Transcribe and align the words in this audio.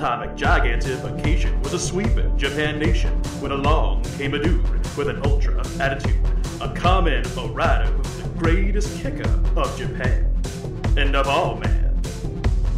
atomic 0.00 0.30
gigantification 0.30 1.62
was 1.62 1.74
a 1.74 1.78
sweeping 1.78 2.34
Japan 2.38 2.78
nation 2.78 3.12
when 3.42 3.52
along 3.52 4.02
came 4.16 4.32
a 4.32 4.38
dude 4.42 4.66
with 4.96 5.08
an 5.10 5.20
ultra 5.26 5.62
attitude, 5.78 6.16
a 6.62 6.72
Rider 7.48 7.84
who's 7.84 8.22
the 8.22 8.28
greatest 8.30 8.98
kicker 9.02 9.28
of 9.56 9.76
Japan. 9.76 10.34
And 10.96 11.14
of 11.14 11.28
all, 11.28 11.56
man, 11.56 12.00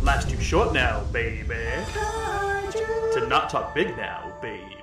life's 0.03 0.25
too 0.25 0.41
short 0.41 0.73
now, 0.73 1.05
baby, 1.13 1.55
to 3.13 3.27
not 3.29 3.49
talk 3.49 3.73
big 3.73 3.97
now, 3.97 4.37
baby. 4.43 4.82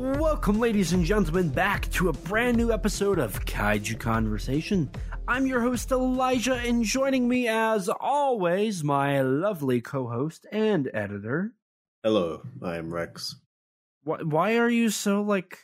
Welcome, 0.00 0.58
ladies 0.58 0.94
and 0.94 1.04
gentlemen, 1.04 1.50
back 1.50 1.90
to 1.90 2.08
a 2.08 2.14
brand 2.14 2.56
new 2.56 2.72
episode 2.72 3.18
of 3.18 3.44
Kaiju 3.44 4.00
Conversation. 4.00 4.90
I'm 5.28 5.46
your 5.46 5.60
host, 5.60 5.92
Elijah, 5.92 6.54
and 6.54 6.82
joining 6.82 7.28
me, 7.28 7.48
as 7.48 7.90
always, 8.00 8.82
my 8.82 9.20
lovely 9.20 9.82
co 9.82 10.08
host 10.08 10.46
and 10.50 10.90
editor. 10.94 11.52
Hello, 12.02 12.40
I 12.62 12.78
am 12.78 12.94
Rex. 12.94 13.36
Why, 14.02 14.22
why 14.22 14.56
are 14.56 14.70
you 14.70 14.88
so, 14.88 15.20
like, 15.20 15.58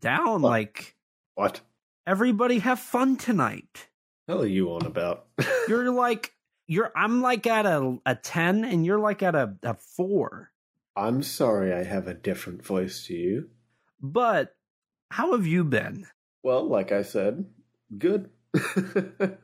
down? 0.00 0.42
What? 0.42 0.50
Like, 0.50 0.94
What? 1.34 1.60
everybody 2.06 2.60
have 2.60 2.78
fun 2.78 3.16
tonight. 3.16 3.88
hell 4.28 4.42
are 4.42 4.46
you 4.46 4.72
on 4.74 4.86
about? 4.86 5.26
You're 5.68 5.90
like, 5.90 6.32
you're, 6.68 6.92
I'm 6.94 7.20
like 7.20 7.48
at 7.48 7.66
a, 7.66 7.98
a 8.06 8.14
10, 8.14 8.64
and 8.64 8.86
you're 8.86 9.00
like 9.00 9.24
at 9.24 9.34
a, 9.34 9.56
a 9.64 9.74
4. 9.74 10.52
I'm 10.94 11.24
sorry 11.24 11.72
I 11.74 11.82
have 11.82 12.06
a 12.06 12.14
different 12.14 12.64
voice 12.64 13.04
to 13.08 13.14
you. 13.14 13.48
But 14.02 14.54
how 15.10 15.32
have 15.32 15.46
you 15.46 15.64
been? 15.64 16.06
Well, 16.42 16.66
like 16.66 16.90
I 16.92 17.02
said, 17.02 17.46
good. 17.96 18.30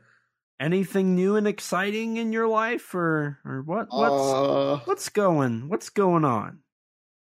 Anything 0.60 1.14
new 1.14 1.36
and 1.36 1.46
exciting 1.46 2.16
in 2.16 2.32
your 2.32 2.48
life, 2.48 2.92
or 2.94 3.38
or 3.44 3.62
what? 3.62 3.86
What's 3.90 4.32
uh, 4.34 4.80
what's 4.84 5.08
going 5.08 5.68
what's 5.68 5.88
going 5.88 6.24
on? 6.24 6.58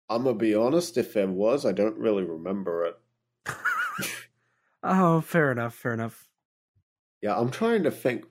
I'm 0.10 0.24
gonna 0.24 0.38
be 0.38 0.56
honest, 0.56 0.98
if 0.98 1.14
there 1.14 1.28
was, 1.28 1.66
I 1.66 1.74
don't 1.74 1.98
really 1.98 2.24
remember 2.24 2.86
it. 2.86 2.96
Oh, 4.84 5.22
fair 5.22 5.52
enough, 5.52 5.74
fair 5.74 5.94
enough. 5.94 6.30
Yeah, 7.22 7.38
I'm 7.38 7.52
trying 7.52 7.84
to 7.84 7.92
think. 7.92 8.26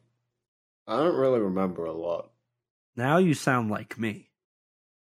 I 0.87 0.99
don't 0.99 1.17
really 1.17 1.41
remember 1.41 1.85
a 1.85 1.93
lot. 1.93 2.31
Now 2.97 3.19
you 3.19 3.35
sound 3.35 3.71
like 3.71 3.99
me. 3.99 4.31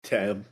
Damn. 0.03 0.45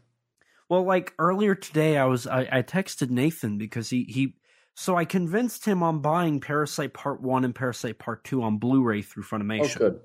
Well, 0.69 0.83
like 0.83 1.13
earlier 1.19 1.55
today, 1.55 1.97
I 1.97 2.05
was 2.05 2.27
I, 2.27 2.47
I 2.51 2.61
texted 2.61 3.09
Nathan 3.09 3.57
because 3.57 3.89
he 3.89 4.03
he 4.03 4.35
so 4.75 4.95
I 4.95 5.05
convinced 5.05 5.65
him 5.65 5.83
on 5.83 5.99
buying 5.99 6.39
Parasyte 6.39 6.93
Part 6.93 7.21
One 7.21 7.45
and 7.45 7.53
Parasyte 7.53 7.99
Part 7.99 8.23
Two 8.23 8.43
on 8.43 8.57
Blu-ray 8.57 9.01
through 9.01 9.23
oh, 9.23 9.37
Funimation. 9.37 9.75
Oh, 9.75 9.79
good. 9.79 9.99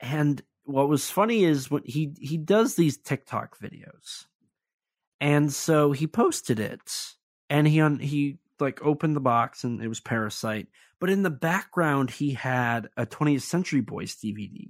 And 0.00 0.42
what 0.64 0.88
was 0.88 1.10
funny 1.10 1.44
is 1.44 1.70
when 1.70 1.82
he 1.84 2.14
he 2.20 2.36
does 2.36 2.74
these 2.74 2.98
TikTok 2.98 3.58
videos, 3.58 4.26
and 5.20 5.52
so 5.52 5.92
he 5.92 6.06
posted 6.06 6.60
it, 6.60 7.14
and 7.48 7.66
he 7.66 7.80
on 7.80 7.98
he 7.98 8.38
like 8.60 8.82
opened 8.82 9.16
the 9.16 9.20
box 9.20 9.64
and 9.64 9.82
it 9.82 9.88
was 9.88 10.00
Parasyte, 10.00 10.66
but 10.98 11.10
in 11.10 11.22
the 11.22 11.30
background 11.30 12.10
he 12.10 12.32
had 12.32 12.90
a 12.96 13.06
20th 13.06 13.42
Century 13.42 13.80
Boys 13.80 14.14
DVD, 14.16 14.68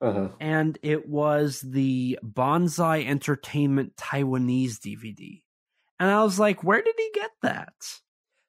Uh 0.00 0.12
huh. 0.12 0.28
and 0.40 0.78
it 0.82 1.08
was 1.08 1.62
the 1.62 2.18
Bonsai 2.22 3.06
Entertainment 3.06 3.96
Taiwanese 3.96 4.78
DVD, 4.78 5.42
and 5.98 6.10
I 6.10 6.22
was 6.22 6.38
like, 6.38 6.62
where 6.62 6.82
did 6.82 6.94
he 6.98 7.10
get 7.14 7.30
that? 7.42 7.72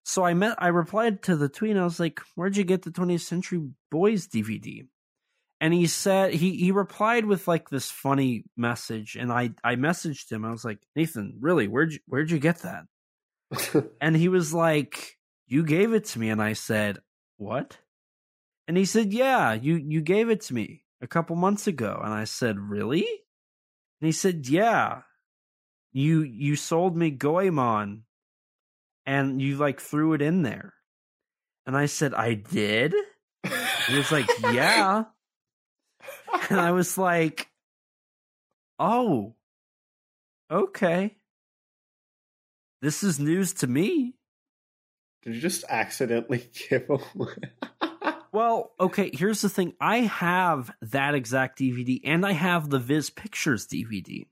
So 0.07 0.23
I 0.23 0.33
met 0.33 0.55
I 0.57 0.69
replied 0.69 1.23
to 1.23 1.35
the 1.35 1.49
tweet. 1.49 1.71
And 1.71 1.81
I 1.81 1.83
was 1.83 1.99
like, 1.99 2.21
"Where'd 2.35 2.55
you 2.55 2.63
get 2.63 2.83
the 2.83 2.91
20th 2.91 3.21
Century 3.21 3.61
Boys 3.91 4.25
DVD?" 4.25 4.87
And 5.59 5.73
he 5.73 5.85
said 5.85 6.33
he 6.33 6.55
he 6.55 6.71
replied 6.71 7.25
with 7.25 7.45
like 7.45 7.69
this 7.69 7.91
funny 7.91 8.45
message, 8.55 9.17
and 9.19 9.33
I 9.33 9.51
I 9.65 9.75
messaged 9.75 10.31
him. 10.31 10.45
I 10.45 10.51
was 10.51 10.63
like, 10.63 10.79
"Nathan, 10.95 11.35
really? 11.41 11.67
Where'd 11.67 11.91
you 11.91 11.99
where'd 12.07 12.31
you 12.31 12.39
get 12.39 12.59
that?" 12.59 12.85
And 14.01 14.15
he 14.15 14.29
was 14.29 14.53
like, 14.53 15.17
"You 15.45 15.65
gave 15.65 15.91
it 15.91 16.05
to 16.05 16.19
me." 16.19 16.29
And 16.29 16.41
I 16.41 16.53
said, 16.53 16.99
"What?" 17.35 17.77
And 18.65 18.77
he 18.77 18.85
said, 18.85 19.11
"Yeah, 19.11 19.55
you 19.55 19.75
you 19.75 19.99
gave 19.99 20.29
it 20.29 20.39
to 20.43 20.53
me 20.53 20.85
a 21.01 21.07
couple 21.07 21.35
months 21.35 21.67
ago." 21.67 21.99
And 22.03 22.13
I 22.13 22.23
said, 22.23 22.59
"Really?" 22.59 23.05
And 23.99 24.07
he 24.07 24.11
said, 24.11 24.47
"Yeah, 24.47 25.01
you 25.91 26.21
you 26.21 26.55
sold 26.55 26.95
me 26.95 27.09
Goemon, 27.11 28.03
and 29.05 29.41
you 29.41 29.57
like 29.57 29.79
threw 29.79 30.13
it 30.13 30.21
in 30.21 30.43
there." 30.43 30.73
And 31.65 31.75
I 31.75 31.87
said, 31.87 32.13
"I 32.13 32.33
did." 32.35 32.93
He 33.87 33.95
was 33.95 34.11
like, 34.11 34.27
"Yeah." 34.51 35.05
And 36.49 36.59
I 36.59 36.71
was 36.71 36.97
like, 36.97 37.49
"Oh, 38.79 39.35
okay. 40.51 41.17
This 42.81 43.03
is 43.03 43.19
news 43.19 43.53
to 43.55 43.67
me." 43.67 44.13
Did 45.23 45.35
you 45.35 45.41
just 45.41 45.65
accidentally 45.67 46.49
give 46.69 46.89
away? 46.89 47.33
Well, 48.31 48.73
okay, 48.79 49.09
here's 49.13 49.41
the 49.41 49.49
thing. 49.49 49.73
I 49.79 49.99
have 49.99 50.71
that 50.81 51.15
exact 51.15 51.59
DVD 51.59 51.99
and 52.03 52.25
I 52.25 52.33
have 52.33 52.69
the 52.69 52.79
Viz 52.79 53.09
Pictures 53.09 53.67
DVD. 53.67 54.27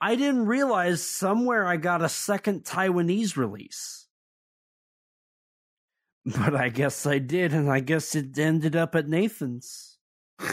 I 0.00 0.14
didn't 0.14 0.46
realize 0.46 1.02
somewhere 1.02 1.66
I 1.66 1.76
got 1.76 2.02
a 2.02 2.08
second 2.08 2.64
Taiwanese 2.64 3.36
release. 3.36 4.06
But 6.24 6.56
I 6.56 6.70
guess 6.70 7.06
I 7.06 7.18
did, 7.18 7.52
and 7.52 7.70
I 7.70 7.78
guess 7.78 8.16
it 8.16 8.36
ended 8.36 8.74
up 8.74 8.96
at 8.96 9.08
Nathan's. 9.08 9.96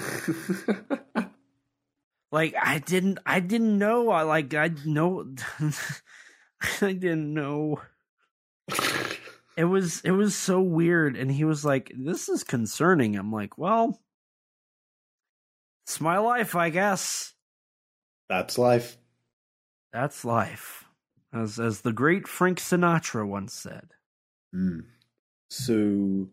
Like 2.34 2.56
I 2.60 2.80
didn't 2.80 3.20
I 3.28 3.40
didn't 3.42 3.78
know 3.78 4.10
I 4.10 4.24
like 4.24 4.56
I 4.56 4.72
know 4.86 5.36
I 6.82 6.94
didn't 6.94 7.32
know. 7.32 7.80
It 9.56 9.66
was 9.66 10.02
it 10.02 10.12
was 10.12 10.36
so 10.36 10.62
weird 10.62 11.16
and 11.16 11.32
he 11.32 11.44
was 11.44 11.64
like 11.64 11.92
this 11.96 12.30
is 12.30 12.44
concerning. 12.44 13.16
I'm 13.16 13.32
like, 13.32 13.58
"Well, 13.58 14.02
it's 15.86 16.02
my 16.02 16.18
life, 16.18 16.56
I 16.56 16.70
guess. 16.70 17.34
That's 18.30 18.58
life. 18.58 18.98
That's 19.92 20.26
life." 20.26 20.86
As 21.32 21.60
as 21.60 21.82
the 21.82 21.94
great 21.94 22.28
Frank 22.28 22.60
Sinatra 22.60 23.28
once 23.28 23.54
said. 23.54 23.90
Hmm. 24.54 24.82
So, 25.50 26.30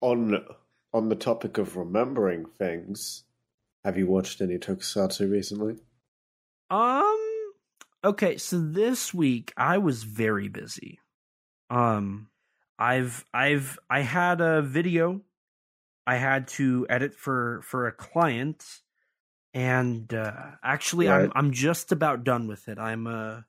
on 0.00 0.44
on 0.92 1.08
the 1.08 1.16
topic 1.16 1.58
of 1.58 1.76
remembering 1.76 2.46
things, 2.46 3.24
have 3.84 3.96
you 3.96 4.06
watched 4.06 4.40
any 4.40 4.58
tokusatsu 4.58 5.30
recently? 5.30 5.78
Um 6.70 7.52
okay, 8.04 8.36
so 8.36 8.60
this 8.60 9.14
week 9.14 9.52
I 9.56 9.78
was 9.78 10.02
very 10.04 10.48
busy. 10.48 11.00
Um 11.70 12.28
I've 12.78 13.24
I've 13.32 13.78
I 13.88 14.00
had 14.00 14.40
a 14.40 14.62
video 14.62 15.22
I 16.06 16.16
had 16.16 16.48
to 16.48 16.86
edit 16.90 17.14
for 17.14 17.62
for 17.62 17.86
a 17.86 17.92
client 17.92 18.64
and 19.54 20.12
uh 20.12 20.52
actually 20.62 21.06
Right. 21.08 21.24
I'm 21.24 21.32
I'm 21.34 21.52
just 21.52 21.92
about 21.92 22.24
done 22.24 22.46
with 22.48 22.68
it. 22.68 22.78
I'm 22.78 23.06
uh 23.06 23.40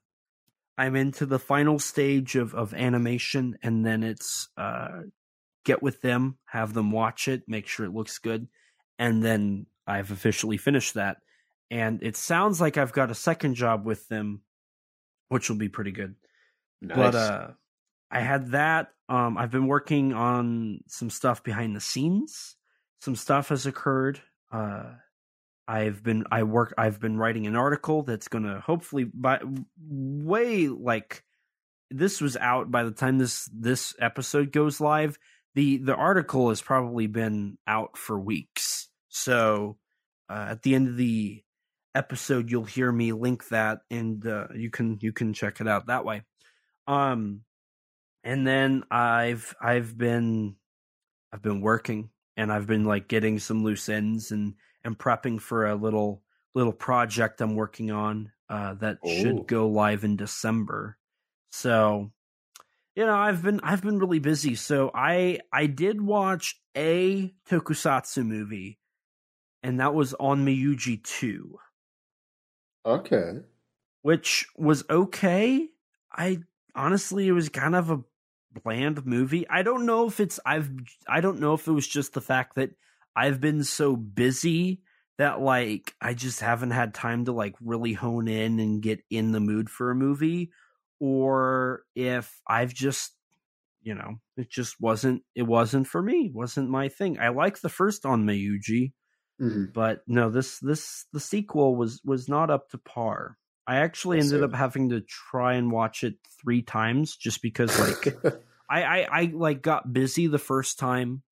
I'm 0.76 0.96
into 0.96 1.26
the 1.26 1.38
final 1.38 1.78
stage 1.78 2.36
of 2.36 2.54
of 2.54 2.74
animation 2.74 3.58
and 3.62 3.84
then 3.84 4.02
it's 4.02 4.48
uh 4.56 5.02
get 5.64 5.82
with 5.82 6.02
them, 6.02 6.38
have 6.46 6.74
them 6.74 6.90
watch 6.90 7.26
it, 7.26 7.42
make 7.48 7.66
sure 7.66 7.86
it 7.86 7.94
looks 7.94 8.18
good 8.18 8.48
and 8.98 9.22
then 9.22 9.66
I've 9.86 10.10
officially 10.10 10.56
finished 10.56 10.94
that 10.94 11.18
and 11.70 12.02
it 12.02 12.16
sounds 12.16 12.60
like 12.60 12.76
I've 12.76 12.92
got 12.92 13.10
a 13.10 13.14
second 13.14 13.54
job 13.54 13.84
with 13.84 14.06
them, 14.08 14.42
which 15.28 15.48
will 15.48 15.56
be 15.56 15.68
pretty 15.68 15.90
good. 15.90 16.14
Nice. 16.80 16.96
But 16.96 17.14
uh, 17.14 17.48
I 18.10 18.20
had 18.20 18.52
that. 18.52 18.93
Um, 19.08 19.36
I've 19.36 19.50
been 19.50 19.66
working 19.66 20.12
on 20.12 20.80
some 20.88 21.10
stuff 21.10 21.42
behind 21.42 21.76
the 21.76 21.80
scenes. 21.80 22.56
Some 23.00 23.16
stuff 23.16 23.50
has 23.50 23.66
occurred. 23.66 24.20
Uh, 24.50 24.92
I've 25.66 26.02
been 26.02 26.24
I 26.30 26.42
work. 26.42 26.74
I've 26.76 27.00
been 27.00 27.16
writing 27.16 27.46
an 27.46 27.56
article 27.56 28.02
that's 28.02 28.28
going 28.28 28.44
to 28.44 28.60
hopefully 28.60 29.04
by 29.04 29.40
way 29.78 30.68
like 30.68 31.24
this 31.90 32.20
was 32.20 32.36
out 32.36 32.70
by 32.70 32.84
the 32.84 32.90
time 32.90 33.18
this 33.18 33.48
this 33.52 33.94
episode 34.00 34.52
goes 34.52 34.80
live. 34.80 35.18
the 35.54 35.78
The 35.78 35.94
article 35.94 36.50
has 36.50 36.60
probably 36.60 37.06
been 37.06 37.56
out 37.66 37.96
for 37.96 38.18
weeks. 38.18 38.88
So 39.08 39.78
uh, 40.28 40.46
at 40.50 40.62
the 40.62 40.74
end 40.74 40.88
of 40.88 40.96
the 40.96 41.42
episode, 41.94 42.50
you'll 42.50 42.64
hear 42.64 42.90
me 42.90 43.12
link 43.12 43.48
that, 43.48 43.80
and 43.90 44.26
uh, 44.26 44.48
you 44.54 44.70
can 44.70 44.98
you 45.00 45.12
can 45.12 45.32
check 45.32 45.60
it 45.60 45.68
out 45.68 45.86
that 45.86 46.04
way. 46.04 46.22
Um, 46.86 47.43
and 48.24 48.46
then 48.46 48.84
I've 48.90 49.54
I've 49.62 49.98
been 49.98 50.56
I've 51.32 51.42
been 51.42 51.60
working, 51.60 52.10
and 52.36 52.52
I've 52.52 52.66
been 52.66 52.84
like 52.84 53.08
getting 53.08 53.38
some 53.38 53.64
loose 53.64 53.88
ends 53.88 54.30
and 54.32 54.56
and 54.84 54.98
prepping 54.98 55.40
for 55.40 55.66
a 55.66 55.74
little 55.76 56.24
little 56.54 56.72
project 56.72 57.40
I'm 57.40 57.56
working 57.56 57.90
on 57.90 58.32
uh, 58.48 58.74
that 58.74 59.00
Oh. 59.02 59.06
should 59.06 59.46
go 59.46 59.68
live 59.68 60.04
in 60.04 60.16
December. 60.16 60.98
So, 61.52 62.12
you 62.96 63.06
know, 63.06 63.16
I've 63.16 63.42
been 63.42 63.60
I've 63.62 63.82
been 63.82 63.98
really 63.98 64.20
busy. 64.20 64.54
So 64.56 64.90
I 64.94 65.40
I 65.52 65.66
did 65.66 66.00
watch 66.02 66.62
a 66.76 67.34
tokusatsu 67.48 68.26
movie 68.26 68.80
and 69.62 69.80
that 69.80 69.94
was 69.94 70.14
Onmyoji 70.20 71.02
2, 71.04 71.58
Okay. 72.84 73.44
which 74.02 74.46
was 74.56 74.84
okay. 74.90 75.68
I 76.12 76.38
honestly, 76.74 77.28
it 77.28 77.32
was 77.32 77.48
kind 77.48 77.74
of 77.74 77.90
a 77.90 78.04
bland 78.62 79.04
movie. 79.06 79.48
I 79.48 79.62
don't 79.62 79.86
know 79.86 80.06
if 80.06 80.20
it's 80.20 80.40
I've 80.46 80.70
I 81.08 81.20
don't 81.20 81.40
know 81.40 81.54
if 81.54 81.66
it 81.66 81.72
was 81.72 81.86
just 81.88 82.14
the 82.14 82.20
fact 82.20 82.56
that 82.56 82.70
I've 83.16 83.40
been 83.40 83.64
so 83.64 83.96
busy 83.96 84.82
that 85.18 85.40
like 85.40 85.94
I 86.00 86.14
just 86.14 86.40
haven't 86.40 86.70
had 86.72 86.94
time 86.94 87.24
to 87.26 87.32
like 87.32 87.54
really 87.60 87.92
hone 87.92 88.28
in 88.28 88.58
and 88.60 88.82
get 88.82 89.00
in 89.10 89.32
the 89.32 89.40
mood 89.40 89.70
for 89.70 89.90
a 89.90 89.94
movie 89.94 90.52
or 91.00 91.82
if 91.94 92.40
I've 92.48 92.74
just 92.74 93.16
you 93.82 93.94
know, 93.94 94.16
it 94.36 94.50
just 94.50 94.80
wasn't 94.80 95.22
it 95.34 95.42
wasn't 95.42 95.86
for 95.86 96.02
me, 96.02 96.30
wasn't 96.34 96.70
my 96.70 96.88
thing. 96.88 97.18
I 97.18 97.28
like 97.28 97.60
the 97.60 97.68
first 97.68 98.04
Onmyoji, 98.04 98.92
Mhm. 99.40 99.74
but 99.74 100.02
no, 100.06 100.30
this 100.30 100.58
this 100.60 101.06
the 101.12 101.20
sequel 101.20 101.76
was 101.76 102.00
was 102.04 102.28
not 102.28 102.50
up 102.50 102.70
to 102.70 102.78
par. 102.78 103.38
I 103.66 103.76
actually 103.76 104.18
ended 104.20 104.42
up 104.42 104.54
having 104.54 104.90
to 104.90 105.00
try 105.00 105.54
and 105.54 105.72
watch 105.72 106.04
it 106.04 106.14
three 106.40 106.62
times 106.62 107.16
just 107.16 107.42
because 107.42 107.78
like 107.78 108.16
I, 108.70 108.82
I 108.82 109.08
I 109.10 109.32
like 109.34 109.62
got 109.62 109.92
busy 109.92 110.26
the 110.26 110.38
first 110.38 110.78
time 110.78 111.22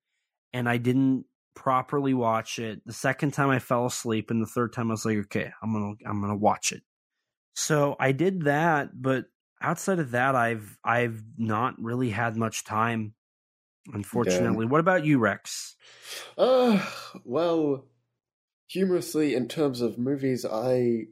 and 0.51 0.67
I 0.67 0.77
didn't 0.77 1.25
properly 1.55 2.13
watch 2.13 2.59
it. 2.59 2.81
The 2.85 2.93
second 2.93 3.31
time 3.31 3.49
I 3.49 3.59
fell 3.59 3.85
asleep 3.85 4.31
and 4.31 4.41
the 4.41 4.47
third 4.47 4.73
time 4.73 4.89
I 4.89 4.93
was 4.93 5.05
like, 5.05 5.17
okay, 5.17 5.51
I'm 5.61 5.73
to 5.73 6.09
I'm 6.09 6.21
to 6.27 6.35
watch 6.35 6.71
it. 6.71 6.81
So 7.55 7.95
I 7.99 8.11
did 8.11 8.43
that, 8.43 8.89
but 8.99 9.25
outside 9.61 9.99
of 9.99 10.11
that 10.11 10.35
I've 10.35 10.77
I've 10.83 11.23
not 11.37 11.75
really 11.79 12.09
had 12.09 12.35
much 12.35 12.63
time 12.63 13.13
unfortunately. 13.91 14.65
What 14.65 14.79
about 14.79 15.05
you, 15.05 15.19
Rex? 15.19 15.75
Uh, 16.37 16.85
well, 17.23 17.85
humorously, 18.67 19.35
in 19.35 19.47
terms 19.47 19.81
of 19.81 19.97
movies, 19.97 20.45
I 20.45 21.07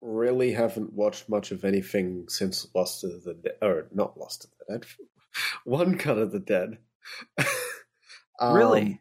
really 0.00 0.52
haven't 0.52 0.92
watched 0.92 1.28
much 1.28 1.50
of 1.50 1.64
anything 1.64 2.26
since 2.28 2.66
Lost 2.74 3.04
of 3.04 3.24
the 3.24 3.34
Dead, 3.34 3.54
or 3.62 3.88
not 3.92 4.18
Lost 4.18 4.44
of 4.44 4.50
the 4.58 4.78
Dead, 4.78 4.86
One 5.64 5.98
Cut 5.98 6.18
of 6.18 6.32
the 6.32 6.40
Dead. 6.40 6.78
Um, 8.40 8.54
Really? 8.54 9.00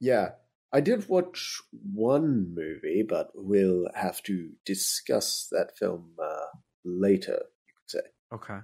Yeah. 0.00 0.30
I 0.72 0.80
did 0.80 1.08
watch 1.08 1.60
one 1.94 2.54
movie, 2.54 3.04
but 3.06 3.30
we'll 3.34 3.88
have 3.94 4.22
to 4.24 4.50
discuss 4.64 5.46
that 5.52 5.76
film 5.78 6.12
uh, 6.22 6.46
later, 6.84 7.38
you 7.66 7.74
could 7.76 7.90
say. 7.90 8.00
Okay. 8.34 8.60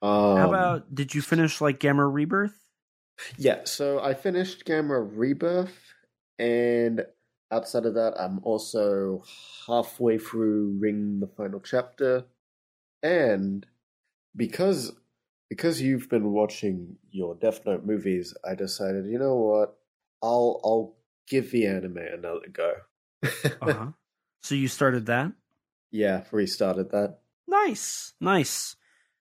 Um, 0.00 0.36
How 0.36 0.48
about 0.48 0.94
did 0.94 1.14
you 1.14 1.20
finish 1.20 1.60
like 1.60 1.78
Gamera 1.78 2.12
Rebirth? 2.12 2.58
Yeah, 3.36 3.60
so 3.64 4.00
I 4.02 4.14
finished 4.14 4.64
Gamera 4.64 5.08
Rebirth, 5.14 5.78
and 6.38 7.04
outside 7.52 7.86
of 7.86 7.94
that, 7.94 8.14
I'm 8.18 8.40
also 8.42 9.22
halfway 9.66 10.18
through 10.18 10.78
Ring 10.80 11.20
the 11.20 11.28
Final 11.28 11.60
Chapter, 11.60 12.24
and 13.02 13.66
because 14.34 14.92
because 15.48 15.82
you've 15.82 16.08
been 16.08 16.32
watching 16.32 16.96
your 17.10 17.34
Death 17.34 17.60
Note 17.66 17.84
movies, 17.84 18.34
I 18.48 18.54
decided, 18.54 19.06
you 19.06 19.18
know 19.18 19.36
what, 19.36 19.76
I'll 20.22 20.60
I'll 20.64 20.96
give 21.28 21.50
the 21.50 21.66
anime 21.66 21.98
another 21.98 22.48
go. 22.52 22.72
Uh-huh. 23.60 23.92
so 24.42 24.54
you 24.56 24.66
started 24.66 25.06
that? 25.06 25.32
yeah, 25.92 26.24
restarted 26.32 26.90
that. 26.90 27.18
Nice. 27.46 28.14
Nice. 28.20 28.74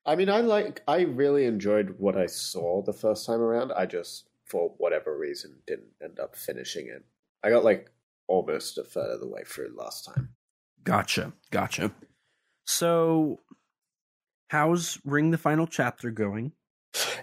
I 0.06 0.16
mean, 0.16 0.30
I 0.30 0.40
like, 0.40 0.82
I 0.88 1.02
really 1.02 1.46
enjoyed 1.46 1.96
what 2.00 2.18
I 2.18 2.26
saw 2.26 2.82
the 2.82 2.94
first 2.94 3.28
time 3.28 3.42
around. 3.42 3.72
I 3.74 3.86
just, 3.86 4.30
for 4.46 4.74
whatever 4.78 5.16
reason, 5.16 5.58
didn't 5.68 5.92
end 6.02 6.20
up 6.20 6.36
finishing 6.36 6.88
it. 6.88 7.04
I 7.44 7.50
got 7.50 7.64
like 7.64 7.92
almost 8.32 8.78
a 8.78 8.84
third 8.84 9.12
of 9.12 9.20
the 9.20 9.28
way 9.28 9.44
through 9.46 9.74
last 9.76 10.06
time. 10.06 10.30
Gotcha. 10.84 11.34
Gotcha. 11.52 11.92
So, 12.66 13.40
how's 14.50 15.00
Ring 15.06 15.32
the 15.32 15.38
Final 15.38 15.68
Chapter 15.68 16.10
going? 16.12 16.54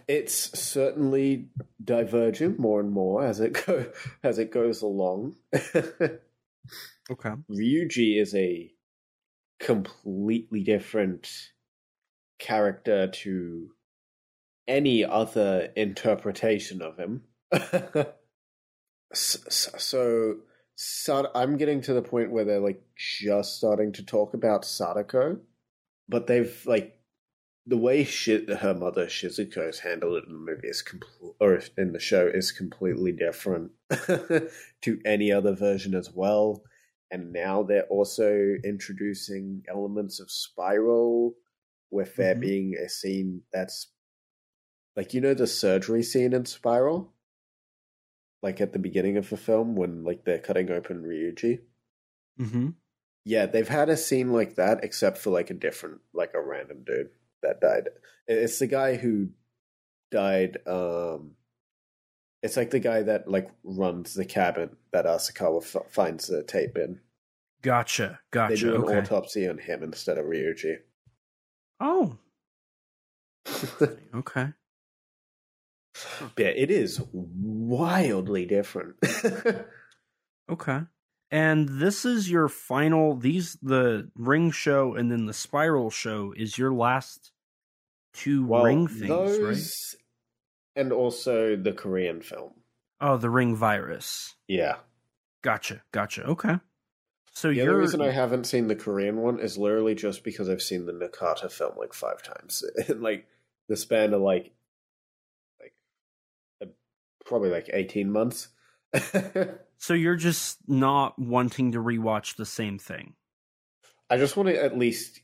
It's 0.06 0.58
certainly 0.58 1.49
diverging 1.82 2.56
more 2.58 2.81
and 2.81 2.90
more 2.90 3.25
as 3.25 3.40
it 3.40 3.66
go 3.66 3.87
as 4.22 4.38
it 4.38 4.50
goes 4.50 4.82
along. 4.82 5.37
Okay. 7.11 7.31
Ryuji 7.50 8.20
is 8.20 8.34
a 8.34 8.70
completely 9.61 10.62
different 10.62 11.50
character 12.38 13.08
to 13.08 13.70
any 14.66 15.04
other 15.04 15.72
interpretation 15.75 16.82
of 16.82 16.99
him. 16.99 17.22
so 19.14 20.37
so, 20.80 21.28
I'm 21.34 21.56
getting 21.56 21.80
to 21.82 21.92
the 21.92 22.02
point 22.02 22.30
where 22.30 22.44
they're 22.44 22.60
like 22.60 22.80
just 22.96 23.56
starting 23.56 23.92
to 23.94 24.04
talk 24.04 24.32
about 24.32 24.64
Sadako, 24.64 25.40
but 26.08 26.28
they've 26.28 26.62
like 26.66 27.00
the 27.66 27.76
way 27.76 28.04
her 28.04 28.75
mother 28.75 29.06
Shizuko 29.06 29.69
is 29.69 29.80
handled 29.80 30.22
in 30.25 30.32
the 30.32 30.38
movie 30.38 30.69
is 30.69 30.82
compl- 30.82 31.34
or 31.40 31.60
in 31.76 31.92
the 31.92 31.98
show 31.98 32.26
is 32.26 32.52
completely 32.52 33.10
different 33.10 33.72
to 34.82 35.00
any 35.04 35.32
other 35.32 35.52
version 35.52 35.94
as 35.94 36.10
well 36.14 36.62
and 37.10 37.32
now 37.32 37.62
they're 37.62 37.86
also 37.88 38.54
introducing 38.64 39.64
elements 39.69 40.20
of 40.20 40.30
spiral 40.30 41.34
with 41.90 42.14
there 42.16 42.34
Mhm. 42.36 42.40
being 42.40 42.75
a 42.76 42.88
scene 42.88 43.42
that's 43.52 43.88
like 44.96 45.12
you 45.12 45.20
know 45.20 45.34
the 45.34 45.46
surgery 45.46 46.02
scene 46.02 46.32
in 46.32 46.44
spiral 46.44 47.12
like 48.43 48.61
at 48.61 48.73
the 48.73 48.79
beginning 48.79 49.17
of 49.17 49.29
the 49.31 49.37
film 49.37 49.75
when 49.76 50.05
like 50.05 50.25
they're 50.25 50.38
cutting 50.38 50.70
open 50.70 51.02
ryuji 51.02 51.61
Mm-hmm. 52.40 52.69
yeah 53.25 53.46
they've 53.46 53.69
had 53.69 53.88
a 53.88 53.96
scene 53.96 54.32
like 54.32 54.55
that 54.56 54.85
except 54.85 55.19
for 55.19 55.31
like 55.31 55.50
a 55.50 55.55
different 55.55 56.00
like 56.14 56.35
a 56.35 56.40
random 56.40 56.85
dude 56.87 57.11
that 57.43 57.61
died 57.61 57.88
it's 58.29 58.58
the 58.61 58.67
guy 58.69 58.94
who 58.96 59.31
died 60.12 60.58
um 60.67 61.32
it's 62.43 62.56
like 62.56 62.70
the 62.70 62.79
guy 62.79 63.02
that 63.02 63.29
like 63.29 63.50
runs 63.64 64.14
the 64.14 64.25
cabin 64.25 64.76
that 64.93 65.05
asakawa 65.05 65.61
f- 65.62 65.90
finds 65.90 66.29
the 66.29 66.43
tape 66.44 66.79
in 66.79 67.00
Gotcha. 67.61 68.20
Gotcha. 68.31 68.55
They 68.55 68.61
do 68.61 68.76
an 68.76 68.82
Okay. 68.85 68.99
autopsy 68.99 69.49
on 69.49 69.58
him 69.58 69.82
instead 69.82 70.17
of 70.17 70.26
Ryuji. 70.26 70.76
Oh. 71.81 72.17
Okay. 74.14 74.49
Yeah, 76.37 76.49
it 76.49 76.71
is 76.71 77.00
wildly 77.12 78.47
different. 78.47 78.97
Okay. 80.50 80.81
And 81.31 81.69
this 81.69 82.05
is 82.05 82.31
your 82.31 82.49
final. 82.49 83.14
These 83.14 83.59
the 83.61 84.11
Ring 84.17 84.50
show 84.50 84.95
and 84.95 85.11
then 85.12 85.26
the 85.26 85.35
Spiral 85.35 85.90
show 85.90 86.33
is 86.35 86.57
your 86.57 86.73
last 86.73 87.33
two 88.14 88.47
well, 88.47 88.64
Ring 88.64 88.88
things, 88.88 89.11
right? 89.11 89.38
those 89.38 89.97
and 90.75 90.93
also 90.93 91.55
the 91.55 91.73
Korean 91.73 92.23
film. 92.23 92.52
Oh, 93.00 93.19
the 93.19 93.28
Ring 93.31 93.55
virus. 93.55 94.37
Yeah. 94.47 94.76
Gotcha. 95.43 95.83
Gotcha. 95.93 96.25
Okay. 96.25 96.59
So 97.33 97.52
The 97.52 97.61
other 97.61 97.78
reason 97.78 98.00
I 98.00 98.11
haven't 98.11 98.45
seen 98.45 98.67
the 98.67 98.75
Korean 98.75 99.19
one 99.19 99.38
is 99.38 99.57
literally 99.57 99.95
just 99.95 100.25
because 100.25 100.49
I've 100.49 100.62
seen 100.62 100.87
the 100.87 100.93
Nakata 100.93 101.52
film 101.52 101.75
like 101.76 101.93
five 101.93 102.23
times 102.23 102.64
in 102.88 103.02
like 103.02 103.26
the 103.69 103.76
span 103.76 104.14
of 104.14 104.23
like 104.23 104.50
probably 107.28 107.50
like 107.50 107.70
eighteen 107.73 108.11
months. 108.11 108.49
so 109.78 109.94
you're 109.94 110.16
just 110.16 110.58
not 110.66 111.18
wanting 111.18 111.73
to 111.73 111.78
rewatch 111.78 112.37
the 112.37 112.47
same 112.47 112.78
thing, 112.78 113.14
I 114.11 114.16
just 114.16 114.37
want 114.37 114.49
to 114.49 114.62
at 114.62 114.76
least 114.78 115.20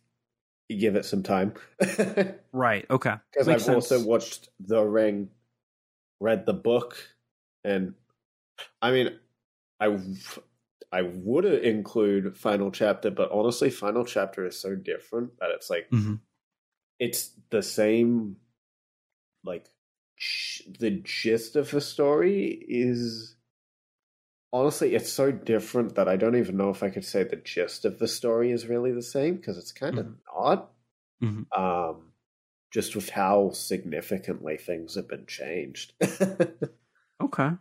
give 0.68 0.96
it 0.96 1.04
some 1.04 1.22
time. 1.22 1.54
right? 2.52 2.84
Okay. 2.90 3.14
Because 3.32 3.48
I've 3.48 3.62
sense. 3.62 3.90
also 3.90 4.04
watched 4.04 4.48
The 4.60 4.82
Ring, 4.82 5.30
read 6.20 6.46
the 6.46 6.52
book, 6.52 6.96
and 7.64 7.94
I 8.82 8.90
mean, 8.92 9.18
I 9.80 9.98
I 10.92 11.02
would 11.02 11.44
include 11.46 12.36
Final 12.36 12.70
Chapter, 12.70 13.10
but 13.10 13.32
honestly, 13.32 13.70
Final 13.70 14.04
Chapter 14.04 14.46
is 14.46 14.60
so 14.60 14.76
different 14.76 15.38
that 15.40 15.50
it's 15.50 15.70
like 15.70 15.88
Mhm. 15.90 16.20
it's 17.00 17.30
the 17.50 17.62
same. 17.62 18.36
Like 19.42 19.66
the 20.78 20.90
gist 21.04 21.56
of 21.56 21.70
the 21.70 21.80
story 21.80 22.64
is 22.68 23.36
honestly, 24.52 24.94
it's 24.94 25.12
so 25.12 25.32
different 25.32 25.94
that 25.96 26.08
I 26.08 26.16
don't 26.16 26.36
even 26.36 26.56
know 26.56 26.70
if 26.70 26.82
I 26.82 26.90
could 26.90 27.04
say 27.04 27.24
the 27.24 27.36
gist 27.36 27.84
of 27.84 27.98
the 27.98 28.08
story 28.08 28.50
is 28.50 28.66
really 28.66 28.92
the 28.92 29.02
same 29.02 29.36
because 29.36 29.58
it's 29.58 29.72
kind 29.72 29.98
of 29.98 30.06
Mhm. 30.06 30.18
not 30.34 30.72
Mhm. 31.22 31.46
um, 31.56 32.12
just 32.72 32.96
with 32.96 33.10
how 33.10 33.50
significantly 33.50 34.56
things 34.58 34.96
have 34.96 35.08
been 35.08 35.26
changed. 35.26 35.94
it, 36.00 36.74
Okay. 37.20 37.56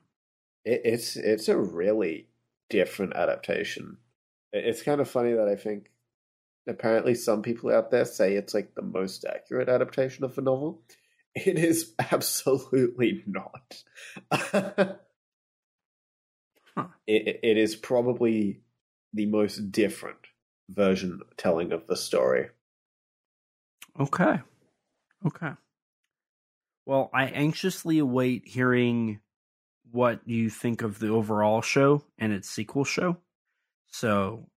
it's 0.66 1.16
it's 1.16 1.48
a 1.48 1.58
really 1.58 2.30
different 2.70 3.14
adaptation. 3.16 3.98
It- 4.52 4.66
It's 4.66 4.84
kind 4.84 5.02
of 5.02 5.10
funny 5.10 5.34
that 5.34 5.48
I 5.48 5.56
think 5.56 5.92
apparently 6.68 7.16
some 7.16 7.42
people 7.44 7.72
out 7.72 7.92
there 7.92 8.06
say 8.06 8.36
it's 8.36 8.54
like 8.54 8.76
the 8.76 8.82
most 8.84 9.26
accurate 9.26 9.70
adaptation 9.70 10.24
of 10.26 10.36
the 10.36 10.42
novel. 10.44 10.84
It 11.36 11.58
is 11.58 11.94
absolutely 12.12 13.24
not. 13.26 13.84
Huh. 16.76 16.88
It, 17.06 17.40
it 17.44 17.58
is 17.58 17.76
probably 17.76 18.62
the 19.14 19.28
most 19.28 19.72
different 19.72 20.18
version 20.70 21.20
telling 21.38 21.72
of 21.72 21.88
the 21.88 21.96
story. 21.96 22.50
Okay. 24.00 24.40
Okay. 25.26 25.52
Well, 26.86 27.10
I 27.14 27.26
anxiously 27.26 28.00
await 28.00 28.48
hearing 28.48 29.20
what 29.92 30.22
you 30.26 30.50
think 30.50 30.82
of 30.82 31.00
the 31.00 31.10
overall 31.10 31.62
show 31.62 32.04
and 32.18 32.34
its 32.34 32.50
sequel 32.50 32.84
show. 32.84 33.18
So 33.88 34.48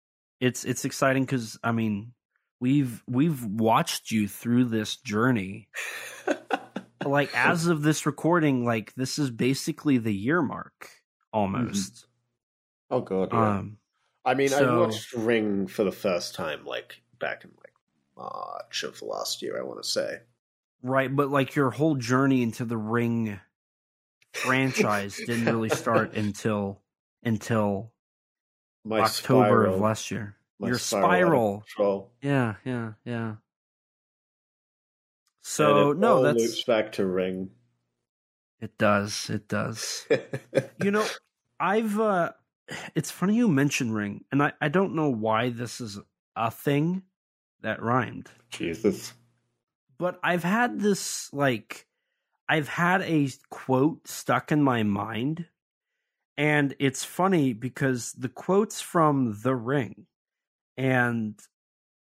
it's 0.40 0.64
it's 0.64 0.84
exciting 0.84 1.24
because 1.24 1.58
I 1.62 1.72
mean 1.72 2.14
we've 2.58 3.02
we've 3.06 3.44
watched 3.44 4.10
you 4.10 4.26
through 4.26 4.64
this 4.64 4.96
journey. 4.96 5.68
like 7.08 7.30
as 7.36 7.66
of 7.66 7.82
this 7.82 8.06
recording, 8.06 8.64
like 8.64 8.94
this 8.94 9.18
is 9.18 9.30
basically 9.30 9.98
the 9.98 10.14
year 10.14 10.42
mark 10.42 10.88
almost. 11.32 12.06
oh 12.90 13.00
god, 13.00 13.30
yeah. 13.32 13.58
Um 13.58 13.78
I 14.24 14.34
mean, 14.34 14.52
I 14.52 14.76
watched 14.76 15.12
Ring 15.12 15.68
for 15.68 15.84
the 15.84 15.92
first 15.92 16.34
time 16.34 16.64
like 16.64 17.00
back 17.20 17.44
in 17.44 17.50
like 17.58 17.72
March 18.16 18.82
of 18.82 19.00
last 19.00 19.40
year. 19.40 19.58
I 19.58 19.62
want 19.62 19.82
to 19.82 19.88
say. 19.88 20.18
right, 20.82 21.14
but 21.14 21.30
like 21.30 21.54
your 21.54 21.70
whole 21.70 21.94
journey 21.94 22.42
into 22.42 22.64
the 22.64 22.76
ring 22.76 23.38
franchise 24.32 25.16
didn't 25.16 25.46
really 25.46 25.68
start 25.68 26.14
until 26.16 26.82
until 27.22 27.92
My 28.84 29.00
October 29.00 29.46
spiral, 29.46 29.74
of 29.74 29.80
last 29.80 30.10
year. 30.10 30.36
my 30.58 30.68
Your 30.68 30.78
spiral 30.78 31.64
spiral. 31.68 32.12
Yeah, 32.20 32.54
yeah, 32.64 32.92
yeah. 33.04 33.34
So 35.48 35.92
no, 35.92 36.24
that's 36.24 36.42
loops 36.42 36.64
back 36.64 36.90
to 36.92 37.06
Ring. 37.06 37.50
it 38.60 38.76
does. 38.78 39.30
It 39.30 39.46
does. 39.46 40.04
you 40.82 40.90
know, 40.90 41.06
I've 41.60 42.00
uh 42.00 42.32
it's 42.96 43.12
funny 43.12 43.36
you 43.36 43.46
mention 43.46 43.92
ring, 43.92 44.24
and 44.32 44.42
I, 44.42 44.54
I 44.60 44.68
don't 44.68 44.96
know 44.96 45.08
why 45.08 45.50
this 45.50 45.80
is 45.80 46.00
a 46.34 46.50
thing 46.50 47.04
that 47.62 47.80
rhymed. 47.80 48.28
Jesus. 48.50 49.12
But 49.98 50.18
I've 50.20 50.42
had 50.42 50.80
this 50.80 51.32
like 51.32 51.86
I've 52.48 52.68
had 52.68 53.02
a 53.02 53.28
quote 53.48 54.08
stuck 54.08 54.50
in 54.50 54.64
my 54.64 54.82
mind. 54.82 55.46
And 56.36 56.74
it's 56.80 57.04
funny 57.04 57.52
because 57.52 58.12
the 58.12 58.28
quotes 58.28 58.80
from 58.80 59.38
The 59.42 59.54
Ring 59.54 60.06
and 60.76 61.38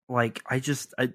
like 0.09 0.43
I 0.49 0.59
just 0.59 0.95
I 0.97 1.13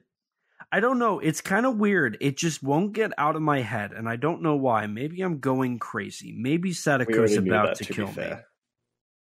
I 0.71 0.79
don't 0.81 0.99
know, 0.99 1.19
it's 1.19 1.41
kind 1.41 1.65
of 1.65 1.77
weird. 1.77 2.17
It 2.19 2.37
just 2.37 2.61
won't 2.61 2.93
get 2.93 3.11
out 3.17 3.35
of 3.35 3.41
my 3.41 3.61
head 3.61 3.93
and 3.93 4.07
I 4.09 4.17
don't 4.17 4.41
know 4.41 4.55
why. 4.55 4.85
Maybe 4.87 5.21
I'm 5.21 5.39
going 5.39 5.79
crazy. 5.79 6.33
Maybe 6.37 6.73
Sadako's 6.73 7.37
about 7.37 7.67
that, 7.67 7.77
to, 7.77 7.85
to, 7.85 7.93
kill 7.93 8.11
me. 8.13 8.33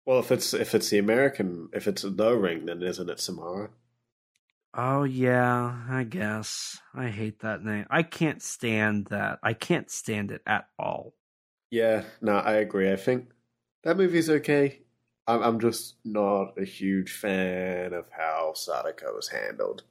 Well, 0.06 0.20
if 0.20 0.32
it's 0.32 0.54
if 0.54 0.76
it's 0.76 0.90
the 0.90 0.98
American, 0.98 1.70
if 1.74 1.88
it's 1.88 2.02
the 2.02 2.36
Ring, 2.36 2.66
then 2.66 2.82
isn't 2.82 3.10
it 3.10 3.20
Samara? 3.20 3.70
Oh 4.74 5.04
yeah, 5.04 5.84
I 5.90 6.04
guess. 6.04 6.80
I 6.94 7.08
hate 7.08 7.40
that 7.42 7.64
name. 7.64 7.86
I 7.90 8.04
can't 8.04 8.42
stand 8.42 9.08
that. 9.08 9.40
I 9.44 9.54
can't 9.54 9.90
stand 9.90 10.32
it 10.32 10.42
at 10.48 10.68
all. 10.80 11.14
Yeah, 11.70 12.04
no, 12.22 12.38
I 12.38 12.54
agree. 12.54 12.92
I 12.92 12.96
think 12.96 13.32
that 13.84 13.98
movie's 13.98 14.30
okay. 14.30 14.82
I'm, 15.28 15.42
I'm 15.44 15.60
just 15.60 15.96
not 16.04 16.58
a 16.58 16.66
huge 16.66 17.14
fan 17.14 17.94
of 17.94 18.06
how 18.12 18.54
Sadako 18.56 19.16
was 19.16 19.30
handled. 19.30 19.84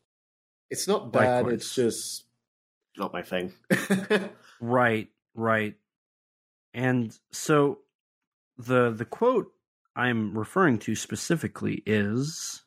It's 0.70 0.86
not 0.88 1.12
bad. 1.12 1.44
Likewise. 1.44 1.54
It's 1.54 1.74
just 1.74 2.24
not 2.96 3.12
my 3.12 3.22
thing. 3.22 3.52
Right, 4.60 5.08
right. 5.34 5.74
And 6.74 7.18
so 7.32 7.78
the 8.58 8.90
the 8.90 9.06
quote 9.06 9.50
I'm 9.96 10.36
referring 10.36 10.78
to 10.80 10.94
specifically 10.94 11.82
is 11.86 12.62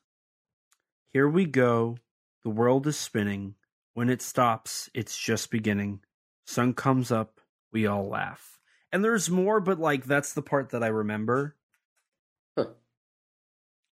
Here 1.09 1.29
we 1.29 1.45
go. 1.45 1.97
The 2.43 2.49
world 2.49 2.87
is 2.87 2.97
spinning. 2.97 3.55
When 3.93 4.09
it 4.09 4.21
stops, 4.23 4.89
it's 4.95 5.17
just 5.17 5.51
beginning. 5.51 6.01
Sun 6.45 6.73
comes 6.73 7.11
up, 7.11 7.39
we 7.71 7.85
all 7.85 8.09
laugh. 8.09 8.59
And 8.91 9.03
there's 9.03 9.29
more, 9.29 9.59
but 9.59 9.79
like 9.79 10.05
that's 10.05 10.33
the 10.33 10.41
part 10.41 10.71
that 10.71 10.83
I 10.83 10.87
remember. 10.87 11.55
Huh. 12.57 12.65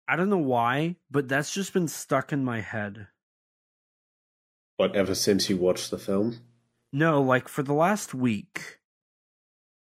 I 0.08 0.16
don't 0.16 0.30
know 0.30 0.38
why, 0.38 0.96
but 1.10 1.28
that's 1.28 1.52
just 1.52 1.72
been 1.74 1.86
stuck 1.86 2.32
in 2.32 2.44
my 2.44 2.60
head. 2.60 3.08
But 4.80 4.96
ever 4.96 5.14
since 5.14 5.50
you 5.50 5.58
watched 5.58 5.90
the 5.90 5.98
film, 5.98 6.38
No, 6.90 7.20
like 7.20 7.48
for 7.48 7.62
the 7.62 7.74
last 7.74 8.14
week. 8.14 8.78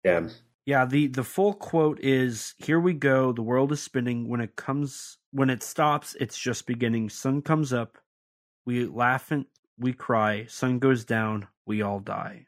yeah, 0.05 0.29
Yeah, 0.67 0.85
the 0.85 1.07
the 1.07 1.23
full 1.23 1.55
quote 1.55 2.00
is 2.00 2.53
here 2.59 2.79
we 2.79 2.93
go, 2.93 3.31
the 3.31 3.41
world 3.41 3.71
is 3.71 3.81
spinning 3.81 4.27
when 4.29 4.39
it 4.39 4.55
comes 4.55 5.17
when 5.31 5.50
it 5.50 5.63
stops, 5.63 6.15
it's 6.19 6.38
just 6.38 6.67
beginning. 6.67 7.09
Sun 7.09 7.41
comes 7.41 7.73
up, 7.73 7.97
we 8.67 8.85
laugh 8.85 9.31
and 9.31 9.45
we 9.79 9.93
cry, 9.93 10.45
sun 10.45 10.77
goes 10.77 11.03
down, 11.05 11.47
we 11.65 11.81
all 11.81 12.00
die. 12.00 12.45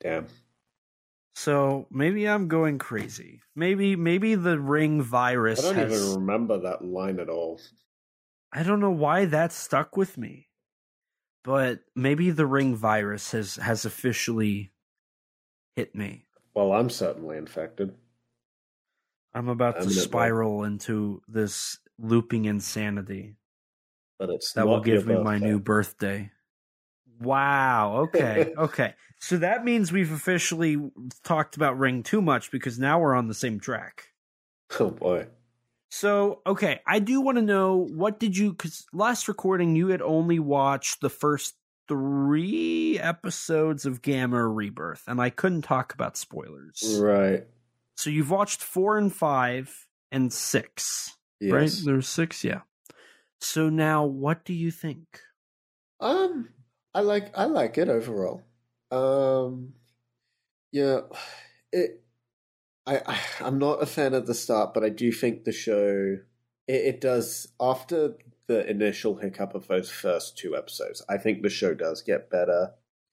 damn. 0.00 0.26
So 1.34 1.86
maybe 1.90 2.28
I'm 2.28 2.48
going 2.48 2.76
crazy. 2.78 3.40
Maybe 3.56 3.96
maybe 3.96 4.34
the 4.34 4.60
ring 4.60 5.00
virus 5.00 5.60
I 5.60 5.72
don't 5.72 5.74
has 5.76 5.92
even 6.02 6.20
remember 6.20 6.58
that 6.58 6.84
line 6.84 7.18
at 7.18 7.30
all. 7.30 7.58
I 8.52 8.62
don't 8.62 8.80
know 8.80 8.90
why 8.90 9.24
that 9.24 9.52
stuck 9.52 9.96
with 9.96 10.18
me. 10.18 10.49
But 11.42 11.80
maybe 11.94 12.30
the 12.30 12.46
ring 12.46 12.76
virus 12.76 13.32
has 13.32 13.56
has 13.56 13.84
officially 13.84 14.72
hit 15.76 15.94
me. 15.94 16.26
Well, 16.54 16.72
I'm 16.72 16.90
certainly 16.90 17.38
infected. 17.38 17.94
I'm 19.32 19.48
about 19.48 19.80
I'm 19.80 19.88
to 19.88 19.90
spiral 19.90 20.64
into 20.64 21.22
this 21.28 21.78
looping 21.98 22.46
insanity. 22.46 23.36
But 24.18 24.30
it's 24.30 24.52
that 24.52 24.66
will 24.66 24.80
give 24.80 25.06
me 25.06 25.14
my 25.14 25.38
birthday. 25.38 25.46
new 25.46 25.60
birthday. 25.60 26.30
Wow. 27.20 28.08
Okay. 28.08 28.52
okay. 28.58 28.94
So 29.18 29.36
that 29.38 29.64
means 29.64 29.92
we've 29.92 30.12
officially 30.12 30.90
talked 31.22 31.56
about 31.56 31.78
Ring 31.78 32.02
too 32.02 32.22
much 32.22 32.50
because 32.50 32.78
now 32.78 32.98
we're 32.98 33.14
on 33.14 33.28
the 33.28 33.34
same 33.34 33.60
track. 33.60 34.08
Oh 34.78 34.90
boy. 34.90 35.26
So, 35.90 36.40
okay, 36.46 36.80
I 36.86 37.00
do 37.00 37.20
want 37.20 37.36
to 37.36 37.42
know 37.42 37.76
what 37.76 38.20
did 38.20 38.36
you 38.36 38.54
cuz 38.54 38.86
last 38.92 39.28
recording 39.28 39.74
you 39.74 39.88
had 39.88 40.02
only 40.02 40.38
watched 40.38 41.00
the 41.00 41.10
first 41.10 41.56
3 41.88 43.00
episodes 43.00 43.84
of 43.84 44.00
Gamera 44.00 44.54
Rebirth 44.54 45.02
and 45.08 45.20
I 45.20 45.30
couldn't 45.30 45.62
talk 45.62 45.92
about 45.92 46.16
spoilers. 46.16 46.98
Right. 47.00 47.46
So 47.96 48.08
you've 48.08 48.30
watched 48.30 48.62
4 48.62 48.98
and 48.98 49.12
5 49.12 49.88
and 50.12 50.32
6, 50.32 51.16
right? 51.42 51.72
There's 51.84 52.08
6, 52.08 52.44
yeah. 52.44 52.60
So 53.40 53.68
now 53.68 54.04
what 54.04 54.44
do 54.44 54.52
you 54.52 54.70
think? 54.70 55.20
Um, 55.98 56.50
I 56.94 57.00
like 57.00 57.36
I 57.36 57.44
like 57.46 57.78
it 57.78 57.88
overall. 57.88 58.42
Um, 58.90 59.74
yeah, 60.72 61.00
it. 61.72 62.02
I, 62.90 63.02
I 63.06 63.18
I'm 63.40 63.58
not 63.58 63.82
a 63.82 63.86
fan 63.86 64.14
at 64.14 64.26
the 64.26 64.34
start, 64.34 64.74
but 64.74 64.84
I 64.84 64.88
do 64.88 65.12
think 65.12 65.44
the 65.44 65.52
show 65.52 66.16
it, 66.66 66.74
it 66.74 67.00
does 67.00 67.48
after 67.60 68.14
the 68.46 68.68
initial 68.68 69.16
hiccup 69.16 69.54
of 69.54 69.68
those 69.68 69.90
first 69.90 70.36
two 70.36 70.56
episodes. 70.56 71.02
I 71.08 71.16
think 71.18 71.42
the 71.42 71.50
show 71.50 71.74
does 71.74 72.02
get 72.02 72.30
better. 72.30 72.72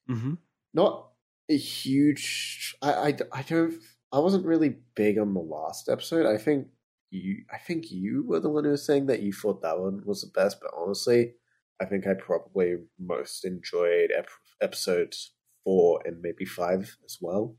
Mhm. 0.10 0.38
Not 0.74 1.10
a 1.50 1.57
huge. 1.57 2.75
I 2.81 2.93
I, 2.93 3.17
I 3.31 3.41
don't. 3.43 3.75
I 4.12 4.19
wasn't 4.19 4.46
really 4.46 4.77
big 4.96 5.17
on 5.17 5.34
the 5.34 5.41
last 5.41 5.89
episode. 5.89 6.25
I 6.25 6.38
think 6.38 6.67
you. 7.12 7.43
I 7.51 7.57
think 7.57 7.91
you 7.91 8.24
were 8.27 8.39
the 8.39 8.50
one 8.50 8.63
who 8.63 8.72
was 8.72 8.86
saying 8.86 9.05
that 9.07 9.22
you 9.22 9.31
thought 9.34 9.62
that 9.62 9.79
one 9.79 10.01
was 10.05 10.22
the 10.22 10.31
best, 10.34 10.57
but 10.62 10.72
honestly, 10.77 11.34
I 11.81 11.86
think 11.86 12.07
I 12.07 12.13
probably 12.15 12.77
most 13.00 13.46
enjoyed 13.46 14.10
ep- 14.17 14.29
episodes 14.62 15.34
four 15.63 16.01
and 16.05 16.22
maybe 16.22 16.46
five 16.46 16.98
as 17.05 17.17
well. 17.22 17.55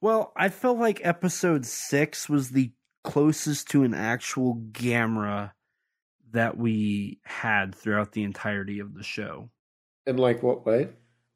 Well, 0.00 0.32
I 0.36 0.48
felt 0.48 0.78
like 0.78 1.00
episode 1.04 1.66
six 1.66 2.28
was 2.28 2.50
the 2.50 2.72
closest 3.04 3.68
to 3.70 3.82
an 3.82 3.94
actual 3.94 4.56
Gamera 4.72 5.52
that 6.32 6.56
we 6.56 7.20
had 7.24 7.74
throughout 7.74 8.12
the 8.12 8.22
entirety 8.22 8.78
of 8.78 8.94
the 8.94 9.02
show. 9.02 9.50
In 10.06 10.16
like 10.16 10.42
what 10.42 10.64
way? 10.64 10.88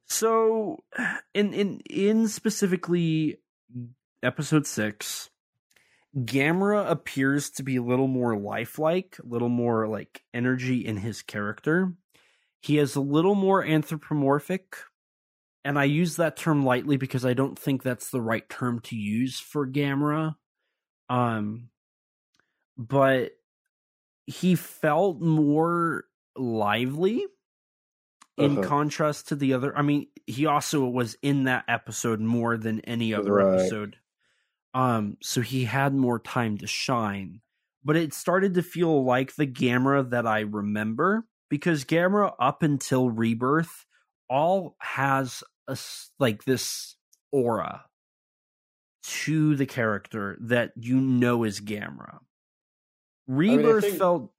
So, 0.07 0.83
in 1.35 1.53
in 1.53 1.81
in 1.91 2.29
specifically 2.29 3.39
episode 4.23 4.67
six, 4.67 5.31
Gamera 6.17 6.89
appears 6.91 7.51
to 7.51 7.63
be 7.63 7.77
a 7.77 7.83
little 7.83 8.07
more 8.07 8.37
lifelike, 8.37 9.19
a 9.23 9.27
little 9.27 9.49
more 9.49 9.89
like 9.89 10.23
energy 10.33 10.87
in 10.87 10.97
his 10.97 11.23
character. 11.23 11.93
He 12.61 12.79
is 12.79 12.97
a 12.97 13.01
little 13.01 13.35
more 13.35 13.65
anthropomorphic, 13.65 14.77
and 15.65 15.79
I 15.79 15.85
use 15.85 16.17
that 16.17 16.37
term 16.37 16.65
lightly 16.65 16.97
because 16.97 17.25
I 17.25 17.35
don't 17.35 17.59
think 17.59 17.83
that's 17.83 18.11
the 18.11 18.21
right 18.21 18.49
term 18.49 18.81
to 18.83 18.97
use 18.97 19.41
for 19.41 19.67
Gamera. 19.67 20.37
Um, 21.09 21.71
but 22.77 23.33
he 24.27 24.55
felt 24.55 25.21
more 25.21 26.05
lively 26.37 27.27
in 28.37 28.59
Uh-huh. 28.59 28.61
contrast 28.61 29.29
to 29.29 29.37
the 29.37 29.53
other. 29.55 29.77
I 29.77 29.83
mean, 29.83 30.09
he 30.27 30.47
also 30.47 30.85
was 30.87 31.17
in 31.23 31.45
that 31.45 31.65
episode 31.69 32.21
more 32.21 32.57
than 32.57 32.81
any 32.81 33.15
other 33.15 33.39
Right. 33.39 33.41
episode. 33.41 33.97
Um, 34.75 35.19
so 35.23 35.41
he 35.41 35.65
had 35.65 35.95
more 35.95 36.19
time 36.21 36.59
to 36.59 36.67
shine. 36.67 37.43
But 37.85 37.97
it 37.97 38.15
started 38.15 38.55
to 38.55 38.63
feel 38.63 39.05
like 39.05 39.37
the 39.37 39.47
Gamera 39.47 40.11
that 40.11 40.27
I 40.27 40.41
remember 40.41 41.27
because 41.51 41.85
Gamera 41.85 42.35
up 42.41 42.63
until 42.63 43.11
Rebirth 43.11 43.87
all 44.31 44.77
has 44.81 45.45
a 45.69 45.77
like 46.19 46.45
this 46.45 46.97
aura 47.33 47.85
to 49.05 49.55
the 49.55 49.67
character 49.67 50.39
that 50.41 50.73
you 50.77 51.01
know 51.01 51.45
is 51.45 51.61
Gamera. 51.61 52.21
Rebirth 53.27 53.63
I, 53.63 53.67
mean, 53.67 53.77
I 53.77 53.81
think, 53.81 53.99
felt. 53.99 54.33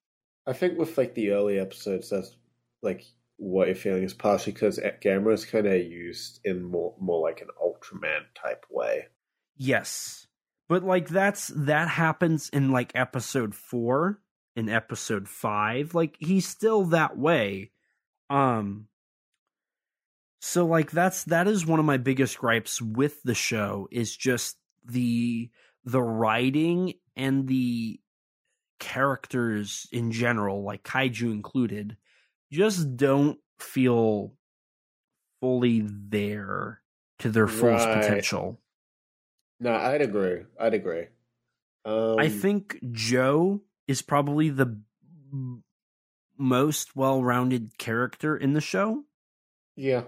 I 0.48 0.54
think 0.54 0.78
with 0.78 0.98
like 0.98 1.14
the 1.16 1.32
early 1.32 1.60
episodes, 1.60 2.10
that's 2.10 2.36
like 2.82 3.04
what 3.38 3.68
you're 3.68 3.76
feeling 3.76 4.04
is 4.04 4.14
partially 4.14 4.54
because 4.54 4.80
Gamera 5.04 5.34
is 5.34 5.46
kind 5.46 5.68
of 5.68 5.74
used 5.74 6.40
in 6.44 6.64
more 6.64 6.96
more 7.00 7.22
like 7.22 7.42
an 7.42 7.50
Ultraman 7.62 8.22
type 8.34 8.66
way. 8.70 9.08
Yes, 9.58 10.28
but 10.68 10.84
like 10.84 11.10
that's 11.10 11.48
that 11.56 11.88
happens 11.88 12.50
in 12.50 12.72
like 12.72 12.92
episode 12.96 13.54
four, 13.54 14.20
in 14.56 14.70
episode 14.70 15.28
five. 15.28 15.94
Like 15.94 16.16
he's 16.20 16.48
still 16.48 16.86
that 16.86 17.18
way. 17.18 17.72
Um. 18.30 18.88
So 20.48 20.68
like 20.68 20.92
that's 20.92 21.24
that 21.24 21.48
is 21.48 21.66
one 21.66 21.80
of 21.80 21.86
my 21.86 21.98
biggest 21.98 22.38
gripes 22.38 22.80
with 22.80 23.22
the 23.24 23.34
show 23.34 23.88
is 23.92 24.16
just 24.16 24.58
the 24.86 25.50
the 25.84 26.04
writing 26.04 26.94
and 27.16 27.48
the 27.48 28.00
characters 28.80 29.88
in 29.92 30.12
general, 30.12 30.64
like 30.64 30.84
kaiju 30.84 31.32
included, 31.32 31.98
just 32.52 32.96
don't 32.96 33.40
feel 33.60 34.34
fully 35.42 35.84
there 35.84 36.80
to 37.20 37.30
their 37.32 37.48
full 37.48 37.70
right. 37.70 38.02
potential. 38.02 38.62
No, 39.60 39.74
I'd 39.74 40.04
agree. 40.04 40.44
I'd 40.60 40.76
agree. 40.76 41.08
Um, 41.86 42.20
I 42.20 42.30
think 42.30 42.80
Joe 42.92 43.62
is 43.88 44.04
probably 44.04 44.50
the 44.50 44.80
most 46.38 46.96
well-rounded 46.96 47.80
character 47.80 48.38
in 48.38 48.54
the 48.54 48.62
show. 48.62 49.06
Yeah. 49.76 50.04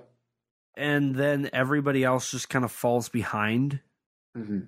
And 0.78 1.16
then 1.16 1.50
everybody 1.52 2.04
else 2.04 2.32
just 2.32 2.50
kind 2.50 2.64
of 2.64 2.72
falls 2.72 3.10
behind. 3.10 3.82
Mm-hmm. 4.38 4.60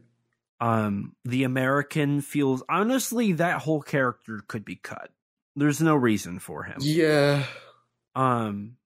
Um, 0.61 1.15
the 1.23 1.43
American 1.43 2.21
feels 2.21 2.63
honestly 2.67 3.33
that 3.33 3.61
whole 3.61 3.81
character 3.81 4.41
could 4.47 4.65
be 4.65 4.75
cut. 4.75 5.11
There's 5.55 5.81
no 5.81 5.95
reason 5.95 6.39
for 6.39 6.63
him. 6.63 6.77
Yeah. 6.81 7.43
Um, 8.15 8.77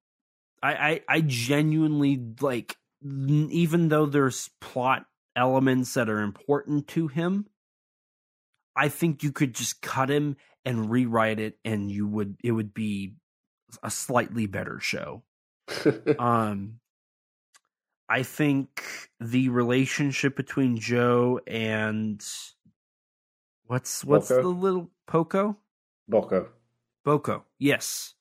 I 0.62 0.74
I, 0.74 1.02
I 1.10 1.22
genuinely 1.22 2.22
like 2.42 2.78
even 3.04 3.90
though 3.90 4.06
there's 4.06 4.50
plot 4.62 5.06
elements 5.36 5.94
that 5.96 6.10
are 6.10 6.22
important 6.22 6.88
to 6.90 7.08
him, 7.08 7.48
I 8.76 8.90
think 8.90 9.24
you 9.24 9.32
could 9.32 9.54
just 9.54 9.82
cut 9.82 10.10
him 10.10 10.38
and 10.66 10.90
rewrite 10.90 11.40
it, 11.40 11.58
and 11.66 11.92
you 11.92 12.08
would 12.08 12.38
it 12.44 12.52
would 12.52 12.74
be 12.74 13.16
a 13.82 13.90
slightly 13.90 14.46
better 14.46 14.80
show. 14.80 15.24
um, 16.20 16.80
I 18.14 18.22
think 18.22 19.10
the 19.20 19.50
relationship 19.50 20.36
between 20.36 20.78
Joe 20.78 21.40
and 21.48 22.24
what's 23.66 24.06
what's 24.06 24.30
Boko? 24.30 24.42
the 24.44 24.50
little 24.50 24.92
Poco? 25.08 25.58
Boko. 26.08 26.50
Boko. 27.04 27.44
Yes. 27.58 28.14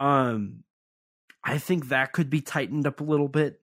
Um 0.00 0.64
I 1.44 1.58
think 1.58 1.88
that 1.88 2.12
could 2.12 2.30
be 2.30 2.40
tightened 2.40 2.84
up 2.84 2.98
a 2.98 3.04
little 3.04 3.28
bit 3.28 3.60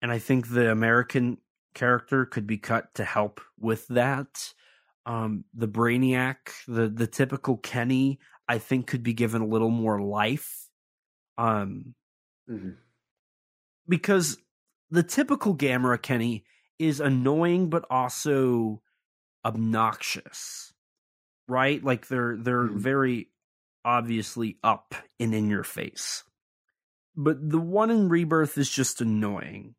and 0.00 0.12
I 0.12 0.20
think 0.20 0.48
the 0.48 0.70
American 0.70 1.38
character 1.74 2.24
could 2.24 2.46
be 2.46 2.58
cut 2.58 2.94
to 2.94 3.04
help 3.04 3.40
with 3.58 3.88
that. 3.88 4.54
Um 5.06 5.44
the 5.54 5.66
Brainiac, 5.66 6.36
the 6.68 6.86
the 6.86 7.08
typical 7.08 7.56
Kenny, 7.56 8.20
I 8.48 8.58
think 8.58 8.86
could 8.86 9.02
be 9.02 9.12
given 9.12 9.42
a 9.42 9.48
little 9.48 9.70
more 9.70 10.00
life. 10.00 10.68
Um 11.36 11.96
mm-hmm. 12.48 12.74
because 13.88 14.38
the 14.90 15.02
typical 15.02 15.56
Gamera 15.56 16.00
Kenny 16.00 16.44
is 16.78 17.00
annoying 17.00 17.70
but 17.70 17.84
also 17.90 18.82
obnoxious. 19.44 20.72
Right? 21.46 21.82
Like 21.82 22.08
they're 22.08 22.36
they're 22.38 22.64
mm-hmm. 22.64 22.78
very 22.78 23.28
obviously 23.84 24.58
up 24.64 24.94
and 25.20 25.34
in 25.34 25.50
your 25.50 25.64
face. 25.64 26.24
But 27.16 27.48
the 27.48 27.60
one 27.60 27.90
in 27.90 28.08
Rebirth 28.08 28.58
is 28.58 28.70
just 28.70 29.00
annoying. 29.00 29.74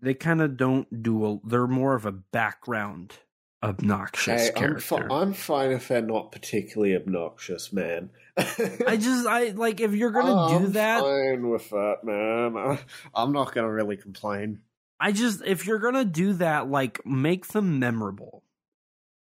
They 0.00 0.14
kind 0.14 0.42
of 0.42 0.56
don't 0.56 1.02
do 1.02 1.26
a, 1.26 1.38
they're 1.48 1.66
more 1.66 1.94
of 1.94 2.04
a 2.04 2.12
background 2.12 3.14
obnoxious 3.62 4.48
hey, 4.48 4.52
character. 4.52 4.96
I'm, 4.96 5.08
fi- 5.08 5.14
I'm, 5.14 5.32
fine 5.32 5.70
if 5.72 5.88
they're 5.88 6.02
not 6.02 6.32
particularly 6.32 6.94
obnoxious, 6.94 7.72
man. 7.72 8.10
I 8.36 8.98
just 9.00 9.26
I 9.26 9.50
like 9.50 9.80
if 9.80 9.94
you're 9.94 10.10
gonna 10.10 10.36
I'm 10.36 10.64
do 10.64 10.68
that. 10.72 11.00
Fine 11.00 11.48
with 11.48 11.70
that, 11.70 11.96
man. 12.04 12.78
I'm 13.14 13.32
not 13.32 13.54
gonna 13.54 13.72
really 13.72 13.96
complain. 13.96 14.60
I 15.00 15.12
just 15.12 15.42
if 15.44 15.66
you're 15.66 15.78
gonna 15.78 16.04
do 16.04 16.34
that, 16.34 16.68
like 16.68 17.04
make 17.06 17.48
them 17.48 17.78
memorable. 17.78 18.42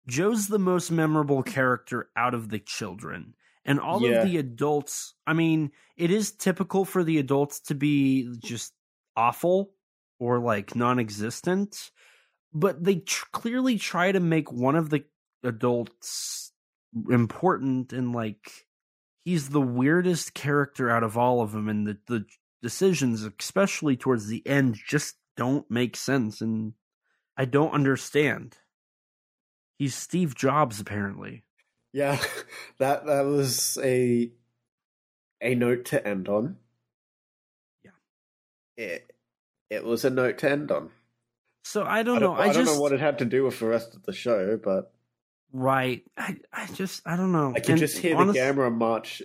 Joe's 0.07 0.49
the 0.49 0.59
most 0.59 0.91
memorable 0.91 1.43
character 1.43 2.09
out 2.17 2.35
of 2.35 2.49
the 2.49 2.59
children. 2.59 3.35
And 3.65 3.79
all 3.79 4.01
yeah. 4.01 4.23
of 4.23 4.27
the 4.27 4.39
adults, 4.39 5.13
I 5.27 5.35
mean, 5.35 5.73
it 5.97 6.11
is 6.11 6.33
typical 6.33 6.87
for 6.87 7.05
the 7.05 7.19
adults 7.19 7.61
to 7.61 7.75
be 7.75 8.35
just 8.43 8.73
awful 9.15 9.73
or 10.19 10.39
like 10.39 10.75
non 10.75 10.99
existent 10.99 11.91
but 12.53 12.83
they 12.83 12.97
tr- 12.97 13.27
clearly 13.33 13.79
try 13.79 14.13
to 14.13 14.21
make 14.21 14.51
one 14.53 14.77
of 14.77 14.91
the 14.91 15.05
adults 15.43 16.53
important 17.11 17.93
and 17.93 18.13
like 18.13 18.67
he's 19.25 19.51
the 19.51 19.61
weirdest 19.61 20.35
character 20.35 20.91
out 20.91 21.03
of 21.03 21.17
all 21.19 21.43
of 21.43 21.53
them 21.53 21.69
and 21.69 21.87
the 21.87 21.99
the 22.07 22.25
decisions 22.63 23.23
especially 23.23 23.97
towards 23.97 24.27
the 24.27 24.45
end 24.47 24.77
just 24.87 25.17
don't 25.37 25.71
make 25.71 25.97
sense 25.97 26.41
and 26.41 26.73
I 27.39 27.45
don't 27.45 27.73
understand. 27.73 28.57
He's 29.79 29.95
Steve 29.95 30.35
Jobs 30.35 30.81
apparently. 30.81 31.45
Yeah, 31.93 32.21
that 32.79 33.07
that 33.07 33.25
was 33.25 33.79
a 33.83 34.33
a 35.41 35.55
note 35.55 35.85
to 35.87 36.07
end 36.07 36.29
on. 36.29 36.57
Yeah. 37.85 37.91
It 38.77 39.15
it 39.71 39.85
was 39.85 40.05
a 40.05 40.11
note 40.11 40.39
to 40.39 40.51
end 40.51 40.73
on. 40.73 40.91
So 41.69 41.85
I 41.85 42.03
don't, 42.03 42.17
I 42.17 42.21
don't 42.21 42.35
know. 42.35 42.43
I, 42.43 42.47
I 42.47 42.53
don't 42.55 42.65
know 42.65 42.81
what 42.81 42.93
it 42.93 43.01
had 43.01 43.19
to 43.19 43.27
do 43.27 43.45
with 43.45 43.61
the 43.61 43.67
rest 43.67 43.95
of 43.95 44.03
the 44.05 44.13
show, 44.15 44.57
but 44.57 44.91
right. 45.53 46.03
I 46.17 46.39
I 46.51 46.67
just 46.73 47.07
I 47.07 47.15
don't 47.15 47.31
know. 47.31 47.53
I 47.55 47.61
can 47.61 47.73
and 47.73 47.79
just 47.79 47.99
hear 47.99 48.17
honest... 48.17 48.33
the 48.33 48.41
Gamera 48.41 48.75
march, 48.75 49.21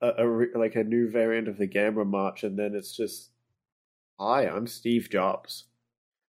a, 0.00 0.24
a, 0.24 0.58
like 0.58 0.76
a 0.76 0.82
new 0.82 1.10
variant 1.10 1.46
of 1.46 1.58
the 1.58 1.68
Gamera 1.68 2.06
march, 2.06 2.42
and 2.42 2.58
then 2.58 2.74
it's 2.74 2.96
just, 2.96 3.28
"Hi, 4.18 4.48
I'm 4.48 4.66
Steve 4.66 5.10
Jobs." 5.10 5.64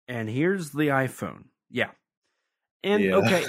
And 0.10 0.30
here's 0.30 0.72
the 0.72 0.90
iPhone. 0.90 1.46
Yeah. 1.72 1.92
And 2.84 3.02
yeah. 3.02 3.16
okay, 3.16 3.46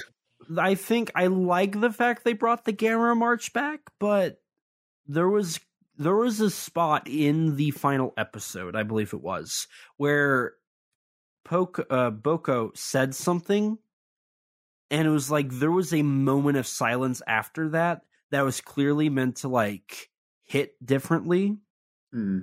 I 0.57 0.77
think 0.77 1.11
I 1.17 1.27
like 1.27 1.81
the 1.81 1.93
fact 1.93 2.23
they 2.23 2.35
brought 2.35 2.65
the 2.65 2.73
Gamera 2.73 3.17
march 3.17 3.53
back, 3.53 3.81
but 3.99 4.41
there 5.09 5.29
was 5.29 5.59
there 5.99 6.15
was 6.15 6.39
a 6.39 6.51
spot 6.51 7.09
in 7.09 7.57
the 7.57 7.73
final 7.73 8.15
episode, 8.17 8.77
I 8.77 8.85
believe 8.85 9.13
it 9.13 9.23
was, 9.23 9.67
where 9.97 10.55
Poco, 11.47 11.85
uh, 11.91 12.11
Boko 12.11 12.73
said 12.75 13.15
something, 13.15 13.79
and 14.91 15.07
it 15.07 15.11
was 15.11 15.31
like 15.31 15.49
there 15.49 15.71
was 15.71 15.95
a 15.95 16.03
moment 16.03 16.59
of 16.59 16.67
silence 16.67 17.23
after 17.29 17.69
that 17.69 18.03
that 18.33 18.43
was 18.43 18.61
clearly 18.61 19.09
meant 19.09 19.37
to 19.37 19.49
like 19.49 20.11
hit 20.43 20.75
differently. 20.85 21.57
Hmm. 22.13 22.41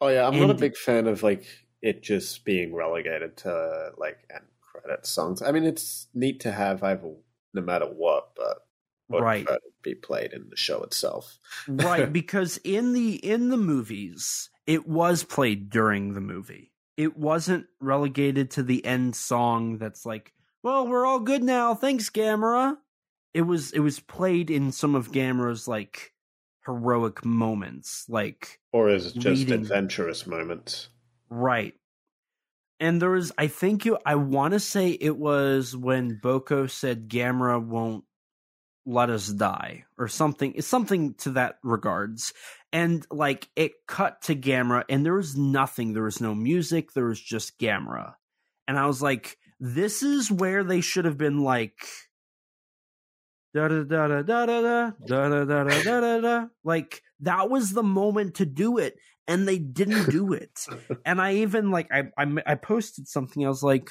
Oh 0.00 0.08
yeah, 0.08 0.26
I'm 0.26 0.32
and, 0.32 0.42
not 0.42 0.50
a 0.50 0.54
big 0.54 0.76
fan 0.76 1.06
of 1.06 1.22
like 1.22 1.44
it 1.82 2.02
just 2.02 2.44
being 2.44 2.74
relegated 2.74 3.36
to 3.38 3.92
like 3.96 4.18
end 4.34 4.44
credit 4.60 5.06
songs. 5.06 5.40
I 5.40 5.52
mean, 5.52 5.62
it's 5.62 6.08
neat 6.12 6.40
to 6.40 6.50
have 6.50 6.82
either 6.82 7.14
no 7.54 7.62
matter 7.62 7.86
what, 7.86 8.30
but 8.34 8.66
right 9.08 9.46
be 9.82 9.94
played 9.94 10.32
in 10.32 10.48
the 10.50 10.56
show 10.56 10.82
itself. 10.82 11.38
right, 11.68 12.12
because 12.12 12.58
in 12.64 12.92
the 12.92 13.14
in 13.24 13.50
the 13.50 13.56
movies, 13.56 14.50
it 14.66 14.88
was 14.88 15.22
played 15.22 15.70
during 15.70 16.14
the 16.14 16.20
movie 16.20 16.69
it 17.00 17.16
wasn't 17.16 17.64
relegated 17.80 18.50
to 18.50 18.62
the 18.62 18.84
end 18.84 19.16
song 19.16 19.78
that's 19.78 20.04
like, 20.04 20.34
well, 20.62 20.86
we're 20.86 21.06
all 21.06 21.20
good 21.20 21.42
now. 21.42 21.74
Thanks, 21.74 22.10
Gamera. 22.10 22.76
It 23.32 23.42
was 23.42 23.72
it 23.72 23.78
was 23.80 24.00
played 24.00 24.50
in 24.50 24.70
some 24.70 24.94
of 24.94 25.10
Gamera's 25.10 25.66
like 25.66 26.12
heroic 26.66 27.24
moments, 27.24 28.04
like 28.10 28.60
or 28.70 28.90
is 28.90 29.06
it 29.06 29.14
just 29.14 29.40
leading... 29.40 29.62
adventurous 29.62 30.26
moments? 30.26 30.90
Right. 31.30 31.72
And 32.80 33.00
there 33.00 33.10
was, 33.10 33.32
I 33.38 33.46
think 33.46 33.86
you, 33.86 33.96
I 34.04 34.16
want 34.16 34.52
to 34.52 34.60
say 34.60 34.90
it 34.90 35.16
was 35.16 35.74
when 35.74 36.18
Boko 36.22 36.66
said 36.66 37.08
Gamera 37.08 37.64
won't 37.64 38.04
let 38.84 39.08
us 39.08 39.28
die 39.28 39.84
or 39.96 40.08
something, 40.08 40.52
it's 40.54 40.66
something 40.66 41.14
to 41.14 41.30
that 41.30 41.58
regards 41.62 42.34
and 42.72 43.06
like 43.10 43.48
it 43.56 43.72
cut 43.86 44.22
to 44.22 44.34
Gamera 44.36 44.84
and 44.88 45.04
there 45.04 45.14
was 45.14 45.36
nothing 45.36 45.92
there 45.92 46.04
was 46.04 46.20
no 46.20 46.34
music 46.34 46.92
there 46.92 47.06
was 47.06 47.20
just 47.20 47.58
Gamera 47.58 48.14
and 48.68 48.78
I 48.78 48.86
was 48.86 49.02
like 49.02 49.36
This 49.58 50.02
is 50.02 50.30
where 50.30 50.64
they 50.64 50.80
should 50.80 51.04
have 51.04 51.18
been 51.18 51.40
like 51.42 51.76
da 53.54 53.68
da 53.68 53.82
da 53.82 54.06
da 54.08 54.22
da 54.22 54.46
da 54.46 54.60
da 55.06 55.28
da 55.28 55.44
da 55.44 55.64
da 55.64 55.82
da 55.82 56.00
da 56.00 56.20
da. 56.20 56.46
Like 56.64 57.02
that 57.20 57.50
was 57.50 57.70
the 57.72 57.82
moment 57.82 58.36
to 58.36 58.46
do 58.46 58.78
it, 58.78 58.96
and 59.26 59.46
they 59.46 59.58
didn't 59.58 60.10
do 60.10 60.32
it. 60.32 60.66
and 61.04 61.20
I 61.20 61.34
even 61.34 61.70
like 61.70 61.88
I, 61.92 62.04
I 62.16 62.26
I 62.46 62.54
posted 62.54 63.08
something. 63.08 63.44
I 63.44 63.48
was 63.48 63.62
like, 63.62 63.90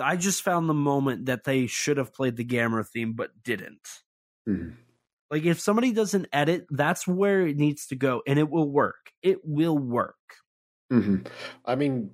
I 0.00 0.16
just 0.16 0.42
found 0.42 0.68
the 0.68 0.74
moment 0.74 1.26
that 1.26 1.44
they 1.44 1.66
should 1.66 1.96
have 1.96 2.14
played 2.14 2.36
the 2.36 2.44
Gamera 2.44 2.86
theme 2.86 3.14
but 3.14 3.30
didn't. 3.42 3.86
Mhm. 4.48 4.76
Like 5.30 5.44
if 5.44 5.60
somebody 5.60 5.92
doesn't 5.92 6.28
edit, 6.32 6.66
that's 6.70 7.06
where 7.06 7.46
it 7.46 7.56
needs 7.56 7.86
to 7.88 7.96
go, 7.96 8.22
and 8.26 8.38
it 8.38 8.50
will 8.50 8.70
work. 8.70 9.12
It 9.22 9.38
will 9.44 9.76
work. 9.78 10.16
hmm 10.90 11.18
I 11.64 11.74
mean, 11.74 12.12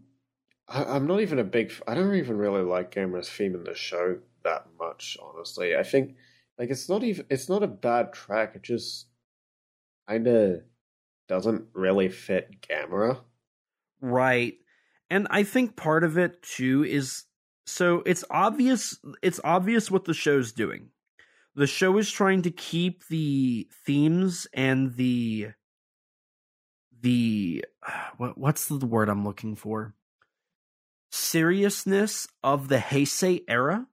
I, 0.69 0.85
I'm 0.85 1.07
not 1.07 1.21
even 1.21 1.39
a 1.39 1.45
big. 1.45 1.73
I 1.87 1.95
don't 1.95 2.15
even 2.15 2.37
really 2.37 2.63
like 2.63 2.95
Gamera's 2.95 3.29
theme 3.29 3.55
in 3.55 3.65
the 3.65 3.75
show 3.75 4.19
that 4.43 4.67
much. 4.79 5.17
Honestly, 5.23 5.77
I 5.77 5.83
think 5.83 6.17
like 6.59 6.71
it's 6.71 6.89
not 6.89 7.03
even. 7.05 7.27
It's 7.31 7.49
not 7.49 7.63
a 7.63 7.69
bad 7.69 8.13
track. 8.13 8.57
It 8.57 8.63
just 8.63 9.07
kind 10.09 10.27
of 10.27 10.63
doesn't 11.29 11.69
really 11.73 12.09
fit 12.09 12.61
Gamera. 12.63 13.21
Right. 14.01 14.55
And 15.11 15.27
I 15.31 15.45
think 15.45 15.77
part 15.77 16.05
of 16.05 16.19
it 16.19 16.43
too 16.43 16.85
is 16.85 17.25
so 17.67 18.03
it's 18.05 18.25
obvious 18.31 18.99
it's 19.23 19.41
obvious 19.45 19.91
what 19.91 20.05
the 20.05 20.15
show's 20.15 20.53
doing. 20.53 20.91
The 21.57 21.67
show 21.67 21.97
is 21.99 22.11
trying 22.11 22.43
to 22.43 22.51
keep 22.51 23.07
the 23.07 23.69
themes 23.87 24.47
and 24.53 24.95
the 24.95 25.51
the 27.01 27.65
what 28.17 28.37
what's 28.39 28.67
the 28.67 28.85
word 28.87 29.09
I'm 29.09 29.25
looking 29.25 29.55
for? 29.57 29.95
Seriousness 31.11 32.27
of 32.43 32.69
the 32.69 32.79
Heisei 32.79 33.45
era 33.49 33.87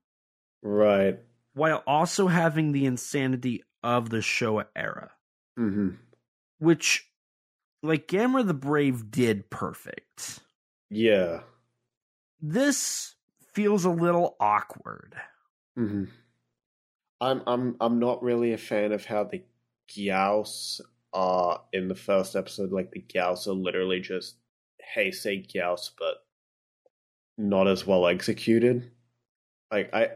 Right. 0.63 1.19
while 1.53 1.83
also 1.87 2.27
having 2.27 2.71
the 2.71 2.85
insanity 2.85 3.63
of 3.83 4.09
the 4.09 4.17
Showa 4.17 4.65
era, 4.75 5.11
hmm 5.55 5.89
which 6.59 7.07
like 7.83 8.07
Gamera 8.07 8.45
the 8.45 8.53
Brave 8.53 9.09
did 9.11 9.49
perfect. 9.49 10.39
Yeah. 10.89 11.41
this 12.39 13.15
feels 13.53 13.85
a 13.85 13.89
little 13.89 14.35
awkward. 14.39 15.15
hmm 15.75 16.05
I'm 17.21 17.43
I'm 17.45 17.77
I'm 17.79 17.99
not 17.99 18.23
really 18.23 18.51
a 18.51 18.57
fan 18.57 18.91
of 18.91 19.05
how 19.05 19.23
the 19.23 19.43
Gyaos 19.89 20.81
are 21.13 21.55
uh, 21.55 21.61
in 21.71 21.87
the 21.87 21.95
first 21.95 22.35
episode. 22.35 22.71
Like 22.71 22.91
the 22.91 23.01
Gyaos 23.07 23.47
are 23.47 23.53
literally 23.53 23.99
just 23.99 24.37
Heisei 24.95 25.47
Gyaos, 25.47 25.91
but 25.97 26.25
not 27.37 27.67
as 27.67 27.85
well 27.85 28.07
executed. 28.07 28.91
Like 29.71 29.93
I 29.93 30.09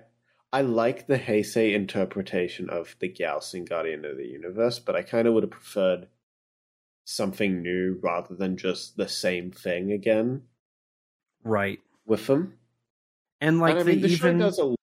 I 0.52 0.62
like 0.62 1.06
the 1.08 1.20
Heisei 1.20 1.74
interpretation 1.74 2.70
of 2.70 2.96
the 3.00 3.10
Gyaos 3.10 3.54
in 3.54 3.66
Guardian 3.66 4.04
of 4.06 4.18
the 4.18 4.26
Universe, 4.26 4.80
but 4.80 4.96
I 4.96 5.04
kind 5.04 5.28
of 5.28 5.34
would 5.36 5.44
have 5.44 5.52
preferred 5.52 6.08
something 7.06 7.62
new 7.62 8.00
rather 8.02 8.34
than 8.36 8.58
just 8.58 8.98
the 8.98 9.08
same 9.08 9.52
thing 9.52 9.92
again 9.92 10.42
Right. 11.44 11.80
with 12.06 12.26
them. 12.26 12.58
And 13.42 13.60
like 13.60 13.76
and 13.76 13.82
I 13.82 13.84
mean, 13.84 14.02
the 14.02 14.08
even 14.08 14.40
show 14.40 14.46
does 14.46 14.60
a 14.60 14.76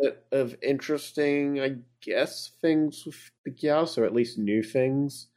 bit 0.00 0.24
of 0.32 0.56
interesting, 0.62 1.60
I 1.60 1.76
guess, 2.00 2.50
things 2.60 3.04
with 3.04 3.30
the 3.44 3.50
Gyaos, 3.50 3.98
or 3.98 4.04
at 4.04 4.14
least 4.14 4.38
new 4.38 4.62
things 4.62 5.28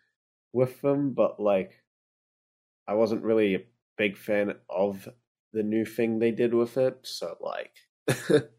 with 0.54 0.82
them. 0.82 1.14
But 1.14 1.40
like, 1.40 1.84
I 2.88 2.94
wasn't 2.94 3.24
really 3.24 3.56
a 3.56 3.64
big 3.98 4.18
fan 4.18 4.56
of 4.70 5.08
the 5.54 5.64
new 5.64 5.86
thing 5.86 6.20
they 6.20 6.32
did 6.32 6.54
with 6.54 6.78
it. 6.78 7.00
So 7.04 7.36
like, 7.40 7.74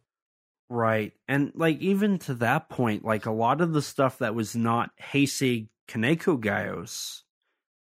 right. 0.68 1.12
And 1.28 1.52
like 1.54 1.80
even 1.80 2.18
to 2.20 2.34
that 2.34 2.68
point, 2.68 3.04
like 3.04 3.26
a 3.26 3.32
lot 3.32 3.60
of 3.60 3.72
the 3.72 3.82
stuff 3.82 4.18
that 4.18 4.34
was 4.34 4.54
not 4.54 4.90
Heisei 5.00 5.68
Kaneko 5.88 6.40
Gyaos 6.40 7.22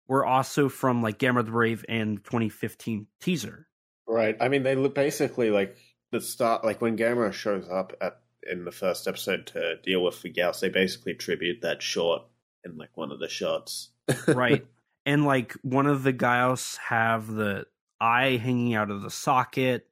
were 0.09 0.25
also 0.25 0.69
from 0.69 1.03
like 1.03 1.19
Gamera 1.19 1.45
the 1.45 1.53
Brave 1.53 1.85
and 1.89 2.23
2015 2.25 3.07
teaser. 3.21 3.67
right? 4.07 4.37
I 4.41 4.49
mean, 4.49 4.63
they 4.63 4.75
basically 4.89 5.51
like 5.51 5.77
the 6.13 6.21
start, 6.21 6.65
like 6.65 6.81
when 6.81 6.97
Gamera 6.97 7.33
shows 7.33 7.69
up 7.69 7.93
at 8.01 8.19
in 8.51 8.65
the 8.65 8.73
first 8.73 9.07
episode 9.07 9.47
to 9.49 9.77
deal 9.85 10.03
with 10.03 10.23
the 10.23 10.33
Gyaos, 10.33 10.61
they 10.61 10.71
basically 10.71 11.15
tribute 11.15 11.61
that 11.63 11.83
short 11.83 12.23
in 12.65 12.77
like 12.79 12.97
one 12.97 13.13
of 13.13 13.21
the 13.21 13.29
shots, 13.29 13.91
Right. 14.27 14.67
and 15.07 15.25
like 15.25 15.53
one 15.63 15.87
of 15.87 16.03
the 16.03 16.13
Gyaos 16.13 16.77
have 16.79 17.27
the 17.29 17.67
eye 18.01 18.37
hanging 18.43 18.75
out 18.75 18.91
of 18.91 19.03
the 19.03 19.11
socket. 19.11 19.87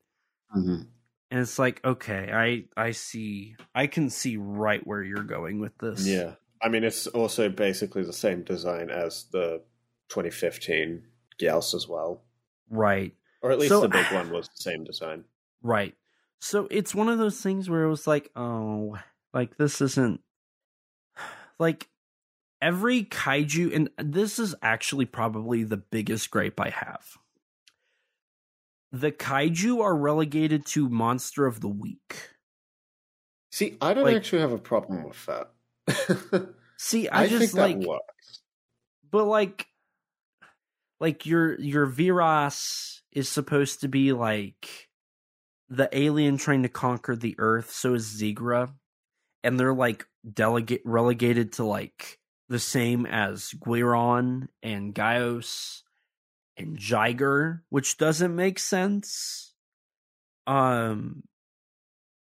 hmm 0.50 0.82
And 1.30 1.40
it's 1.40 1.58
like, 1.58 1.84
okay, 1.84 2.30
I 2.32 2.64
I 2.82 2.92
see 2.92 3.54
I 3.74 3.86
can 3.86 4.08
see 4.10 4.36
right 4.38 4.84
where 4.86 5.02
you're 5.02 5.22
going 5.24 5.60
with 5.60 5.76
this. 5.78 6.06
Yeah. 6.06 6.34
I 6.62 6.68
mean, 6.70 6.82
it's 6.84 7.06
also 7.06 7.48
basically 7.50 8.02
the 8.02 8.12
same 8.12 8.42
design 8.42 8.90
as 8.90 9.26
the 9.30 9.62
2015 10.08 11.02
Gyaos 11.40 11.74
as 11.74 11.86
well. 11.86 12.22
Right. 12.70 13.14
Or 13.42 13.52
at 13.52 13.58
least 13.58 13.68
So- 13.68 13.82
the 13.82 13.88
big 13.88 14.06
one 14.12 14.30
was 14.30 14.48
the 14.48 14.62
same 14.62 14.84
design. 14.84 15.24
Right. 15.62 15.94
So 16.40 16.68
it's 16.70 16.94
one 16.94 17.08
of 17.08 17.18
those 17.18 17.40
things 17.40 17.68
where 17.68 17.82
it 17.84 17.90
was 17.90 18.06
like, 18.06 18.30
oh, 18.36 18.98
like 19.34 19.56
this 19.56 19.80
isn't 19.80 20.20
like 21.58 21.88
every 22.62 23.04
kaiju, 23.04 23.74
and 23.74 23.90
this 23.98 24.38
is 24.38 24.54
actually 24.62 25.06
probably 25.06 25.64
the 25.64 25.76
biggest 25.76 26.30
gripe 26.30 26.60
I 26.60 26.70
have. 26.70 27.04
The 28.92 29.12
kaiju 29.12 29.80
are 29.80 29.96
relegated 29.96 30.64
to 30.66 30.88
monster 30.88 31.46
of 31.46 31.60
the 31.60 31.68
week. 31.68 32.30
See, 33.50 33.76
I 33.80 33.94
don't 33.94 34.04
Like- 34.04 34.16
actually 34.16 34.40
have 34.40 34.52
a 34.52 34.58
problem 34.58 35.04
with 35.04 35.26
that. 35.26 36.48
See, 36.78 37.08
I, 37.08 37.22
I, 37.22 37.28
just 37.28 37.40
think 37.40 37.52
that 37.54 37.60
like, 37.60 37.88
works. 37.88 38.40
but 39.10 39.24
like, 39.24 39.66
like 41.00 41.26
your 41.26 41.58
your 41.60 41.86
Viras 41.86 43.00
is 43.10 43.28
supposed 43.28 43.80
to 43.80 43.88
be 43.88 44.12
like 44.12 44.87
the 45.68 45.88
alien 45.92 46.38
trying 46.38 46.62
to 46.62 46.68
conquer 46.68 47.16
the 47.16 47.34
Earth. 47.38 47.70
So 47.70 47.94
is 47.94 48.06
Zigra, 48.06 48.72
and 49.42 49.58
they're 49.58 49.74
like 49.74 50.06
delegate 50.30 50.82
relegated 50.84 51.52
to 51.54 51.64
like 51.64 52.18
the 52.48 52.58
same 52.58 53.06
as 53.06 53.54
Guiron 53.58 54.48
and 54.62 54.94
Gyaos 54.94 55.82
and 56.56 56.78
Jiger, 56.78 57.60
which 57.68 57.98
doesn't 57.98 58.34
make 58.34 58.58
sense. 58.58 59.54
Um, 60.46 61.24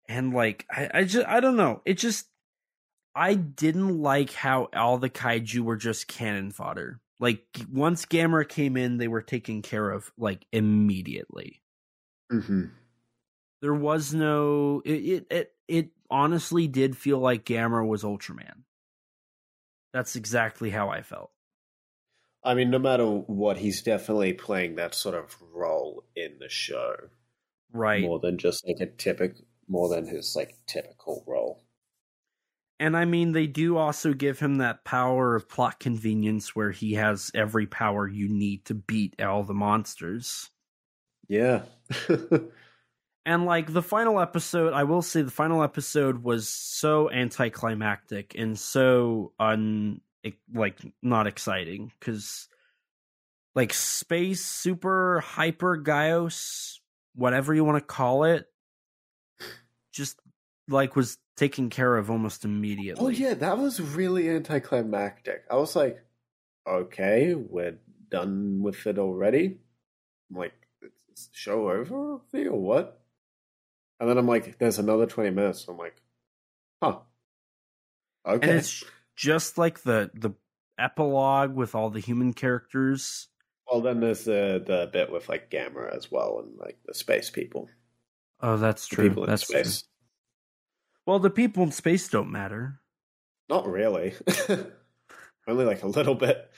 and 0.09 0.33
like 0.33 0.67
I, 0.71 0.91
I 0.95 1.05
just 1.05 1.27
I 1.27 1.41
don't 1.41 1.57
know. 1.57 1.83
It 1.85 1.95
just 1.95 2.27
I 3.15 3.35
didn't 3.35 4.01
like 4.01 4.33
how 4.33 4.69
all 4.75 4.99
the 4.99 5.11
kaiju 5.11 5.61
were 5.61 5.77
just 5.77 6.09
cannon 6.09 6.51
fodder. 6.51 7.01
Like 7.21 7.45
once 7.71 8.07
Gamera 8.07 8.49
came 8.49 8.77
in, 8.77 8.97
they 8.97 9.09
were 9.09 9.23
taken 9.23 9.61
care 9.61 9.91
of 9.91 10.11
like 10.17 10.47
immediately. 10.53 11.63
hmm 12.31 12.67
There 13.61 13.75
was 13.75 14.15
no 14.15 14.83
it 14.85 14.91
it 15.05 15.27
it, 15.31 15.55
it 15.69 15.91
honestly 16.11 16.69
did 16.69 16.97
feel 16.97 17.19
like 17.19 17.45
Gamera 17.45 17.87
was 17.87 18.03
Ultraman. 18.03 18.65
That's 19.93 20.17
exactly 20.17 20.71
how 20.71 20.89
I 20.89 21.03
felt. 21.03 21.31
I 22.43 22.55
mean, 22.55 22.71
no 22.71 22.79
matter 22.81 23.07
what, 23.07 23.59
he's 23.59 23.81
definitely 23.83 24.33
playing 24.33 24.75
that 24.75 24.93
sort 24.95 25.15
of 25.15 25.41
role 25.41 26.05
in 26.17 26.39
the 26.41 26.49
show 26.49 27.11
Right. 27.73 28.03
more 28.03 28.21
than 28.21 28.39
just 28.39 28.67
like 28.67 28.81
a 28.81 28.87
typical, 28.87 29.45
more 29.69 29.89
than 29.89 30.07
his 30.07 30.37
like 30.37 30.57
typical 30.67 31.25
role. 31.27 31.65
And 32.81 32.97
I 32.97 33.05
mean, 33.05 33.33
they 33.33 33.47
do 33.47 33.77
also 33.77 34.13
give 34.15 34.39
him 34.39 34.57
that 34.57 34.85
power 34.85 35.35
of 35.35 35.49
plot 35.49 35.81
convenience 35.81 36.55
where 36.55 36.71
he 36.71 36.95
has 36.95 37.31
every 37.35 37.67
power 37.67 38.07
you 38.09 38.29
need 38.29 38.65
to 38.67 38.75
beat 38.75 39.21
all 39.21 39.43
the 39.43 39.55
monsters. 39.55 40.51
Yeah. 41.29 41.65
And 43.29 43.45
like 43.45 43.71
the 43.71 43.83
final 43.83 44.21
episode, 44.21 44.73
I 44.73 44.85
will 44.85 45.03
say 45.03 45.21
the 45.21 45.31
final 45.31 45.63
episode 45.63 46.23
was 46.23 46.49
so 46.49 47.11
anticlimactic 47.11 48.35
and 48.35 48.59
so 48.59 49.35
un 49.39 50.01
like 50.55 50.81
not 51.03 51.27
exciting 51.27 51.93
because 52.01 52.49
like 53.55 53.75
space 53.75 54.47
super 54.47 55.21
hyper 55.21 55.77
Gyaos, 55.77 56.79
whatever 57.15 57.53
you 57.53 57.65
want 57.65 57.77
to 57.77 57.85
call 57.85 58.25
it, 58.25 58.47
just 59.93 60.19
like 60.67 60.97
was 60.97 61.19
taken 61.37 61.69
care 61.69 61.99
of 61.99 62.11
almost 62.11 62.47
oh, 62.47 62.49
immediately. 62.49 63.05
oh 63.05 63.11
yeah, 63.11 63.35
that 63.35 63.59
was 63.59 63.79
really 63.79 64.31
anticlimactic. 64.31 65.45
I 65.51 65.57
was 65.57 65.77
like, 65.77 66.03
okay, 66.67 67.35
we're 67.35 67.77
done 68.09 68.63
with 68.63 68.87
it 68.87 68.99
already. 68.99 69.59
I'm 70.31 70.37
like, 70.39 70.55
the 70.81 70.89
show 71.33 71.71
over 71.71 72.21
or 72.33 72.59
what? 72.59 72.99
And 74.01 74.09
then 74.09 74.17
I'm 74.19 74.27
like, 74.29 74.59
there's 74.59 74.79
another 74.79 75.07
20 75.07 75.31
minutes. 75.31 75.67
I'm 75.69 75.77
like, 75.79 76.01
huh. 76.83 76.99
Okay. 78.27 78.49
and 78.49 78.59
it's 78.59 78.85
just 79.17 79.59
like 79.59 79.83
the 79.83 80.11
the 80.15 80.31
epilogue 80.79 81.55
with 81.55 81.75
all 81.75 81.91
the 81.91 81.99
human 82.01 82.33
characters. 82.33 83.29
well, 83.71 83.81
then 83.81 84.01
there's 84.01 84.25
the, 84.25 84.63
the 84.65 84.89
bit 84.93 85.11
with 85.11 85.29
like 85.29 85.51
Gamera 85.51 85.97
as 85.97 86.11
well 86.11 86.41
and 86.45 86.57
like 86.59 86.79
the 86.87 86.95
space 86.95 87.31
people. 87.31 87.69
Oh, 88.41 88.57
that's 88.57 88.87
The 88.89 88.97
true. 88.97 89.09
people 89.09 89.25
in 89.25 89.31
that's 89.31 89.47
true. 89.47 89.65
space. 89.65 89.85
Well, 91.07 91.19
the 91.19 91.31
people 91.31 91.63
in 91.65 91.73
space 91.73 92.09
don't 92.09 92.31
matter. 92.31 92.81
Not 93.49 93.67
really. 93.67 94.15
Only 95.49 95.65
like 95.65 95.83
a 95.83 95.89
little 95.89 96.15
bit. 96.15 96.51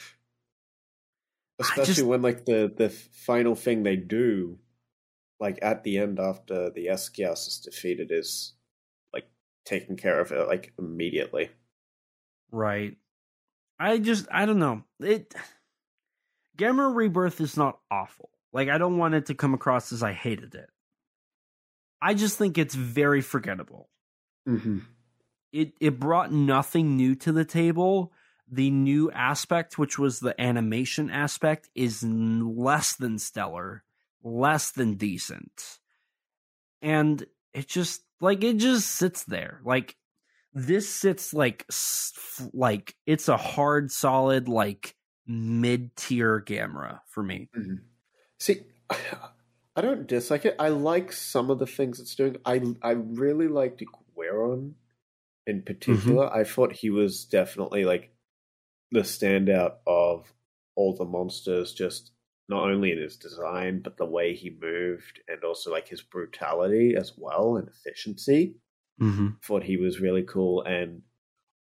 Especially 1.61 1.85
just- 1.95 2.03
when 2.07 2.23
like 2.23 2.45
the 2.45 2.73
the 2.75 2.91
final 2.91 3.55
thing 3.55 3.83
they 3.85 3.97
do, 3.97 4.59
like 5.41 5.59
at 5.63 5.83
the 5.83 5.99
end 5.99 6.21
after 6.21 6.71
the 6.71 6.87
Eskias 6.87 7.49
is 7.49 7.61
defeated, 7.65 8.13
is 8.13 8.53
like 9.13 9.27
taking 9.65 9.97
care 9.97 10.21
of 10.21 10.31
it 10.31 10.47
like 10.47 10.73
immediately. 10.79 11.51
Right. 12.53 12.97
I 13.79 13.99
just 13.99 14.27
I 14.31 14.45
don't 14.47 14.59
know. 14.59 14.85
It 15.01 15.35
Gamera 16.59 16.95
Rebirth 16.95 17.41
is 17.41 17.57
not 17.57 17.79
awful. 17.91 18.31
Like 18.53 18.69
I 18.69 18.79
don't 18.79 18.99
want 18.99 19.15
it 19.15 19.27
to 19.27 19.35
come 19.35 19.55
across 19.55 19.93
as 19.93 20.03
I 20.03 20.13
hated 20.13 20.55
it. 20.55 20.69
I 22.03 22.15
just 22.15 22.37
think 22.37 22.59
it's 22.59 22.75
very 22.75 23.23
forgettable. 23.23 23.89
Mm-hmm. 24.47 24.79
It 25.53 25.73
it 25.81 25.99
brought 25.99 26.33
nothing 26.33 26.97
new 26.97 27.15
to 27.17 27.33
the 27.33 27.45
table. 27.45 28.13
The 28.53 28.71
new 28.71 29.11
aspect, 29.13 29.79
which 29.79 29.99
was 29.99 30.21
the 30.21 30.39
animation 30.41 31.09
aspect, 31.09 31.71
is 31.75 32.03
less 32.03 32.95
than 32.97 33.19
stellar, 33.19 33.85
less 34.23 34.71
than 34.71 34.95
decent. 34.95 35.79
And 36.83 37.25
it 37.53 37.69
just 37.69 38.03
like 38.21 38.43
it 38.45 38.57
just 38.57 38.89
sits 38.89 39.25
there. 39.25 39.61
Like 39.65 39.97
this 40.53 40.89
sits 40.89 41.33
like 41.33 41.67
like 42.53 42.95
it's 43.07 43.29
a 43.29 43.37
hard 43.37 43.91
solid 43.91 44.49
like 44.49 44.95
mid-tier 45.27 46.43
Gamera 46.45 47.01
for 47.09 47.23
me. 47.23 47.49
Mm-hmm. 47.57 47.75
See, 48.39 48.63
I 49.77 49.83
don't 49.83 50.07
dislike 50.07 50.45
it. 50.45 50.57
I 50.59 50.69
like 50.69 51.13
some 51.13 51.51
of 51.51 51.59
the 51.59 51.67
things 51.67 52.01
it's 52.01 52.15
doing. 52.15 52.37
I 52.45 52.61
I 52.83 52.93
really 52.93 53.49
liked 53.49 53.83
Guiron 54.17 54.73
in 55.47 55.57
mm-hmm. 55.57 55.65
particular. 55.65 56.33
I 56.33 56.45
thought 56.45 56.73
he 56.73 56.91
was 56.91 57.25
definitely 57.25 57.85
like 57.85 58.11
the 58.91 59.01
standout 59.01 59.77
of 59.87 60.33
all 60.75 60.97
the 60.97 61.05
monsters, 61.05 61.73
just 61.73 62.11
not 62.51 62.69
only 62.69 62.91
in 62.91 62.99
his 62.99 63.17
design, 63.17 63.81
but 63.81 63.97
the 63.97 64.05
way 64.05 64.35
he 64.35 64.51
moved 64.61 65.21
and 65.29 65.45
also 65.45 65.71
like 65.71 65.87
his 65.87 66.03
brutality 66.03 66.97
as 66.99 67.13
well 67.17 67.57
and 67.57 67.69
efficiency. 67.69 68.57
Mm-hmm. 69.01 69.29
Thought 69.43 69.63
he 69.63 69.77
was 69.77 70.01
really 70.01 70.25
cool 70.25 70.63
and 70.63 71.03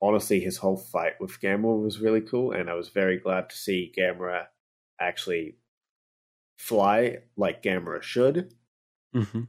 honestly 0.01 0.39
his 0.39 0.57
whole 0.57 0.77
fight 0.77 1.13
with 1.21 1.39
Gamera 1.39 1.81
was 1.81 2.01
really 2.01 2.19
cool 2.19 2.51
and 2.51 2.67
I 2.67 2.73
was 2.73 2.89
very 2.89 3.19
glad 3.19 3.51
to 3.51 3.55
see 3.55 3.93
Gamera 3.95 4.47
actually 4.99 5.57
fly 6.57 7.19
like 7.37 7.61
Gamera 7.61 8.01
should. 8.01 8.53
Mm-hmm. 9.15 9.43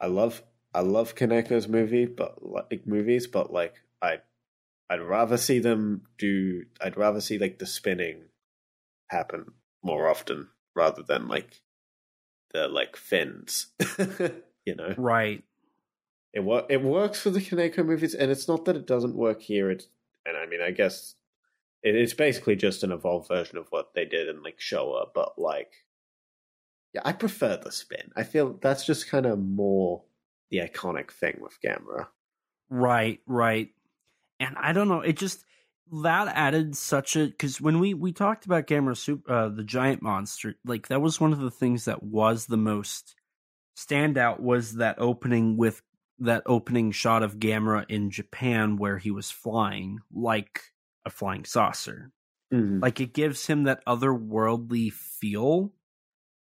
I 0.00 0.06
love 0.06 0.42
I 0.74 0.80
love 0.80 1.14
Kaneko's 1.14 1.68
movie, 1.68 2.06
but 2.06 2.44
like 2.44 2.86
movies, 2.86 3.28
but 3.28 3.52
like 3.52 3.76
I 4.02 4.18
I'd 4.90 5.00
rather 5.00 5.36
see 5.36 5.60
them 5.60 6.02
do 6.18 6.64
I'd 6.80 6.96
rather 6.96 7.20
see 7.20 7.38
like 7.38 7.60
the 7.60 7.66
spinning 7.66 8.24
happen 9.08 9.52
more 9.82 10.08
often 10.08 10.48
rather 10.74 11.02
than 11.02 11.28
like 11.28 11.60
the 12.52 12.68
like 12.68 12.96
fins. 12.96 13.66
you 14.64 14.74
know. 14.74 14.94
Right. 14.96 15.42
It 16.32 16.40
wor- 16.40 16.66
it 16.68 16.82
works 16.82 17.20
for 17.20 17.30
the 17.30 17.40
Kaneko 17.40 17.84
movies 17.84 18.14
and 18.14 18.30
it's 18.30 18.48
not 18.48 18.64
that 18.64 18.76
it 18.76 18.86
doesn't 18.86 19.14
work 19.14 19.42
here, 19.42 19.70
it's 19.70 19.88
and 20.24 20.36
I 20.36 20.46
mean 20.46 20.60
I 20.62 20.70
guess 20.70 21.14
it, 21.82 21.94
it's 21.94 22.14
basically 22.14 22.56
just 22.56 22.82
an 22.82 22.92
evolved 22.92 23.28
version 23.28 23.58
of 23.58 23.68
what 23.70 23.94
they 23.94 24.04
did 24.04 24.28
in 24.28 24.42
like 24.42 24.58
Showa, 24.58 25.06
but 25.14 25.38
like 25.38 25.72
yeah, 26.94 27.02
I 27.04 27.12
prefer 27.12 27.56
the 27.56 27.72
spin. 27.72 28.12
I 28.16 28.22
feel 28.22 28.58
that's 28.60 28.84
just 28.84 29.08
kind 29.08 29.26
of 29.26 29.38
more 29.38 30.02
the 30.50 30.58
iconic 30.58 31.10
thing 31.10 31.38
with 31.40 31.58
Gamera. 31.64 32.08
Right, 32.68 33.20
right. 33.26 33.70
And 34.38 34.56
I 34.58 34.72
don't 34.72 34.88
know, 34.88 35.00
it 35.00 35.16
just 35.16 35.44
that 35.92 36.28
added 36.34 36.76
such 36.76 37.16
a 37.16 37.26
because 37.26 37.60
when 37.60 37.78
we 37.78 37.92
we 37.92 38.12
talked 38.12 38.46
about 38.46 38.66
Gamera 38.66 38.96
Soup, 38.96 39.22
uh, 39.28 39.48
the 39.48 39.64
giant 39.64 40.02
monster, 40.02 40.54
like 40.64 40.88
that 40.88 41.02
was 41.02 41.20
one 41.20 41.32
of 41.32 41.40
the 41.40 41.50
things 41.50 41.84
that 41.84 42.02
was 42.02 42.46
the 42.46 42.56
most 42.56 43.14
standout 43.76 44.40
was 44.40 44.74
that 44.74 44.96
opening 44.98 45.56
with 45.56 45.82
that 46.18 46.42
opening 46.46 46.92
shot 46.92 47.22
of 47.22 47.38
Gamera 47.38 47.84
in 47.88 48.10
Japan 48.10 48.76
where 48.76 48.98
he 48.98 49.10
was 49.10 49.30
flying 49.30 49.98
like 50.12 50.62
a 51.04 51.10
flying 51.10 51.44
saucer. 51.44 52.10
Like 52.80 53.00
it 53.00 53.12
gives 53.12 53.46
him 53.46 53.64
that 53.64 53.84
otherworldly 53.86 54.92
feel, 54.92 55.72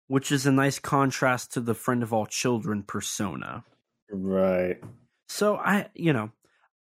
which 0.08 0.32
is 0.32 0.46
a 0.46 0.52
nice 0.52 0.80
contrast 0.80 1.54
to 1.54 1.62
the 1.62 1.74
friend 1.74 2.02
of 2.02 2.14
all 2.14 2.26
children 2.26 2.84
persona. 2.84 3.64
Right. 4.12 4.82
So 5.28 5.58
I, 5.58 5.90
you 5.94 6.14
know, 6.14 6.32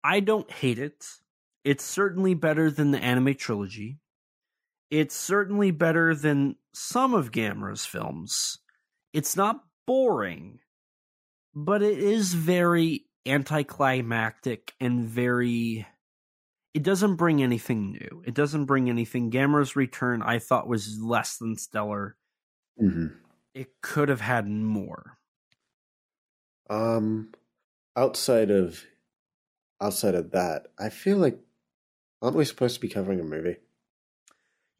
I 0.04 0.20
don't 0.20 0.50
hate 0.50 0.80
it. 0.80 1.06
It's 1.63 1.84
certainly 1.84 2.34
better 2.34 2.72
than 2.72 2.91
the 2.91 3.00
anime 3.04 3.36
trilogy. 3.36 4.00
It's 4.89 5.15
certainly 5.15 5.72
better 5.72 6.15
than 6.15 6.58
some 6.74 7.13
of 7.13 7.32
Gamera's 7.32 7.86
films. 7.86 8.60
It's 9.13 9.36
not 9.36 9.65
boring, 9.86 10.60
but 11.54 11.82
it 11.82 12.00
is 12.00 12.34
very 12.34 13.08
anticlimactic 13.26 14.76
and 14.80 15.06
very 15.08 15.88
it 16.74 16.84
doesn't 16.84 17.17
bring 17.17 17.43
anything 17.43 17.91
new. 17.93 18.24
It 18.26 18.36
doesn't 18.36 18.65
bring 18.65 18.89
anything. 18.89 19.32
Gamera's 19.32 19.76
return 19.76 20.22
I 20.22 20.39
thought 20.39 20.67
was 20.67 21.02
less 21.02 21.38
than 21.38 21.58
stellar. 21.58 22.17
hmm 22.78 23.19
It 23.54 23.80
could 23.82 24.10
have 24.10 24.22
had 24.22 24.48
more. 24.48 25.19
Um, 26.69 27.32
outside 27.95 28.52
of 28.52 28.86
outside 29.82 30.15
of 30.15 30.32
that, 30.32 30.67
I 30.80 30.89
feel 30.89 31.17
like 31.17 31.39
aren't 32.22 32.36
we 32.36 32.46
supposed 32.46 32.76
to 32.76 32.82
be 32.82 32.90
covering 32.90 33.20
a 33.20 33.24
movie? 33.24 33.58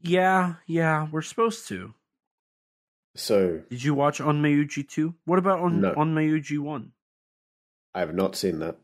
Yeah, 0.02 0.56
yeah, 0.66 1.08
we're 1.12 1.22
supposed 1.22 1.68
to. 1.70 1.94
So 3.16 3.62
Did 3.70 3.84
you 3.84 3.94
watch 3.94 4.20
Onmyoji 4.20 4.88
2? 4.88 5.14
What 5.26 5.40
about 5.40 5.60
On 5.60 5.82
No. 5.82 5.94
Onmyoji 5.94 6.60
1? 6.60 6.92
I 7.94 8.00
have 8.00 8.14
not 8.14 8.36
seen 8.36 8.60
that. 8.60 8.78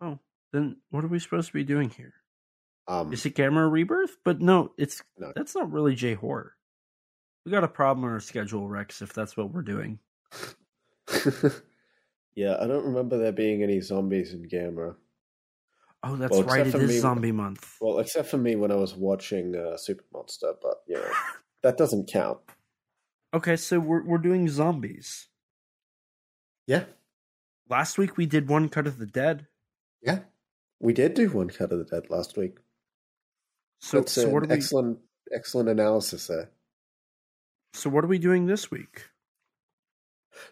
Oh, 0.00 0.18
then 0.52 0.76
what 0.90 1.04
are 1.04 1.08
we 1.08 1.18
supposed 1.18 1.46
to 1.48 1.52
be 1.54 1.64
doing 1.64 1.88
here? 1.90 2.14
Um, 2.86 3.12
Is 3.12 3.24
it 3.24 3.34
Gamera 3.36 3.70
Rebirth? 3.70 4.18
But 4.24 4.40
no, 4.42 4.72
it's 4.76 5.02
No. 5.16 5.32
that's 5.34 5.54
not 5.54 5.72
really 5.72 5.94
J 5.94 6.14
horror. 6.14 6.52
We 7.46 7.52
got 7.52 7.64
a 7.64 7.68
problem 7.68 8.04
on 8.04 8.10
our 8.12 8.20
schedule, 8.20 8.68
Rex, 8.68 9.00
if 9.02 9.12
that's 9.12 9.36
what 9.36 9.50
we're 9.52 9.62
doing. 9.62 9.98
yeah, 12.34 12.56
I 12.60 12.66
don't 12.66 12.84
remember 12.86 13.16
there 13.18 13.32
being 13.32 13.62
any 13.62 13.80
zombies 13.80 14.32
in 14.34 14.48
Gamera. 14.48 14.96
Oh, 16.06 16.16
that's 16.16 16.30
Well, 16.32 16.42
right. 16.44 16.66
It 16.66 16.74
me- 16.74 16.98
zombie 16.98 17.32
month. 17.32 17.76
Well, 17.80 17.98
except 17.98 18.28
for 18.28 18.36
me 18.38 18.56
when 18.56 18.70
I 18.70 18.76
was 18.76 18.94
watching 18.94 19.56
uh, 19.56 19.76
Super 19.76 20.04
Monster, 20.12 20.52
but 20.62 20.82
you 20.86 20.96
know 20.96 21.10
that 21.62 21.76
doesn't 21.78 22.08
count. 22.08 22.38
Okay, 23.32 23.56
so 23.56 23.80
we're 23.80 24.04
we're 24.04 24.18
doing 24.18 24.48
zombies. 24.48 25.28
Yeah, 26.66 26.84
Last 27.68 27.98
week 27.98 28.16
we 28.16 28.26
did 28.26 28.48
one 28.48 28.68
cut 28.68 28.86
of 28.86 28.98
the 28.98 29.06
dead. 29.06 29.46
yeah, 30.02 30.20
we 30.80 30.92
did 30.92 31.14
do 31.14 31.28
one 31.30 31.48
cut 31.48 31.72
of 31.72 31.78
the 31.78 31.84
dead 31.84 32.10
last 32.10 32.36
week. 32.36 32.56
So 33.80 33.98
That's 33.98 34.12
so 34.12 34.28
an 34.28 34.34
are 34.34 34.40
we 34.40 34.48
excellent, 34.50 34.98
excellent 35.32 35.68
analysis 35.68 36.26
there. 36.26 36.50
so 37.74 37.90
what 37.90 38.04
are 38.04 38.08
we 38.08 38.18
doing 38.18 38.46
this 38.46 38.70
week? 38.70 39.04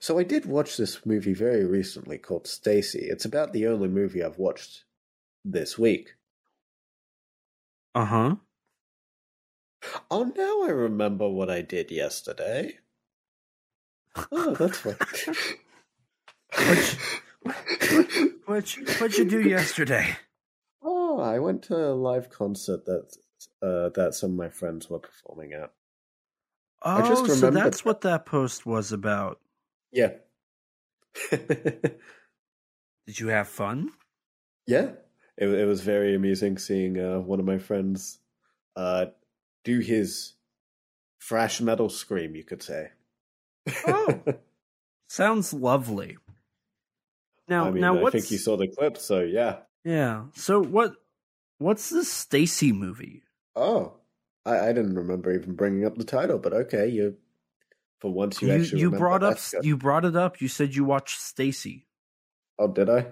So 0.00 0.18
I 0.18 0.22
did 0.22 0.44
watch 0.46 0.76
this 0.76 1.04
movie 1.06 1.34
very 1.34 1.64
recently 1.64 2.16
called 2.18 2.46
Stacy. 2.46 3.06
It's 3.10 3.24
about 3.24 3.52
the 3.52 3.66
only 3.66 3.88
movie 3.88 4.22
I've 4.22 4.38
watched 4.38 4.84
this 5.44 5.78
week. 5.78 6.14
Uh 7.94 8.04
huh. 8.04 8.36
Oh, 10.10 10.24
now 10.36 10.62
I 10.62 10.70
remember 10.70 11.28
what 11.28 11.50
I 11.50 11.60
did 11.62 11.90
yesterday. 11.90 12.78
Oh, 14.30 14.54
that's 14.54 14.78
fun. 14.78 14.96
What 18.44 18.68
what'd 19.00 19.18
you 19.18 19.24
do 19.24 19.40
yesterday? 19.40 20.16
oh, 20.82 21.20
I 21.20 21.38
went 21.38 21.62
to 21.64 21.76
a 21.76 21.94
live 21.94 22.30
concert 22.30 22.84
that 22.86 23.16
uh, 23.62 23.88
that 23.90 24.14
some 24.14 24.30
of 24.30 24.36
my 24.36 24.48
friends 24.48 24.88
were 24.88 24.98
performing 24.98 25.52
at. 25.52 25.72
Oh, 26.84 27.06
just 27.08 27.40
so 27.40 27.50
that's 27.50 27.78
that. 27.78 27.86
what 27.86 28.00
that 28.02 28.26
post 28.26 28.66
was 28.66 28.92
about. 28.92 29.40
Yeah. 29.92 30.12
Did 31.30 31.98
you 33.06 33.28
have 33.28 33.48
fun? 33.48 33.90
yeah. 34.66 34.92
It, 35.38 35.48
it 35.48 35.66
was 35.66 35.80
very 35.80 36.14
amusing 36.14 36.58
seeing 36.58 36.98
uh, 36.98 37.20
one 37.20 37.40
of 37.40 37.46
my 37.46 37.58
friends 37.58 38.18
uh, 38.76 39.06
do 39.64 39.78
his 39.78 40.34
thrash 41.20 41.60
metal 41.60 41.88
scream, 41.88 42.34
you 42.34 42.44
could 42.44 42.62
say. 42.62 42.88
Oh. 43.86 44.22
Sounds 45.08 45.52
lovely. 45.52 46.16
Now, 47.48 47.66
I 47.66 47.70
mean, 47.70 47.80
now 47.80 47.98
I 47.98 48.02
what's 48.02 48.14
think 48.14 48.30
you 48.30 48.38
saw 48.38 48.56
the 48.56 48.68
clip, 48.68 48.96
so 48.96 49.20
yeah. 49.20 49.58
yeah? 49.84 50.24
So 50.34 50.62
what? 50.62 50.94
What's 51.58 51.90
this 51.90 52.10
Stacy 52.10 52.72
movie? 52.72 53.22
Oh, 53.54 53.92
I, 54.46 54.58
I 54.58 54.72
didn't 54.72 54.94
remember 54.94 55.32
even 55.32 55.54
bringing 55.54 55.84
up 55.84 55.96
the 55.96 56.04
title, 56.04 56.38
but 56.38 56.52
okay, 56.52 56.88
you 56.88 57.16
For 58.00 58.12
once, 58.12 58.40
you, 58.40 58.48
You 58.48 58.54
actually 58.54 58.80
you 58.80 58.90
brought 58.90 59.22
up 59.22 59.38
you 59.62 59.76
brought 59.76 60.04
it 60.04 60.16
up. 60.16 60.40
You 60.40 60.48
said 60.48 60.74
you 60.74 60.84
watched 60.84 61.20
Stacy. 61.20 61.86
Oh, 62.58 62.68
did 62.68 62.88
I? 62.88 63.08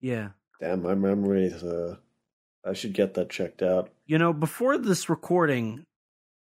Yeah. 0.00 0.30
Damn, 0.60 0.82
my 0.82 0.94
memories. 0.94 1.62
Uh, 1.62 1.96
I 2.64 2.72
should 2.72 2.92
get 2.92 3.14
that 3.14 3.30
checked 3.30 3.62
out. 3.62 3.90
You 4.06 4.18
know, 4.18 4.32
before 4.32 4.76
this 4.78 5.08
recording, 5.08 5.84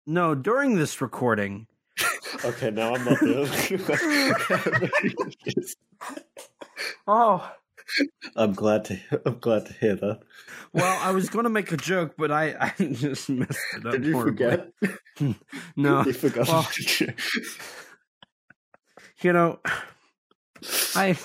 no, 0.05 0.35
during 0.35 0.75
this 0.75 1.01
recording, 1.01 1.67
Okay, 2.45 2.71
now 2.71 2.95
I'm 2.95 3.05
not 3.05 3.19
doing. 3.19 3.47
oh, 7.07 7.51
I'm 8.35 8.53
glad 8.53 8.85
to. 8.85 8.99
I'm 9.25 9.39
glad 9.39 9.67
to 9.67 9.73
hear 9.73 9.95
that. 9.95 10.19
well, 10.73 10.99
I 11.01 11.11
was 11.11 11.29
going 11.29 11.43
to 11.43 11.49
make 11.49 11.71
a 11.71 11.77
joke, 11.77 12.15
but 12.17 12.31
I, 12.31 12.55
I 12.59 12.73
just 12.83 13.29
messed 13.29 13.59
it 13.77 13.85
up. 13.85 13.91
Did 13.93 14.05
you 14.05 14.21
forget? 14.21 14.69
No, 15.75 16.03
you 16.03 16.13
forgot. 16.13 16.47
well- 16.47 16.67
you 19.21 19.31
know, 19.31 19.59
I, 20.95 21.17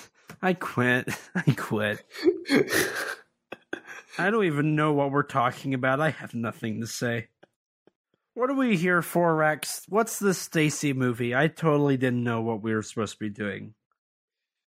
I 0.42 0.54
quit. 0.54 1.08
I 1.34 1.42
quit. 1.56 2.04
I 4.18 4.30
don't 4.30 4.44
even 4.44 4.74
know 4.74 4.92
what 4.92 5.10
we're 5.12 5.22
talking 5.22 5.74
about. 5.74 6.00
I 6.00 6.10
have 6.10 6.34
nothing 6.34 6.80
to 6.80 6.86
say. 6.86 7.28
What 8.34 8.50
are 8.50 8.54
we 8.54 8.76
here 8.76 9.02
for, 9.02 9.34
Rex? 9.34 9.82
What's 9.88 10.18
this 10.18 10.38
Stacy 10.38 10.92
movie? 10.92 11.34
I 11.34 11.48
totally 11.48 11.96
didn't 11.96 12.22
know 12.24 12.40
what 12.40 12.62
we 12.62 12.74
were 12.74 12.82
supposed 12.82 13.14
to 13.14 13.18
be 13.18 13.30
doing. 13.30 13.74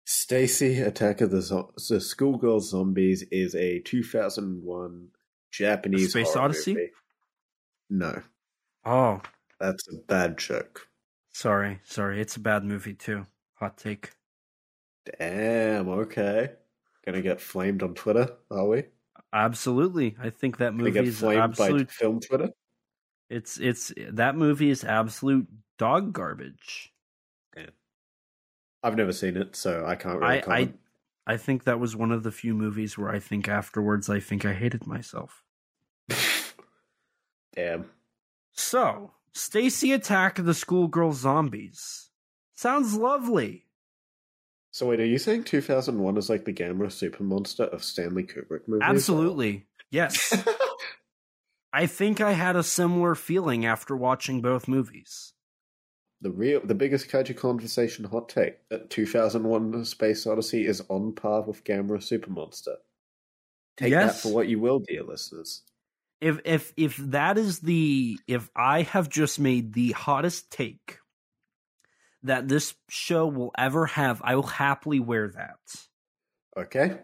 Stacy 0.05 0.79
Attack 0.79 1.19
of 1.21 1.31
the, 1.31 1.41
Zo- 1.41 1.73
the 1.89 1.99
Schoolgirl 1.99 2.61
Zombies 2.61 3.23
is 3.29 3.55
a 3.55 3.79
2001 3.79 5.07
Japanese 5.51 6.11
Space 6.11 6.35
Odyssey? 6.35 6.73
movie. 6.75 6.91
No, 7.89 8.21
Oh, 8.85 9.21
that's 9.59 9.85
a 9.89 9.97
bad 10.07 10.37
joke. 10.37 10.87
sorry, 11.33 11.79
sorry. 11.83 12.21
It's 12.21 12.37
a 12.37 12.39
bad 12.41 12.63
movie 12.63 12.93
too. 12.93 13.25
Hot 13.55 13.77
take. 13.77 14.11
Damn. 15.19 15.89
Okay. 15.89 16.51
Gonna 17.05 17.21
get 17.21 17.39
flamed 17.39 17.83
on 17.83 17.93
Twitter, 17.93 18.29
are 18.51 18.67
we? 18.67 18.83
Absolutely, 19.33 20.15
I 20.21 20.29
think 20.29 20.57
that 20.57 20.73
movie 20.73 20.99
is 20.99 21.23
absolute. 21.23 21.87
by 21.87 21.93
film 21.93 22.19
Twitter. 22.19 22.51
It's 23.29 23.59
it's 23.59 23.93
that 24.11 24.35
movie 24.35 24.69
is 24.69 24.83
absolute 24.83 25.47
dog 25.77 26.13
garbage. 26.13 26.93
I've 28.83 28.95
never 28.95 29.11
seen 29.11 29.37
it, 29.37 29.55
so 29.55 29.85
I 29.85 29.95
can't 29.95 30.19
really 30.19 30.43
I 30.43 30.59
I. 30.59 30.73
I 31.29 31.35
think 31.35 31.65
that 31.65 31.79
was 31.79 31.93
one 31.93 32.13
of 32.13 32.23
the 32.23 32.31
few 32.31 32.53
movies 32.53 32.97
where 32.97 33.09
I 33.09 33.19
think 33.19 33.49
afterwards 33.49 34.09
I 34.09 34.21
think 34.21 34.45
I 34.45 34.53
hated 34.53 34.87
myself. 34.87 35.43
Damn. 37.53 37.89
So, 38.53 39.11
Stacy 39.33 39.91
Attack 39.91 40.37
the 40.37 40.53
Schoolgirl 40.53 41.11
Zombies. 41.11 42.09
Sounds 42.55 42.95
lovely. 42.95 43.65
So 44.77 44.85
wait, 44.85 44.99
are 44.99 45.05
you 45.05 45.17
saying 45.17 45.45
2001 45.45 46.17
is 46.17 46.29
like 46.29 46.45
the 46.45 46.53
Gamera 46.53 46.91
Super 46.91 47.23
Monster 47.23 47.63
of 47.63 47.83
Stanley 47.83 48.21
Kubrick 48.21 48.67
movies? 48.67 48.83
Absolutely. 48.83 49.65
Yes. 49.89 50.37
I 51.73 51.87
think 51.87 52.21
I 52.21 52.33
had 52.33 52.55
a 52.55 52.61
similar 52.61 53.15
feeling 53.15 53.65
after 53.65 53.97
watching 53.97 54.39
both 54.39 54.67
movies. 54.67 55.33
the 56.21 56.29
real, 56.29 56.61
the 56.63 56.75
biggest 56.75 57.09
kaiju 57.09 57.35
conversation 57.35 58.05
hot 58.05 58.29
take 58.29 58.69
that 58.69 58.91
2001: 58.91 59.83
Space 59.83 60.27
Odyssey 60.27 60.67
is 60.67 60.83
on 60.89 61.13
par 61.13 61.41
with 61.41 61.63
Gamera 61.63 62.03
Super 62.03 62.29
Monster. 62.29 62.75
Take 63.77 63.93
that 63.93 64.17
for 64.17 64.31
what 64.31 64.47
you 64.47 64.59
will, 64.59 64.77
dear 64.77 65.01
listeners. 65.01 65.63
If 66.21 66.39
if 66.45 66.71
if 66.77 66.97
that 66.97 67.39
is 67.39 67.61
the 67.61 68.19
if 68.27 68.51
I 68.55 68.83
have 68.83 69.09
just 69.09 69.39
made 69.39 69.73
the 69.73 69.93
hottest 69.93 70.51
take 70.51 70.99
that 72.23 72.47
this 72.47 72.75
show 72.89 73.27
will 73.27 73.51
ever 73.57 73.85
have, 73.85 74.21
I 74.23 74.35
will 74.35 74.43
happily 74.43 74.99
wear 74.99 75.29
that. 75.29 75.59
Okay. 76.57 76.97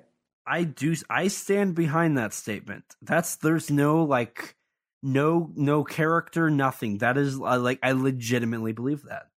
I 0.46 0.64
do 0.64 0.96
I 1.10 1.28
stand 1.30 1.76
behind 1.76 2.18
that 2.18 2.34
statement. 2.34 2.84
That's 3.02 3.38
there's 3.38 3.72
no 3.72 4.04
like 4.04 4.56
no 5.02 5.52
no 5.56 5.84
character 5.84 6.50
nothing. 6.50 6.98
That 6.98 7.18
is 7.18 7.40
uh, 7.40 7.60
like 7.60 7.80
I 7.82 7.94
legitimately 7.94 8.74
believe 8.74 9.04
that. 9.04 9.28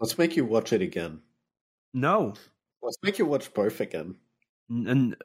Let's 0.00 0.18
make 0.18 0.36
you 0.36 0.44
watch 0.44 0.72
it 0.72 0.82
again. 0.82 1.20
No. 1.94 2.34
Let's 2.82 2.98
make 3.02 3.18
you 3.18 3.26
watch 3.26 3.54
both 3.54 3.80
again. 3.80 4.16
N- 4.70 5.16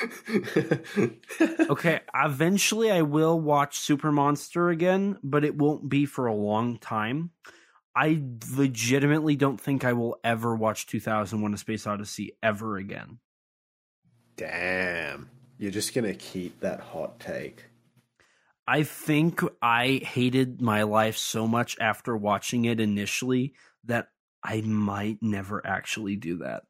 okay, 1.70 2.00
eventually 2.14 2.90
I 2.90 3.02
will 3.02 3.38
watch 3.38 3.78
Super 3.78 4.10
Monster 4.10 4.70
again, 4.70 5.18
but 5.22 5.44
it 5.44 5.56
won't 5.56 5.88
be 5.88 6.06
for 6.06 6.26
a 6.26 6.34
long 6.34 6.78
time. 6.78 7.30
I 8.00 8.22
legitimately 8.56 9.34
don't 9.34 9.60
think 9.60 9.84
I 9.84 9.92
will 9.92 10.20
ever 10.22 10.54
watch 10.54 10.86
2001 10.86 11.52
A 11.52 11.58
Space 11.58 11.84
Odyssey 11.84 12.36
ever 12.40 12.76
again. 12.76 13.18
Damn. 14.36 15.28
You're 15.58 15.72
just 15.72 15.94
gonna 15.96 16.14
keep 16.14 16.60
that 16.60 16.78
hot 16.78 17.18
take. 17.18 17.64
I 18.68 18.84
think 18.84 19.42
I 19.60 20.00
hated 20.04 20.62
my 20.62 20.84
life 20.84 21.16
so 21.16 21.48
much 21.48 21.76
after 21.80 22.16
watching 22.16 22.66
it 22.66 22.78
initially 22.78 23.54
that 23.82 24.10
I 24.44 24.60
might 24.60 25.18
never 25.20 25.66
actually 25.66 26.14
do 26.14 26.38
that. 26.38 26.62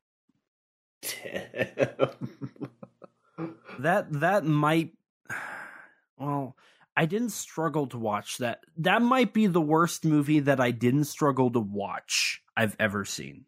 Damn. 1.03 2.09
That 3.79 4.13
that 4.15 4.45
might 4.45 4.95
well, 6.19 6.57
I 6.99 7.07
didn't 7.07 7.31
struggle 7.31 7.87
to 7.87 7.97
watch 7.97 8.39
that. 8.39 8.65
That 8.79 9.03
might 9.03 9.33
be 9.33 9.47
the 9.47 9.61
worst 9.61 10.05
movie 10.05 10.41
that 10.41 10.59
I 10.59 10.73
didn't 10.73 11.05
struggle 11.05 11.49
to 11.53 11.61
watch 11.61 12.43
I've 12.57 12.75
ever 12.81 13.05
seen. 13.05 13.45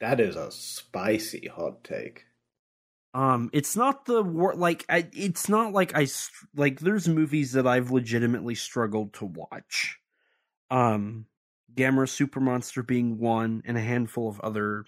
that 0.00 0.20
is 0.20 0.36
a 0.36 0.50
spicy 0.50 1.48
hot 1.54 1.84
take. 1.84 2.24
Um, 3.12 3.50
it's 3.52 3.76
not 3.76 4.06
the 4.06 4.22
war 4.22 4.54
like 4.54 4.86
I. 4.88 5.06
It's 5.12 5.50
not 5.50 5.74
like 5.74 5.94
I 5.94 6.06
like. 6.56 6.80
There's 6.80 7.08
movies 7.08 7.52
that 7.52 7.66
I've 7.66 7.90
legitimately 7.90 8.54
struggled 8.54 9.12
to 9.14 9.26
watch. 9.26 9.98
Um, 10.70 11.26
Gamera 11.74 12.08
Super 12.08 12.40
Monster 12.40 12.82
being 12.82 13.18
one, 13.18 13.62
and 13.66 13.76
a 13.76 13.82
handful 13.82 14.30
of 14.30 14.40
other 14.40 14.86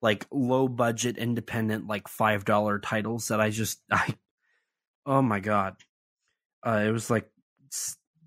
like 0.00 0.26
low 0.30 0.68
budget 0.68 1.18
independent 1.18 1.88
like 1.88 2.06
five 2.06 2.44
dollar 2.44 2.78
titles 2.78 3.28
that 3.28 3.40
I 3.40 3.50
just 3.50 3.80
I. 3.90 4.14
Oh 5.06 5.22
my 5.22 5.40
god, 5.40 5.76
uh, 6.64 6.82
it 6.86 6.90
was 6.90 7.10
like 7.10 7.28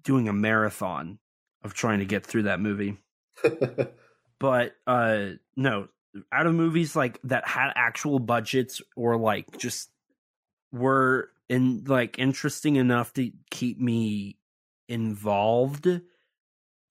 doing 0.04 0.28
a 0.28 0.34
marathon 0.34 1.19
of 1.63 1.73
trying 1.73 2.00
to 2.00 2.06
get 2.06 2.26
through 2.26 2.43
that 2.43 2.60
movie. 2.60 2.97
but 4.39 4.73
uh 4.86 5.28
no 5.56 5.88
out 6.32 6.47
of 6.47 6.54
movies 6.56 6.95
like 6.95 7.19
that 7.23 7.47
had 7.47 7.71
actual 7.76 8.17
budgets 8.19 8.82
or 8.95 9.17
like 9.17 9.45
just 9.58 9.89
were 10.71 11.30
in 11.50 11.84
like 11.86 12.17
interesting 12.19 12.76
enough 12.78 13.13
to 13.13 13.32
keep 13.52 13.80
me 13.80 14.38
involved 14.88 15.88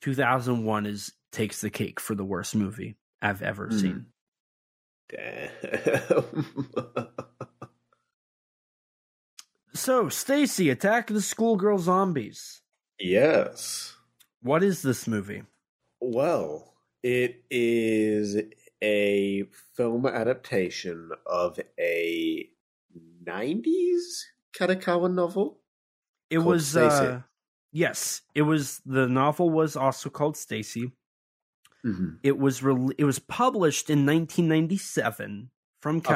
2001 0.03 0.87
is 0.87 1.13
takes 1.33 1.61
the 1.61 1.71
cake 1.71 1.99
for 1.99 2.15
the 2.15 2.25
worst 2.25 2.55
movie 2.55 2.97
i've 3.23 3.43
ever 3.43 3.67
Hmm. 3.69 3.79
seen 3.79 4.07
Damn. 5.09 5.51
so 9.77 10.09
stacy 10.09 10.71
attack 10.71 11.11
of 11.11 11.15
the 11.17 11.23
schoolgirl 11.23 11.79
zombies 11.79 12.63
yes. 12.99 13.95
what 14.43 14.63
is 14.63 14.83
this 14.83 15.07
movie 15.07 15.43
Well, 16.01 16.75
it 17.03 17.45
is 17.51 18.37
a 18.83 19.45
film 19.77 20.07
adaptation 20.07 21.11
of 21.27 21.59
a 21.81 22.49
90s 23.25 24.03
Kadokawa 24.59 25.13
novel. 25.13 25.59
it 26.31 26.39
was 26.39 26.77
uh 26.77 27.21
yes 27.73 28.23
it 28.35 28.43
was 28.43 28.81
the 28.87 29.07
novel 29.09 29.51
was 29.51 29.77
also 29.77 30.09
called 30.11 30.37
stacy 30.37 30.93
Mm-hmm. 31.85 32.17
It 32.25 32.37
was 32.37 32.65
re- 32.65 32.95
it 32.99 33.05
was 33.05 33.21
published 33.21 33.91
in 33.91 34.05
1997 34.05 35.51
from 35.81 35.99
Okay. 35.99 36.15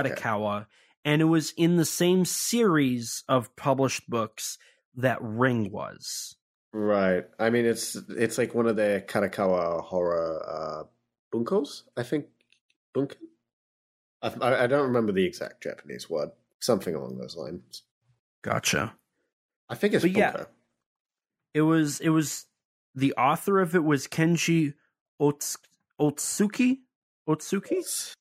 And 1.05 1.23
it 1.23 1.27
was 1.27 1.53
in 1.57 1.77
the 1.77 1.85
same 1.85 2.25
series 2.25 3.25
of 3.29 3.55
published 3.57 4.09
books 4.09 4.59
that 4.97 5.19
Ring 5.23 5.71
was. 5.73 6.37
Right. 6.73 7.25
I 7.39 7.51
mean, 7.51 7.65
it's 7.65 7.97
it's 8.11 8.39
like 8.39 8.55
one 8.55 8.67
of 8.67 8.77
the 8.77 9.03
Kadokawa 9.09 9.83
horror 9.83 10.43
uh, 10.47 10.85
bunkos, 11.35 11.83
I 11.97 12.03
think. 12.03 12.27
Bunken? 12.95 13.17
I, 14.23 14.65
I 14.65 14.67
don't 14.67 14.87
remember 14.89 15.13
the 15.13 15.25
exact 15.25 15.63
Japanese 15.63 16.11
word. 16.11 16.31
Something 16.61 16.95
along 16.95 17.17
those 17.19 17.37
lines. 17.37 17.83
Gotcha. 18.43 18.95
I 19.69 19.75
think 19.75 19.95
it's 19.95 20.05
But 20.05 20.13
yeah. 20.13 20.33
bunko. 20.33 20.47
It 21.55 21.63
was 21.63 22.01
it 22.01 22.11
was 22.11 22.47
the 22.95 23.15
author 23.15 23.61
of 23.61 23.75
it 23.75 23.83
was 23.85 24.07
Kenji 24.07 24.75
Ots- 25.21 25.57
Otsuki. 26.01 26.79
Otsuki. 27.29 28.13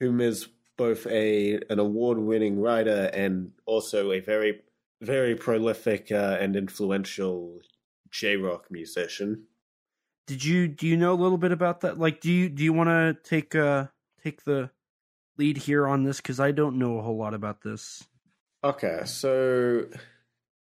whom 0.00 0.20
is 0.20 0.48
both 0.78 1.06
a 1.06 1.60
an 1.68 1.78
award 1.78 2.18
winning 2.18 2.58
writer 2.58 3.10
and 3.12 3.50
also 3.66 4.12
a 4.12 4.20
very 4.20 4.62
very 5.02 5.34
prolific 5.34 6.10
uh, 6.10 6.38
and 6.40 6.56
influential 6.56 7.60
J 8.10 8.36
rock 8.36 8.70
musician. 8.70 9.44
did 10.26 10.42
you 10.42 10.68
do 10.68 10.86
you 10.86 10.96
know 10.96 11.12
a 11.12 11.20
little 11.22 11.38
bit 11.38 11.52
about 11.52 11.82
that? 11.82 11.98
Like, 11.98 12.22
do 12.22 12.32
you 12.32 12.48
do 12.48 12.64
you 12.64 12.72
want 12.72 12.88
to 12.88 13.16
take 13.28 13.54
uh 13.54 13.88
take 14.22 14.44
the 14.44 14.70
lead 15.38 15.56
here 15.56 15.86
on 15.86 16.02
this 16.02 16.18
because 16.18 16.40
I 16.40 16.50
don't 16.50 16.78
know 16.78 16.98
a 16.98 17.02
whole 17.02 17.16
lot 17.16 17.32
about 17.32 17.62
this. 17.62 18.04
Okay, 18.62 19.02
so 19.04 19.86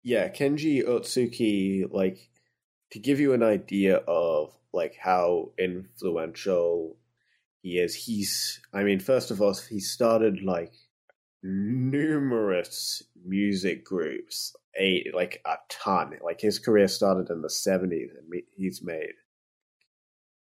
yeah, 0.02 0.28
Kenji 0.28 0.84
Otsuki, 0.84 1.90
like 1.90 2.28
to 2.90 2.98
give 2.98 3.20
you 3.20 3.32
an 3.32 3.42
idea 3.42 3.96
of 4.09 4.52
like 4.72 4.96
how 5.00 5.52
influential 5.59 6.96
he 7.66 7.78
is. 7.78 7.96
He's, 7.96 8.60
I 8.72 8.84
mean, 8.84 9.00
first 9.00 9.32
of 9.32 9.42
all, 9.42 9.52
he 9.52 9.80
started 9.80 10.40
like 10.40 10.72
numerous 11.42 13.02
music 13.24 13.84
groups, 13.84 14.54
a 14.78 15.04
like 15.12 15.42
a 15.44 15.56
ton. 15.68 16.16
Like 16.22 16.40
his 16.40 16.60
career 16.60 16.86
started 16.86 17.28
in 17.28 17.42
the 17.42 17.50
seventies, 17.50 18.10
and 18.16 18.42
he's 18.56 18.82
made. 18.84 19.14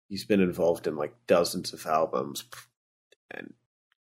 He's 0.09 0.25
been 0.25 0.41
involved 0.41 0.85
in 0.85 0.97
like 0.97 1.15
dozens 1.25 1.71
of 1.71 1.85
albums, 1.85 2.43
and 3.31 3.53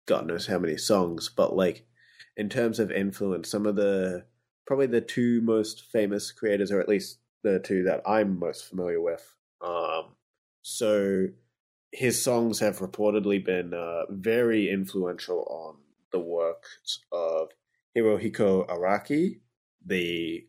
God 0.05 0.27
knows 0.27 0.47
how 0.47 0.59
many 0.59 0.75
songs, 0.75 1.31
but 1.33 1.55
like 1.55 1.87
in 2.35 2.49
terms 2.49 2.79
of 2.79 2.91
influence, 2.91 3.49
some 3.49 3.65
of 3.65 3.77
the 3.77 4.25
probably 4.67 4.87
the 4.87 4.99
two 4.99 5.39
most 5.39 5.85
famous 5.89 6.33
creators, 6.33 6.69
or 6.69 6.81
at 6.81 6.89
least 6.89 7.19
the 7.43 7.59
two 7.59 7.83
that 7.83 8.01
I'm 8.05 8.37
most 8.37 8.65
familiar 8.65 8.99
with. 8.99 9.35
Um, 9.61 10.15
so 10.63 11.27
his 11.91 12.21
songs 12.21 12.59
have 12.59 12.79
reportedly 12.79 13.43
been 13.43 13.73
uh, 13.73 14.03
very 14.09 14.69
influential 14.69 15.45
on 15.49 15.75
the 16.11 16.19
works 16.19 16.99
of 17.11 17.49
Hirohiko 17.97 18.67
Araki, 18.67 19.39
the 19.85 20.47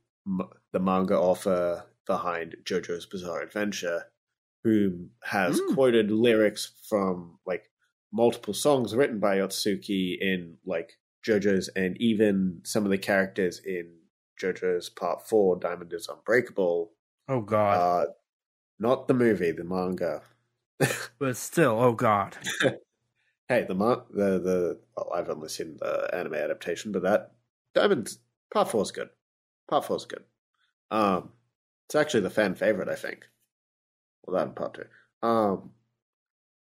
the 0.73 0.81
manga 0.81 1.17
author 1.17 1.85
behind 2.07 2.57
JoJo's 2.65 3.07
Bizarre 3.07 3.43
Adventure, 3.43 4.07
who 4.65 5.09
has 5.23 5.61
mm. 5.61 5.75
quoted 5.75 6.11
lyrics 6.11 6.73
from 6.89 7.39
like 7.47 7.71
multiple 8.13 8.55
songs 8.55 8.95
written 8.95 9.21
by 9.21 9.39
Otsuki 9.39 10.17
in 10.21 10.57
like 10.65 10.99
JoJo's 11.25 11.69
and 11.69 11.97
even 12.01 12.61
some 12.65 12.85
of 12.85 12.91
the 12.91 12.99
characters 12.99 13.61
in 13.65 13.93
JoJo's 14.41 14.89
Part 14.89 15.29
4, 15.29 15.59
Diamond 15.59 15.93
is 15.93 16.09
Unbreakable. 16.09 16.93
Oh, 17.29 17.41
God. 17.41 17.77
Uh, 17.77 18.11
not 18.79 19.09
the 19.09 19.15
movie, 19.15 19.53
the 19.53 19.65
manga. 19.65 20.23
but 21.19 21.37
still, 21.37 21.79
oh, 21.81 21.93
God. 21.93 22.37
hey, 23.49 23.65
the, 23.69 23.75
the, 23.75 24.39
the, 24.39 24.81
well, 24.97 25.13
I've 25.15 25.31
only 25.31 25.49
seen 25.49 25.77
the 25.81 26.11
anime 26.13 26.35
adaptation, 26.35 26.93
but 26.93 27.03
that 27.03 27.33
Diamond, 27.75 28.17
Part 28.53 28.71
4 28.71 28.83
is 28.83 28.91
good. 28.91 29.11
Part 29.69 29.85
4 29.85 29.97
is 29.97 30.05
good. 30.05 30.25
Um, 30.91 31.31
it's 31.87 31.95
actually 31.95 32.21
the 32.21 32.31
fan 32.31 32.55
favorite, 32.55 32.89
I 32.89 32.95
think. 32.95 33.27
Well, 34.25 34.37
that 34.37 34.47
and 34.47 34.57
Part 34.57 34.75
2. 35.23 35.27
Um, 35.27 35.71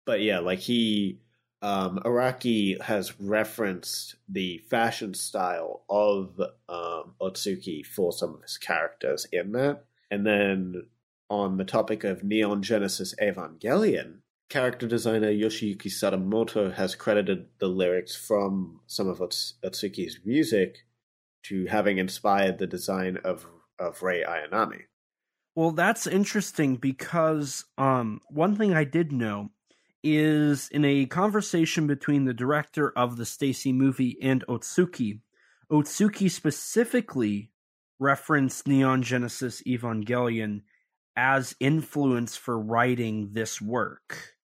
but 0.06 0.22
yeah, 0.22 0.40
like 0.40 0.60
he 0.60 1.20
um, 1.62 2.00
Araki 2.06 2.82
has 2.82 3.20
referenced 3.20 4.16
the 4.28 4.60
fashion 4.70 5.14
style 5.14 5.84
of 5.90 6.40
um, 6.70 7.16
Otsuki 7.22 7.86
for 7.86 8.14
some 8.14 8.34
of 8.36 8.42
his 8.42 8.58
characters 8.58 9.28
in 9.32 9.52
that. 9.54 9.86
And 10.10 10.26
then 10.26 10.84
on 11.30 11.58
the 11.58 11.66
topic 11.66 12.04
of 12.04 12.24
Neon 12.24 12.62
Genesis 12.62 13.14
Evangelion, 13.22 14.20
character 14.50 14.88
designer 14.88 15.32
Yoshiyuki 15.32 15.88
Sadamoto 15.88 16.74
has 16.74 16.96
credited 16.96 17.46
the 17.60 17.68
lyrics 17.68 18.16
from 18.16 18.82
some 18.88 19.08
of 19.08 19.20
Otsuki's 19.20 20.20
music 20.26 20.86
to 21.44 21.68
having 21.68 21.98
inspired 21.98 22.58
the 22.58 22.68
design 22.68 23.18
of, 23.24 23.46
of 23.78 24.02
Rei 24.02 24.24
Ayanami. 24.24 24.84
Well, 25.56 25.72
that's 25.72 26.08
interesting 26.08 26.78
because 26.78 27.66
um, 27.78 28.22
one 28.30 28.56
thing 28.56 28.74
I 28.74 28.84
did 28.84 29.12
know 29.12 29.50
is 30.04 30.70
in 30.70 30.86
a 30.86 31.06
conversation 31.06 31.86
between 31.88 32.26
the 32.26 32.34
director 32.34 32.92
of 32.96 33.18
the 33.18 33.26
Stacy 33.26 33.74
movie 33.74 34.18
and 34.22 34.46
Otsuki. 34.48 35.20
Otsuki 35.72 36.32
specifically 36.32 37.52
referenced 38.00 38.68
Neon 38.68 39.04
Genesis 39.04 39.62
Evangelion 39.64 40.62
as 41.16 41.56
influence 41.60 42.36
for 42.36 42.60
writing 42.60 43.30
this 43.34 43.62
work. 43.62 44.36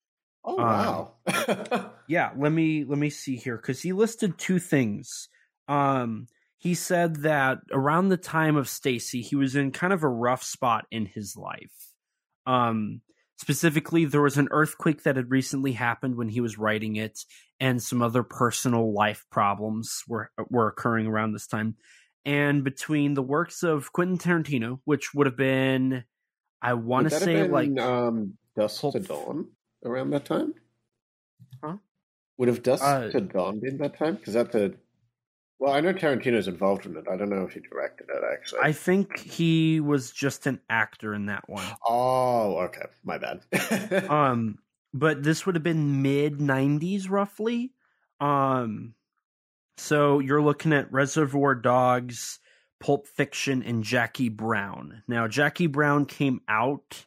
Oh 0.44 0.56
wow. 0.56 1.14
Um, 1.26 1.90
yeah, 2.08 2.32
let 2.38 2.52
me 2.52 2.84
let 2.84 2.98
me 2.98 3.10
see 3.10 3.36
here 3.36 3.58
cuz 3.58 3.82
he 3.82 3.94
listed 3.94 4.38
two 4.38 4.60
things. 4.60 5.30
Um 5.68 6.28
he 6.58 6.74
said 6.74 7.18
that 7.18 7.60
around 7.72 8.10
the 8.10 8.18
time 8.18 8.56
of 8.56 8.70
Stacy, 8.70 9.22
he 9.22 9.36
was 9.36 9.56
in 9.56 9.72
kind 9.72 9.94
of 9.94 10.04
a 10.04 10.10
rough 10.10 10.44
spot 10.44 10.86
in 10.92 11.06
his 11.06 11.36
life. 11.38 11.94
Um 12.46 13.02
Specifically, 13.38 14.06
there 14.06 14.22
was 14.22 14.38
an 14.38 14.48
earthquake 14.52 15.04
that 15.04 15.18
had 15.18 15.30
recently 15.30 15.74
happened 15.74 16.16
when 16.16 16.30
he 16.30 16.40
was 16.40 16.58
writing 16.58 16.96
it, 16.96 17.20
and 17.60 17.84
some 17.84 18.02
other 18.02 18.24
personal 18.24 18.94
life 18.94 19.26
problems 19.30 20.04
were 20.08 20.32
were 20.50 20.70
occurring 20.70 21.06
around 21.06 21.34
this 21.34 21.48
time. 21.48 21.76
And 22.24 22.64
between 22.64 23.14
the 23.14 23.22
works 23.22 23.62
of 23.62 23.92
Quentin 23.92 24.18
Tarantino, 24.18 24.80
which 24.86 25.14
would 25.14 25.28
have 25.28 25.38
been, 25.38 26.06
I 26.66 26.74
want 26.74 27.10
to 27.10 27.20
say, 27.20 27.44
been, 27.44 27.52
like 27.52 27.80
um, 27.80 28.34
Dusk 28.56 28.82
Pulp... 28.82 28.94
to 28.94 29.00
Dawn 29.00 29.48
around 29.84 30.10
that 30.12 30.26
time. 30.26 30.54
Huh? 31.64 31.78
Would 32.38 32.48
have 32.48 32.64
Dusk 32.64 32.84
uh, 32.84 33.10
to 33.10 33.22
Dawn 33.22 33.60
been 33.60 33.78
that 33.78 33.98
time? 33.98 34.16
Because 34.16 34.34
that 34.34 34.52
the 34.52 34.76
well, 35.60 35.74
I 35.74 35.80
know 35.80 35.94
Tarantino's 35.94 36.48
involved 36.48 36.86
in 36.86 36.98
it. 36.98 37.06
I 37.10 37.16
don't 37.16 37.30
know 37.30 37.44
if 37.44 37.54
he 37.54 37.62
directed 37.62 38.08
it 38.10 38.24
actually. 38.34 38.62
I 38.62 38.72
think 38.74 39.20
he 39.20 39.80
was 39.80 40.12
just 40.12 40.48
an 40.48 40.60
actor 40.70 41.14
in 41.14 41.28
that 41.28 41.48
one. 41.48 41.66
Oh, 41.88 42.58
okay. 42.66 42.86
My 43.04 43.18
bad. 43.18 43.42
um, 44.10 44.58
but 44.94 45.24
this 45.24 45.46
would 45.46 45.56
have 45.56 45.64
been 45.64 46.02
mid 46.02 46.40
'90s, 46.40 47.10
roughly. 47.10 47.72
Um, 48.20 48.96
so 49.78 50.20
you're 50.20 50.42
looking 50.42 50.74
at 50.74 50.92
Reservoir 50.92 51.56
Dogs, 51.56 52.40
Pulp 52.80 53.08
Fiction, 53.08 53.64
and 53.64 53.84
Jackie 53.84 54.30
Brown. 54.30 55.04
Now, 55.08 55.28
Jackie 55.28 55.68
Brown 55.68 56.06
came 56.06 56.42
out 56.48 57.06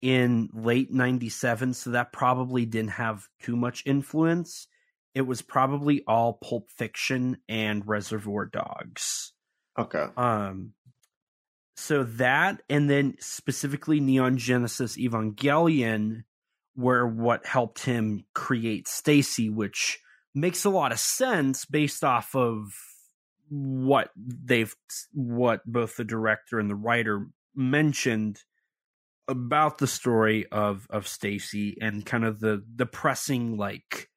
in 0.00 0.48
late 0.52 0.92
'97, 0.92 1.74
so 1.74 1.90
that 1.90 2.12
probably 2.12 2.66
didn't 2.66 2.92
have 2.92 3.28
too 3.40 3.56
much 3.56 3.82
influence 3.86 4.68
it 5.18 5.26
was 5.26 5.42
probably 5.42 6.04
all 6.06 6.34
Pulp 6.34 6.70
Fiction 6.70 7.38
and 7.48 7.86
Reservoir 7.86 8.46
Dogs. 8.46 9.32
Okay. 9.76 10.06
Um 10.16 10.74
so 11.76 12.04
that 12.04 12.62
and 12.68 12.88
then 12.88 13.16
specifically 13.18 13.98
Neon 13.98 14.38
Genesis 14.38 14.96
Evangelion 14.96 16.22
were 16.76 17.06
what 17.06 17.46
helped 17.46 17.84
him 17.84 18.24
create 18.32 18.86
Stacy, 18.86 19.50
which 19.50 19.98
makes 20.36 20.64
a 20.64 20.70
lot 20.70 20.92
of 20.92 21.00
sense 21.00 21.64
based 21.64 22.04
off 22.04 22.36
of 22.36 22.72
what 23.48 24.10
they've 24.16 24.74
what 25.12 25.64
both 25.64 25.96
the 25.96 26.04
director 26.04 26.58
and 26.58 26.68
the 26.68 26.74
writer 26.74 27.26
mentioned 27.54 28.40
about 29.26 29.78
the 29.78 29.86
story 29.86 30.46
of 30.50 30.86
of 30.90 31.06
Stacy 31.06 31.76
and 31.80 32.04
kind 32.04 32.24
of 32.24 32.40
the 32.40 32.62
depressing 32.76 33.56
like 33.56 34.08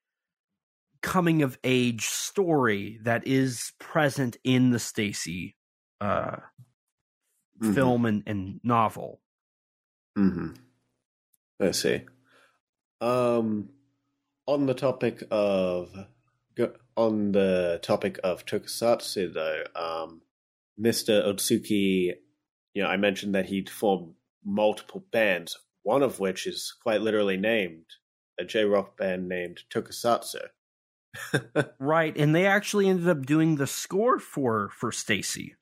coming 1.02 1.42
of 1.42 1.58
age 1.64 2.06
story 2.06 3.00
that 3.04 3.28
is 3.28 3.74
present 3.80 4.38
in 4.44 4.70
the 4.70 4.80
Stacy 4.80 5.56
uh, 6.00 6.38
mm-hmm. 7.62 7.74
film 7.74 8.06
and, 8.06 8.24
and 8.28 8.60
novel. 8.64 9.20
Hmm. 10.16 10.50
I 11.60 11.72
see. 11.72 12.02
Um, 13.00 13.70
on 14.46 14.66
the 14.66 14.74
topic 14.74 15.24
of 15.32 15.96
on 16.98 17.32
the 17.32 17.80
topic 17.82 18.20
of 18.24 18.46
tokusatsu, 18.46 19.34
though, 19.34 19.64
um, 19.76 20.22
Mr. 20.80 21.26
Otsuki, 21.26 22.14
you 22.74 22.84
know, 22.84 22.90
I 22.90 22.98
mentioned 22.98 23.36
that 23.36 23.48
he'd 23.48 23.70
formed 23.70 24.14
multiple 24.44 25.06
bands, 25.12 25.58
one 25.84 26.04
of 26.04 26.20
which 26.20 26.48
is 26.48 26.74
quite 26.82 27.02
literally 27.02 27.38
named 27.38 27.86
a 28.40 28.46
J 28.46 28.66
rock 28.66 28.98
band 28.98 29.30
named 29.30 29.62
Tokusatsu. 29.74 30.48
right, 31.80 32.16
and 32.18 32.34
they 32.34 32.46
actually 32.46 32.88
ended 32.88 33.10
up 33.10 33.26
doing 33.26 33.56
the 33.56 33.68
score 33.68 34.20
for 34.20 34.70
for 34.70 34.92
Stacy. 34.92 35.56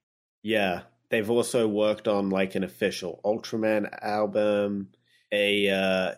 Yeah, 0.43 0.83
they've 1.09 1.29
also 1.29 1.67
worked 1.67 2.07
on 2.07 2.29
like 2.29 2.55
an 2.55 2.63
official 2.63 3.19
Ultraman 3.25 3.89
album, 4.01 4.89
a 5.31 5.69
uh, 5.69 6.15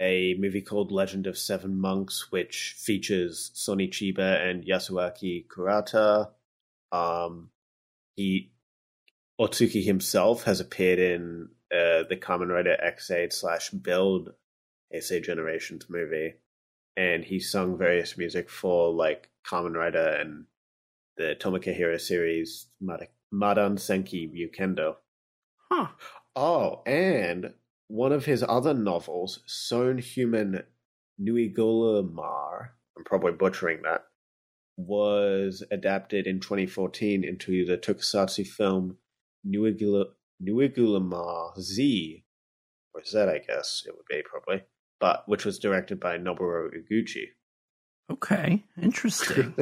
a 0.00 0.34
movie 0.38 0.62
called 0.62 0.90
Legend 0.90 1.26
of 1.26 1.38
Seven 1.38 1.78
Monks, 1.78 2.30
which 2.30 2.74
features 2.78 3.50
Sonny 3.54 3.88
Chiba 3.88 4.44
and 4.44 4.64
Yasuaki 4.64 5.46
Kurata. 5.46 6.30
Um, 6.92 7.50
he 8.16 8.52
Otsuki 9.40 9.84
himself 9.84 10.44
has 10.44 10.60
appeared 10.60 10.98
in 10.98 11.48
uh, 11.72 12.04
the 12.08 12.16
Kamen 12.20 12.48
Rider 12.48 12.76
Ex-Aid 12.80 13.32
slash 13.32 13.70
Build 13.70 14.32
Heisei 14.94 15.22
Generations 15.22 15.86
movie 15.88 16.34
and 16.96 17.24
he 17.24 17.40
sung 17.40 17.76
various 17.76 18.16
music 18.16 18.48
for 18.48 18.92
like 18.92 19.30
Kamen 19.46 19.74
Rider 19.74 20.16
and 20.20 20.44
the 21.16 21.36
Tomoke 21.38 22.00
series 22.00 22.66
Madan 22.80 23.76
Senki 23.76 24.30
Ryukendo. 24.32 24.96
Huh. 25.70 25.88
Oh, 26.36 26.82
and 26.86 27.52
one 27.88 28.12
of 28.12 28.24
his 28.24 28.42
other 28.42 28.74
novels, 28.74 29.40
Son 29.46 29.98
Human 29.98 30.62
Nuigulumar, 31.20 32.68
I'm 32.96 33.04
probably 33.04 33.32
butchering 33.32 33.82
that, 33.82 34.04
was 34.76 35.62
adapted 35.70 36.26
in 36.26 36.40
2014 36.40 37.24
into 37.24 37.64
the 37.64 37.78
tokusatsu 37.78 38.46
film 38.46 38.98
Nuigula, 39.46 40.06
Nuigulumar 40.42 41.58
Z, 41.60 42.24
or 42.92 43.04
Z, 43.04 43.18
I 43.18 43.38
guess 43.46 43.84
it 43.86 43.94
would 43.94 44.06
be 44.08 44.22
probably, 44.24 44.64
but 44.98 45.28
which 45.28 45.44
was 45.44 45.58
directed 45.58 46.00
by 46.00 46.18
Noboru 46.18 46.70
Iguchi. 46.70 47.26
Okay, 48.10 48.64
interesting. 48.80 49.54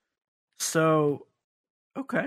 so, 0.58 1.26
okay. 1.96 2.26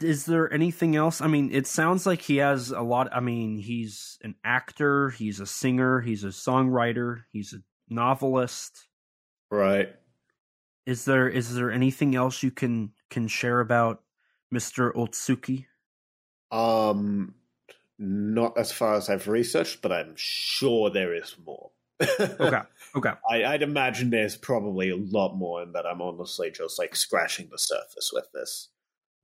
Is 0.00 0.24
there 0.24 0.52
anything 0.52 0.94
else? 0.94 1.20
I 1.20 1.26
mean, 1.26 1.50
it 1.52 1.66
sounds 1.66 2.06
like 2.06 2.22
he 2.22 2.36
has 2.36 2.70
a 2.70 2.80
lot. 2.80 3.08
I 3.12 3.18
mean, 3.20 3.58
he's 3.58 4.18
an 4.22 4.36
actor, 4.44 5.10
he's 5.10 5.40
a 5.40 5.46
singer, 5.46 6.00
he's 6.00 6.22
a 6.22 6.28
songwriter, 6.28 7.22
he's 7.32 7.52
a 7.52 7.58
novelist. 7.92 8.86
Right. 9.50 9.88
Is 10.86 11.04
there 11.04 11.28
is 11.28 11.54
there 11.54 11.70
anything 11.70 12.14
else 12.14 12.42
you 12.42 12.50
can 12.50 12.92
can 13.10 13.26
share 13.26 13.60
about 13.60 14.02
Mr. 14.54 14.92
Otsuki? 14.94 15.66
Um 16.52 17.34
not 17.98 18.56
as 18.56 18.72
far 18.72 18.94
as 18.94 19.10
I've 19.10 19.28
researched, 19.28 19.82
but 19.82 19.92
I'm 19.92 20.14
sure 20.16 20.88
there 20.88 21.14
is 21.14 21.36
more. 21.44 21.70
okay. 22.00 22.62
Okay. 22.96 23.12
I, 23.30 23.44
I'd 23.44 23.62
imagine 23.62 24.10
there's 24.10 24.36
probably 24.36 24.90
a 24.90 24.96
lot 24.96 25.36
more, 25.36 25.62
and 25.62 25.76
that 25.76 25.86
I'm 25.86 26.02
honestly 26.02 26.50
just 26.50 26.76
like 26.76 26.96
scratching 26.96 27.46
the 27.52 27.56
surface 27.56 28.10
with 28.12 28.24
this. 28.34 28.69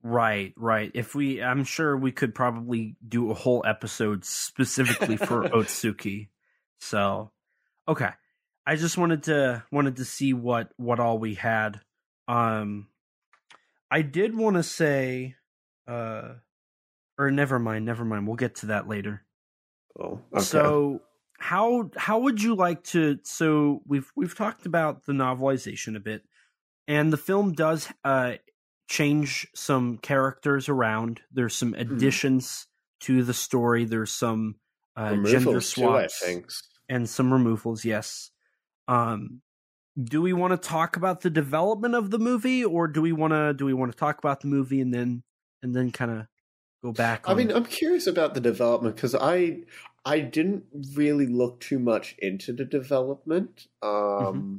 Right, 0.03 0.53
right. 0.55 0.91
If 0.93 1.15
we, 1.15 1.41
I'm 1.41 1.63
sure 1.63 1.97
we 1.97 2.11
could 2.11 2.35
probably 2.35 2.95
do 3.07 3.31
a 3.31 3.33
whole 3.33 3.63
episode 3.65 4.25
specifically 4.25 5.17
for 5.17 5.43
Otsuki. 5.43 6.29
So, 6.79 7.31
okay. 7.87 8.09
I 8.65 8.75
just 8.75 8.97
wanted 8.97 9.23
to 9.23 9.63
wanted 9.71 9.95
to 9.95 10.05
see 10.05 10.33
what 10.33 10.73
what 10.75 10.99
all 10.99 11.19
we 11.19 11.35
had. 11.35 11.79
Um, 12.27 12.87
I 13.89 14.01
did 14.01 14.35
want 14.35 14.57
to 14.57 14.63
say, 14.63 15.35
uh, 15.87 16.33
or 17.17 17.31
never 17.31 17.59
mind, 17.59 17.85
never 17.85 18.03
mind. 18.03 18.27
We'll 18.27 18.35
get 18.35 18.55
to 18.55 18.65
that 18.67 18.89
later. 18.89 19.23
Oh, 19.97 20.19
okay. 20.33 20.43
So 20.43 21.01
how 21.39 21.89
how 21.95 22.19
would 22.19 22.41
you 22.41 22.55
like 22.55 22.83
to 22.83 23.19
so 23.23 23.81
we've 23.87 24.11
we've 24.15 24.35
talked 24.35 24.65
about 24.65 25.05
the 25.05 25.13
novelization 25.13 25.95
a 25.95 25.99
bit 25.99 26.23
and 26.87 27.13
the 27.13 27.17
film 27.17 27.53
does 27.53 27.87
uh 28.03 28.33
change 28.87 29.47
some 29.53 29.97
characters 29.97 30.69
around 30.69 31.21
there's 31.31 31.55
some 31.55 31.73
additions 31.73 32.45
mm. 32.47 33.05
to 33.05 33.23
the 33.23 33.33
story 33.33 33.85
there's 33.85 34.11
some 34.11 34.55
uh 34.95 35.15
gender 35.23 35.61
swaps 35.61 36.25
too, 36.25 36.43
and 36.89 37.09
some 37.09 37.31
removals 37.31 37.83
yes 37.83 38.31
um 38.87 39.41
do 40.01 40.21
we 40.21 40.31
want 40.31 40.51
to 40.51 40.69
talk 40.69 40.95
about 40.95 41.21
the 41.21 41.29
development 41.29 41.95
of 41.95 42.11
the 42.11 42.19
movie 42.19 42.63
or 42.63 42.87
do 42.87 43.01
we 43.01 43.11
want 43.11 43.33
to 43.33 43.53
do 43.53 43.65
we 43.65 43.73
want 43.73 43.91
to 43.91 43.97
talk 43.97 44.19
about 44.19 44.41
the 44.41 44.47
movie 44.47 44.79
and 44.79 44.93
then 44.93 45.23
and 45.61 45.75
then 45.75 45.91
kind 45.91 46.11
of 46.11 46.27
go 46.83 46.91
back 46.91 47.27
on... 47.27 47.33
i 47.33 47.37
mean 47.37 47.51
i'm 47.51 47.65
curious 47.65 48.07
about 48.07 48.33
the 48.33 48.39
development 48.39 48.95
because 48.95 49.15
i 49.15 49.57
I 50.07 50.21
didn't 50.21 50.63
really 50.93 51.25
look 51.27 51.59
too 51.59 51.79
much 51.79 52.15
into 52.19 52.53
the 52.53 52.63
development. 52.63 53.67
Um, 53.81 53.91
mm-hmm. 53.91 54.55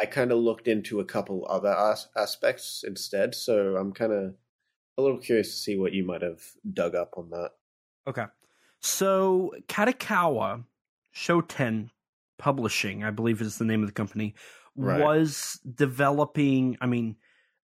I 0.00 0.06
kind 0.06 0.30
of 0.30 0.38
looked 0.38 0.68
into 0.68 1.00
a 1.00 1.04
couple 1.04 1.46
other 1.48 1.74
as- 1.76 2.08
aspects 2.16 2.84
instead, 2.86 3.34
so 3.34 3.76
I'm 3.76 3.92
kind 3.92 4.12
of 4.12 4.34
a 4.96 5.02
little 5.02 5.18
curious 5.18 5.50
to 5.50 5.56
see 5.56 5.76
what 5.76 5.92
you 5.92 6.04
might 6.04 6.22
have 6.22 6.42
dug 6.72 6.94
up 6.94 7.14
on 7.16 7.30
that. 7.30 7.50
Okay, 8.06 8.24
so 8.80 9.52
Kadokawa 9.68 10.64
Shoten 11.14 11.90
Publishing, 12.38 13.02
I 13.02 13.10
believe 13.10 13.40
is 13.40 13.58
the 13.58 13.64
name 13.64 13.82
of 13.82 13.88
the 13.88 13.92
company, 13.92 14.34
right. 14.76 15.00
was 15.00 15.60
developing. 15.74 16.78
I 16.80 16.86
mean, 16.86 17.16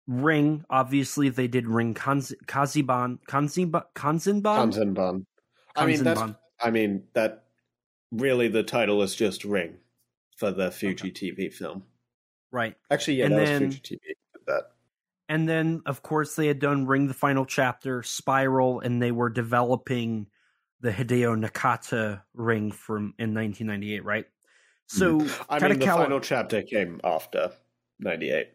Ring. 0.07 0.63
Obviously, 0.69 1.29
they 1.29 1.47
did 1.47 1.67
Ring 1.67 1.93
Kanz- 1.93 2.33
Kaziban 2.45 3.19
Kanzinban 3.27 3.83
Kanzinban. 3.95 4.41
Kanzenban. 4.41 5.25
I 5.75 5.85
mean, 5.85 6.03
that's 6.03 6.21
I 6.61 6.69
mean, 6.69 7.03
that 7.13 7.43
really 8.11 8.47
the 8.47 8.63
title 8.63 9.01
is 9.01 9.15
just 9.15 9.43
Ring 9.43 9.75
for 10.37 10.51
the 10.51 10.71
Fuji 10.71 11.09
okay. 11.09 11.31
TV 11.31 11.53
film. 11.53 11.83
Right. 12.53 12.75
Actually, 12.91 13.15
yeah, 13.15 13.25
and 13.25 13.33
that 13.33 13.45
then, 13.45 13.65
was 13.65 13.75
Fuji 13.75 13.95
TV. 13.95 14.45
That. 14.45 14.63
And 15.27 15.49
then, 15.49 15.81
of 15.87 16.03
course, 16.03 16.35
they 16.35 16.45
had 16.45 16.59
done 16.59 16.85
Ring 16.85 17.07
the 17.07 17.15
Final 17.15 17.45
Chapter, 17.45 18.03
Spiral, 18.03 18.79
and 18.79 19.01
they 19.01 19.11
were 19.11 19.29
developing 19.29 20.27
the 20.79 20.91
Hideo 20.91 21.35
Nakata 21.35 22.21
ring 22.35 22.71
from 22.71 23.15
in 23.17 23.33
1998, 23.33 24.05
right? 24.05 24.25
So, 24.85 25.19
mm. 25.19 25.45
I 25.49 25.67
mean, 25.67 25.79
the 25.79 25.85
final 25.85 26.19
chapter 26.19 26.61
came 26.61 27.01
after 27.03 27.51
98. 27.99 28.49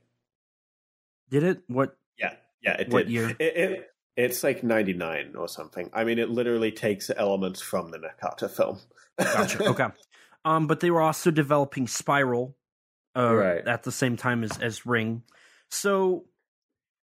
Did 1.31 1.43
it? 1.43 1.63
What? 1.67 1.97
Yeah, 2.17 2.35
yeah, 2.63 2.81
it 2.81 2.91
what 2.91 3.07
did. 3.07 3.13
year? 3.13 3.37
It, 3.41 3.57
it, 3.57 3.91
it's 4.17 4.45
like 4.45 4.63
99 4.63 5.35
or 5.37 5.49
something. 5.49 5.91
I 5.93 6.05
mean, 6.05 6.21
it 6.21 6.31
literally 6.31 6.71
takes 6.71 7.11
elements 7.17 7.61
from 7.61 7.91
the 7.91 7.99
Nakata 7.99 8.49
film. 8.49 8.79
gotcha. 9.19 9.65
Okay. 9.71 9.87
Um, 10.45 10.69
but 10.69 10.79
they 10.81 10.91
were 10.91 11.03
also 11.03 11.31
developing 11.33 11.89
Spiral 11.89 12.57
uh, 13.19 13.35
right. 13.35 13.67
at 13.67 13.83
the 13.83 13.93
same 13.93 14.17
time 14.17 14.45
as, 14.45 14.57
as 14.59 14.87
Ring. 14.87 15.23
So 15.71 16.25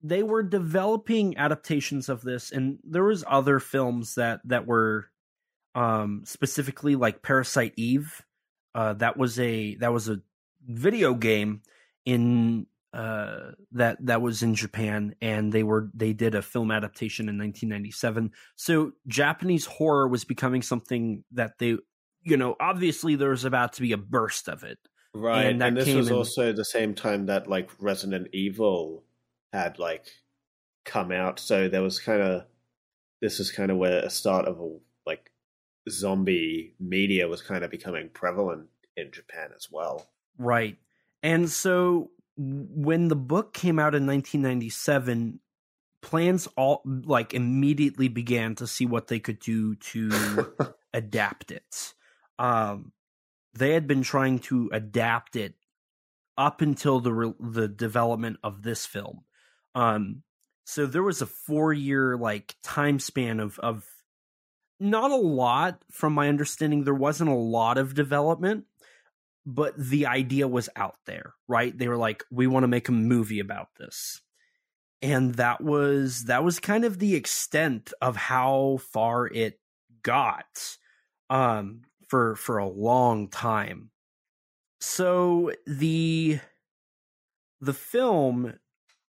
they 0.02 0.22
were 0.22 0.44
developing 0.44 1.38
adaptations 1.38 2.10
of 2.10 2.22
this, 2.22 2.52
and 2.52 2.78
there 2.84 3.04
was 3.04 3.24
other 3.28 3.60
films 3.60 4.16
that 4.16 4.42
that 4.46 4.68
were 4.68 5.10
um, 5.76 6.24
specifically 6.26 6.96
like 6.96 7.24
Parasite 7.24 7.74
Eve. 7.78 8.24
Uh, 8.76 8.94
that 8.94 9.18
was 9.18 9.40
a 9.40 9.76
that 9.76 9.94
was 9.94 10.10
a 10.10 10.22
video 10.66 11.14
game 11.14 11.62
in 12.06 12.68
uh, 12.94 13.52
that 13.72 13.98
that 14.06 14.22
was 14.22 14.44
in 14.44 14.56
Japan, 14.56 15.16
and 15.22 15.52
they 15.52 15.64
were 15.64 15.90
they 15.94 16.14
did 16.14 16.36
a 16.36 16.42
film 16.42 16.70
adaptation 16.70 17.30
in 17.30 17.38
1997. 17.38 18.32
So 18.56 18.92
Japanese 19.08 19.66
horror 19.66 20.08
was 20.08 20.26
becoming 20.26 20.62
something 20.62 21.24
that 21.32 21.58
they, 21.60 21.78
you 22.24 22.38
know, 22.38 22.56
obviously 22.60 23.16
there 23.16 23.30
was 23.30 23.46
about 23.46 23.74
to 23.74 23.82
be 23.82 23.94
a 23.94 23.98
burst 23.98 24.48
of 24.48 24.64
it, 24.64 24.78
right? 25.14 25.48
And, 25.48 25.62
and 25.62 25.78
this 25.78 25.94
was 25.94 26.10
in, 26.10 26.16
also 26.16 26.54
the 26.54 26.66
same 26.66 26.94
time 26.94 27.28
that 27.28 27.48
like 27.48 27.70
Resident 27.80 28.28
Evil 28.34 29.04
had 29.52 29.80
like 29.80 30.08
come 30.86 31.12
out, 31.12 31.40
so 31.40 31.70
there 31.70 31.82
was 31.82 32.00
kind 32.00 32.22
of 32.22 32.46
this 33.22 33.40
is 33.40 33.52
kind 33.52 33.72
of 33.72 33.78
where 33.78 34.00
a 34.00 34.10
start 34.10 34.46
of 34.46 34.60
a 34.60 34.70
like 35.06 35.32
zombie 35.90 36.76
media 36.80 37.28
was 37.28 37.42
kind 37.42 37.64
of 37.64 37.72
becoming 37.72 38.10
prevalent 38.10 38.68
in 38.98 39.12
Japan 39.12 39.50
as 39.56 39.70
well, 39.72 40.08
right? 40.38 40.78
And 41.22 41.50
so 41.50 42.12
when 42.38 43.08
the 43.08 43.16
book 43.16 43.54
came 43.54 43.80
out 43.80 43.96
in 43.96 44.08
1997 44.08 45.40
plans 46.02 46.48
all 46.58 46.82
like 46.86 47.34
immediately 47.34 48.10
began 48.10 48.56
to 48.56 48.68
see 48.68 48.86
what 48.86 49.08
they 49.08 49.20
could 49.20 49.40
do 49.40 49.76
to 49.76 50.54
adapt 50.94 51.50
it 51.52 51.94
um 52.40 52.92
they 53.54 53.74
had 53.74 53.88
been 53.88 54.02
trying 54.02 54.40
to 54.40 54.70
adapt 54.74 55.36
it 55.36 55.56
up 56.38 56.62
until 56.62 57.00
the 57.00 57.14
re- 57.14 57.34
the 57.40 57.68
development 57.68 58.38
of 58.44 58.64
this 58.64 58.86
film 58.86 59.22
um 59.76 60.24
so 60.66 60.86
there 60.86 61.04
was 61.04 61.22
a 61.22 61.28
4 61.28 61.74
year 61.74 62.18
like 62.18 62.56
time 62.64 63.00
span 63.00 63.40
of 63.40 63.60
of 63.60 63.86
not 64.80 65.12
a 65.12 65.16
lot 65.16 65.84
from 65.92 66.14
my 66.14 66.28
understanding 66.28 66.84
there 66.84 66.94
wasn't 66.94 67.30
a 67.30 67.34
lot 67.34 67.78
of 67.78 67.94
development 67.94 68.66
but 69.46 69.76
the 69.78 70.06
idea 70.06 70.48
was 70.48 70.70
out 70.76 70.98
there, 71.06 71.34
right? 71.48 71.78
They 71.78 71.88
were 71.88 71.98
like, 71.98 72.24
we 72.32 72.48
want 72.48 72.64
to 72.64 72.70
make 72.70 72.88
a 72.88 72.94
movie 72.94 73.40
about 73.40 73.70
this. 73.78 74.22
And 75.02 75.36
that 75.36 75.62
was 75.62 76.26
that 76.26 76.44
was 76.44 76.60
kind 76.60 76.86
of 76.86 77.00
the 77.00 77.16
extent 77.16 77.92
of 78.02 78.16
how 78.16 78.80
far 78.92 79.28
it 79.28 79.60
got 80.02 80.78
um 81.30 81.82
for 82.14 82.36
for 82.36 82.60
a 82.60 82.70
long 82.70 83.28
time. 83.28 83.90
So 84.80 85.52
the 85.66 86.40
the 87.60 87.74
film 87.74 88.54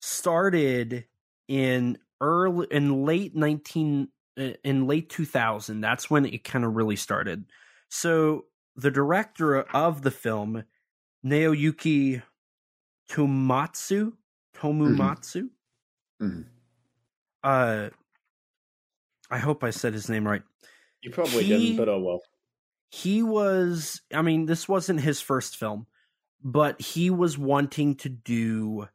started 0.01 1.07
in 1.49 1.99
early 2.21 2.69
in 2.71 3.05
late 3.05 3.35
19 3.35 4.07
uh, 4.39 4.51
in 4.63 4.87
late 4.87 5.09
2000 5.11 5.81
that's 5.81 6.09
when 6.09 6.25
it 6.25 6.45
kind 6.45 6.65
of 6.65 6.75
really 6.77 6.97
started 6.97 7.45
so 7.89 8.45
the 8.77 8.91
director 8.91 9.61
of 9.61 10.03
the 10.03 10.11
film, 10.11 10.65
Naoyuki 11.25 12.23
Tomatsu, 13.11 14.13
Tomomatsu. 14.57 15.49
Mm-hmm. 16.21 16.27
Mm-hmm. 16.27 16.43
Uh, 17.45 17.89
I 19.31 19.39
hope 19.39 19.65
I 19.65 19.71
said 19.71 19.93
his 19.93 20.09
name 20.09 20.27
right. 20.27 20.43
You 21.03 21.11
probably 21.11 21.45
he, 21.45 21.49
didn't, 21.49 21.77
but 21.77 21.89
oh 21.89 21.99
well. 21.99 22.23
He 22.93 23.23
was. 23.23 24.03
I 24.13 24.21
mean, 24.21 24.45
this 24.45 24.69
wasn't 24.69 25.01
his 25.01 25.19
first 25.23 25.57
film, 25.57 25.87
but 26.45 26.79
he 26.79 27.09
was 27.09 27.39
wanting 27.39 27.95
to 27.97 28.11
do 28.11 28.87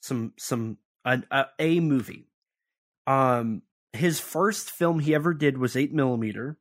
some 0.00 0.32
some 0.36 0.78
a, 1.04 1.22
a, 1.30 1.46
a 1.60 1.80
movie. 1.80 2.28
Um, 3.06 3.62
his 3.92 4.18
first 4.18 4.72
film 4.72 4.98
he 4.98 5.14
ever 5.14 5.32
did 5.32 5.58
was 5.58 5.76
Eight 5.76 5.94
Millimeter, 5.94 6.58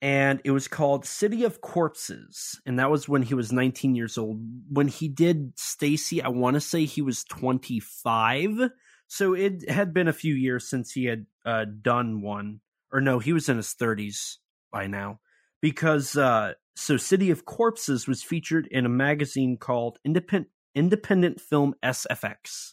and 0.00 0.40
it 0.42 0.52
was 0.52 0.68
called 0.68 1.04
City 1.04 1.44
of 1.44 1.60
Corpses, 1.60 2.58
and 2.64 2.78
that 2.78 2.90
was 2.90 3.06
when 3.06 3.20
he 3.20 3.34
was 3.34 3.52
19 3.52 3.94
years 3.94 4.16
old. 4.16 4.40
When 4.70 4.88
he 4.88 5.08
did 5.08 5.52
Stacy, 5.58 6.22
I 6.22 6.28
want 6.28 6.54
to 6.54 6.62
say 6.62 6.86
he 6.86 7.02
was 7.02 7.24
25, 7.24 8.70
so 9.06 9.34
it 9.34 9.68
had 9.68 9.92
been 9.92 10.08
a 10.08 10.14
few 10.14 10.34
years 10.34 10.66
since 10.66 10.92
he 10.92 11.04
had 11.04 11.26
uh, 11.44 11.66
done 11.82 12.22
one, 12.22 12.60
or 12.90 13.02
no, 13.02 13.18
he 13.18 13.34
was 13.34 13.50
in 13.50 13.58
his 13.58 13.74
30s 13.78 14.38
by 14.72 14.86
now, 14.86 15.20
because 15.62 16.16
uh, 16.16 16.52
so 16.76 16.98
City 16.98 17.30
of 17.30 17.46
Corpses 17.46 18.06
was 18.06 18.22
featured 18.22 18.66
in 18.70 18.84
a 18.84 18.90
magazine 18.90 19.56
called 19.56 19.98
Independent 20.04 20.48
Independent 20.74 21.40
Film 21.40 21.74
SFX, 21.82 22.72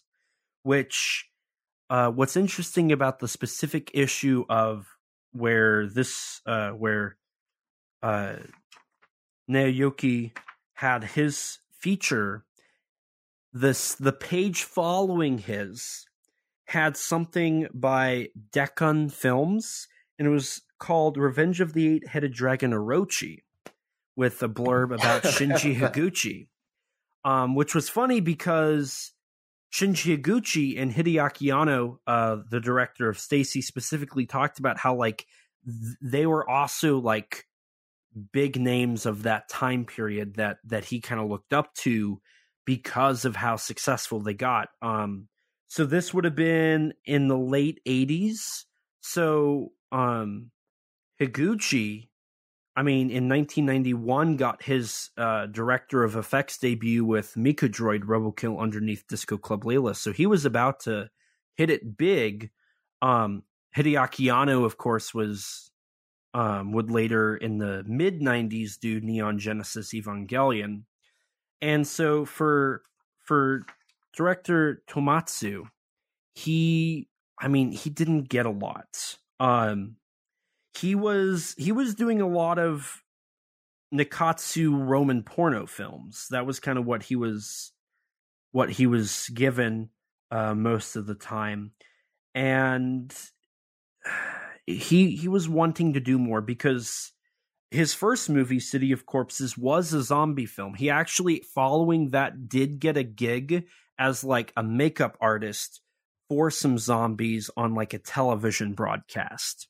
which 0.64 1.30
uh, 1.90 2.10
what's 2.10 2.36
interesting 2.36 2.92
about 2.92 3.20
the 3.20 3.28
specific 3.28 3.92
issue 3.94 4.44
of 4.50 4.88
where 5.32 5.88
this 5.88 6.42
uh, 6.46 6.72
where 6.72 7.18
uh, 8.02 8.36
Naoki 9.50 10.32
had 10.74 11.04
his 11.04 11.60
feature, 11.72 12.46
this 13.54 13.96
the 13.96 14.14
page 14.14 14.64
following 14.64 15.38
his 15.38 16.06
had 16.66 16.96
something 16.96 17.68
by 17.74 18.30
Daicon 18.52 19.12
Films, 19.12 19.88
and 20.18 20.28
it 20.28 20.32
was 20.32 20.62
called 20.80 21.18
"Revenge 21.18 21.62
of 21.62 21.74
the 21.74 21.88
Eight-Headed 21.88 22.34
Dragon 22.34 22.72
Orochi," 22.72 23.44
with 24.16 24.42
a 24.42 24.50
blurb 24.50 24.94
about 24.94 25.24
Shinji 25.24 25.76
Higuchi, 25.78 26.48
um, 27.24 27.56
which 27.56 27.76
was 27.76 27.90
funny 27.90 28.20
because 28.20 29.12
Shinji 29.72 30.18
Higuchi 30.18 30.80
and 30.82 30.92
Hideaki 30.92 31.56
Anno, 31.56 32.00
uh, 32.08 32.38
the 32.50 32.60
director 32.60 33.08
of 33.08 33.20
Stacy, 33.20 33.62
specifically 33.62 34.26
talked 34.26 34.60
about 34.60 34.78
how 34.78 34.96
like 34.96 35.26
th- 35.66 35.98
they 36.02 36.26
were 36.26 36.48
also 36.50 37.00
like 37.00 37.46
big 38.32 38.60
names 38.60 39.06
of 39.06 39.24
that 39.24 39.48
time 39.50 39.86
period 39.86 40.36
that 40.36 40.58
that 40.66 40.86
he 40.86 41.00
kind 41.00 41.22
of 41.22 41.30
looked 41.30 41.54
up 41.54 41.74
to 41.76 42.20
because 42.66 43.26
of 43.26 43.36
how 43.36 43.56
successful 43.56 44.20
they 44.20 44.34
got. 44.34 44.70
Um, 44.82 45.28
so 45.68 45.86
this 45.86 46.14
would 46.14 46.26
have 46.26 46.36
been 46.36 46.94
in 47.06 47.28
the 47.28 47.38
late 47.38 47.80
'80s. 47.88 48.66
So 49.02 49.72
um, 49.92 50.50
Higuchi 51.22 52.10
I 52.80 52.82
mean, 52.82 53.10
in 53.10 53.28
1991, 53.28 54.38
got 54.38 54.64
his 54.64 55.10
uh, 55.18 55.48
director 55.48 56.06
of 56.06 56.16
effects 56.16 56.58
debut 56.58 57.04
with 57.04 57.34
Mikadroid 57.36 58.04
Robokill 58.04 58.58
underneath 58.58 59.06
Disco 59.06 59.38
Club 59.38 59.66
Layla. 59.66 59.94
So 59.98 60.14
he 60.14 60.26
was 60.26 60.46
about 60.46 60.80
to 60.82 61.10
hit 61.58 61.70
it 61.70 61.98
big. 61.98 62.52
Um, 63.02 63.44
Hideaki 63.76 64.34
Anno, 64.34 64.64
of 64.64 64.78
course, 64.78 65.14
was 65.14 65.72
um, 66.34 66.72
would 66.72 66.90
later 66.90 67.36
in 67.36 67.58
the 67.58 67.84
mid 67.86 68.22
90s 68.22 68.80
do 68.80 69.02
Neon 69.02 69.40
Genesis 69.40 69.94
Evangelion. 69.94 70.84
And 71.62 71.86
so 71.86 72.24
for 72.24 72.84
for 73.26 73.66
director 74.16 74.84
Tomatsu, 74.90 75.64
he 76.34 77.10
I 77.38 77.50
mean, 77.50 77.74
he 77.74 77.90
didn't 77.90 78.30
get 78.30 78.46
a 78.46 78.52
lot. 78.52 79.18
Um, 79.42 79.98
he 80.78 80.96
was 80.96 81.56
he 81.58 81.72
was 81.72 81.96
doing 81.96 82.22
a 82.22 82.28
lot 82.28 82.60
of 82.60 83.02
Nikkatsu 83.94 84.88
Roman 84.88 85.24
porno 85.24 85.66
films. 85.66 86.28
That 86.30 86.46
was 86.46 86.60
kind 86.60 86.78
of 86.78 86.86
what 86.86 87.04
he 87.04 87.16
was 87.16 87.72
what 88.52 88.70
he 88.70 88.88
was 88.88 89.30
given 89.34 89.90
uh, 90.32 90.54
most 90.54 90.96
of 90.96 91.06
the 91.06 91.16
time, 91.16 91.72
and 92.36 93.14
he 94.66 95.16
he 95.16 95.28
was 95.28 95.50
wanting 95.50 95.94
to 95.94 96.00
do 96.00 96.18
more 96.18 96.42
because 96.42 97.12
his 97.72 97.94
first 97.94 98.30
movie, 98.30 98.60
City 98.60 98.92
of 98.92 99.06
Corpses, 99.06 99.58
was 99.58 99.94
a 99.94 100.02
zombie 100.02 100.48
film. 100.48 100.74
He 100.74 100.90
actually, 100.90 101.44
following 101.54 102.10
that, 102.10 102.50
did 102.50 102.80
get 102.80 102.98
a 102.98 103.04
gig 103.04 103.66
as 104.00 104.24
like 104.24 104.52
a 104.58 104.64
makeup 104.64 105.18
artist 105.22 105.82
for 106.30 106.50
some 106.50 106.78
zombies 106.78 107.50
on 107.56 107.76
like 107.76 107.94
a 107.94 108.00
television 108.00 108.74
broadcast 108.74 109.68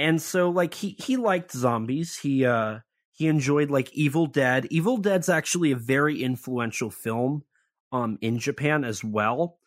and 0.00 0.20
so 0.20 0.48
like 0.48 0.72
he 0.72 0.96
he 0.98 1.16
liked 1.16 1.52
zombies. 1.52 2.16
He 2.16 2.46
uh 2.46 2.78
he 3.12 3.28
enjoyed 3.28 3.70
like 3.70 3.92
Evil 3.92 4.26
Dead. 4.26 4.66
Evil 4.70 4.96
Dead's 4.96 5.28
actually 5.28 5.72
a 5.72 5.76
very 5.76 6.22
influential 6.22 6.90
film 6.90 7.44
um 7.92 8.18
in 8.22 8.38
Japan 8.38 8.84
as 8.84 9.04
well. 9.04 9.58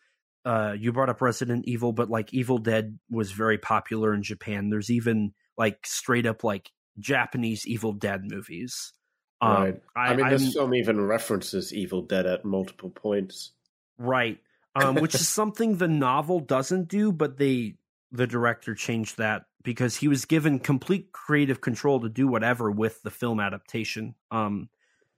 Uh 0.44 0.74
you 0.76 0.92
brought 0.92 1.08
up 1.08 1.22
Resident 1.22 1.66
Evil, 1.66 1.92
but 1.92 2.10
like 2.10 2.34
Evil 2.34 2.58
Dead 2.58 2.98
was 3.08 3.30
very 3.30 3.58
popular 3.58 4.12
in 4.12 4.22
Japan. 4.24 4.70
There's 4.70 4.90
even 4.90 5.32
like 5.56 5.86
straight 5.86 6.26
up 6.26 6.42
like 6.42 6.70
Japanese 6.98 7.64
Evil 7.66 7.92
Dead 7.92 8.22
movies. 8.24 8.92
Um, 9.40 9.52
right. 9.62 9.82
I, 9.96 10.00
I 10.00 10.16
mean, 10.16 10.28
this 10.30 10.46
I'm, 10.46 10.52
film 10.52 10.74
even 10.74 11.00
references 11.00 11.72
Evil 11.72 12.02
Dead 12.02 12.26
at 12.26 12.44
multiple 12.44 12.90
points. 12.90 13.52
Right. 13.98 14.40
Um, 14.74 14.96
which 14.96 15.14
is 15.14 15.28
something 15.40 15.76
the 15.76 15.86
novel 15.86 16.40
doesn't 16.40 16.88
do, 16.88 17.12
but 17.12 17.38
they 17.38 17.74
the 18.10 18.26
director 18.26 18.74
changed 18.74 19.18
that 19.18 19.44
because 19.64 19.96
he 19.96 20.06
was 20.06 20.26
given 20.26 20.60
complete 20.60 21.10
creative 21.10 21.60
control 21.60 21.98
to 22.00 22.08
do 22.08 22.28
whatever 22.28 22.70
with 22.70 23.02
the 23.02 23.10
film 23.10 23.40
adaptation. 23.40 24.14
Um, 24.30 24.68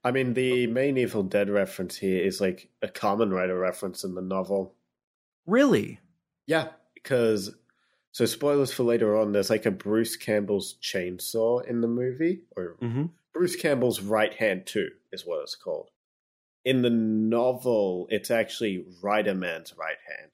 I 0.02 0.12
mean, 0.12 0.34
the 0.34 0.68
main 0.68 0.96
Evil 0.96 1.24
Dead 1.24 1.50
reference 1.50 1.96
here 1.96 2.24
is 2.24 2.40
like 2.40 2.70
a 2.80 2.86
Kamen 2.86 3.32
Rider 3.32 3.58
reference 3.58 4.04
in 4.04 4.14
the 4.14 4.22
novel. 4.22 4.74
Really? 5.46 6.00
Yeah, 6.46 6.68
because 6.94 7.54
so 8.12 8.24
spoilers 8.24 8.72
for 8.72 8.84
later 8.84 9.16
on. 9.16 9.32
There's 9.32 9.50
like 9.50 9.66
a 9.66 9.72
Bruce 9.72 10.16
Campbell's 10.16 10.76
chainsaw 10.80 11.66
in 11.66 11.80
the 11.80 11.88
movie, 11.88 12.42
or 12.56 12.76
mm-hmm. 12.80 13.06
Bruce 13.34 13.56
Campbell's 13.56 14.00
right 14.00 14.32
hand 14.32 14.64
too 14.66 14.90
is 15.12 15.26
what 15.26 15.42
it's 15.42 15.56
called. 15.56 15.90
In 16.64 16.82
the 16.82 16.90
novel, 16.90 18.06
it's 18.10 18.30
actually 18.30 18.84
Rider 19.02 19.34
Man's 19.34 19.74
right 19.76 19.98
hand. 20.08 20.30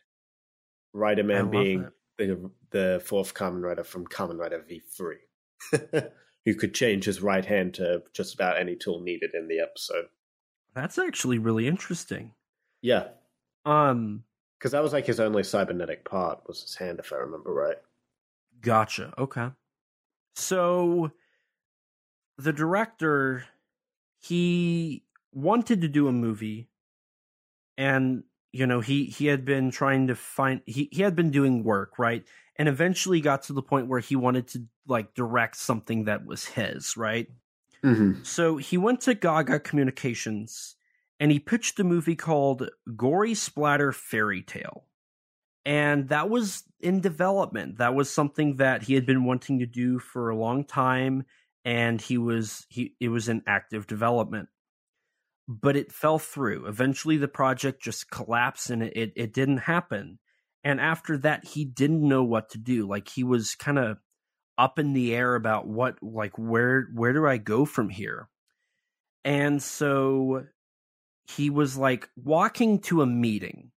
Rider 0.93 1.25
Man 1.25 1.51
being 1.51 1.83
that 1.83 1.93
the 2.19 2.51
the 2.71 3.03
fourth 3.05 3.35
Kamen 3.35 3.63
Rider 3.63 3.85
from 3.85 4.07
Kamen 4.07 4.39
Rider 4.39 4.65
V3, 4.69 6.11
who 6.45 6.55
could 6.55 6.75
change 6.75 7.05
his 7.05 7.23
right 7.23 7.45
hand 7.45 7.75
to 7.75 8.03
just 8.13 8.35
about 8.35 8.59
any 8.59 8.77
tool 8.77 9.01
needed 9.01 9.35
in 9.35 9.49
the 9.49 9.61
episode. 9.61 10.07
That's 10.75 10.99
actually 10.99 11.39
really 11.39 11.67
interesting. 11.67 12.33
Yeah. 12.81 13.09
Um, 13.65 14.25
because 14.59 14.73
that 14.73 14.83
was 14.83 14.93
like 14.93 15.07
his 15.07 15.21
only 15.21 15.43
cybernetic 15.43 16.05
part 16.05 16.41
was 16.47 16.63
his 16.63 16.77
hand, 16.77 17.01
if 17.01 17.13
I 17.13 17.17
remember 17.17 17.53
right. 17.53 17.77
Gotcha. 18.61 19.13
Okay. 19.19 19.49
So 20.37 21.11
the 22.39 22.53
director 22.53 23.45
he 24.21 25.03
wanted 25.33 25.81
to 25.81 25.89
do 25.89 26.07
a 26.07 26.13
movie 26.13 26.69
and 27.77 28.23
you 28.53 28.67
know 28.67 28.81
he 28.81 29.07
he 29.07 29.27
had 29.27 29.45
been 29.45 29.71
trying 29.71 30.07
to 30.07 30.15
find 30.15 30.61
he 30.67 30.89
he 30.93 31.03
had 31.03 31.17
been 31.17 31.31
doing 31.31 31.65
work 31.65 31.99
right? 31.99 32.25
And 32.57 32.69
eventually 32.69 33.21
got 33.21 33.45
to 33.45 33.53
the 33.53 33.63
point 33.63 33.89
where 33.89 34.01
he 34.01 34.15
wanted 34.15 34.47
to 34.49 34.67
like 34.87 35.15
direct 35.15 35.57
something 35.57 36.05
that 36.05 36.27
was 36.27 36.45
his 36.45 36.97
right? 36.97 37.29
Mm-hmm. 37.85 38.23
so 38.23 38.59
he 38.59 38.77
went 38.79 39.01
to 39.03 39.15
gaga 39.15 39.59
communications 39.59 40.77
and 41.19 41.33
he 41.33 41.41
pitched 41.41 41.81
a 41.81 41.85
movie 41.85 42.15
called 42.15 42.69
gory 42.97 43.35
splatter 43.35 43.91
fairy 43.91 44.41
tale. 44.41 44.85
And 45.65 46.09
that 46.11 46.29
was 46.31 46.63
in 46.81 47.01
development. 47.01 47.79
That 47.79 47.95
was 47.95 48.09
something 48.09 48.57
that 48.57 48.83
he 48.83 48.95
had 48.95 49.05
been 49.05 49.25
wanting 49.25 49.61
to 49.61 49.67
do 49.67 49.99
for 49.99 50.29
a 50.29 50.37
long 50.37 50.65
time 50.65 51.25
and 51.65 52.01
he 52.01 52.19
was 52.19 52.67
he 52.69 52.95
it 53.01 53.09
was 53.09 53.29
in 53.29 53.43
active 53.47 53.87
development 53.87 54.49
but 55.61 55.77
it 55.77 55.93
fell 55.93 56.19
through. 56.19 56.67
Eventually, 56.67 57.17
the 57.17 57.29
project 57.29 57.83
just 57.83 58.11
collapsed 58.11 58.71
and 58.71 58.83
it, 58.83 58.93
it, 58.97 59.13
it 59.17 59.33
didn't 59.33 59.59
happen. 59.59 60.19
And 60.65 60.81
after 60.81 61.19
that, 61.19 61.45
he 61.45 61.65
didn't 61.65 62.07
know 62.07 62.25
what 62.25 62.51
to 62.51 62.59
do. 62.59 62.87
Like 62.87 63.09
he 63.09 63.25
was 63.25 63.55
kind 63.55 63.79
of 63.79 63.99
up 64.57 64.79
in 64.79 64.93
the 64.93 65.15
air 65.15 65.35
about 65.35 65.67
what, 65.67 66.03
like, 66.03 66.39
where, 66.39 66.89
where 66.95 67.13
do 67.13 67.27
I 67.27 67.37
go 67.37 67.65
from 67.65 67.89
here? 67.89 68.29
And 69.25 69.63
so 69.63 70.45
he 71.37 71.51
was 71.51 71.77
like 71.77 72.09
walking 72.17 72.81
to 72.81 73.03
a 73.03 73.07
meeting. 73.07 73.71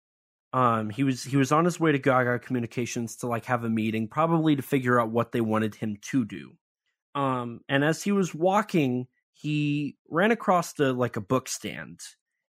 Um, 0.52 0.88
he 0.90 1.02
was 1.02 1.24
he 1.24 1.36
was 1.36 1.50
on 1.50 1.64
his 1.64 1.80
way 1.80 1.90
to 1.92 1.98
Gaga 1.98 2.38
Communications 2.38 3.16
to 3.16 3.26
like 3.26 3.46
have 3.46 3.64
a 3.64 3.68
meeting, 3.68 4.06
probably 4.08 4.54
to 4.54 4.62
figure 4.62 5.00
out 5.00 5.10
what 5.10 5.32
they 5.32 5.40
wanted 5.40 5.74
him 5.74 5.98
to 6.10 6.24
do. 6.24 6.52
Um, 7.14 7.60
and 7.68 7.84
as 7.84 8.02
he 8.02 8.12
was 8.12 8.34
walking, 8.34 9.08
he 9.34 9.96
ran 10.08 10.30
across 10.30 10.72
the 10.74 10.92
like 10.92 11.16
a 11.16 11.20
book 11.20 11.48
stand 11.48 12.00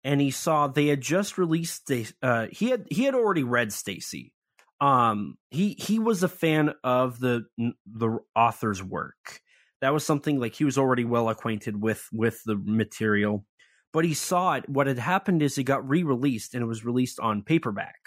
and 0.04 0.20
he 0.20 0.30
saw 0.30 0.68
they 0.68 0.86
had 0.86 1.00
just 1.00 1.38
released 1.38 1.90
uh 2.22 2.46
he 2.50 2.70
had 2.70 2.86
he 2.90 3.04
had 3.04 3.14
already 3.14 3.42
read 3.42 3.72
Stacy. 3.72 4.32
Um 4.80 5.36
he 5.50 5.74
he 5.78 5.98
was 5.98 6.22
a 6.22 6.28
fan 6.28 6.74
of 6.84 7.18
the 7.18 7.44
the 7.86 8.18
author's 8.34 8.82
work. 8.82 9.40
That 9.80 9.92
was 9.92 10.04
something 10.04 10.40
like 10.40 10.54
he 10.54 10.64
was 10.64 10.78
already 10.78 11.04
well 11.04 11.28
acquainted 11.28 11.82
with 11.82 12.06
with 12.12 12.40
the 12.44 12.56
material. 12.56 13.44
But 13.92 14.04
he 14.04 14.14
saw 14.14 14.54
it 14.54 14.68
what 14.68 14.86
had 14.86 14.98
happened 14.98 15.42
is 15.42 15.58
it 15.58 15.64
got 15.64 15.88
re-released 15.88 16.54
and 16.54 16.62
it 16.62 16.66
was 16.66 16.84
released 16.84 17.18
on 17.20 17.42
paperback. 17.42 17.98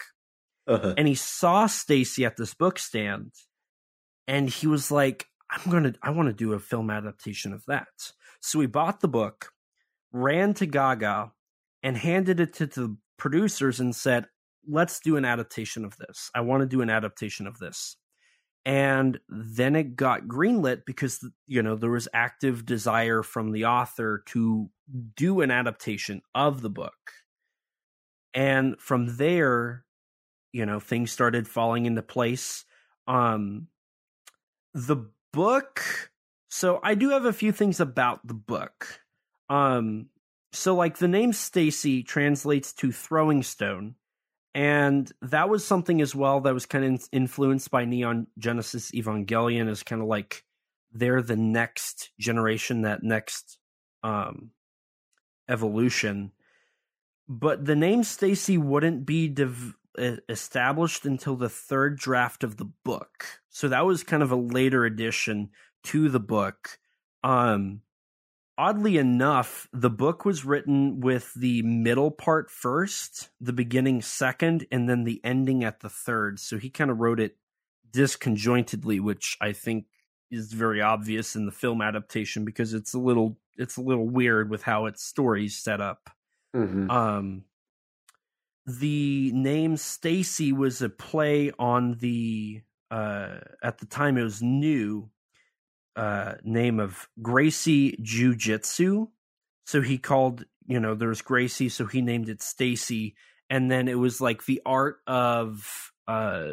Uh-huh. 0.66 0.94
And 0.96 1.06
he 1.06 1.14
saw 1.14 1.66
Stacy 1.66 2.24
at 2.24 2.36
this 2.36 2.54
book 2.54 2.78
stand 2.78 3.32
and 4.26 4.48
he 4.48 4.66
was 4.66 4.90
like 4.90 5.26
I'm 5.50 5.70
gonna 5.70 5.92
I 6.02 6.10
want 6.10 6.28
to 6.28 6.32
do 6.32 6.54
a 6.54 6.58
film 6.58 6.88
adaptation 6.88 7.52
of 7.52 7.62
that. 7.66 7.88
So 8.42 8.58
we 8.58 8.66
bought 8.66 9.00
the 9.00 9.08
book, 9.08 9.52
ran 10.12 10.54
to 10.54 10.66
Gaga, 10.66 11.32
and 11.82 11.96
handed 11.96 12.40
it 12.40 12.52
to 12.54 12.66
the 12.66 12.96
producers 13.18 13.80
and 13.80 13.94
said, 13.96 14.28
"Let's 14.68 15.00
do 15.00 15.16
an 15.16 15.24
adaptation 15.24 15.84
of 15.84 15.96
this. 15.98 16.30
I 16.34 16.40
want 16.42 16.62
to 16.62 16.66
do 16.66 16.82
an 16.82 16.90
adaptation 16.90 17.46
of 17.46 17.58
this." 17.58 17.96
And 18.66 19.20
then 19.28 19.76
it 19.76 19.96
got 19.96 20.22
greenlit 20.28 20.84
because 20.86 21.26
you 21.46 21.62
know 21.62 21.76
there 21.76 21.90
was 21.90 22.08
active 22.14 22.66
desire 22.66 23.22
from 23.22 23.52
the 23.52 23.66
author 23.66 24.22
to 24.28 24.70
do 25.16 25.40
an 25.42 25.50
adaptation 25.52 26.22
of 26.34 26.62
the 26.62 26.70
book. 26.70 27.12
And 28.34 28.80
from 28.80 29.16
there, 29.16 29.84
you 30.52 30.66
know, 30.66 30.80
things 30.80 31.12
started 31.12 31.48
falling 31.48 31.86
into 31.86 32.02
place. 32.02 32.64
Um 33.08 33.68
the 34.74 34.96
book 35.32 36.11
so 36.52 36.80
I 36.82 36.94
do 36.94 37.08
have 37.08 37.24
a 37.24 37.32
few 37.32 37.50
things 37.50 37.80
about 37.80 38.26
the 38.26 38.34
book. 38.34 39.00
Um 39.48 40.10
so 40.52 40.74
like 40.74 40.98
the 40.98 41.08
name 41.08 41.32
Stacy 41.32 42.02
translates 42.02 42.74
to 42.74 42.92
throwing 42.92 43.42
stone 43.42 43.94
and 44.54 45.10
that 45.22 45.48
was 45.48 45.64
something 45.64 46.02
as 46.02 46.14
well 46.14 46.40
that 46.42 46.52
was 46.52 46.66
kind 46.66 46.84
of 46.84 47.08
influenced 47.10 47.70
by 47.70 47.86
Neon 47.86 48.26
Genesis 48.38 48.90
Evangelion 48.90 49.70
as 49.70 49.82
kind 49.82 50.02
of 50.02 50.08
like 50.08 50.44
they're 50.92 51.22
the 51.22 51.36
next 51.36 52.10
generation 52.20 52.82
that 52.82 53.02
next 53.02 53.56
um 54.02 54.50
evolution 55.48 56.32
but 57.28 57.64
the 57.64 57.76
name 57.76 58.04
Stacy 58.04 58.58
wouldn't 58.58 59.06
be 59.06 59.26
div- 59.26 59.74
established 60.28 61.06
until 61.06 61.36
the 61.36 61.48
third 61.48 61.98
draft 61.98 62.44
of 62.44 62.56
the 62.56 62.70
book. 62.84 63.26
So 63.48 63.68
that 63.68 63.86
was 63.86 64.02
kind 64.02 64.22
of 64.22 64.32
a 64.32 64.36
later 64.36 64.84
addition 64.84 65.50
to 65.84 66.08
the 66.08 66.20
book. 66.20 66.78
Um, 67.24 67.82
oddly 68.58 68.98
enough, 68.98 69.68
the 69.72 69.90
book 69.90 70.24
was 70.24 70.44
written 70.44 71.00
with 71.00 71.32
the 71.34 71.62
middle 71.62 72.10
part 72.10 72.50
first, 72.50 73.30
the 73.40 73.52
beginning 73.52 74.02
second, 74.02 74.66
and 74.70 74.88
then 74.88 75.04
the 75.04 75.20
ending 75.24 75.64
at 75.64 75.80
the 75.80 75.88
third. 75.88 76.38
So 76.38 76.58
he 76.58 76.70
kind 76.70 76.90
of 76.90 76.98
wrote 76.98 77.20
it 77.20 77.36
disconjointedly, 77.90 79.00
which 79.00 79.36
I 79.40 79.52
think 79.52 79.86
is 80.30 80.52
very 80.52 80.80
obvious 80.80 81.36
in 81.36 81.46
the 81.46 81.52
film 81.52 81.82
adaptation 81.82 82.44
because 82.44 82.72
it's 82.72 82.94
a 82.94 82.98
little 82.98 83.36
it's 83.58 83.76
a 83.76 83.82
little 83.82 84.08
weird 84.08 84.48
with 84.48 84.62
how 84.62 84.86
its 84.86 85.04
story's 85.04 85.56
set 85.56 85.80
up. 85.80 86.08
Mm-hmm. 86.56 86.90
Um, 86.90 87.44
the 88.66 89.30
name 89.34 89.76
Stacy 89.76 90.52
was 90.52 90.80
a 90.80 90.88
play 90.88 91.52
on 91.58 91.98
the 92.00 92.62
uh, 92.90 93.38
at 93.62 93.78
the 93.78 93.86
time 93.86 94.16
it 94.16 94.22
was 94.22 94.42
new 94.42 95.10
uh, 95.96 96.34
name 96.42 96.80
of 96.80 97.08
Gracie 97.20 97.96
Jiu 98.02 98.34
Jitsu. 98.34 99.08
So 99.66 99.80
he 99.80 99.98
called 99.98 100.44
you 100.66 100.80
know 100.80 100.94
there's 100.94 101.22
Gracie, 101.22 101.68
so 101.68 101.86
he 101.86 102.00
named 102.00 102.28
it 102.28 102.42
Stacy, 102.42 103.14
and 103.50 103.70
then 103.70 103.88
it 103.88 103.98
was 103.98 104.20
like 104.20 104.44
the 104.44 104.62
art 104.64 104.98
of 105.06 105.92
uh, 106.08 106.52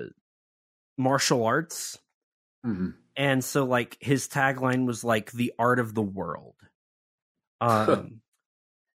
martial 0.98 1.46
arts. 1.46 1.98
Mm-hmm. 2.66 2.90
And 3.16 3.44
so 3.44 3.66
like 3.66 3.98
his 4.00 4.28
tagline 4.28 4.86
was 4.86 5.04
like 5.04 5.32
the 5.32 5.54
art 5.60 5.80
of 5.80 5.94
the 5.94 6.02
world. 6.02 6.56
Um 7.62 8.22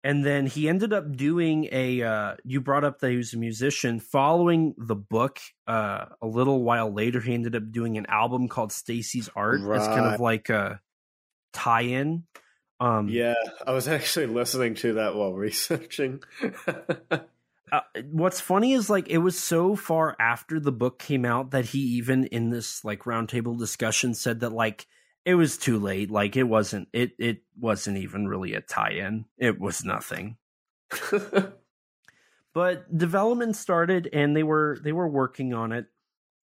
and 0.02 0.24
then 0.24 0.46
he 0.46 0.68
ended 0.68 0.92
up 0.92 1.16
doing 1.16 1.68
a 1.72 2.02
uh, 2.02 2.36
you 2.44 2.60
brought 2.60 2.84
up 2.84 3.00
that 3.00 3.10
he 3.10 3.16
was 3.16 3.34
a 3.34 3.38
musician. 3.38 4.00
Following 4.00 4.74
the 4.78 4.96
book 4.96 5.38
uh, 5.66 6.06
a 6.22 6.26
little 6.26 6.62
while 6.62 6.92
later 6.92 7.20
he 7.20 7.34
ended 7.34 7.54
up 7.54 7.70
doing 7.70 7.98
an 7.98 8.06
album 8.06 8.48
called 8.48 8.72
stacy's 8.72 9.28
art. 9.36 9.60
Right. 9.60 9.78
it's 9.78 9.86
kind 9.86 10.14
of 10.14 10.20
like 10.20 10.48
a 10.48 10.80
tie-in. 11.52 12.24
Um, 12.82 13.10
yeah 13.10 13.34
i 13.66 13.72
was 13.72 13.88
actually 13.88 14.24
listening 14.24 14.74
to 14.76 14.94
that 14.94 15.14
while 15.14 15.34
researching. 15.34 16.22
Uh, 17.72 17.80
what's 18.10 18.40
funny 18.40 18.72
is 18.72 18.90
like 18.90 19.08
it 19.08 19.18
was 19.18 19.38
so 19.38 19.76
far 19.76 20.16
after 20.18 20.58
the 20.58 20.72
book 20.72 20.98
came 20.98 21.24
out 21.24 21.52
that 21.52 21.64
he 21.66 21.78
even 21.78 22.24
in 22.26 22.50
this 22.50 22.84
like 22.84 23.04
roundtable 23.04 23.56
discussion 23.56 24.12
said 24.12 24.40
that 24.40 24.50
like 24.50 24.88
it 25.24 25.34
was 25.34 25.58
too 25.58 25.78
late. 25.78 26.10
Like 26.10 26.36
it 26.36 26.44
wasn't 26.44 26.88
it 26.92 27.12
it 27.18 27.42
wasn't 27.58 27.98
even 27.98 28.26
really 28.26 28.54
a 28.54 28.60
tie-in. 28.60 29.26
It 29.38 29.60
was 29.60 29.84
nothing. 29.84 30.36
but 32.54 32.96
development 32.96 33.56
started 33.56 34.08
and 34.12 34.36
they 34.36 34.42
were 34.42 34.78
they 34.82 34.92
were 34.92 35.08
working 35.08 35.52
on 35.54 35.72
it. 35.72 35.86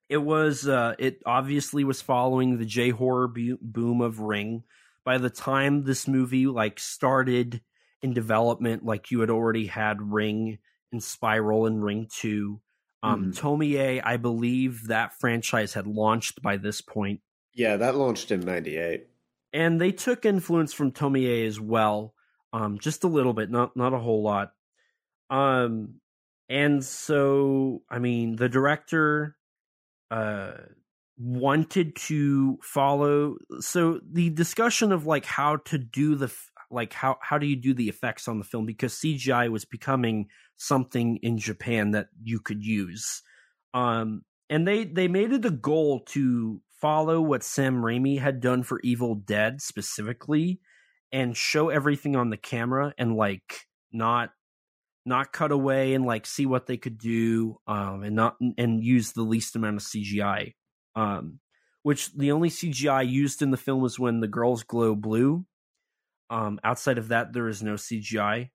It 0.09 0.17
was 0.17 0.67
uh 0.67 0.95
it 0.99 1.21
obviously 1.25 1.83
was 1.83 2.01
following 2.01 2.57
the 2.57 2.65
J 2.65 2.89
horror 2.89 3.27
boom 3.27 4.01
of 4.01 4.19
Ring. 4.19 4.63
By 5.03 5.19
the 5.19 5.29
time 5.29 5.83
this 5.83 6.07
movie 6.07 6.47
like 6.47 6.79
started 6.79 7.61
in 8.01 8.13
development, 8.13 8.83
like 8.83 9.11
you 9.11 9.21
had 9.21 9.29
already 9.29 9.67
had 9.67 10.01
Ring 10.01 10.57
and 10.91 11.01
Spiral 11.01 11.65
and 11.65 11.83
Ring 11.83 12.07
2. 12.11 12.59
Um 13.03 13.31
mm. 13.31 13.39
Tomie, 13.39 14.01
I 14.03 14.17
believe 14.17 14.87
that 14.87 15.17
franchise 15.17 15.73
had 15.73 15.87
launched 15.87 16.41
by 16.41 16.57
this 16.57 16.81
point 16.81 17.21
yeah, 17.55 17.77
that 17.77 17.95
launched 17.95 18.31
in 18.31 18.41
98. 18.41 19.07
And 19.53 19.79
they 19.79 19.93
took 19.93 20.25
influence 20.25 20.73
from 20.73 20.91
Tomie 20.91 21.47
as 21.47 21.59
well. 21.59 22.13
Um, 22.51 22.77
just 22.77 23.03
a 23.03 23.07
little 23.07 23.33
bit, 23.33 23.49
not 23.49 23.75
not 23.75 23.93
a 23.93 23.99
whole 23.99 24.21
lot. 24.21 24.51
Um, 25.29 25.95
and 26.49 26.83
so 26.83 27.81
I 27.89 27.99
mean, 27.99 28.35
the 28.35 28.49
director 28.49 29.35
uh 30.11 30.51
wanted 31.17 31.95
to 31.95 32.59
follow 32.61 33.37
so 33.61 34.01
the 34.11 34.29
discussion 34.29 34.91
of 34.91 35.05
like 35.05 35.25
how 35.25 35.55
to 35.55 35.77
do 35.77 36.15
the 36.15 36.31
like 36.69 36.91
how 36.91 37.17
how 37.21 37.37
do 37.37 37.47
you 37.47 37.55
do 37.55 37.73
the 37.73 37.87
effects 37.87 38.27
on 38.27 38.37
the 38.37 38.43
film 38.43 38.65
because 38.65 38.93
CGI 38.93 39.49
was 39.49 39.63
becoming 39.63 40.27
something 40.57 41.17
in 41.23 41.37
Japan 41.37 41.91
that 41.91 42.07
you 42.21 42.39
could 42.39 42.63
use. 42.63 43.21
Um 43.73 44.23
and 44.49 44.67
they 44.67 44.83
they 44.83 45.07
made 45.07 45.31
it 45.31 45.45
a 45.45 45.51
goal 45.51 46.01
to 46.07 46.61
follow 46.85 47.19
what 47.19 47.41
Sam 47.41 47.77
Raimi 47.81 48.19
had 48.19 48.39
done 48.39 48.61
for 48.61 48.79
Evil 48.83 49.15
Dead 49.15 49.59
specifically 49.59 50.59
and 51.11 51.35
show 51.35 51.69
everything 51.69 52.15
on 52.15 52.29
the 52.29 52.37
camera 52.37 52.93
and 52.99 53.15
like 53.15 53.65
not 53.91 54.29
not 55.03 55.33
cut 55.33 55.51
away 55.51 55.95
and 55.95 56.05
like 56.05 56.27
see 56.27 56.45
what 56.45 56.67
they 56.67 56.77
could 56.77 56.99
do 56.99 57.57
um 57.65 58.03
and 58.03 58.15
not 58.15 58.35
and 58.59 58.83
use 58.83 59.13
the 59.13 59.23
least 59.23 59.55
amount 59.55 59.77
of 59.77 59.81
CGI 59.81 60.53
um 60.95 61.39
which 61.81 62.13
the 62.13 62.31
only 62.31 62.49
CGI 62.49 63.09
used 63.09 63.41
in 63.41 63.49
the 63.49 63.57
film 63.57 63.81
was 63.81 63.97
when 63.97 64.19
the 64.19 64.27
girls 64.27 64.61
glow 64.61 64.93
blue. 64.93 65.43
Um 66.29 66.59
outside 66.63 66.99
of 66.99 67.07
that 67.07 67.33
there 67.33 67.47
is 67.47 67.63
no 67.63 67.73
CGI 67.73 68.51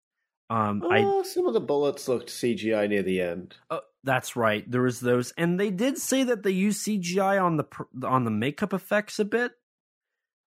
um 0.50 0.84
oh, 0.84 0.92
I 0.92 1.22
some 1.24 1.48
of 1.48 1.54
the 1.54 1.60
bullets 1.60 2.06
looked 2.06 2.28
CGI 2.28 2.88
near 2.88 3.02
the 3.02 3.22
end. 3.22 3.56
Uh, 3.68 3.80
that's 4.02 4.36
right. 4.36 4.68
There 4.70 4.82
was 4.82 5.00
those, 5.00 5.32
and 5.36 5.60
they 5.60 5.70
did 5.70 5.98
say 5.98 6.24
that 6.24 6.42
they 6.42 6.50
use 6.50 6.84
CGI 6.84 7.42
on 7.42 7.56
the 7.56 7.66
on 8.06 8.24
the 8.24 8.30
makeup 8.30 8.72
effects 8.72 9.18
a 9.18 9.24
bit. 9.24 9.52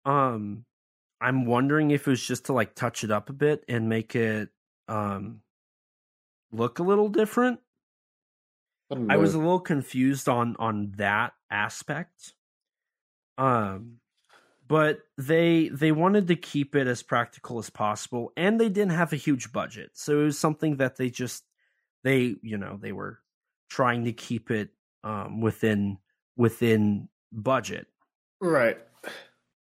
Um, 0.04 0.64
I'm 1.20 1.46
wondering 1.46 1.90
if 1.90 2.06
it 2.06 2.10
was 2.10 2.26
just 2.26 2.46
to 2.46 2.52
like 2.52 2.74
touch 2.74 3.04
it 3.04 3.10
up 3.10 3.28
a 3.30 3.34
bit 3.34 3.64
and 3.68 3.88
make 3.88 4.14
it 4.16 4.50
um 4.88 5.40
look 6.52 6.78
a 6.78 6.82
little 6.82 7.08
different. 7.08 7.60
I, 8.90 9.14
I 9.14 9.16
was 9.16 9.34
a 9.34 9.38
little 9.38 9.60
confused 9.60 10.28
on 10.28 10.56
on 10.58 10.92
that 10.96 11.34
aspect. 11.50 12.34
Um, 13.36 13.98
but 14.66 15.00
they 15.18 15.68
they 15.68 15.92
wanted 15.92 16.28
to 16.28 16.36
keep 16.36 16.74
it 16.74 16.86
as 16.86 17.02
practical 17.02 17.58
as 17.58 17.68
possible, 17.68 18.32
and 18.36 18.58
they 18.58 18.68
didn't 18.68 18.92
have 18.92 19.12
a 19.12 19.16
huge 19.16 19.52
budget, 19.52 19.90
so 19.94 20.20
it 20.20 20.24
was 20.24 20.38
something 20.38 20.76
that 20.76 20.96
they 20.96 21.10
just 21.10 21.44
they 22.02 22.36
you 22.42 22.56
know 22.56 22.78
they 22.80 22.92
were 22.92 23.18
trying 23.74 24.04
to 24.04 24.12
keep 24.12 24.52
it 24.52 24.68
um, 25.02 25.40
within 25.40 25.98
within 26.36 27.08
budget. 27.32 27.88
Right. 28.40 28.78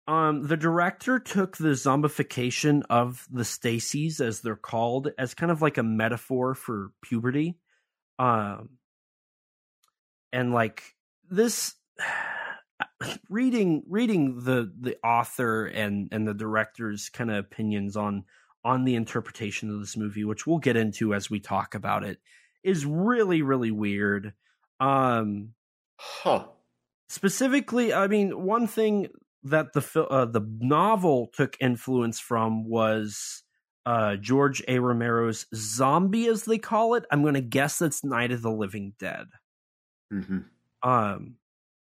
Um, 0.07 0.47
the 0.47 0.57
director 0.57 1.19
took 1.19 1.57
the 1.57 1.69
zombification 1.69 2.81
of 2.89 3.27
the 3.31 3.43
Stacys, 3.43 4.19
as 4.19 4.41
they're 4.41 4.55
called, 4.55 5.11
as 5.19 5.35
kind 5.35 5.51
of 5.51 5.61
like 5.61 5.77
a 5.77 5.83
metaphor 5.83 6.55
for 6.55 6.91
puberty. 7.03 7.59
Um, 8.17 8.69
and 10.33 10.51
like 10.51 10.95
this, 11.29 11.75
reading 13.29 13.83
reading 13.87 14.39
the 14.43 14.73
the 14.79 14.97
author 15.03 15.67
and 15.67 16.09
and 16.11 16.27
the 16.27 16.33
director's 16.33 17.09
kind 17.09 17.29
of 17.29 17.37
opinions 17.37 17.95
on 17.95 18.25
on 18.65 18.85
the 18.85 18.95
interpretation 18.95 19.69
of 19.69 19.79
this 19.79 19.95
movie, 19.95 20.25
which 20.25 20.47
we'll 20.47 20.57
get 20.57 20.75
into 20.75 21.13
as 21.13 21.29
we 21.29 21.39
talk 21.39 21.75
about 21.75 22.03
it, 22.03 22.17
is 22.63 22.85
really 22.85 23.41
really 23.41 23.71
weird. 23.71 24.33
Um, 24.79 25.53
huh. 25.97 26.45
Specifically, 27.07 27.93
I 27.93 28.07
mean, 28.07 28.43
one 28.45 28.67
thing 28.67 29.07
that 29.43 29.73
the 29.73 30.03
uh, 30.03 30.25
the 30.25 30.41
novel 30.59 31.29
took 31.33 31.55
influence 31.59 32.19
from 32.19 32.67
was 32.67 33.43
uh, 33.85 34.15
George 34.17 34.61
A. 34.67 34.79
Romero's 34.79 35.45
Zombie, 35.55 36.27
as 36.27 36.43
they 36.43 36.57
call 36.57 36.93
it. 36.95 37.05
I'm 37.11 37.21
going 37.21 37.33
to 37.33 37.41
guess 37.41 37.79
that's 37.79 38.03
Night 38.03 38.31
of 38.31 38.41
the 38.41 38.51
Living 38.51 38.93
Dead. 38.99 39.27
Mm-hmm. 40.13 40.39
Um, 40.83 41.35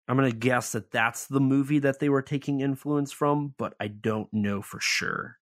I'm 0.08 0.16
going 0.16 0.30
to 0.30 0.36
guess 0.36 0.72
that 0.72 0.90
that's 0.90 1.26
the 1.26 1.40
movie 1.40 1.80
that 1.80 2.00
they 2.00 2.08
were 2.08 2.22
taking 2.22 2.60
influence 2.60 3.12
from, 3.12 3.54
but 3.58 3.74
I 3.78 3.88
don't 3.88 4.32
know 4.32 4.62
for 4.62 4.80
sure. 4.80 5.36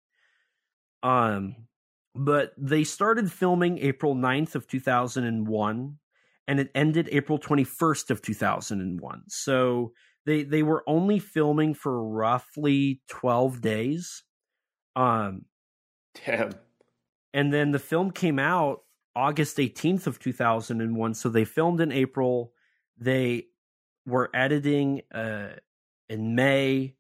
Um, 1.03 1.67
but 2.15 2.53
they 2.57 2.85
started 2.85 3.31
filming 3.33 3.79
April 3.79 4.15
9th 4.15 4.55
of 4.55 4.67
2001 4.69 5.99
and 6.47 6.61
it 6.61 6.71
ended 6.75 7.09
April 7.11 7.39
21st 7.39 8.11
of 8.11 8.23
2001. 8.23 9.23
So 9.29 9.93
they 10.27 10.43
they 10.43 10.63
were 10.63 10.85
only 10.87 11.19
filming 11.19 11.75
for 11.75 12.03
roughly 12.07 13.03
12 13.09 13.61
days. 13.61 14.23
Um 14.95 15.47
Damn. 16.25 16.53
and 17.33 17.53
then 17.53 17.73
the 17.73 17.79
film 17.79 18.13
came 18.13 18.39
out 18.39 18.83
August 19.17 19.57
18th 19.57 20.07
of 20.07 20.19
2001. 20.19 21.15
So 21.15 21.29
they 21.29 21.45
filmed 21.45 21.81
in 21.81 21.91
April. 21.91 22.53
They 22.99 23.47
were 24.07 24.31
editing 24.35 25.03
uh 25.13 25.55
in 26.09 26.35
May 26.35 26.95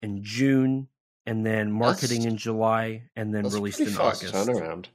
and 0.00 0.22
June 0.22 0.88
and 1.26 1.44
then 1.44 1.72
marketing 1.72 2.18
That's- 2.20 2.32
in 2.32 2.36
July 2.38 3.04
and 3.16 3.34
then 3.34 3.42
That's 3.44 3.54
released 3.54 3.80
in 3.80 3.86
fast 3.88 4.24
August. 4.24 4.34
turnaround. 4.34 4.86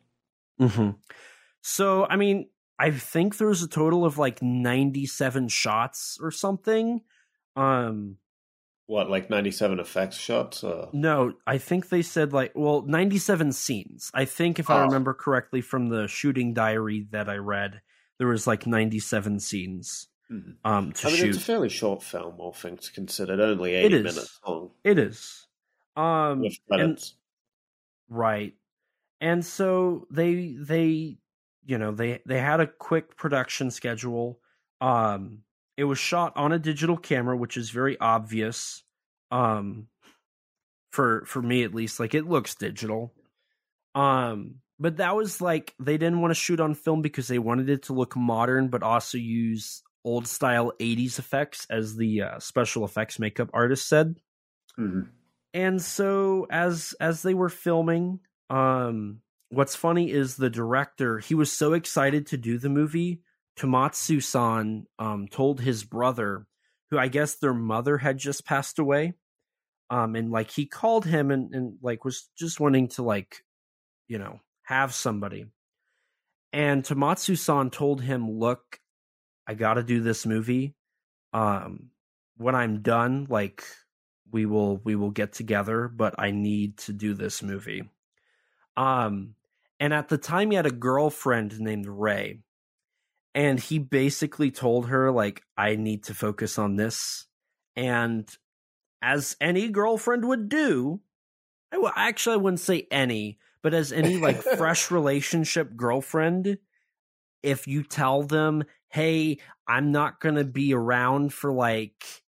hmm 0.60 0.90
So, 1.62 2.06
I 2.10 2.16
mean, 2.16 2.50
I 2.78 2.92
think 2.92 3.38
there 3.38 3.48
was 3.48 3.64
a 3.64 3.68
total 3.68 4.06
of 4.06 4.18
like 4.18 4.42
97 4.42 5.48
shots 5.50 6.18
or 6.22 6.32
something. 6.32 7.02
Um, 7.56 8.18
What, 8.86 9.10
like 9.10 9.30
97 9.30 9.80
effects 9.80 10.18
shots? 10.18 10.64
Or... 10.64 10.90
no, 10.94 11.34
I 11.46 11.58
think 11.58 11.90
they 11.90 12.02
said 12.02 12.32
like, 12.34 12.54
well, 12.56 12.82
97 12.84 13.52
scenes. 13.52 14.10
I 14.14 14.26
think 14.26 14.60
if 14.60 14.70
I 14.70 14.82
Oh. 14.82 14.86
remember 14.86 15.14
correctly 15.14 15.62
from 15.62 15.90
the 15.90 16.08
shooting 16.08 16.54
diary 16.54 17.08
that 17.12 17.28
I 17.30 17.36
read, 17.36 17.82
there 18.18 18.28
was 18.28 18.48
like 18.48 18.66
97 18.66 19.40
scenes 19.40 20.08
Mhm. 20.32 20.56
um 20.64 20.92
to 20.94 21.08
I 21.08 21.12
mean, 21.12 21.20
shoot. 21.20 21.30
it's 21.30 21.38
a 21.40 21.42
fairly 21.42 21.70
short 21.70 22.04
film, 22.04 22.36
all 22.40 22.54
things 22.54 22.90
considered. 22.90 23.40
Only 23.40 23.74
It 23.76 23.86
80 23.86 23.98
minutes 24.04 24.40
long. 24.48 24.72
It 24.84 24.98
is. 25.00 25.48
Um, 25.96 26.42
With 26.42 26.58
and- 26.70 27.14
Right. 28.10 28.56
And 29.22 29.46
so 29.46 30.08
they 30.12 30.54
they 30.58 31.18
you 31.66 31.78
know, 31.78 31.92
they 31.92 32.22
they 32.26 32.40
had 32.40 32.60
a 32.60 32.68
quick 32.68 33.16
production 33.18 33.70
schedule. 33.72 34.40
Um 34.82 35.44
it 35.78 35.84
was 35.86 36.00
shot 36.00 36.34
on 36.36 36.52
a 36.52 36.60
digital 36.60 36.98
camera, 36.98 37.38
which 37.38 37.58
is 37.58 37.70
very 37.70 37.98
obvious. 38.00 38.84
Um 39.32 39.88
for 40.92 41.24
for 41.26 41.42
me 41.42 41.64
at 41.64 41.74
least, 41.76 42.00
like 42.00 42.14
it 42.16 42.26
looks 42.28 42.56
digital. 42.56 43.14
Um 43.96 44.62
but 44.80 44.98
that 44.98 45.16
was 45.16 45.42
like 45.42 45.76
they 45.80 45.98
didn't 45.98 46.22
want 46.22 46.32
to 46.32 46.36
shoot 46.36 46.60
on 46.60 46.74
film 46.74 47.02
because 47.02 47.28
they 47.28 47.40
wanted 47.40 47.70
it 47.70 47.84
to 47.84 47.94
look 47.94 48.16
modern 48.16 48.70
but 48.70 48.82
also 48.84 49.18
use 49.18 49.84
old 50.06 50.26
style 50.28 50.72
80s 50.80 51.20
effects 51.20 51.68
as 51.70 51.98
the 51.98 52.22
uh, 52.22 52.40
special 52.40 52.86
effects 52.86 53.20
makeup 53.20 53.50
artist 53.54 53.88
said 53.90 54.16
Mhm. 54.80 55.10
And 55.54 55.82
so 55.82 56.48
as 56.50 56.94
as 57.00 57.22
they 57.22 57.34
were 57.34 57.50
filming 57.50 58.20
um 58.50 59.20
what's 59.50 59.76
funny 59.76 60.12
is 60.12 60.36
the 60.36 60.50
director 60.50 61.20
he 61.20 61.36
was 61.36 61.52
so 61.52 61.74
excited 61.74 62.28
to 62.28 62.38
do 62.38 62.58
the 62.58 62.70
movie 62.70 63.22
tomatsu 63.58 64.22
san 64.22 64.86
um 65.00 65.28
told 65.28 65.62
his 65.62 65.84
brother 65.84 66.46
who 66.92 66.98
i 66.98 67.08
guess 67.08 67.36
their 67.36 67.54
mother 67.54 67.98
had 67.98 68.18
just 68.18 68.46
passed 68.46 68.80
away 68.80 69.14
um 69.90 70.16
and 70.16 70.32
like 70.32 70.52
he 70.52 70.66
called 70.66 71.06
him 71.06 71.32
and, 71.32 71.54
and 71.54 71.78
like 71.82 72.06
was 72.06 72.30
just 72.38 72.60
wanting 72.60 72.88
to 72.88 73.04
like 73.04 73.44
you 74.08 74.18
know 74.18 74.40
have 74.64 74.94
somebody. 74.94 75.46
And 76.54 76.84
tomatsu 76.84 77.38
san 77.38 77.70
told 77.70 78.02
him 78.02 78.30
look 78.30 78.80
i 79.48 79.54
gotta 79.54 79.84
do 79.84 80.02
this 80.02 80.26
movie. 80.26 80.76
Um 81.34 81.92
when 82.38 82.56
i'm 82.56 82.82
done 82.82 83.28
like 83.30 83.64
we 84.32 84.46
will 84.46 84.78
we 84.84 84.96
will 84.96 85.12
get 85.12 85.34
together 85.34 85.88
but 85.88 86.16
i 86.18 86.32
need 86.32 86.78
to 86.78 86.94
do 86.94 87.14
this 87.14 87.42
movie. 87.44 87.84
Um 88.78 89.36
and 89.80 89.94
at 89.94 90.10
the 90.10 90.18
time 90.18 90.52
he 90.52 90.58
had 90.58 90.66
a 90.66 90.72
girlfriend 90.72 91.60
named 91.60 91.88
ray 91.88 92.40
and 93.34 93.60
he 93.60 93.80
basically 93.80 94.52
told 94.52 94.88
her 94.88 95.12
like 95.12 95.44
i 95.58 95.76
need 95.76 96.04
to 96.04 96.14
focus 96.14 96.58
on 96.58 96.76
this 96.76 97.28
and 97.76 98.30
as 99.02 99.36
any 99.40 99.70
girlfriend 99.70 100.26
would 100.26 100.50
do 100.50 101.00
I 101.72 101.76
I 101.76 101.78
w- 101.78 101.94
actually 101.96 102.34
i 102.34 102.38
wouldn't 102.38 102.60
say 102.60 102.88
any 102.92 103.38
but 103.62 103.74
as 103.74 103.92
any 103.92 104.18
like 104.18 104.42
fresh 104.42 104.92
relationship 104.92 105.76
girlfriend 105.76 106.58
if 107.44 107.68
you 107.68 107.84
tell 107.84 108.24
them 108.24 108.64
hey 108.90 109.38
i'm 109.68 109.92
not 109.92 110.20
gonna 110.20 110.44
be 110.44 110.74
around 110.74 111.34
for 111.34 111.52
like 111.52 112.24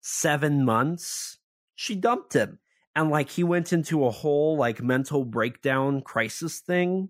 seven 0.00 0.64
months 0.64 1.38
she 1.80 1.94
dumped 1.94 2.34
him. 2.34 2.58
And 2.94 3.08
like 3.08 3.30
he 3.30 3.42
went 3.42 3.72
into 3.72 4.04
a 4.04 4.10
whole 4.10 4.58
like 4.58 4.82
mental 4.82 5.24
breakdown 5.24 6.02
crisis 6.02 6.58
thing 6.58 7.08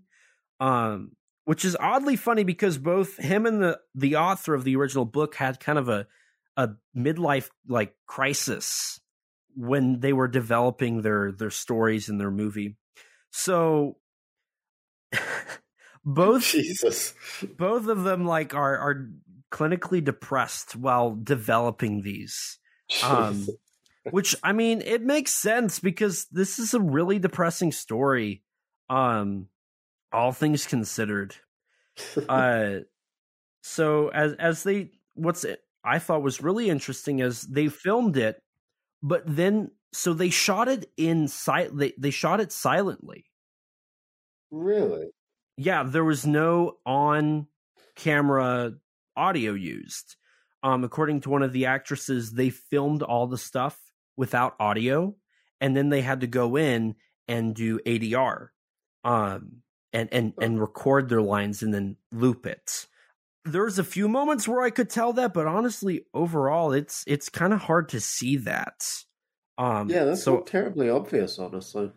um 0.61 1.13
which 1.45 1.65
is 1.65 1.77
oddly 1.81 2.15
funny 2.15 2.45
because 2.45 2.79
both 2.79 3.17
him 3.17 3.47
and 3.47 3.61
the 3.61 3.81
the 3.95 4.15
author 4.15 4.55
of 4.55 4.63
the 4.63 4.77
original 4.77 5.05
book 5.05 5.35
had 5.35 5.59
kind 5.59 5.79
of 5.79 5.89
a 5.89 6.07
a 6.57 6.69
midlife 6.97 7.49
like 7.67 7.97
crisis 8.07 9.01
when 9.57 9.99
they 9.99 10.13
were 10.13 10.29
developing 10.29 11.03
their 11.03 11.33
their 11.33 11.51
stories 11.51 12.09
in 12.09 12.19
their 12.19 12.31
movie. 12.31 12.77
So 13.31 13.97
both 16.05 16.45
Jesus. 16.53 17.15
both 17.57 17.89
of 17.89 18.05
them 18.05 18.27
like 18.27 18.55
are 18.55 18.79
are 18.79 19.09
clinically 19.51 20.05
depressed 20.05 20.77
while 20.77 21.17
developing 21.17 22.03
these. 22.03 22.59
Um 23.03 23.47
which 24.11 24.35
i 24.43 24.53
mean 24.53 24.81
it 24.83 25.03
makes 25.03 25.35
sense 25.35 25.79
because 25.79 26.27
this 26.31 26.59
is 26.59 26.75
a 26.75 26.81
really 26.81 27.19
depressing 27.19 27.73
story 27.73 28.43
um 28.89 29.49
all 30.13 30.33
things 30.33 30.67
considered 30.67 31.35
uh 32.29 32.77
so 33.63 34.09
as 34.09 34.33
as 34.35 34.63
they 34.63 34.91
what's 35.15 35.45
it 35.45 35.61
i 35.85 35.99
thought 35.99 36.23
was 36.23 36.43
really 36.43 36.71
interesting 36.71 37.19
is 37.19 37.43
they 37.43 37.69
filmed 37.69 38.17
it 38.17 38.43
but 39.03 39.23
then 39.27 39.71
so 39.93 40.15
they 40.15 40.31
shot 40.31 40.69
it 40.69 40.89
in 40.97 41.27
si- 41.27 41.69
they, 41.73 41.93
they 41.99 42.11
shot 42.11 42.41
it 42.41 42.53
silently 42.53 43.27
really? 44.51 45.09
yeah, 45.61 45.83
there 45.83 46.05
was 46.05 46.27
no 46.27 46.79
on 46.87 47.47
camera 47.95 48.73
audio 49.15 49.53
used. 49.53 50.17
Um, 50.63 50.85
according 50.85 51.21
to 51.23 51.31
one 51.31 51.43
of 51.43 51.53
the 51.53 51.67
actresses, 51.67 52.33
they 52.33 52.49
filmed 52.49 53.03
all 53.03 53.27
the 53.27 53.37
stuff 53.37 53.79
without 54.21 54.55
audio, 54.61 55.17
and 55.63 55.75
then 55.75 55.89
they 55.89 56.03
had 56.03 56.21
to 56.21 56.27
go 56.27 56.57
in 56.57 56.95
and 57.27 57.55
do 57.55 57.81
ADR, 57.87 58.49
um, 59.03 59.63
and 59.93 60.09
and 60.13 60.35
and 60.41 60.61
record 60.61 61.09
their 61.09 61.23
lines 61.23 61.63
and 61.63 61.73
then 61.73 61.97
loop 62.13 62.45
it. 62.47 62.87
There's 63.47 63.79
a 63.79 63.85
few 63.85 64.07
moments 64.09 64.47
where 64.47 64.61
I 64.61 64.69
could 64.71 64.91
tell 64.91 65.15
that, 65.15 65.33
but 65.33 65.47
honestly, 65.47 66.05
overall, 66.13 66.73
it's 66.73 67.03
it's 67.07 67.31
kind 67.31 67.55
of 67.55 67.61
hard 67.63 67.89
to 67.91 68.01
see 68.01 68.37
that. 68.37 68.85
Um, 69.57 69.89
Yeah, 69.89 70.05
that's 70.05 70.23
so 70.23 70.35
not 70.35 70.47
terribly 70.47 70.91
obvious, 70.91 71.39
honestly. 71.39 71.93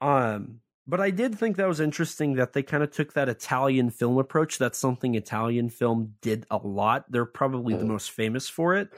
um, 0.00 0.60
but 0.86 1.00
I 1.00 1.10
did 1.10 1.36
think 1.36 1.56
that 1.56 1.66
was 1.66 1.80
interesting 1.80 2.34
that 2.34 2.52
they 2.52 2.62
kind 2.62 2.82
of 2.82 2.90
took 2.92 3.14
that 3.14 3.28
Italian 3.28 3.90
film 3.90 4.18
approach. 4.18 4.58
That's 4.58 4.78
something 4.78 5.14
Italian 5.14 5.68
film 5.68 6.14
did 6.22 6.46
a 6.50 6.58
lot. 6.58 7.10
They're 7.10 7.24
probably 7.24 7.74
the 7.74 7.84
Mhm. 7.84 7.88
most 7.88 8.10
famous 8.12 8.48
for 8.48 8.74
it. 8.76 8.92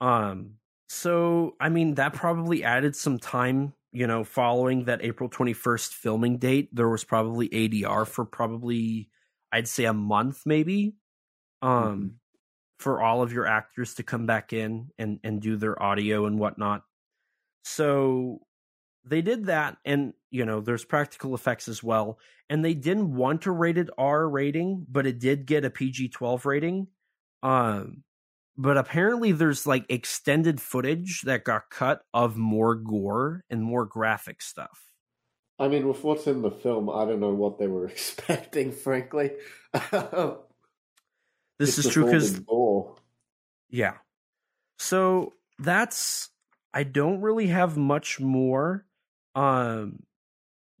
Um, 0.00 0.58
so 0.88 1.56
I 1.60 1.68
mean 1.68 1.94
that 1.94 2.12
probably 2.12 2.64
added 2.64 2.94
some 2.94 3.18
time, 3.18 3.74
you 3.92 4.06
know, 4.06 4.24
following 4.24 4.84
that 4.84 5.04
April 5.04 5.28
21st 5.28 5.92
filming 5.92 6.38
date. 6.38 6.74
There 6.74 6.88
was 6.88 7.04
probably 7.04 7.48
ADR 7.48 8.06
for 8.06 8.24
probably 8.24 9.08
I'd 9.52 9.68
say 9.68 9.84
a 9.84 9.92
month 9.92 10.42
maybe. 10.46 10.94
Um 11.62 12.16
for 12.78 13.00
all 13.00 13.22
of 13.22 13.32
your 13.32 13.46
actors 13.46 13.94
to 13.94 14.02
come 14.02 14.26
back 14.26 14.52
in 14.52 14.90
and 14.98 15.18
and 15.24 15.40
do 15.40 15.56
their 15.56 15.80
audio 15.82 16.26
and 16.26 16.38
whatnot. 16.38 16.84
So 17.64 18.40
they 19.06 19.22
did 19.22 19.46
that 19.46 19.76
and 19.84 20.12
you 20.30 20.44
know 20.44 20.60
there's 20.60 20.84
practical 20.84 21.34
effects 21.34 21.68
as 21.68 21.82
well 21.82 22.18
and 22.50 22.64
they 22.64 22.74
didn't 22.74 23.14
want 23.14 23.46
a 23.46 23.50
rated 23.50 23.90
r 23.96 24.28
rating 24.28 24.84
but 24.88 25.06
it 25.06 25.18
did 25.18 25.46
get 25.46 25.64
a 25.64 25.70
pg-12 25.70 26.44
rating 26.44 26.88
um 27.42 28.02
but 28.56 28.76
apparently 28.76 29.32
there's 29.32 29.66
like 29.66 29.84
extended 29.88 30.60
footage 30.60 31.22
that 31.22 31.44
got 31.44 31.70
cut 31.70 32.02
of 32.14 32.36
more 32.36 32.74
gore 32.74 33.44
and 33.50 33.62
more 33.62 33.86
graphic 33.86 34.42
stuff 34.42 34.86
I 35.58 35.68
mean, 35.68 35.88
with 35.88 36.04
what's 36.04 36.26
in 36.26 36.42
the 36.42 36.50
film, 36.50 36.90
I 36.90 37.04
don't 37.04 37.20
know 37.20 37.32
what 37.32 37.58
they 37.58 37.66
were 37.66 37.86
expecting, 37.88 38.72
frankly. 38.72 39.32
this 39.72 39.92
It's 41.58 41.78
is 41.78 41.88
true 41.88 42.04
because. 42.04 42.40
Yeah. 43.70 43.94
So 44.78 45.32
that's 45.58 46.30
I 46.74 46.82
don't 46.82 47.20
really 47.20 47.48
have 47.48 47.76
much 47.76 48.20
more. 48.20 48.86
Um 49.34 50.00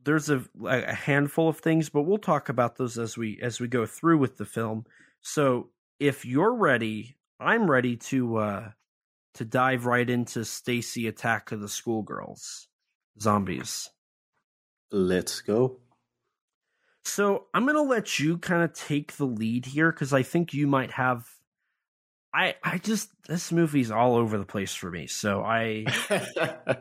there's 0.04 0.30
a 0.30 0.44
a 0.64 0.92
handful 0.92 1.48
of 1.48 1.58
things, 1.58 1.88
but 1.88 2.02
we'll 2.02 2.18
talk 2.18 2.48
about 2.48 2.76
those 2.76 2.98
as 2.98 3.16
we 3.16 3.40
as 3.40 3.60
we 3.60 3.68
go 3.68 3.86
through 3.86 4.18
with 4.18 4.36
the 4.36 4.44
film. 4.44 4.84
So 5.22 5.70
if 5.98 6.24
you're 6.24 6.54
ready, 6.54 7.16
I'm 7.38 7.70
ready 7.70 7.96
to 7.96 8.36
uh 8.36 8.70
to 9.34 9.44
dive 9.44 9.86
right 9.86 10.08
into 10.08 10.44
Stacy 10.44 11.06
Attack 11.08 11.52
of 11.52 11.60
the 11.60 11.68
Schoolgirls 11.68 12.68
zombies. 13.20 13.90
Let's 14.90 15.40
go. 15.40 15.78
So 17.04 17.46
I'm 17.54 17.66
gonna 17.66 17.82
let 17.82 18.18
you 18.18 18.38
kind 18.38 18.62
of 18.62 18.72
take 18.72 19.16
the 19.16 19.26
lead 19.26 19.66
here 19.66 19.92
because 19.92 20.12
I 20.12 20.22
think 20.22 20.54
you 20.54 20.66
might 20.66 20.92
have. 20.92 21.26
I 22.34 22.54
I 22.62 22.78
just 22.78 23.10
this 23.28 23.52
movie's 23.52 23.90
all 23.90 24.16
over 24.16 24.38
the 24.38 24.44
place 24.44 24.74
for 24.74 24.90
me. 24.90 25.06
So 25.06 25.42
I 25.42 25.86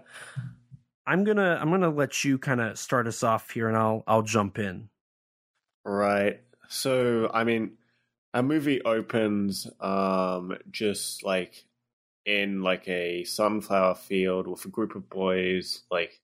I'm 1.07 1.23
gonna 1.23 1.57
I'm 1.61 1.69
gonna 1.69 1.89
let 1.89 2.23
you 2.23 2.37
kind 2.37 2.61
of 2.61 2.79
start 2.79 3.07
us 3.07 3.23
off 3.23 3.51
here, 3.51 3.67
and 3.67 3.77
I'll 3.77 4.03
I'll 4.07 4.23
jump 4.23 4.57
in. 4.57 4.89
right. 5.83 6.41
So, 6.67 7.29
I 7.31 7.43
mean, 7.43 7.77
a 8.35 8.43
movie 8.43 8.81
opens 8.83 9.65
um 9.79 10.55
just 10.69 11.23
like 11.23 11.65
in 12.25 12.61
like 12.61 12.87
a 12.87 13.23
sunflower 13.23 13.95
field 13.95 14.45
with 14.45 14.65
a 14.65 14.67
group 14.67 14.93
of 14.93 15.09
boys 15.09 15.83
like 15.89 16.21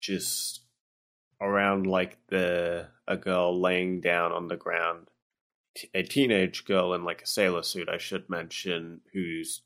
just 0.00 0.62
around 1.40 1.86
like 1.86 2.16
the 2.28 2.88
a 3.06 3.16
girl 3.16 3.60
laying 3.60 4.00
down 4.00 4.32
on 4.32 4.48
the 4.48 4.56
ground. 4.56 5.08
T- 5.76 5.90
a 5.94 6.02
teenage 6.02 6.64
girl 6.64 6.94
in 6.94 7.04
like 7.04 7.22
a 7.22 7.26
sailor 7.26 7.62
suit 7.64 7.88
i 7.88 7.98
should 7.98 8.30
mention 8.30 9.00
who's 9.12 9.62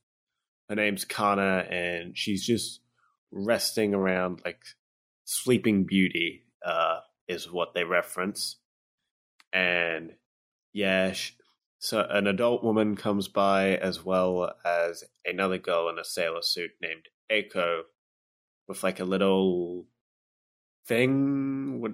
her 0.68 0.74
name's 0.74 1.04
kana 1.04 1.66
and 1.70 2.16
she's 2.16 2.44
just 2.44 2.80
resting 3.30 3.94
around 3.94 4.40
like 4.44 4.62
sleeping 5.24 5.84
beauty 5.84 6.44
uh 6.64 7.00
is 7.28 7.50
what 7.50 7.74
they 7.74 7.84
reference. 7.84 8.56
And 9.52 10.14
yeah 10.72 11.12
sh- 11.12 11.32
so 11.78 12.06
an 12.10 12.26
adult 12.26 12.64
woman 12.64 12.96
comes 12.96 13.28
by 13.28 13.76
as 13.76 14.04
well 14.04 14.52
as 14.64 15.04
another 15.24 15.58
girl 15.58 15.88
in 15.88 15.98
a 15.98 16.04
sailor 16.04 16.42
suit 16.42 16.72
named 16.82 17.08
Eiko 17.30 17.82
with 18.66 18.82
like 18.82 19.00
a 19.00 19.04
little 19.04 19.86
thing. 20.86 21.80
What 21.80 21.92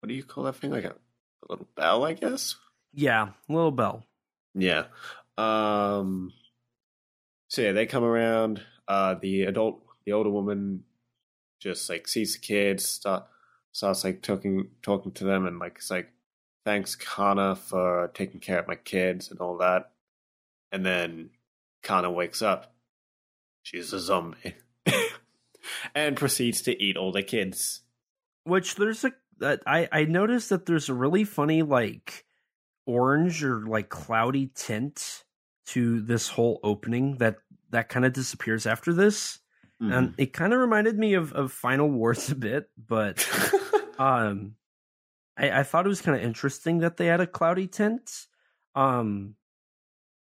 what 0.00 0.08
do 0.08 0.14
you 0.14 0.22
call 0.22 0.44
that 0.44 0.56
thing? 0.56 0.70
Like 0.70 0.84
a, 0.84 0.90
a 0.94 1.46
little 1.48 1.68
bell, 1.76 2.04
I 2.04 2.12
guess. 2.14 2.56
Yeah, 2.92 3.30
little 3.48 3.70
bell. 3.70 4.04
Yeah. 4.54 4.84
Um. 5.36 6.32
So 7.48 7.62
yeah, 7.62 7.72
they 7.72 7.86
come 7.86 8.04
around. 8.04 8.62
Uh, 8.86 9.14
the 9.20 9.42
adult, 9.42 9.82
the 10.04 10.12
older 10.12 10.30
woman, 10.30 10.84
just 11.60 11.88
like 11.88 12.08
sees 12.08 12.34
the 12.34 12.40
kids, 12.40 12.84
start 12.84 13.24
starts 13.72 14.04
like 14.04 14.22
talking 14.22 14.70
talking 14.82 15.12
to 15.12 15.24
them, 15.24 15.46
and 15.46 15.58
like 15.58 15.76
it's 15.76 15.90
like, 15.90 16.12
thanks 16.64 16.94
Kana 16.94 17.56
for 17.56 18.10
taking 18.14 18.40
care 18.40 18.58
of 18.58 18.68
my 18.68 18.74
kids 18.76 19.30
and 19.30 19.40
all 19.40 19.58
that. 19.58 19.90
And 20.72 20.84
then 20.84 21.30
Kana 21.82 22.10
wakes 22.10 22.42
up. 22.42 22.72
She's 23.62 23.92
a 23.92 24.00
zombie, 24.00 24.54
and 25.94 26.16
proceeds 26.16 26.62
to 26.62 26.82
eat 26.82 26.96
all 26.96 27.12
the 27.12 27.22
kids. 27.22 27.82
Which 28.44 28.76
there's 28.76 29.04
a 29.04 29.12
I 29.66 29.88
I 29.92 30.04
noticed 30.04 30.48
that 30.50 30.66
there's 30.66 30.88
a 30.88 30.94
really 30.94 31.24
funny 31.24 31.62
like 31.62 32.24
orange 32.86 33.44
or 33.44 33.66
like 33.66 33.88
cloudy 33.88 34.50
tint 34.54 35.24
to 35.66 36.00
this 36.00 36.28
whole 36.28 36.58
opening 36.62 37.18
that 37.18 37.36
that 37.70 37.88
kind 37.88 38.04
of 38.06 38.12
disappears 38.12 38.66
after 38.66 38.92
this, 38.92 39.38
Mm-hmm. 39.82 39.92
and 39.92 40.14
it 40.18 40.34
kind 40.34 40.52
of 40.52 40.60
reminded 40.60 40.98
me 40.98 41.14
of 41.14 41.32
of 41.32 41.52
Final 41.52 41.90
Wars 41.90 42.28
a 42.30 42.34
bit, 42.34 42.68
but 42.76 43.26
um 43.98 44.54
I, 45.36 45.60
I 45.60 45.62
thought 45.62 45.86
it 45.86 45.88
was 45.88 46.00
kind 46.02 46.16
of 46.18 46.24
interesting 46.24 46.78
that 46.78 46.96
they 46.96 47.06
had 47.06 47.20
a 47.20 47.26
cloudy 47.26 47.66
tint 47.66 48.26
um 48.74 49.34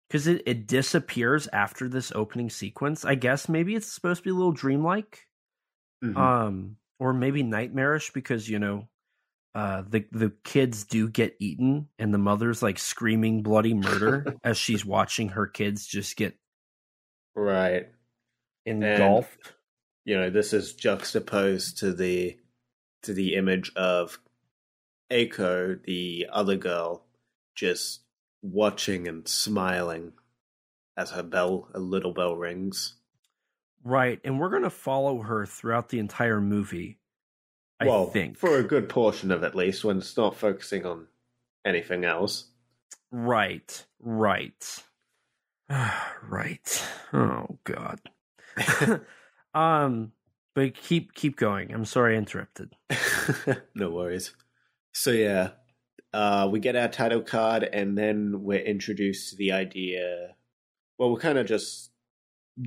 because 0.07 0.27
it, 0.27 0.41
it 0.45 0.67
disappears 0.67 1.47
after 1.51 1.89
this 1.89 2.11
opening 2.15 2.49
sequence 2.49 3.03
i 3.05 3.15
guess 3.15 3.49
maybe 3.49 3.75
it's 3.75 3.91
supposed 3.91 4.19
to 4.19 4.23
be 4.23 4.29
a 4.29 4.33
little 4.35 4.51
dreamlike 4.53 5.27
Mhm. 6.03 6.15
um 6.17 6.77
or 6.99 7.13
maybe 7.13 7.43
nightmarish 7.43 8.11
because 8.11 8.47
you 8.47 8.59
know 8.59 8.87
uh 9.55 9.81
the 9.87 10.05
the 10.11 10.31
kids 10.43 10.83
do 10.85 11.09
get 11.09 11.35
eaten 11.39 11.89
and 11.97 12.13
the 12.13 12.17
mother's 12.19 12.61
like 12.61 12.77
screaming 12.77 13.41
bloody 13.43 13.73
murder 13.73 14.35
as 14.43 14.57
she's 14.57 14.85
watching 14.85 15.29
her 15.29 15.47
kids 15.47 15.85
just 15.87 16.15
get 16.15 16.35
right. 17.35 17.87
engulfed 18.65 19.53
you 20.05 20.15
know 20.15 20.29
this 20.29 20.53
is 20.53 20.73
juxtaposed 20.73 21.79
to 21.79 21.93
the 21.93 22.37
to 23.03 23.13
the 23.13 23.35
image 23.35 23.71
of 23.75 24.19
Eiko, 25.11 25.81
the 25.83 26.27
other 26.31 26.55
girl, 26.55 27.05
just 27.55 28.01
watching 28.41 29.07
and 29.07 29.27
smiling 29.27 30.13
as 30.95 31.11
her 31.11 31.23
bell 31.23 31.69
a 31.73 31.79
little 31.79 32.13
bell 32.13 32.35
rings. 32.35 32.95
right 33.83 34.19
and 34.23 34.39
we're 34.39 34.49
gonna 34.49 34.69
follow 34.69 35.21
her 35.21 35.45
throughout 35.45 35.89
the 35.89 35.99
entire 35.99 36.41
movie 36.41 36.97
i 37.79 37.85
well, 37.85 38.07
think 38.07 38.37
for 38.37 38.57
a 38.57 38.63
good 38.63 38.89
portion 38.89 39.31
of 39.31 39.43
it, 39.43 39.47
at 39.47 39.55
least 39.55 39.83
when 39.83 39.97
it's 39.97 40.17
not 40.17 40.35
focusing 40.35 40.85
on 40.85 41.07
anything 41.65 42.05
else. 42.05 42.47
Right, 43.11 43.85
right, 43.99 44.83
right. 46.23 46.85
Oh 47.13 47.59
God. 47.63 47.99
um, 49.53 50.11
but 50.55 50.73
keep 50.73 51.13
keep 51.13 51.35
going. 51.37 51.71
I'm 51.73 51.85
sorry 51.85 52.15
I 52.15 52.17
interrupted. 52.17 52.75
no 53.75 53.89
worries. 53.91 54.33
So 54.99 55.11
yeah, 55.11 55.49
uh, 56.11 56.49
we 56.51 56.59
get 56.59 56.75
our 56.75 56.87
title 56.87 57.21
card, 57.21 57.61
and 57.61 57.95
then 57.95 58.41
we're 58.41 58.65
introduced 58.65 59.29
to 59.29 59.35
the 59.35 59.51
idea. 59.51 60.35
Well, 60.97 61.11
we're 61.11 61.19
kind 61.19 61.37
of 61.37 61.45
just 61.45 61.91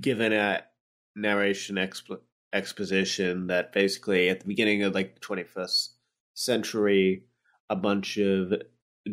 given 0.01 0.33
a 0.33 0.63
narration 1.17 1.75
exp- 1.75 2.21
exposition 2.53 3.49
that 3.49 3.73
basically 3.73 4.29
at 4.29 4.39
the 4.39 4.47
beginning 4.47 4.85
of 4.85 4.95
like 4.95 5.17
the 5.17 5.21
21st 5.21 5.89
century, 6.35 7.25
a 7.69 7.75
bunch 7.75 8.17
of 8.17 8.53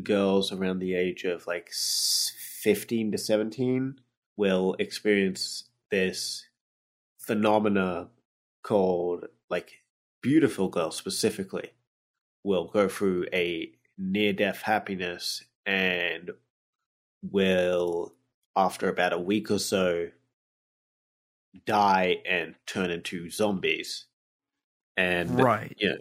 girls 0.03 0.51
around 0.51 0.77
the 0.77 0.93
age 0.93 1.23
of 1.23 1.47
like 1.47 1.71
15 1.71 3.13
to 3.13 3.17
17 3.17 3.99
will 4.37 4.75
experience 4.77 5.71
this 5.89 6.45
phenomena 7.17 8.09
called 8.61 9.25
like 9.49 9.81
beautiful 10.21 10.69
girl 10.69 10.91
specifically 10.91 11.71
will 12.47 12.67
go 12.67 12.87
through 12.87 13.25
a 13.33 13.69
near 13.97 14.31
death 14.31 14.61
happiness 14.61 15.43
and 15.65 16.31
will 17.21 18.13
after 18.55 18.87
about 18.87 19.11
a 19.11 19.19
week 19.19 19.51
or 19.51 19.59
so 19.59 20.07
die 21.65 22.17
and 22.25 22.55
turn 22.65 22.89
into 22.89 23.29
zombies 23.29 24.05
and 24.95 25.37
Right. 25.37 25.75
you 25.77 25.89
know, 25.89 25.97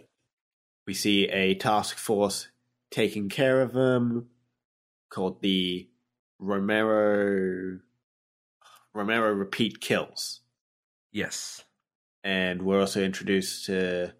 we 0.85 0.93
see 0.93 1.27
a 1.27 1.55
task 1.55 1.97
force 1.97 2.47
taking 2.91 3.27
care 3.27 3.61
of 3.61 3.73
them 3.73 4.29
called 5.09 5.41
the 5.41 5.89
Romero 6.39 7.79
Romero 8.93 9.33
repeat 9.33 9.81
kills 9.81 10.41
Yes. 11.11 11.63
and 12.23 12.61
we're 12.61 12.79
also 12.79 13.01
introduced 13.03 13.65
to 13.65 14.13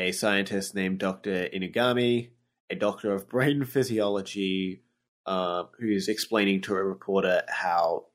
a 0.00 0.12
scientist 0.12 0.74
named 0.74 0.98
Dr. 0.98 1.48
Inugami, 1.54 2.30
a 2.70 2.74
doctor 2.74 3.12
of 3.12 3.28
brain 3.28 3.64
physiology, 3.74 4.82
uh, 5.26 5.64
who's 5.78 6.08
explaining 6.08 6.62
to 6.62 6.74
a 6.74 6.82
reporter 6.82 7.42
how 7.48 8.06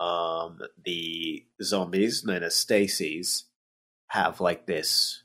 um, 0.00 0.60
the 0.84 1.44
zombies, 1.62 2.24
known 2.24 2.42
as 2.42 2.54
Stacy's, 2.54 3.44
have 4.08 4.40
like 4.40 4.66
this 4.66 5.24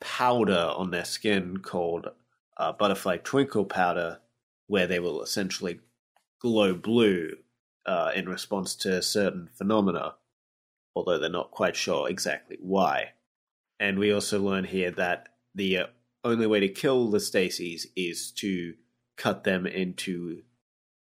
powder 0.00 0.72
on 0.76 0.90
their 0.90 1.04
skin 1.04 1.56
called 1.58 2.08
uh, 2.56 2.72
butterfly 2.72 3.16
twinkle 3.16 3.64
powder, 3.64 4.20
where 4.68 4.86
they 4.86 5.00
will 5.00 5.22
essentially 5.22 5.80
glow 6.40 6.74
blue 6.74 7.30
uh, 7.86 8.12
in 8.14 8.28
response 8.28 8.74
to 8.76 9.02
certain 9.02 9.48
phenomena 9.52 10.14
although 10.94 11.18
they're 11.18 11.30
not 11.30 11.50
quite 11.50 11.76
sure 11.76 12.08
exactly 12.08 12.56
why. 12.60 13.10
And 13.80 13.98
we 13.98 14.12
also 14.12 14.40
learn 14.40 14.64
here 14.64 14.90
that 14.92 15.28
the 15.54 15.78
uh, 15.78 15.86
only 16.22 16.46
way 16.46 16.60
to 16.60 16.68
kill 16.68 17.10
the 17.10 17.18
Stacys 17.18 17.86
is 17.96 18.30
to 18.32 18.74
cut 19.16 19.44
them 19.44 19.66
into 19.66 20.42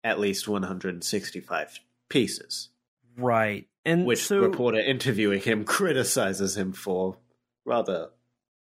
at 0.03 0.19
least 0.19 0.47
165 0.47 1.79
pieces, 2.09 2.69
Right. 3.17 3.67
And 3.85 4.05
which 4.05 4.23
so 4.23 4.39
reporter 4.39 4.79
interviewing 4.79 5.41
him 5.41 5.63
criticizes 5.65 6.55
him 6.55 6.71
for, 6.73 7.17
rather 7.65 8.09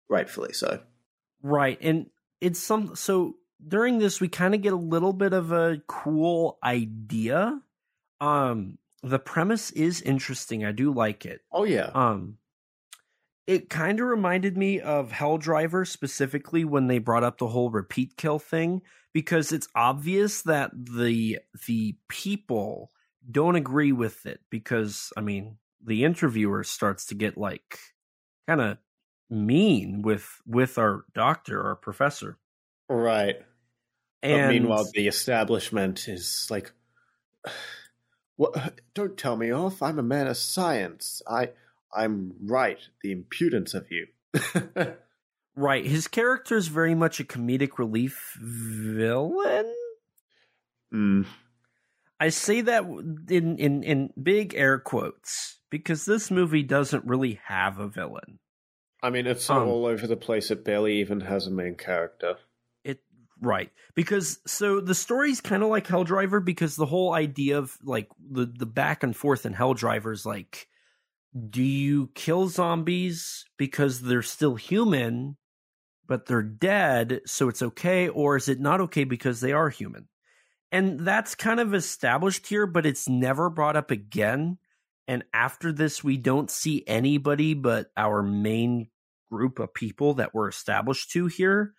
rightfully 0.08 0.52
so. 0.52 0.80
right. 1.42 1.78
And 1.80 2.06
it's 2.40 2.58
some 2.58 2.96
so 2.96 3.36
during 3.66 3.98
this 3.98 4.20
we 4.20 4.28
kind 4.28 4.54
of 4.54 4.62
get 4.62 4.72
a 4.72 4.76
little 4.76 5.12
bit 5.12 5.32
of 5.32 5.52
a 5.52 5.80
cool 5.86 6.58
idea. 6.64 7.60
Um 8.20 8.78
the 9.02 9.18
premise 9.18 9.70
is 9.72 10.00
interesting. 10.02 10.64
I 10.64 10.72
do 10.72 10.92
like 10.92 11.26
it. 11.26 11.40
Oh 11.50 11.64
yeah, 11.64 11.90
Um, 11.94 12.38
it 13.46 13.68
kind 13.68 14.00
of 14.00 14.06
reminded 14.06 14.56
me 14.56 14.80
of 14.80 15.10
Helldriver 15.10 15.86
specifically 15.86 16.64
when 16.64 16.86
they 16.86 16.98
brought 16.98 17.24
up 17.24 17.38
the 17.38 17.48
whole 17.48 17.70
repeat 17.70 18.16
kill 18.16 18.38
thing 18.38 18.82
because 19.12 19.52
it's 19.52 19.68
obvious 19.74 20.42
that 20.42 20.70
the 20.74 21.38
the 21.66 21.96
people 22.08 22.90
don't 23.30 23.56
agree 23.56 23.92
with 23.92 24.26
it 24.26 24.40
because 24.50 25.12
I 25.16 25.20
mean 25.20 25.58
the 25.84 26.04
interviewer 26.04 26.64
starts 26.64 27.06
to 27.06 27.14
get 27.14 27.36
like 27.36 27.78
kind 28.46 28.60
of 28.60 28.78
mean 29.30 30.02
with 30.02 30.40
with 30.46 30.78
our 30.78 31.04
doctor, 31.14 31.62
our 31.62 31.76
professor. 31.76 32.38
Right. 32.88 33.36
And 34.22 34.42
but 34.42 34.48
meanwhile, 34.50 34.88
the 34.92 35.08
establishment 35.08 36.08
is 36.08 36.46
like, 36.50 36.72
"What? 38.36 38.80
Don't 38.94 39.16
tell 39.16 39.36
me 39.36 39.50
off. 39.50 39.82
I'm 39.82 39.98
a 39.98 40.02
man 40.02 40.28
of 40.28 40.36
science. 40.36 41.22
I, 41.28 41.50
I'm 41.94 42.34
right. 42.44 42.78
The 43.02 43.12
impudence 43.12 43.74
of 43.74 43.86
you." 43.90 44.06
right, 45.56 45.84
his 45.84 46.08
character 46.08 46.56
is 46.56 46.68
very 46.68 46.94
much 46.94 47.20
a 47.20 47.24
comedic 47.24 47.78
relief 47.78 48.36
villain. 48.40 49.74
mm. 50.92 51.26
I 52.20 52.28
say 52.28 52.60
that 52.60 52.84
in 52.84 53.58
in 53.58 53.82
in 53.82 54.10
big 54.20 54.54
air 54.54 54.78
quotes 54.78 55.58
because 55.70 56.04
this 56.04 56.30
movie 56.30 56.62
doesn't 56.62 57.04
really 57.04 57.40
have 57.46 57.80
a 57.80 57.88
villain. 57.88 58.38
I 59.02 59.10
mean, 59.10 59.26
it's 59.26 59.44
so 59.44 59.56
Um, 59.56 59.68
all 59.68 59.86
over 59.86 60.06
the 60.06 60.16
place. 60.16 60.52
It 60.52 60.64
barely 60.64 61.00
even 61.00 61.22
has 61.22 61.48
a 61.48 61.50
main 61.50 61.74
character. 61.74 62.36
It 62.84 63.00
right 63.40 63.72
because 63.96 64.38
so 64.46 64.80
the 64.80 64.94
story's 64.94 65.40
kind 65.40 65.64
of 65.64 65.68
like 65.68 65.88
Helldriver 65.88 66.44
because 66.44 66.76
the 66.76 66.86
whole 66.86 67.12
idea 67.12 67.58
of 67.58 67.76
like 67.82 68.08
the 68.30 68.46
the 68.46 68.66
back 68.66 69.02
and 69.02 69.16
forth 69.16 69.44
in 69.44 69.54
Helldriver 69.54 70.12
is 70.12 70.24
like, 70.24 70.68
do 71.50 71.62
you 71.62 72.10
kill 72.14 72.48
zombies 72.48 73.44
because 73.56 74.00
they're 74.00 74.22
still 74.22 74.54
human, 74.54 75.36
but 76.06 76.26
they're 76.26 76.42
dead, 76.42 77.20
so 77.26 77.48
it's 77.48 77.62
okay, 77.62 78.08
or 78.08 78.36
is 78.36 78.48
it 78.48 78.60
not 78.60 78.80
okay 78.82 79.04
because 79.04 79.40
they 79.40 79.52
are 79.52 79.70
human? 79.70 80.08
And 80.70 81.00
that's 81.00 81.34
kind 81.34 81.60
of 81.60 81.74
established 81.74 82.46
here, 82.46 82.66
but 82.66 82.86
it's 82.86 83.08
never 83.08 83.50
brought 83.50 83.76
up 83.76 83.90
again. 83.90 84.58
And 85.06 85.24
after 85.34 85.72
this, 85.72 86.02
we 86.02 86.16
don't 86.16 86.50
see 86.50 86.84
anybody 86.86 87.54
but 87.54 87.90
our 87.96 88.22
main 88.22 88.88
group 89.30 89.58
of 89.58 89.74
people 89.74 90.14
that 90.14 90.34
we're 90.34 90.48
established 90.48 91.10
to 91.12 91.26
here 91.26 91.74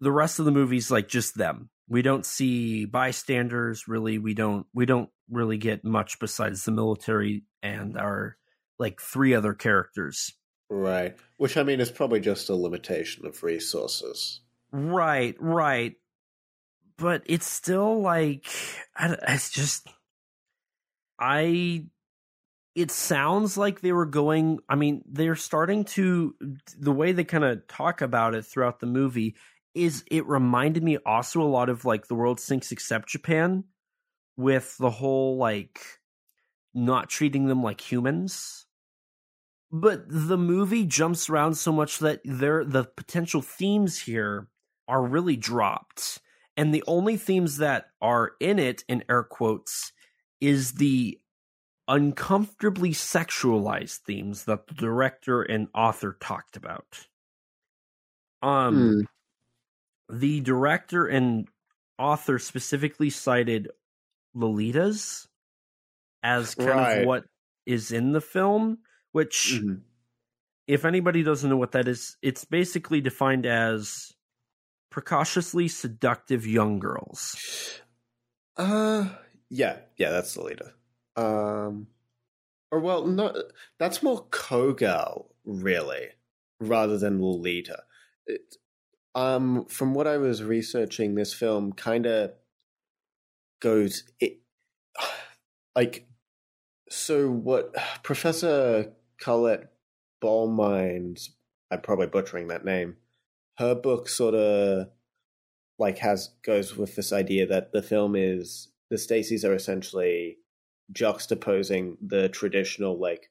the 0.00 0.12
rest 0.12 0.38
of 0.38 0.44
the 0.44 0.52
movie's 0.52 0.90
like 0.90 1.08
just 1.08 1.36
them. 1.36 1.70
We 1.88 2.02
don't 2.02 2.26
see 2.26 2.84
bystanders 2.84 3.88
really. 3.88 4.18
We 4.18 4.34
don't 4.34 4.66
we 4.74 4.86
don't 4.86 5.10
really 5.30 5.58
get 5.58 5.84
much 5.84 6.18
besides 6.18 6.64
the 6.64 6.72
military 6.72 7.44
and 7.62 7.96
our 7.96 8.36
like 8.78 9.00
three 9.00 9.34
other 9.34 9.54
characters. 9.54 10.32
Right. 10.68 11.16
Which 11.38 11.56
I 11.56 11.62
mean 11.62 11.80
is 11.80 11.90
probably 11.90 12.20
just 12.20 12.48
a 12.48 12.54
limitation 12.54 13.26
of 13.26 13.42
resources. 13.42 14.40
Right, 14.72 15.36
right. 15.38 15.94
But 16.98 17.22
it's 17.26 17.50
still 17.50 18.00
like 18.00 18.46
I, 18.96 19.16
it's 19.28 19.50
just 19.50 19.88
I 21.18 21.86
it 22.74 22.90
sounds 22.90 23.56
like 23.56 23.80
they 23.80 23.92
were 23.92 24.06
going 24.06 24.58
I 24.68 24.74
mean 24.74 25.02
they're 25.06 25.36
starting 25.36 25.84
to 25.84 26.34
the 26.78 26.92
way 26.92 27.12
they 27.12 27.24
kind 27.24 27.44
of 27.44 27.66
talk 27.68 28.00
about 28.00 28.34
it 28.34 28.44
throughout 28.44 28.80
the 28.80 28.86
movie 28.86 29.36
is 29.74 30.04
it 30.10 30.26
reminded 30.26 30.82
me 30.82 30.96
also 31.04 31.42
a 31.42 31.44
lot 31.44 31.68
of 31.68 31.84
like 31.84 32.08
the 32.08 32.14
world 32.14 32.40
sinks 32.40 32.72
except 32.72 33.10
Japan 33.10 33.64
with 34.36 34.76
the 34.78 34.90
whole 34.90 35.36
like 35.36 35.80
not 36.74 37.08
treating 37.08 37.46
them 37.46 37.62
like 37.62 37.80
humans. 37.80 38.65
But 39.72 40.04
the 40.08 40.38
movie 40.38 40.86
jumps 40.86 41.28
around 41.28 41.54
so 41.56 41.72
much 41.72 41.98
that 41.98 42.20
there 42.24 42.64
the 42.64 42.84
potential 42.84 43.42
themes 43.42 43.98
here 44.00 44.48
are 44.88 45.04
really 45.04 45.36
dropped. 45.36 46.20
And 46.56 46.72
the 46.74 46.84
only 46.86 47.16
themes 47.16 47.58
that 47.58 47.90
are 48.00 48.32
in 48.40 48.58
it 48.58 48.84
in 48.88 49.04
air 49.08 49.24
quotes 49.24 49.92
is 50.40 50.74
the 50.74 51.20
uncomfortably 51.88 52.90
sexualized 52.90 53.98
themes 54.00 54.44
that 54.44 54.68
the 54.68 54.74
director 54.74 55.42
and 55.42 55.68
author 55.74 56.16
talked 56.20 56.56
about. 56.56 57.08
Um 58.42 58.96
the 60.08 60.40
director 60.40 61.06
and 61.06 61.48
author 61.98 62.38
specifically 62.38 63.10
cited 63.10 63.70
Lolitas 64.36 65.28
as 66.22 66.54
kind 66.54 66.80
Right. 66.80 66.92
of 66.92 67.06
what 67.06 67.26
is 67.66 67.92
in 67.92 68.12
the 68.12 68.20
film, 68.22 68.78
which, 69.16 69.54
Mhm. 69.62 69.80
if 70.66 70.84
anybody 70.84 71.22
doesn't 71.22 71.48
know 71.48 71.56
what 71.56 71.72
that 71.72 71.88
is, 71.88 72.18
it's 72.20 72.44
basically 72.44 73.00
defined 73.00 73.46
as 73.46 74.12
precociously 74.90 75.68
seductive 75.68 76.46
young 76.46 76.78
girls. 76.78 77.80
Uh, 78.58 79.08
yeah, 79.48 79.80
yeah, 79.96 80.10
that's 80.10 80.34
the 80.34 80.42
leader. 80.42 80.74
Um, 81.16 81.88
or 82.70 82.80
well, 82.80 83.06
no, 83.06 83.34
that's 83.78 84.02
more 84.02 84.26
Kogal, 84.28 85.30
really, 85.44 86.08
rather 86.60 86.98
than 86.98 87.20
Lolita. 87.22 87.84
It, 88.26 88.56
um, 89.14 89.64
from 89.66 89.94
what 89.94 90.06
I 90.06 90.18
was 90.18 90.42
researching, 90.42 91.14
this 91.14 91.32
film 91.32 91.72
kind 91.72 92.04
of 92.04 92.34
goes 93.60 94.04
it 94.20 94.40
like 95.74 96.06
so. 96.90 97.30
What 97.30 97.74
Professor 98.02 98.92
Colette 99.20 99.72
Ballmines, 100.22 101.30
I'm 101.70 101.80
probably 101.80 102.06
butchering 102.06 102.48
that 102.48 102.64
name. 102.64 102.96
Her 103.58 103.74
book 103.74 104.08
sort 104.08 104.34
of 104.34 104.88
like 105.78 105.98
has 105.98 106.30
goes 106.42 106.76
with 106.76 106.96
this 106.96 107.12
idea 107.12 107.46
that 107.46 107.72
the 107.72 107.82
film 107.82 108.16
is 108.16 108.68
the 108.90 108.96
Stacys 108.96 109.44
are 109.44 109.54
essentially 109.54 110.38
juxtaposing 110.92 111.96
the 112.00 112.28
traditional 112.28 112.98
like 112.98 113.30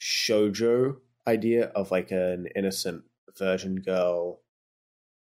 shojo 0.00 0.96
idea 1.26 1.66
of 1.66 1.90
like 1.90 2.10
an 2.10 2.48
innocent 2.56 3.04
virgin 3.36 3.76
girl 3.76 4.40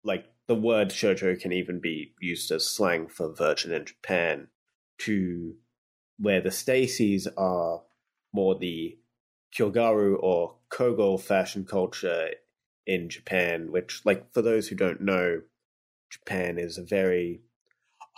like 0.04 0.26
the 0.48 0.56
word 0.56 0.90
shojo 0.90 1.40
can 1.40 1.54
even 1.54 1.80
be 1.80 2.14
used 2.20 2.52
as 2.52 2.68
slang 2.68 3.08
for 3.08 3.34
virgin 3.34 3.72
in 3.72 3.86
Japan 3.86 4.48
to 5.00 5.56
where 6.20 6.42
the 6.42 6.50
Stacys 6.50 7.28
are 7.38 7.82
more 8.34 8.58
the 8.58 8.98
Kogyaru 9.58 10.18
or 10.20 10.56
Kogo 10.70 11.20
fashion 11.20 11.66
culture 11.66 12.30
in 12.86 13.10
Japan, 13.10 13.72
which 13.72 14.02
like 14.06 14.34
for 14.34 14.42
those 14.42 14.68
who 14.68 14.76
don't 14.76 15.02
know, 15.02 15.42
Japan 16.10 16.58
is 16.58 16.78
a 16.78 16.84
very 16.84 17.42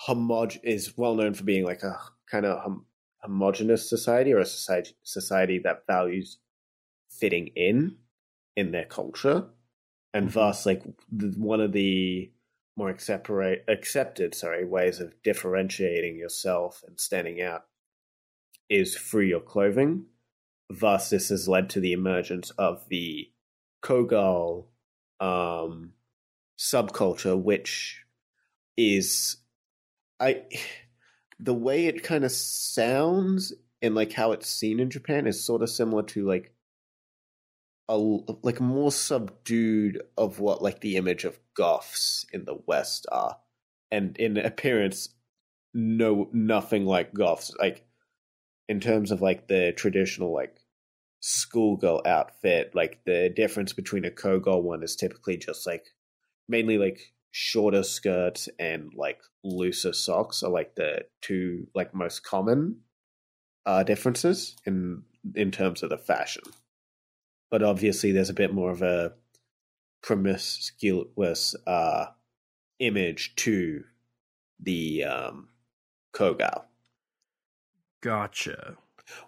homog 0.07 0.57
is 0.63 0.97
well 0.97 1.15
known 1.15 1.33
for 1.33 1.43
being 1.43 1.63
like 1.63 1.83
a 1.83 1.97
kind 2.29 2.45
of 2.45 2.61
hom- 2.61 2.85
homogenous 3.19 3.89
society 3.89 4.33
or 4.33 4.39
a 4.39 4.45
society 4.45 4.95
society 5.03 5.59
that 5.59 5.85
values 5.87 6.39
fitting 7.09 7.47
in 7.55 7.97
in 8.55 8.71
their 8.71 8.85
culture 8.85 9.47
and 10.13 10.29
Mhm. 10.29 10.33
thus 10.33 10.65
like 10.65 10.83
the, 11.11 11.27
one 11.37 11.61
of 11.61 11.71
the 11.71 12.31
more 12.75 12.89
accept- 12.89 13.29
accepted 13.69 14.35
sorry 14.35 14.65
ways 14.65 14.99
of 14.99 15.21
differentiating 15.23 16.17
yourself 16.17 16.83
and 16.85 16.99
standing 16.99 17.41
out 17.41 17.67
is 18.69 18.97
through 18.97 19.23
your 19.23 19.39
clothing 19.39 20.05
thus 20.69 21.09
this 21.09 21.29
has 21.29 21.47
led 21.47 21.69
to 21.69 21.79
the 21.79 21.93
emergence 21.93 22.51
of 22.51 22.87
the 22.89 23.29
kogal 23.83 24.65
um 25.19 25.91
subculture 26.57 27.39
which 27.39 28.03
is 28.77 29.37
i 30.19 30.41
the 31.39 31.53
way 31.53 31.85
it 31.85 32.03
kind 32.03 32.23
of 32.23 32.31
sounds 32.31 33.53
and 33.81 33.93
like 33.93 34.13
how 34.13 34.31
it's 34.31 34.49
seen 34.49 34.79
in 34.79 34.89
japan 34.89 35.27
is 35.27 35.45
sort 35.45 35.61
of 35.61 35.69
similar 35.69 36.03
to 36.03 36.25
like 36.25 36.55
a 37.87 37.97
like 37.97 38.59
more 38.59 38.91
subdued 38.91 40.01
of 40.17 40.39
what 40.39 40.61
like 40.61 40.81
the 40.81 40.97
image 40.97 41.23
of 41.23 41.39
goths 41.55 42.25
in 42.33 42.45
the 42.45 42.57
west 42.65 43.05
are. 43.11 43.37
And 43.91 44.17
in 44.17 44.37
appearance 44.37 45.09
no 45.73 46.29
nothing 46.33 46.85
like 46.85 47.13
goths. 47.13 47.53
Like 47.59 47.85
in 48.67 48.79
terms 48.79 49.11
of 49.11 49.21
like 49.21 49.47
the 49.47 49.73
traditional 49.75 50.33
like 50.33 50.59
schoolgirl 51.19 52.01
outfit 52.05 52.71
like 52.75 52.99
the 53.05 53.31
difference 53.35 53.73
between 53.73 54.05
a 54.05 54.11
kogal 54.11 54.61
one 54.61 54.83
is 54.83 54.95
typically 54.95 55.37
just 55.37 55.65
like 55.65 55.87
mainly 56.47 56.77
like 56.77 57.13
shorter 57.31 57.83
skirts 57.83 58.47
and 58.59 58.93
like 58.95 59.19
looser 59.43 59.91
socks 59.91 60.43
are 60.43 60.51
like 60.51 60.75
the 60.75 61.03
two 61.21 61.67
like 61.73 61.93
most 61.93 62.23
common 62.23 62.77
uh 63.65 63.83
differences 63.83 64.55
in 64.65 65.01
in 65.35 65.51
terms 65.51 65.81
of 65.81 65.89
the 65.89 65.97
fashion. 65.97 66.43
But 67.49 67.63
obviously 67.63 68.11
there's 68.11 68.29
a 68.29 68.33
bit 68.33 68.53
more 68.53 68.71
of 68.71 68.81
a 68.81 69.13
promiscuous 70.01 71.55
uh 71.65 72.05
image 72.79 73.35
to 73.37 73.83
the 74.59 75.03
um 75.03 75.49
kogal 76.13 76.65
Gotcha. 78.05 78.77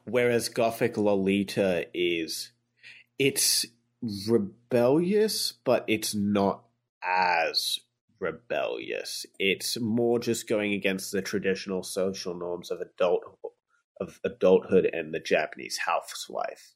whereas 0.06 0.50
gothic 0.50 0.98
lolita 0.98 1.86
is 1.94 2.52
it's 3.20 3.66
rebellious 4.28 5.54
but 5.64 5.84
it's 5.88 6.14
not 6.16 6.64
as 7.04 7.80
rebellious 8.20 9.26
it's 9.40 9.80
more 9.80 10.20
just 10.20 10.48
going 10.48 10.74
against 10.74 11.12
the 11.12 11.22
traditional 11.22 11.84
social 11.84 12.34
norms 12.34 12.72
of 12.72 12.82
adult 12.82 13.24
of 14.00 14.20
adulthood 14.24 14.90
and 14.92 15.14
the 15.14 15.20
japanese 15.20 15.80
housewife 15.86 16.74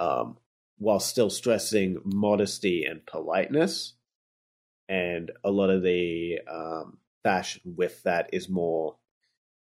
um, 0.00 0.38
while 0.78 0.98
still 0.98 1.30
stressing 1.30 1.98
modesty 2.04 2.84
and 2.84 3.04
politeness. 3.06 3.92
And 4.88 5.30
a 5.44 5.50
lot 5.50 5.70
of 5.70 5.82
the 5.82 6.38
um, 6.50 6.98
fashion 7.22 7.60
with 7.76 8.02
that 8.02 8.30
is 8.32 8.48
more 8.48 8.96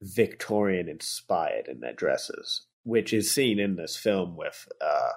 Victorian 0.02 0.88
inspired 0.88 1.68
in 1.68 1.80
their 1.80 1.92
dresses, 1.92 2.66
which 2.82 3.12
is 3.12 3.30
seen 3.30 3.58
in 3.58 3.76
this 3.76 3.96
film 3.96 4.36
with 4.36 4.68
uh, 4.80 5.12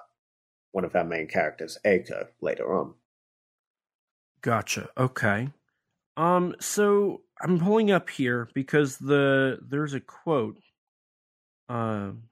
one 0.72 0.84
of 0.84 0.94
our 0.94 1.04
main 1.04 1.26
characters, 1.26 1.78
Eiko, 1.84 2.28
later 2.40 2.72
on. 2.78 2.94
Gotcha. 4.42 4.88
Okay. 4.96 5.48
Um. 6.16 6.54
So 6.60 7.22
I'm 7.42 7.58
pulling 7.58 7.90
up 7.90 8.08
here 8.08 8.48
because 8.54 8.96
the 8.98 9.58
there's 9.68 9.92
a 9.92 10.00
quote, 10.00 10.58
um, 11.68 12.24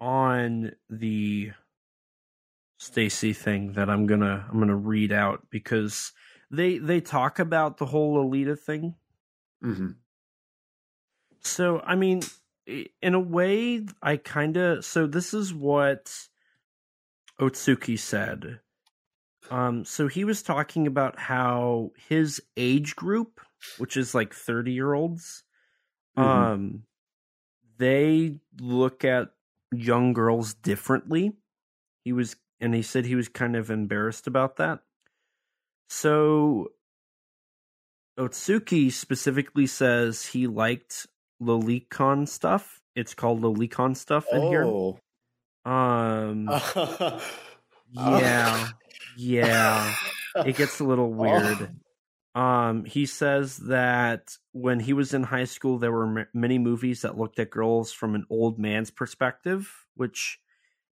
on 0.00 0.72
the 0.88 1.50
Stacy 2.78 3.32
thing 3.32 3.72
that 3.72 3.88
I'm 3.88 4.06
gonna 4.06 4.46
I'm 4.48 4.58
gonna 4.58 4.76
read 4.76 5.10
out 5.10 5.46
because 5.50 6.12
they 6.50 6.78
they 6.78 7.00
talk 7.00 7.38
about 7.38 7.78
the 7.78 7.86
whole 7.86 8.22
Alita 8.22 8.58
thing. 8.58 8.94
Mm-hmm. 9.64 9.90
So 11.44 11.80
I 11.80 11.94
mean, 11.94 12.22
in 12.66 13.14
a 13.14 13.20
way, 13.20 13.86
I 14.02 14.16
kind 14.16 14.56
of 14.56 14.84
so 14.84 15.06
this 15.06 15.34
is 15.34 15.52
what 15.52 16.28
Otsuki 17.40 17.98
said. 17.98 18.60
Um, 19.50 19.84
so 19.84 20.08
he 20.08 20.24
was 20.24 20.42
talking 20.42 20.86
about 20.86 21.18
how 21.18 21.92
his 22.08 22.42
age 22.56 22.96
group, 22.96 23.40
which 23.76 23.96
is 23.96 24.14
like 24.14 24.32
30 24.32 24.72
year 24.72 24.94
olds, 24.94 25.42
Mhm. 26.16 26.22
um, 26.22 26.86
they 27.76 28.40
look 28.58 29.04
at 29.04 29.34
young 29.72 30.12
girls 30.12 30.54
differently. 30.54 31.36
He 32.04 32.12
was, 32.12 32.36
and 32.60 32.74
he 32.74 32.82
said 32.82 33.04
he 33.04 33.16
was 33.16 33.28
kind 33.28 33.56
of 33.56 33.70
embarrassed 33.70 34.26
about 34.26 34.56
that. 34.56 34.82
So 35.88 36.72
Otsuki 38.18 38.92
specifically 38.92 39.66
says 39.66 40.26
he 40.26 40.46
liked 40.46 41.06
Lolicon 41.42 42.28
stuff. 42.28 42.80
It's 42.94 43.14
called 43.14 43.42
Lolicon 43.42 43.96
stuff 43.96 44.26
in 44.32 44.42
here. 44.42 44.64
Oh. 44.64 44.98
Um, 45.64 46.48
yeah, 47.90 48.68
yeah 49.16 49.94
it 50.36 50.56
gets 50.56 50.80
a 50.80 50.84
little 50.84 51.12
weird. 51.12 51.74
Um, 52.34 52.84
he 52.84 53.06
says 53.06 53.58
that 53.58 54.36
when 54.52 54.80
he 54.80 54.92
was 54.92 55.14
in 55.14 55.22
high 55.22 55.44
school, 55.44 55.78
there 55.78 55.92
were 55.92 56.18
m- 56.18 56.26
many 56.34 56.58
movies 56.58 57.02
that 57.02 57.16
looked 57.16 57.38
at 57.38 57.50
girls 57.50 57.92
from 57.92 58.14
an 58.14 58.26
old 58.28 58.58
man's 58.58 58.90
perspective, 58.90 59.72
which, 59.94 60.40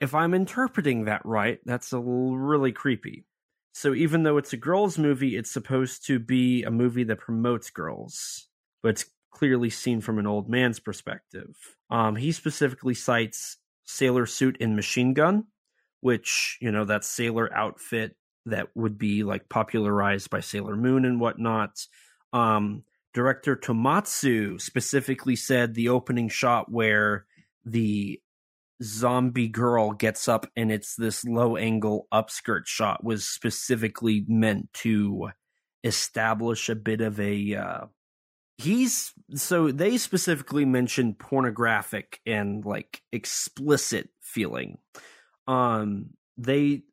if 0.02 0.16
I'm 0.16 0.34
interpreting 0.34 1.06
that 1.06 1.22
right, 1.26 1.60
that's 1.64 1.94
a 1.94 2.00
really 2.00 2.72
creepy. 2.72 3.26
So 3.74 3.94
even 3.94 4.24
though 4.24 4.38
it's 4.38 4.54
a 4.54 4.58
girls' 4.58 4.98
movie, 4.98 5.38
it's 5.38 5.52
supposed 5.52 6.08
to 6.08 6.18
be 6.18 6.64
a 6.64 6.72
movie 6.72 7.04
that 7.04 7.20
promotes 7.20 7.70
girls, 7.70 8.48
but 8.82 8.90
it's 8.90 9.06
clearly 9.32 9.70
seen 9.70 10.02
from 10.02 10.20
an 10.20 10.28
old 10.28 10.50
man's 10.50 10.80
perspective. 10.80 11.56
Um, 11.90 12.16
he 12.16 12.32
specifically 12.32 12.94
cites 12.94 13.58
Sailor 13.86 14.26
Suit 14.26 14.58
and 14.60 14.76
Machine 14.76 15.14
Gun, 15.14 15.46
which 16.02 16.58
you 16.62 16.72
know 16.72 16.86
that 16.86 17.04
sailor 17.04 17.54
outfit 17.54 18.16
that 18.46 18.70
would 18.76 18.98
be 18.98 19.24
like 19.24 19.50
popularized 19.50 20.30
by 20.30 20.40
Sailor 20.40 20.76
Moon 20.76 21.06
and 21.06 21.20
whatnot. 21.20 21.86
Um, 22.34 22.84
director 23.14 23.56
Tomomatsu 23.56 24.60
specifically 24.62 25.36
said 25.36 25.74
the 25.74 25.90
opening 25.90 26.30
shot 26.30 26.72
where 26.72 27.26
the 27.66 28.22
zombie 28.84 29.48
girl 29.48 29.92
gets 29.92 30.28
up 30.28 30.46
and 30.56 30.72
it's 30.72 30.96
this 30.96 31.26
low 31.26 31.58
angle 31.58 32.08
upskirt 32.14 32.68
shot 32.68 33.04
was 33.04 33.26
specifically 33.26 34.24
meant 34.28 34.72
to 34.72 35.30
establish 35.84 36.70
a 36.70 36.76
bit 36.76 37.02
of 37.02 37.20
a 37.20 37.56
uh, 37.56 37.86
he's 38.58 39.14
so 39.36 39.72
they 39.72 39.98
specifically 39.98 40.66
mentioned 40.66 41.20
pornographic 41.20 42.20
and 42.26 42.66
like 42.66 43.02
explicit 43.12 44.10
feeling. 44.22 44.78
Um 45.48 46.12
they 46.38 46.84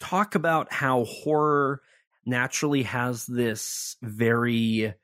talk 0.00 0.34
about 0.34 0.72
how 0.72 1.04
horror 1.04 1.80
naturally 2.26 2.82
has 2.84 3.26
this 3.26 3.96
very 4.02 4.94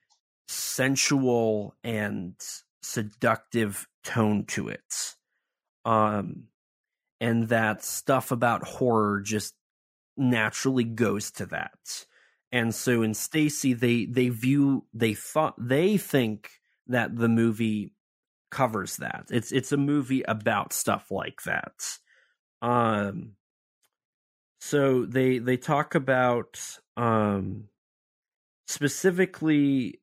sensual 0.48 1.74
and 1.84 2.34
seductive 2.82 3.86
tone 4.04 4.44
to 4.46 4.68
it. 4.68 5.14
Um 5.84 6.44
and 7.20 7.48
that 7.50 7.84
stuff 7.84 8.30
about 8.30 8.66
horror 8.66 9.20
just 9.20 9.54
naturally 10.16 10.84
goes 10.84 11.30
to 11.32 11.46
that 11.46 12.06
and 12.52 12.74
so 12.74 13.02
in 13.02 13.14
Stacy 13.14 13.72
they 13.72 14.06
they 14.06 14.28
view 14.28 14.84
they 14.92 15.14
thought 15.14 15.54
they 15.58 15.96
think 15.96 16.50
that 16.86 17.16
the 17.16 17.28
movie 17.28 17.94
covers 18.50 18.96
that 18.96 19.26
it's 19.30 19.52
it's 19.52 19.72
a 19.72 19.76
movie 19.76 20.22
about 20.22 20.72
stuff 20.72 21.10
like 21.10 21.42
that 21.44 21.98
um 22.62 23.32
so 24.60 25.06
they 25.06 25.38
they 25.38 25.56
talk 25.56 25.94
about 25.94 26.60
um 26.96 27.68
specifically 28.66 30.00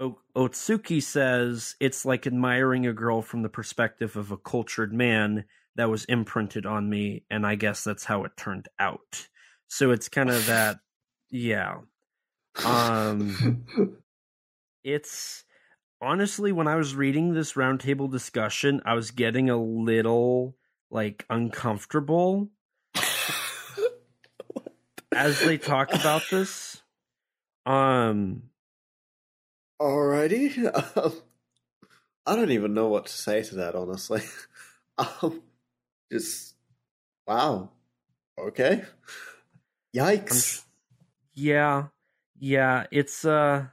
o- 0.00 0.18
Otsuki 0.36 1.02
says 1.02 1.76
it's 1.80 2.04
like 2.04 2.26
admiring 2.26 2.86
a 2.86 2.92
girl 2.92 3.22
from 3.22 3.42
the 3.42 3.48
perspective 3.48 4.16
of 4.16 4.30
a 4.30 4.36
cultured 4.36 4.92
man 4.92 5.44
that 5.76 5.90
was 5.90 6.04
imprinted 6.06 6.66
on 6.66 6.90
me 6.90 7.24
and 7.30 7.46
I 7.46 7.54
guess 7.54 7.84
that's 7.84 8.04
how 8.04 8.24
it 8.24 8.32
turned 8.36 8.68
out. 8.78 9.28
So 9.68 9.90
it's 9.90 10.08
kind 10.08 10.30
of 10.30 10.46
that 10.46 10.78
yeah. 11.30 11.78
Um 12.64 13.64
it's 14.84 15.44
honestly 16.00 16.52
when 16.52 16.68
I 16.68 16.76
was 16.76 16.94
reading 16.94 17.34
this 17.34 17.54
roundtable 17.54 18.10
discussion, 18.10 18.80
I 18.84 18.94
was 18.94 19.10
getting 19.10 19.50
a 19.50 19.56
little 19.56 20.56
like 20.90 21.24
uncomfortable 21.28 22.48
as 25.14 25.40
they 25.40 25.58
talk 25.58 25.92
about 25.92 26.22
this. 26.30 26.82
Um 27.66 28.44
Alrighty. 29.80 30.64
Um, 30.96 31.12
I 32.26 32.36
don't 32.36 32.50
even 32.50 32.74
know 32.74 32.88
what 32.88 33.06
to 33.06 33.12
say 33.12 33.42
to 33.42 33.54
that, 33.56 33.74
honestly. 33.74 34.22
Um, 35.22 35.42
just 36.10 36.56
wow. 37.24 37.70
Okay. 38.36 38.82
Yikes. 39.96 40.64
Yeah. 41.38 41.88
Yeah, 42.40 42.86
it's 42.90 43.24
uh 43.24 43.66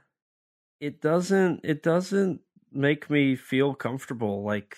it 0.80 1.00
doesn't 1.00 1.60
it 1.64 1.82
doesn't 1.82 2.40
make 2.72 3.08
me 3.10 3.34
feel 3.34 3.74
comfortable 3.74 4.44
like 4.44 4.76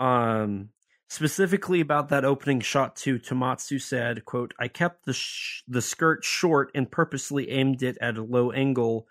um 0.00 0.70
specifically 1.08 1.80
about 1.80 2.08
that 2.08 2.24
opening 2.24 2.60
shot 2.60 2.96
too 2.96 3.18
tomomatsu 3.18 3.80
said 3.80 4.24
quote 4.24 4.52
i 4.58 4.66
kept 4.66 5.04
the 5.04 5.12
sh- 5.12 5.62
the 5.68 5.82
skirt 5.82 6.24
short 6.24 6.70
and 6.74 6.90
purposely 6.90 7.50
aimed 7.50 7.82
it 7.82 7.96
at 8.00 8.16
a 8.16 8.22
low 8.22 8.50
angle 8.50 9.06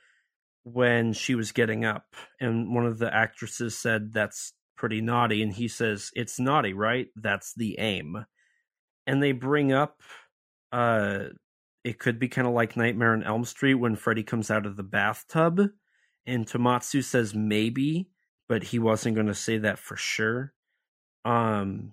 when 0.63 1.13
she 1.13 1.35
was 1.35 1.53
getting 1.53 1.85
up 1.85 2.15
and 2.41 2.73
one 2.75 2.85
of 2.85 2.97
the 2.97 3.13
actresses 3.13 3.77
said 3.77 4.11
that's 4.11 4.53
pretty 4.75 4.99
naughty 4.99 5.41
and 5.41 5.53
he 5.53 5.67
says 5.67 6.11
it's 6.15 6.39
naughty 6.39 6.73
right 6.73 7.07
that's 7.15 7.53
the 7.53 7.79
aim 7.79 8.25
and 9.07 9.23
they 9.23 9.31
bring 9.31 9.71
up 9.71 10.01
uh 10.73 11.25
it 11.83 11.99
could 11.99 12.19
be 12.19 12.27
kind 12.27 12.47
of 12.47 12.53
like 12.53 12.75
nightmare 12.77 13.13
on 13.13 13.23
elm 13.23 13.45
street 13.45 13.75
when 13.75 13.95
freddy 13.95 14.23
comes 14.23 14.51
out 14.51 14.65
of 14.65 14.75
the 14.75 14.83
bathtub 14.83 15.61
and 16.25 16.45
tomomatsu 16.45 17.03
says 17.03 17.33
maybe 17.33 18.09
but 18.47 18.63
he 18.63 18.79
wasn't 18.79 19.15
going 19.15 19.27
to 19.27 19.33
say 19.33 19.57
that 19.57 19.79
for 19.79 19.95
sure 19.95 20.53
um 21.25 21.91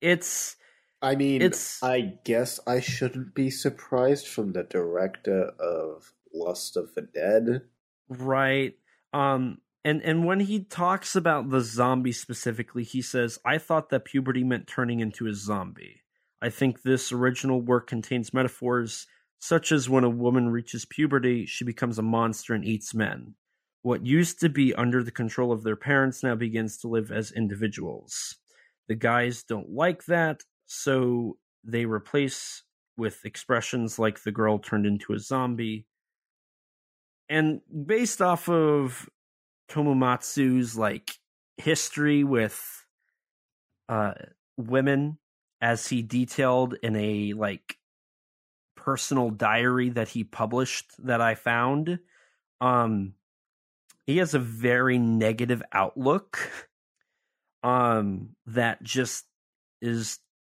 it's 0.00 0.56
I 1.02 1.16
mean, 1.16 1.42
It's- 1.42 1.80
I 1.82 2.14
guess 2.24 2.60
I 2.66 2.80
shouldn't 2.80 3.34
be 3.34 3.50
surprised 3.50 4.26
from 4.26 4.52
the 4.52 4.62
director 4.62 5.48
of 5.58 6.12
Lust 6.32 6.78
of 6.78 6.94
the 6.94 7.02
Dead. 7.02 7.62
Right. 8.08 8.74
Um 9.12 9.58
and 9.84 10.02
and 10.02 10.24
when 10.24 10.40
he 10.40 10.64
talks 10.64 11.14
about 11.14 11.50
the 11.50 11.60
zombie 11.60 12.12
specifically, 12.12 12.84
he 12.84 13.02
says, 13.02 13.38
"I 13.44 13.58
thought 13.58 13.90
that 13.90 14.06
puberty 14.06 14.42
meant 14.44 14.66
turning 14.66 15.00
into 15.00 15.26
a 15.26 15.34
zombie. 15.34 16.00
I 16.44 16.50
think 16.50 16.82
this 16.82 17.10
original 17.10 17.62
work 17.62 17.86
contains 17.86 18.34
metaphors 18.34 19.06
such 19.38 19.72
as 19.72 19.88
when 19.88 20.04
a 20.04 20.10
woman 20.10 20.50
reaches 20.50 20.84
puberty, 20.84 21.46
she 21.46 21.64
becomes 21.64 21.98
a 21.98 22.02
monster 22.02 22.52
and 22.52 22.64
eats 22.64 22.92
men. 22.92 23.34
What 23.80 24.04
used 24.04 24.40
to 24.40 24.50
be 24.50 24.74
under 24.74 25.02
the 25.02 25.10
control 25.10 25.52
of 25.52 25.62
their 25.62 25.76
parents 25.76 26.22
now 26.22 26.34
begins 26.34 26.76
to 26.78 26.88
live 26.88 27.10
as 27.10 27.32
individuals. 27.32 28.36
The 28.88 28.94
guys 28.94 29.42
don't 29.42 29.70
like 29.70 30.04
that, 30.04 30.42
so 30.66 31.38
they 31.64 31.86
replace 31.86 32.62
with 32.98 33.24
expressions 33.24 33.98
like 33.98 34.22
the 34.22 34.32
girl 34.32 34.58
turned 34.58 34.84
into 34.84 35.14
a 35.14 35.18
zombie 35.18 35.86
and 37.30 37.62
based 37.86 38.20
off 38.20 38.50
of 38.50 39.08
Tomomatsu's 39.70 40.76
like 40.76 41.12
history 41.56 42.22
with 42.22 42.84
uh 43.88 44.12
women 44.56 45.18
as 45.64 45.86
he 45.88 46.02
detailed 46.02 46.74
in 46.82 46.94
a 46.94 47.32
like 47.32 47.78
personal 48.76 49.30
diary 49.30 49.88
that 49.88 50.08
he 50.08 50.22
published 50.22 50.92
that 51.06 51.22
I 51.22 51.34
found. 51.34 52.00
Um 52.60 53.14
he 54.06 54.18
has 54.18 54.34
a 54.34 54.38
very 54.38 54.98
negative 54.98 55.62
outlook 55.72 56.38
um 57.62 58.36
that 58.44 58.82
just 58.82 59.24
is 59.80 60.18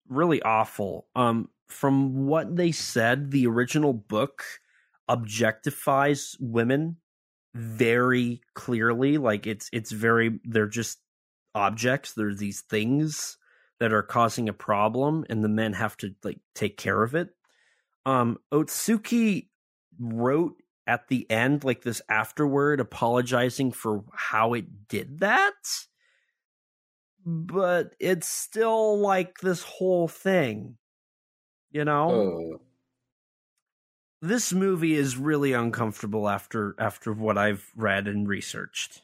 really 0.08 0.40
awful. 0.40 1.06
Um 1.14 1.50
from 1.68 2.26
what 2.26 2.56
they 2.56 2.72
said, 2.72 3.30
the 3.30 3.46
original 3.46 3.92
book 3.92 4.42
objectifies 5.10 6.34
women 6.40 6.96
very 7.54 8.40
clearly 8.54 9.18
like 9.18 9.46
it's 9.46 9.68
it's 9.70 9.92
very 9.92 10.40
they're 10.44 10.66
just 10.66 10.98
objects 11.54 12.14
they're 12.14 12.34
these 12.34 12.62
things 12.62 13.36
that 13.80 13.92
are 13.92 14.02
causing 14.02 14.48
a 14.48 14.52
problem 14.52 15.24
and 15.28 15.42
the 15.42 15.48
men 15.48 15.72
have 15.72 15.96
to 15.96 16.14
like 16.22 16.40
take 16.54 16.76
care 16.76 17.02
of 17.02 17.14
it 17.14 17.30
um 18.06 18.38
otsuki 18.52 19.48
wrote 19.98 20.54
at 20.86 21.08
the 21.08 21.28
end 21.30 21.64
like 21.64 21.82
this 21.82 22.02
afterward 22.08 22.80
apologizing 22.80 23.72
for 23.72 24.04
how 24.14 24.54
it 24.54 24.88
did 24.88 25.20
that 25.20 25.52
but 27.26 27.94
it's 27.98 28.28
still 28.28 28.98
like 28.98 29.38
this 29.38 29.62
whole 29.62 30.08
thing 30.08 30.76
you 31.70 31.84
know 31.84 32.10
Oh. 32.10 32.60
this 34.20 34.52
movie 34.52 34.94
is 34.94 35.16
really 35.16 35.52
uncomfortable 35.52 36.28
after 36.28 36.74
after 36.78 37.12
what 37.12 37.36
I've 37.38 37.70
read 37.76 38.08
and 38.08 38.26
researched. 38.28 39.02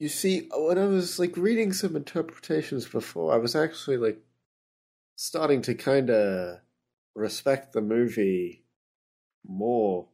You 0.00 0.08
see, 0.08 0.48
when 0.56 0.78
I 0.78 0.86
was 0.86 1.18
like 1.18 1.36
reading 1.36 1.74
some 1.74 1.94
interpretations 1.94 2.86
before, 2.88 3.34
I 3.34 3.36
was 3.36 3.54
actually 3.54 3.98
like 3.98 4.18
starting 5.14 5.60
to 5.62 5.74
kind 5.74 6.08
of 6.08 6.60
respect 7.14 7.74
the 7.74 7.82
movie 7.82 8.64
more. 9.46 10.08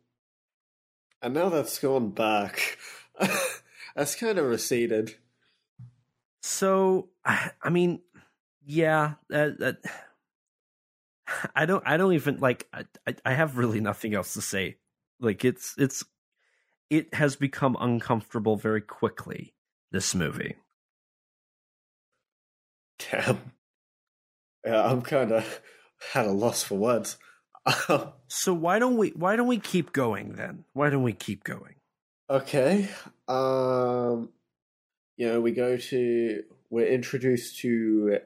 And 1.22 1.34
now 1.34 1.50
that's 1.50 1.78
gone 1.78 2.10
back. 2.10 2.78
that's 3.94 4.16
kind 4.16 4.38
of 4.38 4.46
receded. 4.46 5.14
So 6.42 7.10
I, 7.24 7.70
mean, 7.70 8.00
yeah, 8.64 9.14
that, 9.28 9.60
that 9.60 9.76
I 11.54 11.64
don't 11.64 11.84
I 11.86 11.96
don't 11.96 12.14
even 12.14 12.38
like 12.38 12.68
I 12.74 13.14
I 13.24 13.34
have 13.34 13.56
really 13.56 13.80
nothing 13.80 14.14
else 14.14 14.34
to 14.34 14.42
say. 14.42 14.78
Like 15.20 15.44
it's 15.44 15.76
it's 15.78 16.04
it 16.90 17.14
has 17.14 17.36
become 17.36 17.76
uncomfortable 17.78 18.56
very 18.56 18.80
quickly 18.80 19.52
this 19.92 20.14
movie. 20.14 20.56
Damn. 23.10 23.52
Yeah, 24.64 24.84
I'm 24.84 25.02
kind 25.02 25.32
of 25.32 25.60
at 26.14 26.26
a 26.26 26.32
loss 26.32 26.62
for 26.62 26.76
words. 26.76 27.16
So 28.28 28.52
why 28.52 28.78
don't 28.78 28.96
we 28.96 29.10
why 29.10 29.36
don't 29.36 29.46
we 29.46 29.58
keep 29.58 29.92
going 29.92 30.32
then? 30.32 30.64
Why 30.72 30.90
don't 30.90 31.04
we 31.04 31.12
keep 31.12 31.44
going? 31.44 31.76
Okay. 32.28 32.88
Um 33.28 34.30
you 35.16 35.28
know, 35.28 35.40
we 35.40 35.52
go 35.52 35.76
to 35.76 36.42
we're 36.70 36.88
introduced 36.88 37.60
to 37.60 38.18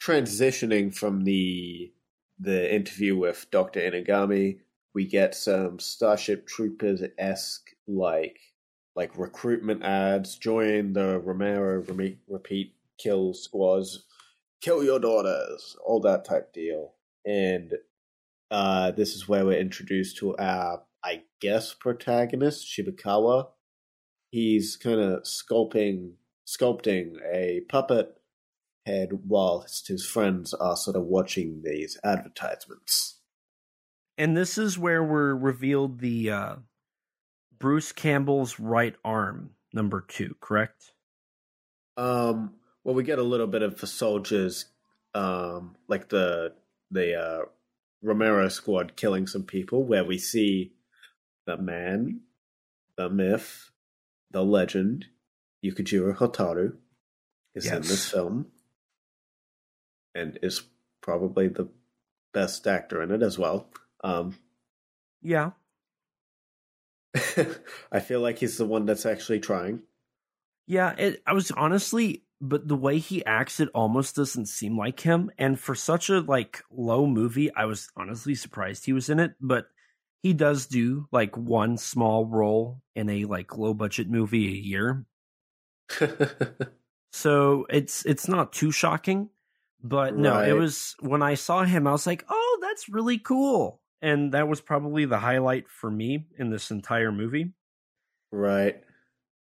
transitioning 0.00 0.94
from 0.94 1.24
the 1.24 1.92
the 2.38 2.72
interview 2.72 3.16
with 3.16 3.46
Dr. 3.50 3.80
Inugami. 3.80 4.60
We 4.94 5.04
get 5.04 5.34
some 5.34 5.78
Starship 5.80 6.46
Troopers 6.46 7.02
esque 7.18 7.70
like 7.86 8.38
like 8.98 9.16
recruitment 9.16 9.84
ads. 9.84 10.36
Join 10.36 10.92
the 10.92 11.20
Romero 11.20 11.84
repeat, 12.28 12.74
kill 12.98 13.32
squads, 13.32 14.04
kill 14.60 14.82
your 14.82 14.98
daughters, 14.98 15.76
all 15.86 16.00
that 16.00 16.24
type 16.24 16.52
deal. 16.52 16.94
And 17.24 17.74
uh, 18.50 18.90
this 18.90 19.14
is 19.14 19.28
where 19.28 19.46
we're 19.46 19.60
introduced 19.60 20.16
to 20.16 20.36
our, 20.36 20.82
I 21.04 21.22
guess, 21.40 21.74
protagonist 21.74 22.66
Shibukawa. 22.66 23.50
He's 24.32 24.76
kind 24.76 25.00
of 25.00 25.22
sculpting 25.22 26.14
sculpting 26.44 27.18
a 27.32 27.60
puppet 27.68 28.16
head 28.84 29.10
whilst 29.26 29.86
his 29.86 30.04
friends 30.06 30.52
are 30.54 30.76
sort 30.76 30.96
of 30.96 31.04
watching 31.04 31.62
these 31.62 31.98
advertisements. 32.02 33.20
And 34.16 34.36
this 34.36 34.58
is 34.58 34.76
where 34.76 35.04
we're 35.04 35.36
revealed 35.36 36.00
the 36.00 36.30
uh 36.30 36.56
Bruce 37.58 37.92
Campbell's 37.92 38.58
right 38.58 38.94
arm, 39.04 39.50
number 39.72 40.00
two, 40.06 40.36
correct? 40.40 40.92
Um, 41.96 42.54
well, 42.84 42.94
we 42.94 43.02
get 43.02 43.18
a 43.18 43.24
little 43.24 43.46
bit 43.46 43.62
of 43.62 43.80
the 43.80 43.86
soldiers, 43.86 44.66
um, 45.14 45.76
like 45.88 46.08
the 46.08 46.54
the 46.90 47.14
uh, 47.20 47.42
Romero 48.02 48.48
squad 48.48 48.96
killing 48.96 49.26
some 49.26 49.42
people, 49.42 49.84
where 49.84 50.04
we 50.04 50.18
see 50.18 50.72
the 51.46 51.56
man, 51.56 52.20
the 52.96 53.10
myth, 53.10 53.70
the 54.30 54.44
legend, 54.44 55.06
Yukijiro 55.64 56.16
Hotaru 56.16 56.76
is 57.54 57.66
in 57.66 57.82
this 57.82 58.10
film, 58.10 58.46
and 60.14 60.38
is 60.42 60.62
probably 61.00 61.48
the 61.48 61.68
best 62.32 62.66
actor 62.66 63.02
in 63.02 63.10
it 63.10 63.22
as 63.22 63.38
well. 63.38 63.68
Um, 64.04 64.36
Yeah. 65.20 65.52
I 67.92 68.00
feel 68.00 68.20
like 68.20 68.38
he's 68.38 68.58
the 68.58 68.66
one 68.66 68.86
that's 68.86 69.06
actually 69.06 69.40
trying. 69.40 69.82
Yeah, 70.66 70.94
it, 70.98 71.22
I 71.26 71.32
was 71.32 71.50
honestly, 71.50 72.24
but 72.40 72.68
the 72.68 72.76
way 72.76 72.98
he 72.98 73.24
acts, 73.24 73.60
it 73.60 73.70
almost 73.74 74.16
doesn't 74.16 74.46
seem 74.46 74.76
like 74.76 75.00
him. 75.00 75.30
And 75.38 75.58
for 75.58 75.74
such 75.74 76.10
a 76.10 76.20
like 76.20 76.62
low 76.70 77.06
movie, 77.06 77.52
I 77.54 77.64
was 77.64 77.90
honestly 77.96 78.34
surprised 78.34 78.84
he 78.84 78.92
was 78.92 79.08
in 79.08 79.18
it. 79.18 79.32
But 79.40 79.68
he 80.22 80.32
does 80.32 80.66
do 80.66 81.08
like 81.10 81.36
one 81.36 81.78
small 81.78 82.26
role 82.26 82.82
in 82.94 83.08
a 83.08 83.24
like 83.24 83.56
low 83.56 83.72
budget 83.72 84.10
movie 84.10 84.48
a 84.48 84.60
year, 84.60 85.06
so 87.12 87.66
it's 87.70 88.04
it's 88.04 88.28
not 88.28 88.52
too 88.52 88.70
shocking. 88.70 89.30
But 89.82 90.16
no, 90.16 90.42
it 90.42 90.52
was 90.52 90.96
when 91.00 91.22
I 91.22 91.34
saw 91.34 91.62
him, 91.62 91.86
I 91.86 91.92
was 91.92 92.06
like, 92.06 92.24
oh, 92.28 92.58
that's 92.60 92.88
really 92.88 93.18
cool. 93.18 93.80
And 94.00 94.32
that 94.32 94.48
was 94.48 94.60
probably 94.60 95.04
the 95.04 95.18
highlight 95.18 95.68
for 95.68 95.90
me 95.90 96.26
in 96.38 96.50
this 96.50 96.70
entire 96.70 97.10
movie. 97.10 97.52
Right. 98.30 98.82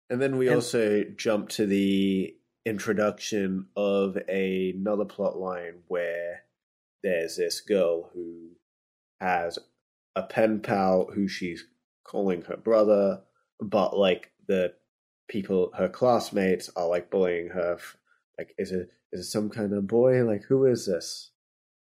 And 0.09 0.21
then 0.21 0.37
we 0.37 0.47
And- 0.47 0.55
also 0.55 1.03
jump 1.03 1.49
to 1.49 1.65
the 1.65 2.35
introduction 2.65 3.67
of 3.75 4.15
another 4.29 5.05
plot 5.05 5.37
line 5.37 5.83
where 5.87 6.43
there's 7.03 7.37
this 7.37 7.61
girl 7.61 8.09
who 8.13 8.51
has 9.19 9.59
a 10.15 10.23
pen 10.23 10.61
pal 10.61 11.07
who 11.13 11.27
she's 11.27 11.65
calling 12.03 12.41
her 12.43 12.57
brother, 12.57 13.23
but 13.59 13.97
like 13.97 14.31
the 14.47 14.73
people, 15.27 15.71
her 15.77 15.89
classmates, 15.89 16.69
are 16.75 16.87
like 16.87 17.09
bullying 17.09 17.49
her. 17.49 17.77
Like, 18.37 18.53
is 18.57 18.71
it 18.71 18.91
is 19.11 19.21
it 19.21 19.29
some 19.29 19.49
kind 19.49 19.73
of 19.73 19.87
boy? 19.87 20.23
Like, 20.25 20.43
who 20.43 20.65
is 20.65 20.85
this? 20.85 21.31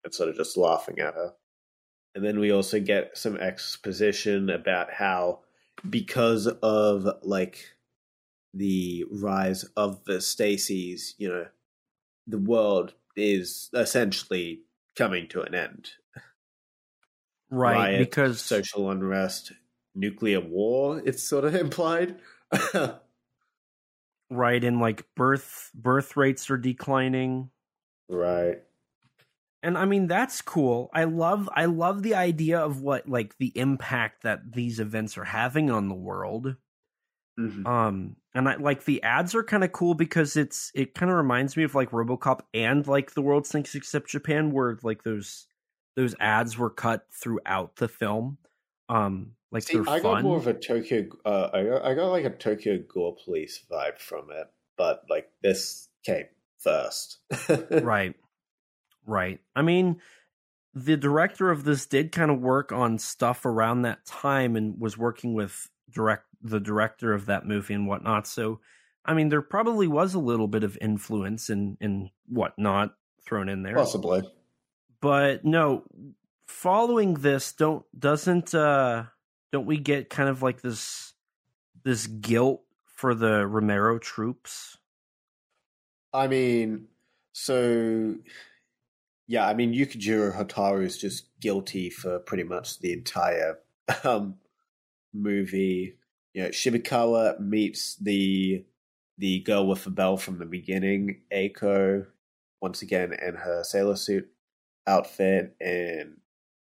And 0.04 0.14
sort 0.14 0.28
of 0.30 0.36
just 0.36 0.56
laughing 0.56 0.98
at 1.00 1.14
her. 1.14 1.34
And 2.14 2.24
then 2.24 2.40
we 2.40 2.50
also 2.50 2.80
get 2.80 3.16
some 3.16 3.36
exposition 3.36 4.50
about 4.50 4.92
how 4.92 5.40
because 5.88 6.46
of 6.46 7.06
like 7.22 7.64
the 8.52 9.04
rise 9.10 9.64
of 9.76 10.04
the 10.04 10.14
Stacys, 10.14 11.14
you 11.18 11.28
know, 11.28 11.46
the 12.26 12.38
world 12.38 12.94
is 13.16 13.70
essentially 13.74 14.62
coming 14.96 15.28
to 15.28 15.42
an 15.42 15.54
end. 15.54 15.90
Right. 17.50 17.74
Riot, 17.74 17.98
because 18.00 18.40
social 18.40 18.90
unrest, 18.90 19.52
nuclear 19.94 20.40
war, 20.40 21.00
it's 21.04 21.22
sort 21.22 21.44
of 21.44 21.54
implied. 21.54 22.16
right 24.28 24.64
and 24.64 24.80
like 24.80 25.04
birth 25.16 25.70
birth 25.74 26.16
rates 26.16 26.50
are 26.50 26.56
declining 26.56 27.50
right. 28.08 28.62
And 29.62 29.76
i 29.78 29.84
mean 29.84 30.06
that's 30.06 30.40
cool 30.42 30.90
i 30.94 31.04
love 31.04 31.48
i 31.54 31.64
love 31.64 32.02
the 32.02 32.14
idea 32.14 32.58
of 32.58 32.80
what 32.80 33.08
like 33.08 33.36
the 33.38 33.52
impact 33.58 34.22
that 34.22 34.52
these 34.52 34.80
events 34.80 35.16
are 35.18 35.24
having 35.24 35.70
on 35.70 35.88
the 35.88 35.94
world 35.94 36.56
Mhm. 37.38 37.66
um 37.66 38.16
and 38.34 38.48
i 38.48 38.56
like 38.56 38.84
the 38.84 39.02
ads 39.02 39.34
are 39.34 39.44
kind 39.44 39.64
of 39.64 39.72
cool 39.72 39.94
because 39.94 40.36
it's 40.36 40.70
it 40.74 40.94
kind 40.94 41.10
of 41.10 41.16
reminds 41.16 41.56
me 41.56 41.62
of 41.62 41.74
like 41.74 41.90
robocop 41.90 42.40
and 42.52 42.86
like 42.86 43.14
the 43.14 43.22
world 43.22 43.46
sinks 43.46 43.74
except 43.74 44.08
japan 44.08 44.50
where 44.50 44.78
like 44.82 45.04
those 45.04 45.46
those 45.96 46.14
ads 46.20 46.58
were 46.58 46.70
cut 46.70 47.06
throughout 47.12 47.76
the 47.76 47.88
film 47.88 48.36
um 48.88 49.32
like 49.52 49.64
See, 49.64 49.78
I 49.78 49.82
got 49.98 50.02
fun 50.02 50.22
more 50.22 50.36
of 50.36 50.46
a 50.46 50.54
Tokyo. 50.54 51.08
Uh, 51.24 51.50
I 51.52 51.64
got 51.64 51.84
I 51.84 51.94
got 51.94 52.10
like 52.10 52.24
a 52.24 52.30
Tokyo 52.30 52.78
Gore 52.78 53.16
Police 53.24 53.60
vibe 53.68 53.98
from 53.98 54.30
it, 54.30 54.46
but 54.76 55.02
like 55.10 55.28
this 55.42 55.88
came 56.04 56.26
first. 56.58 57.18
right 57.70 58.14
right 59.06 59.40
i 59.54 59.62
mean 59.62 60.00
the 60.74 60.96
director 60.96 61.50
of 61.50 61.64
this 61.64 61.86
did 61.86 62.12
kind 62.12 62.30
of 62.30 62.40
work 62.40 62.70
on 62.70 62.98
stuff 62.98 63.44
around 63.44 63.82
that 63.82 64.04
time 64.06 64.54
and 64.54 64.80
was 64.80 64.96
working 64.96 65.34
with 65.34 65.68
direct 65.90 66.24
the 66.42 66.60
director 66.60 67.12
of 67.12 67.26
that 67.26 67.46
movie 67.46 67.74
and 67.74 67.86
whatnot 67.86 68.26
so 68.26 68.60
i 69.04 69.14
mean 69.14 69.28
there 69.28 69.42
probably 69.42 69.88
was 69.88 70.14
a 70.14 70.20
little 70.20 70.48
bit 70.48 70.64
of 70.64 70.78
influence 70.80 71.50
and 71.50 71.76
and 71.80 72.10
whatnot 72.28 72.94
thrown 73.24 73.48
in 73.48 73.62
there. 73.62 73.74
Possibly. 73.74 74.22
But 75.00 75.44
no, 75.44 75.84
following 76.46 77.14
this, 77.14 77.52
don't 77.52 77.84
doesn't 77.98 78.54
uh 78.54 79.04
don't 79.52 79.66
we 79.66 79.78
get 79.78 80.10
kind 80.10 80.28
of 80.28 80.42
like 80.42 80.60
this 80.60 81.14
this 81.82 82.06
guilt 82.06 82.62
for 82.86 83.14
the 83.14 83.46
Romero 83.46 83.98
troops? 83.98 84.76
I 86.12 86.26
mean, 86.26 86.88
so 87.32 88.16
yeah, 89.30 89.46
I 89.46 89.54
mean 89.54 89.72
Yukijiro 89.72 90.36
Hotaru 90.36 90.84
is 90.84 90.98
just 90.98 91.28
guilty 91.40 91.88
for 91.88 92.18
pretty 92.18 92.42
much 92.42 92.80
the 92.80 92.92
entire 92.92 93.60
um, 94.04 94.34
movie. 95.14 95.94
You 96.34 96.42
know, 96.42 96.48
Shibukawa 96.48 97.38
meets 97.38 97.94
the 97.94 98.64
the 99.18 99.38
girl 99.40 99.68
with 99.68 99.84
the 99.84 99.90
bell 99.90 100.16
from 100.16 100.40
the 100.40 100.46
beginning, 100.46 101.20
Eiko, 101.32 102.06
once 102.60 102.82
again 102.82 103.12
in 103.12 103.36
her 103.36 103.62
sailor 103.62 103.94
suit 103.94 104.28
outfit, 104.88 105.54
and 105.60 106.16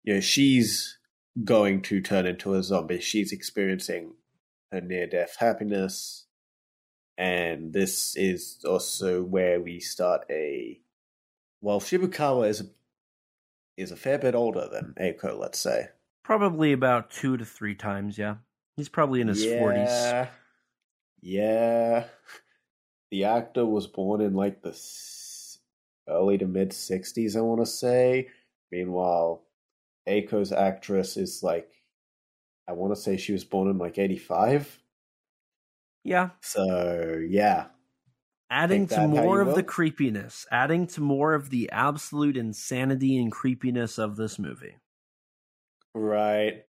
you 0.05 0.14
know 0.14 0.20
she's 0.20 0.98
going 1.43 1.82
to 1.82 2.01
turn 2.01 2.26
into 2.26 2.55
a 2.55 2.62
zombie. 2.62 3.01
She's 3.01 3.32
experiencing 3.32 4.12
her 4.70 4.80
near 4.80 5.09
death 5.09 5.34
happiness. 5.40 6.26
And 7.18 7.72
this 7.72 8.16
is 8.16 8.64
also 8.64 9.20
where 9.24 9.60
we 9.60 9.80
start 9.80 10.24
a 10.30 10.81
well, 11.62 11.80
Shibukawa 11.80 12.48
is 12.48 12.60
a, 12.60 12.64
is 13.78 13.90
a 13.90 13.97
fair 13.97 14.18
bit 14.18 14.34
older 14.34 14.68
than 14.70 14.94
Eiko, 15.01 15.39
let's 15.39 15.59
say. 15.59 15.89
Probably 16.22 16.72
about 16.72 17.10
two 17.10 17.36
to 17.39 17.44
three 17.44 17.74
times, 17.74 18.18
yeah. 18.18 18.36
He's 18.76 18.89
probably 18.90 19.20
in 19.22 19.28
his 19.28 19.43
forties. 19.44 19.89
Yeah. 19.89 20.28
Yeah. 21.22 22.05
The 23.10 23.24
actor 23.24 23.64
was 23.64 23.86
born 23.86 24.20
in 24.20 24.34
like 24.34 24.62
the 24.62 24.70
s- 24.70 25.59
early 26.09 26.39
to 26.39 26.47
mid 26.47 26.70
60s, 26.70 27.36
I 27.36 27.40
want 27.40 27.60
to 27.60 27.66
say. 27.66 28.28
Meanwhile, 28.70 29.43
Eiko's 30.09 30.52
actress 30.52 31.16
is 31.16 31.43
like, 31.43 31.70
I 32.68 32.72
want 32.72 32.94
to 32.94 33.01
say 33.01 33.16
she 33.16 33.32
was 33.32 33.44
born 33.44 33.68
in 33.68 33.78
like 33.78 33.98
85. 33.98 34.80
Yeah. 36.05 36.30
So, 36.40 37.20
yeah. 37.28 37.66
Adding 38.52 38.86
to 38.88 39.08
more 39.08 39.40
of 39.40 39.54
the 39.54 39.62
creepiness, 39.62 40.46
adding 40.50 40.86
to 40.88 41.00
more 41.00 41.32
of 41.32 41.48
the 41.48 41.70
absolute 41.72 42.36
insanity 42.36 43.16
and 43.16 43.32
creepiness 43.32 43.98
of 43.98 44.16
this 44.16 44.38
movie. 44.38 44.76
Right. 45.94 46.64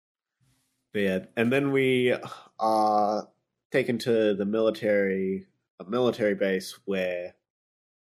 Yeah, 0.94 1.26
and 1.36 1.52
then 1.52 1.72
we 1.72 2.12
uh, 2.12 2.20
are 2.60 3.28
taken 3.72 3.98
to 4.00 4.36
the 4.36 4.46
military, 4.46 5.48
a 5.80 5.90
military 5.90 6.36
base 6.36 6.78
where 6.86 7.34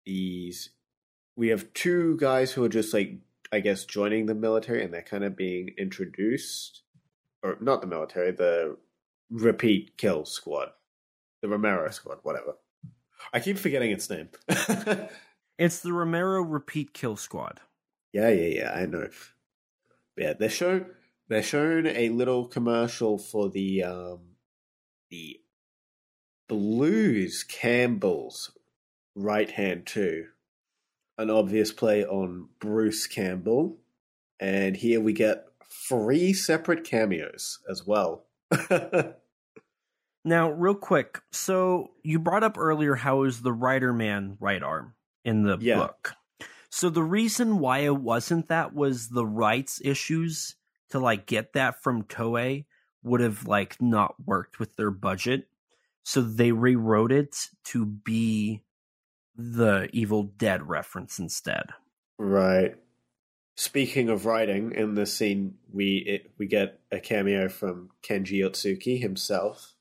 these 0.07 0.71
we 1.37 1.49
have 1.49 1.73
two 1.75 2.17
guys 2.17 2.53
who 2.53 2.65
are 2.65 2.71
just 2.71 2.95
like 2.95 3.19
I 3.53 3.61
guess 3.61 3.85
joining 3.85 4.27
the 4.27 4.35
military, 4.35 4.83
and 4.83 4.95
they're 4.95 5.03
kind 5.03 5.25
of 5.25 5.37
being 5.37 5.75
introduced, 5.77 6.85
or 7.43 7.59
not 7.61 7.83
the 7.83 7.87
military, 7.87 8.31
the 8.31 8.79
repeat 9.31 9.99
kill 9.99 10.25
squad, 10.25 10.71
the 11.43 11.49
Romero 11.49 11.91
squad, 11.91 12.19
whatever. 12.23 12.55
I 13.33 13.41
keep 13.41 13.59
forgetting 13.59 13.91
its 13.91 14.09
name. 14.09 14.29
It's 15.59 15.81
the 15.81 15.93
Romero 15.93 16.41
Repeat 16.41 16.95
Kill 16.95 17.17
Squad. 17.17 17.61
Yeah, 18.13 18.29
yeah, 18.29 18.61
yeah. 18.61 18.73
I 18.73 18.87
know. 18.87 19.09
Yeah, 20.17 20.35
they're 20.35 20.49
shown. 20.49 20.87
They're 21.29 21.43
shown 21.43 21.87
a 21.87 22.11
little 22.11 22.47
commercial 22.47 23.19
for 23.19 23.51
the 23.51 23.83
um, 23.83 24.21
the 25.11 25.41
Blues 26.49 27.43
Campbell's 27.43 28.53
right 29.17 29.51
hand 29.51 29.87
too. 29.87 30.27
An 31.19 31.29
obvious 31.29 31.73
play 31.73 32.05
on 32.05 32.49
Bruce 32.61 33.09
Campbell, 33.09 33.79
and 34.39 34.77
here 34.77 35.01
we 35.01 35.13
get 35.13 35.49
three 35.89 36.33
separate 36.33 36.85
cameos 36.85 37.59
as 37.69 37.85
well. 37.85 38.27
Now, 40.25 40.51
real 40.51 40.75
quick, 40.75 41.21
so 41.33 41.93
you 42.03 42.19
brought 42.19 42.45
up 42.45 42.59
earlier 42.59 42.95
how 42.95 43.19
it 43.19 43.27
was 43.27 43.41
the 43.43 43.53
Rider 43.53 43.93
Man 43.93 44.37
right 44.41 44.63
arm 44.63 44.95
in 45.25 45.43
the 45.43 45.59
Yeah. 45.61 45.77
book. 45.79 46.15
So 46.71 46.91
the 46.91 47.03
reason 47.03 47.59
why 47.61 47.79
it 47.81 47.97
wasn't 47.97 48.49
that 48.49 48.75
was 48.75 49.09
the 49.09 49.25
rights 49.25 49.81
issues 49.83 50.57
to 50.91 50.99
like 50.99 51.27
get 51.27 51.55
that 51.55 51.83
from 51.83 52.05
Toei 52.05 52.67
would 53.03 53.21
have 53.21 53.47
like 53.47 53.81
not 53.81 54.15
worked 54.27 54.59
with 54.59 54.77
their 54.77 54.91
budget. 54.91 55.49
So 56.03 56.21
they 56.21 56.53
rewrote 56.53 57.13
it 57.13 57.49
to 57.65 57.87
be 57.87 58.63
the 59.37 59.89
Evil 59.93 60.25
Dead 60.25 60.69
reference 60.69 61.19
instead. 61.19 61.67
Right. 62.19 62.77
Speaking 63.57 64.09
of 64.09 64.27
writing, 64.27 64.73
in 64.73 64.95
this 64.95 65.13
scene, 65.15 65.55
we 65.73 65.99
it, 65.99 66.31
we 66.39 66.47
get 66.47 66.81
a 66.93 67.01
cameo 67.01 67.49
from 67.49 67.91
Kenji 68.03 68.41
Otsuki 68.41 69.01
himself. 69.01 69.75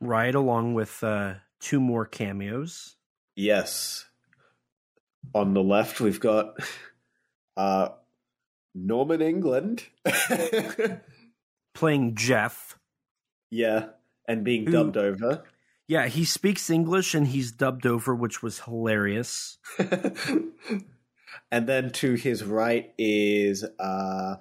Right 0.00 0.34
along 0.34 0.74
with 0.74 1.02
uh 1.04 1.34
two 1.60 1.80
more 1.80 2.06
cameos. 2.06 2.96
Yes. 3.36 4.06
On 5.34 5.52
the 5.54 5.62
left, 5.62 6.00
we've 6.00 6.18
got 6.20 6.56
uh, 7.56 7.90
Norman 8.74 9.20
England. 9.20 9.84
Playing 11.74 12.14
Jeff. 12.14 12.78
yeah, 13.50 13.88
and 14.26 14.42
being 14.44 14.64
Who- 14.66 14.72
dubbed 14.72 14.96
over. 14.96 15.44
Yeah, 15.86 16.06
he 16.06 16.24
speaks 16.24 16.70
English 16.70 17.14
and 17.16 17.26
he's 17.26 17.50
dubbed 17.50 17.84
over, 17.84 18.14
which 18.14 18.42
was 18.44 18.60
hilarious. 18.60 19.58
and 21.50 21.66
then 21.66 21.90
to 21.90 22.14
his 22.14 22.44
right 22.44 22.92
is 22.96 23.64
uh, 23.78 24.36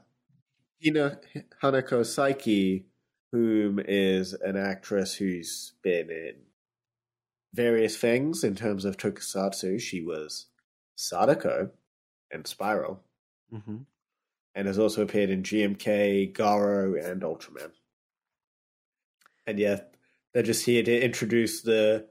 Hina 0.83 1.19
Hinako 1.61 2.01
Saeki, 2.05 2.83
whom 3.31 3.79
is 3.83 4.33
an 4.33 4.57
actress 4.57 5.15
who's 5.15 5.73
been 5.83 6.09
in 6.09 6.33
various 7.53 7.97
things 7.97 8.43
in 8.43 8.55
terms 8.55 8.85
of 8.85 8.97
tokusatsu. 8.97 9.79
She 9.79 10.01
was 10.01 10.47
Sadako 10.95 11.71
and 12.31 12.45
Spiral, 12.47 13.01
hmm 13.51 13.77
and 14.55 14.67
has 14.67 14.79
also 14.79 15.03
appeared 15.03 15.29
in 15.29 15.43
GMK, 15.43 16.33
Garo, 16.33 16.99
and 16.99 17.21
Ultraman. 17.21 17.71
And 19.45 19.59
yeah, 19.59 19.81
they're 20.33 20.43
just 20.43 20.65
here 20.65 20.83
to 20.83 21.03
introduce 21.05 21.61
the 21.61 22.07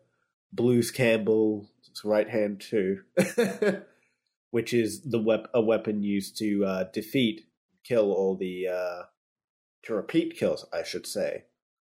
Blues 0.53 0.91
Campbell's 0.91 1.67
right 2.05 2.29
hand 2.31 2.61
too, 2.61 3.01
which 4.51 4.73
is 4.73 5.03
the 5.03 5.21
wep- 5.21 5.51
a 5.53 5.61
weapon 5.61 6.03
used 6.03 6.39
to 6.39 6.65
uh, 6.65 6.85
defeat, 6.93 7.43
kill 7.85 8.13
all 8.13 8.37
the 8.37 8.69
uh, 8.69 9.03
to 9.85 9.95
repeat 9.95 10.37
kills, 10.37 10.67
I 10.73 10.83
should 10.83 11.07
say, 11.07 11.45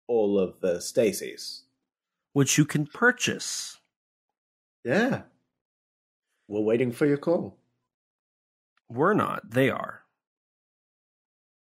all 0.08 0.38
of 0.38 0.60
the 0.60 0.76
Stacys. 0.76 1.62
Which 2.32 2.58
you 2.58 2.64
can 2.64 2.86
purchase. 2.86 3.78
Yeah, 4.84 5.22
we're 6.48 6.60
waiting 6.60 6.92
for 6.92 7.06
your 7.06 7.16
call. 7.16 7.56
We're 8.88 9.14
not. 9.14 9.50
They 9.50 9.70
are. 9.70 10.02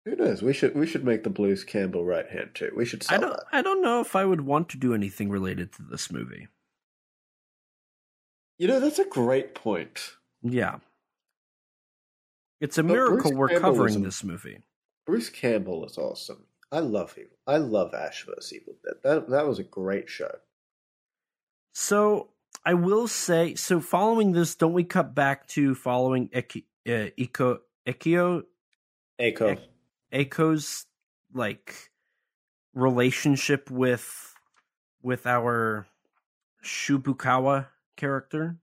Who 0.05 0.15
knows? 0.15 0.41
We 0.41 0.53
should 0.53 0.75
we 0.75 0.87
should 0.87 1.03
make 1.03 1.23
the 1.23 1.29
Blues 1.29 1.63
Campbell 1.63 2.05
right 2.05 2.27
hand 2.29 2.51
too. 2.53 2.71
We 2.75 2.85
should 2.85 3.05
I 3.09 3.17
don't. 3.17 3.31
that. 3.31 3.45
I 3.51 3.61
don't 3.61 3.81
know 3.81 3.99
if 3.99 4.15
I 4.15 4.25
would 4.25 4.41
want 4.41 4.69
to 4.69 4.77
do 4.77 4.93
anything 4.93 5.29
related 5.29 5.73
to 5.73 5.81
this 5.83 6.11
movie. 6.11 6.47
You 8.57 8.67
know, 8.67 8.79
that's 8.79 8.99
a 8.99 9.05
great 9.05 9.55
point. 9.55 10.15
Yeah, 10.41 10.77
it's 12.61 12.77
a 12.77 12.83
But 12.83 12.93
miracle 12.93 13.31
Bruce 13.31 13.37
we're 13.37 13.47
Campbell 13.49 13.71
covering 13.71 14.03
this 14.03 14.23
movie. 14.23 14.59
Bruce 15.09 15.29
Campbell 15.31 15.83
is 15.85 15.97
awesome. 15.97 16.43
I 16.71 16.81
love 16.81 17.13
him. 17.13 17.29
I 17.47 17.57
love 17.57 17.95
Ash 17.95 18.27
vs. 18.27 18.53
Evil 18.53 18.75
Dead. 18.83 18.93
That 19.03 19.29
that 19.31 19.47
was 19.47 19.57
a 19.57 19.63
great 19.63 20.07
show. 20.07 20.35
So 21.73 22.29
I 22.63 22.75
will 22.75 23.07
say. 23.07 23.55
So 23.55 23.79
following 23.79 24.33
this, 24.33 24.53
don't 24.53 24.73
we 24.73 24.83
cut 24.83 25.15
back 25.15 25.47
to 25.47 25.73
following 25.73 26.29
Eki, 26.29 26.65
uh, 26.85 27.09
Ekio 27.17 27.57
Echo. 27.87 28.43
Ek- 29.17 29.59
Eiko's 30.13 30.85
like 31.33 31.89
relationship 32.75 33.71
with 33.71 34.35
with 35.01 35.25
our 35.25 35.87
Shibukawa 36.63 37.65
character? 37.97 38.57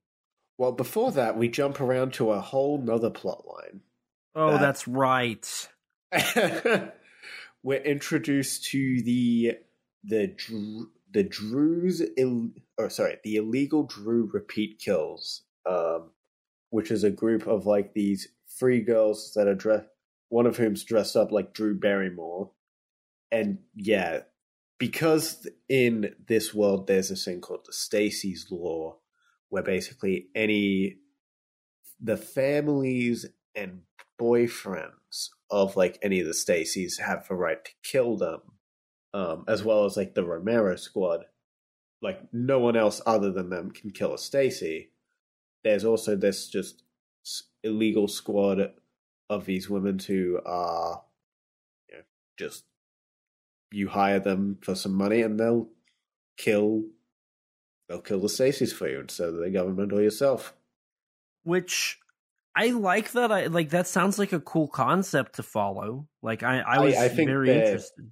Well, 0.59 0.71
before 0.71 1.11
that, 1.11 1.37
we 1.37 1.49
jump 1.49 1.81
around 1.81 2.13
to 2.15 2.31
a 2.31 2.41
whole 2.41 2.81
nother 2.81 3.11
plot 3.11 3.45
line. 3.49 3.81
Oh, 4.37 4.53
That- 4.53 4.61
that's 4.61 4.87
right. 4.87 5.69
We're 7.63 7.83
introduced 7.83 8.65
to 8.71 9.03
the 9.03 9.55
the 10.05 10.35
the 11.13 11.25
Drews, 11.25 12.03
Ill, 12.17 12.51
or 12.79 12.91
sorry, 12.91 13.19
the 13.25 13.37
illegal 13.37 13.85
Drew 13.85 14.31
repeat 14.33 14.79
kills, 14.79 15.43
um, 15.69 16.11
which 16.71 16.91
is 16.91 17.05
a 17.05 17.11
group 17.11 17.47
of 17.47 17.67
like 17.67 17.95
these 17.95 18.29
three 18.59 18.81
girls 18.81 19.33
that 19.35 19.49
are 19.49 19.55
dressed. 19.55 19.89
One 20.29 20.47
of 20.47 20.57
whom's 20.57 20.85
dressed 20.85 21.17
up 21.17 21.33
like 21.33 21.55
Drew 21.55 21.79
Barrymore, 21.79 22.51
and 23.31 23.59
yeah, 23.75 24.21
because 24.79 25.49
in 25.69 26.15
this 26.29 26.53
world 26.55 26.87
there's 26.87 27.09
this 27.09 27.25
thing 27.25 27.41
called 27.41 27.67
the 27.67 27.73
Stacy's 27.73 28.47
Law, 28.51 28.99
where 29.49 29.63
basically 29.63 30.29
any 30.35 30.99
the 32.01 32.17
families 32.17 33.27
and 33.55 33.83
boyfriends 34.21 34.91
of 35.51 35.77
like 35.77 35.99
any 36.03 36.21
of 36.21 36.27
the 36.27 36.33
Stacys 36.33 37.01
have 37.01 37.27
the 37.29 37.35
right 37.35 37.65
to 37.65 37.71
kill 37.83 38.17
them, 38.17 38.41
um, 39.15 39.45
as 39.49 39.63
well 39.63 39.85
as 39.85 39.97
like 39.97 40.15
the 40.15 40.25
Romero 40.25 40.77
squad. 40.77 41.25
Like 42.03 42.21
no 42.33 42.59
one 42.59 42.77
else 42.77 43.01
other 43.07 43.33
than 43.33 43.51
them 43.51 43.71
can 43.71 43.91
kill 43.91 44.15
a 44.15 44.19
Stacy. 44.19 44.91
There's 45.65 45.85
also 45.85 46.17
this 46.17 46.49
just 46.49 46.83
illegal 47.65 48.09
squad 48.09 48.73
of 49.29 49.45
these 49.45 49.69
women 49.69 49.99
who 49.99 50.39
are 50.47 51.03
you 51.89 51.97
know, 51.97 52.03
just 52.39 52.65
you 53.73 53.89
hire 53.89 54.21
them 54.21 54.59
for 54.63 54.75
some 54.75 54.95
money 54.95 55.23
and 55.23 55.41
they'll 55.41 55.69
kill 56.37 56.85
they'll 57.89 58.01
kill 58.01 58.21
the 58.21 58.29
Stacys 58.29 58.73
for 58.73 58.89
you 58.89 59.01
instead 59.01 59.29
of 59.29 59.37
the 59.37 59.51
government 59.51 59.93
or 59.93 60.03
yourself. 60.03 60.55
Which 61.43 61.99
I 62.57 62.71
like 62.71 63.13
that. 63.13 63.31
I 63.31 63.47
like 63.47 63.71
that 63.71 63.87
sounds 63.87 64.19
like 64.19 64.33
a 64.33 64.41
cool 64.41 64.67
concept 64.67 65.35
to 65.35 65.43
follow. 65.43 66.09
Like 66.23 66.43
I, 66.43 66.61
I 66.61 66.81
was 66.81 66.97
I, 66.97 67.05
I 67.05 67.09
think 67.09 67.29
very 67.29 67.51
interested. 67.51 68.11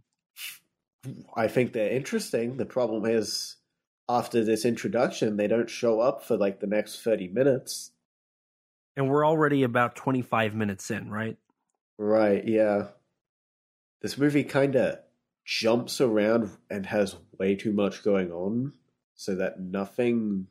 I 1.34 1.48
think 1.48 1.72
they're 1.72 1.90
interesting. 1.90 2.58
The 2.58 2.66
problem 2.66 3.06
is 3.06 3.56
after 4.06 4.44
this 4.44 4.66
introduction, 4.66 5.38
they 5.38 5.46
don't 5.46 5.70
show 5.70 6.00
up 6.00 6.22
for 6.22 6.36
like 6.36 6.60
the 6.60 6.66
next 6.66 7.00
thirty 7.00 7.26
minutes. 7.26 7.92
And 8.96 9.08
we're 9.08 9.26
already 9.26 9.62
about 9.62 9.96
twenty 9.96 10.20
five 10.20 10.54
minutes 10.54 10.90
in, 10.90 11.10
right? 11.10 11.38
Right. 11.96 12.46
Yeah. 12.46 12.88
This 14.02 14.18
movie 14.18 14.44
kind 14.44 14.76
of 14.76 14.98
jumps 15.46 16.02
around 16.02 16.50
and 16.68 16.84
has 16.84 17.16
way 17.38 17.54
too 17.54 17.72
much 17.72 18.04
going 18.04 18.30
on 18.30 18.74
so 19.14 19.34
that 19.36 19.58
nothing 19.58 20.48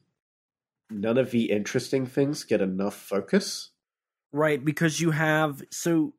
none 0.90 1.20
of 1.20 1.30
the 1.30 1.52
interesting 1.52 2.08
things 2.08 2.44
get 2.44 2.60
enough 2.62 2.96
focus 2.96 3.70
right 4.34 4.66
because 4.66 5.00
you 5.00 5.12
have 5.12 5.62
so 5.72 6.14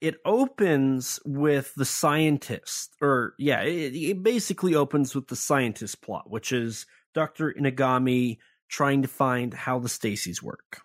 it 0.00 0.16
opens 0.24 1.18
with 1.24 1.74
the 1.74 1.84
scientist 1.84 2.94
or 3.00 3.34
yeah 3.38 3.62
it, 3.62 3.94
it 3.94 4.22
basically 4.22 4.74
opens 4.74 5.14
with 5.14 5.26
the 5.28 5.36
scientist 5.36 6.00
plot 6.02 6.30
which 6.30 6.52
is 6.52 6.86
dr 7.14 7.54
inugami 7.58 8.38
trying 8.68 9.02
to 9.02 9.08
find 9.08 9.52
how 9.52 9.78
the 9.78 9.88
stacys 9.88 10.40
work 10.42 10.82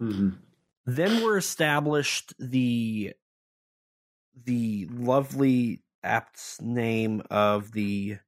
mm-hmm. 0.00 0.30
then 0.86 1.22
we're 1.24 1.38
established 1.38 2.34
the 2.38 3.12
the 4.44 4.88
lovely 4.92 5.82
apt 6.02 6.60
name 6.60 7.22
of 7.30 7.72
the 7.72 8.18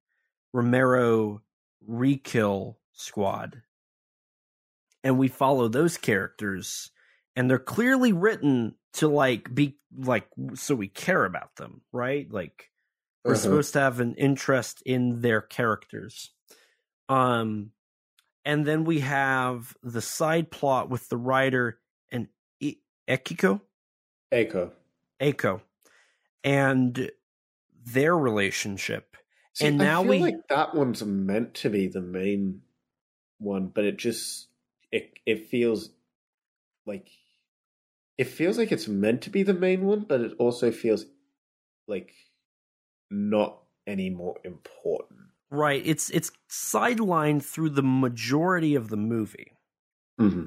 Romero 0.53 1.43
Rekill 1.89 2.77
squad. 2.93 3.63
And 5.03 5.19
we 5.19 5.29
follow 5.29 5.69
those 5.69 5.97
characters 5.97 6.91
and 7.37 7.49
they're 7.49 7.59
clearly 7.59 8.13
written 8.13 8.75
to 8.95 9.09
like 9.09 9.55
be 9.55 9.79
like 9.97 10.27
so 10.55 10.75
we 10.75 10.89
care 10.89 11.25
about 11.25 11.55
them, 11.57 11.83
right? 11.93 12.31
Like 12.31 12.71
we're 13.25 13.33
uh-huh. 13.33 13.41
supposed 13.41 13.73
to 13.75 13.81
have 13.81 14.01
an 14.01 14.15
interest 14.15 14.83
in 14.85 15.21
their 15.21 15.41
characters. 15.41 16.31
Um 17.09 17.71
and 18.45 18.67
then 18.67 18.85
we 18.85 19.01
have 19.01 19.77
the 19.83 20.03
side 20.03 20.51
plot 20.51 20.91
with 20.91 21.09
the 21.09 21.17
writer 21.17 21.79
and 22.11 22.29
e- 22.61 22.79
Ekiko. 23.09 23.61
Eiko. 24.33 24.73
Eiko. 25.21 25.61
And 26.43 27.11
their 27.85 28.17
relationship. 28.17 29.17
See, 29.55 29.67
and 29.67 29.79
now 29.79 30.03
we 30.03 30.19
like 30.19 30.49
that 30.49 30.75
one's 30.75 31.05
meant 31.05 31.55
to 31.57 31.71
be 31.71 31.87
the 31.87 32.01
main 32.01 32.63
one, 33.39 33.67
but 33.67 33.85
it 33.85 33.99
just 33.99 34.49
it 34.91 35.13
it 35.27 35.47
feels 35.47 35.91
like 36.87 37.11
it 38.19 38.25
feels 38.25 38.59
like 38.59 38.73
it's 38.73 38.89
meant 38.89 39.23
to 39.23 39.31
be 39.31 39.43
the 39.43 39.55
main 39.55 39.85
one, 39.85 40.01
but 40.01 40.21
it 40.21 40.33
also 40.39 40.71
feels 40.71 41.07
like 41.89 42.13
not 43.11 43.59
any 43.87 44.11
more 44.11 44.37
important. 44.45 45.21
Right. 45.51 45.83
It's 45.85 46.09
it's 46.11 46.33
sidelined 46.51 47.43
through 47.43 47.71
the 47.71 47.83
majority 47.83 48.75
of 48.75 48.89
the 48.89 48.97
movie. 48.97 49.53
Mm-hmm. 50.21 50.47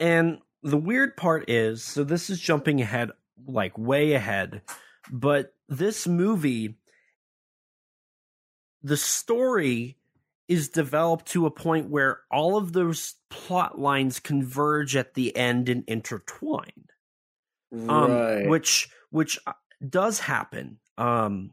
And 0.00 0.38
the 0.62 0.76
weird 0.76 1.16
part 1.16 1.48
is, 1.50 1.82
so 1.82 2.04
this 2.04 2.30
is 2.30 2.40
jumping 2.40 2.80
ahead, 2.80 3.10
like 3.46 3.76
way 3.76 4.12
ahead, 4.12 4.62
but 5.10 5.54
this 5.68 6.06
movie, 6.06 6.78
the 8.82 8.96
story 8.96 9.98
is 10.48 10.70
developed 10.70 11.26
to 11.26 11.46
a 11.46 11.50
point 11.50 11.90
where 11.90 12.20
all 12.30 12.56
of 12.56 12.72
those 12.72 13.16
plot 13.28 13.78
lines 13.78 14.18
converge 14.18 14.96
at 14.96 15.14
the 15.14 15.36
end 15.36 15.68
and 15.68 15.84
intertwine. 15.86 16.87
Um, 17.72 18.10
right. 18.10 18.48
Which 18.48 18.88
which 19.10 19.38
uh, 19.46 19.52
does 19.86 20.20
happen. 20.20 20.78
Um, 20.96 21.52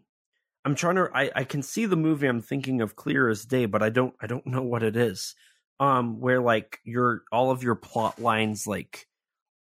I'm 0.63 0.75
trying 0.75 0.95
to. 0.95 1.09
I, 1.13 1.31
I 1.35 1.43
can 1.43 1.61
see 1.61 1.85
the 1.85 1.95
movie. 1.95 2.27
I'm 2.27 2.41
thinking 2.41 2.81
of 2.81 2.95
clear 2.95 3.29
as 3.29 3.45
day, 3.45 3.65
but 3.65 3.83
I 3.83 3.89
don't. 3.89 4.13
I 4.21 4.27
don't 4.27 4.45
know 4.47 4.63
what 4.63 4.83
it 4.83 4.95
is. 4.95 5.35
Um, 5.79 6.19
where 6.21 6.41
like 6.41 6.79
your 6.85 7.23
all 7.31 7.51
of 7.51 7.61
your 7.61 7.75
plot 7.75 8.19
lines 8.19 8.65
like 8.65 9.07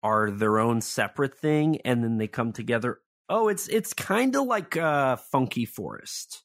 are 0.03 0.29
their 0.29 0.59
own 0.59 0.81
separate 0.81 1.37
thing, 1.37 1.81
and 1.83 2.03
then 2.03 2.17
they 2.17 2.27
come 2.27 2.53
together 2.53 2.99
Oh, 3.27 3.47
it's 3.47 3.67
it's 3.67 3.93
kind 3.93 4.35
of 4.35 4.45
like 4.45 4.77
uh, 4.77 5.15
Funky 5.15 5.65
Forest, 5.65 6.43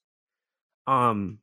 um, 0.86 1.38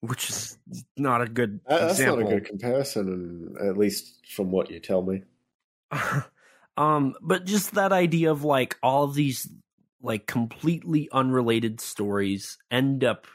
which 0.00 0.30
is 0.30 0.56
not 0.96 1.20
a 1.20 1.26
good. 1.26 1.60
That's 1.66 1.98
example. 1.98 2.22
not 2.22 2.32
a 2.32 2.34
good 2.36 2.44
comparison, 2.46 3.56
at 3.60 3.76
least 3.76 4.24
from 4.28 4.50
what 4.52 4.70
you 4.70 4.78
tell 4.78 5.02
me. 5.02 5.22
um, 6.78 7.14
but 7.20 7.44
just 7.44 7.74
that 7.74 7.92
idea 7.92 8.30
of 8.30 8.44
like 8.44 8.78
all 8.84 9.02
of 9.02 9.14
these 9.14 9.50
like 10.00 10.28
completely 10.28 11.08
unrelated 11.10 11.80
stories 11.80 12.56
end 12.70 13.02
up 13.02 13.26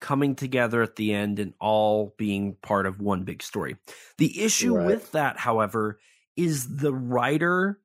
coming 0.00 0.36
together 0.36 0.80
at 0.80 0.94
the 0.94 1.12
end 1.12 1.40
and 1.40 1.54
all 1.60 2.14
being 2.16 2.54
part 2.62 2.86
of 2.86 3.00
one 3.00 3.24
big 3.24 3.42
story. 3.42 3.76
The 4.18 4.42
issue 4.42 4.76
right. 4.76 4.86
with 4.86 5.10
that, 5.10 5.38
however, 5.38 5.98
is 6.36 6.76
the 6.76 6.94
writer 6.94 7.80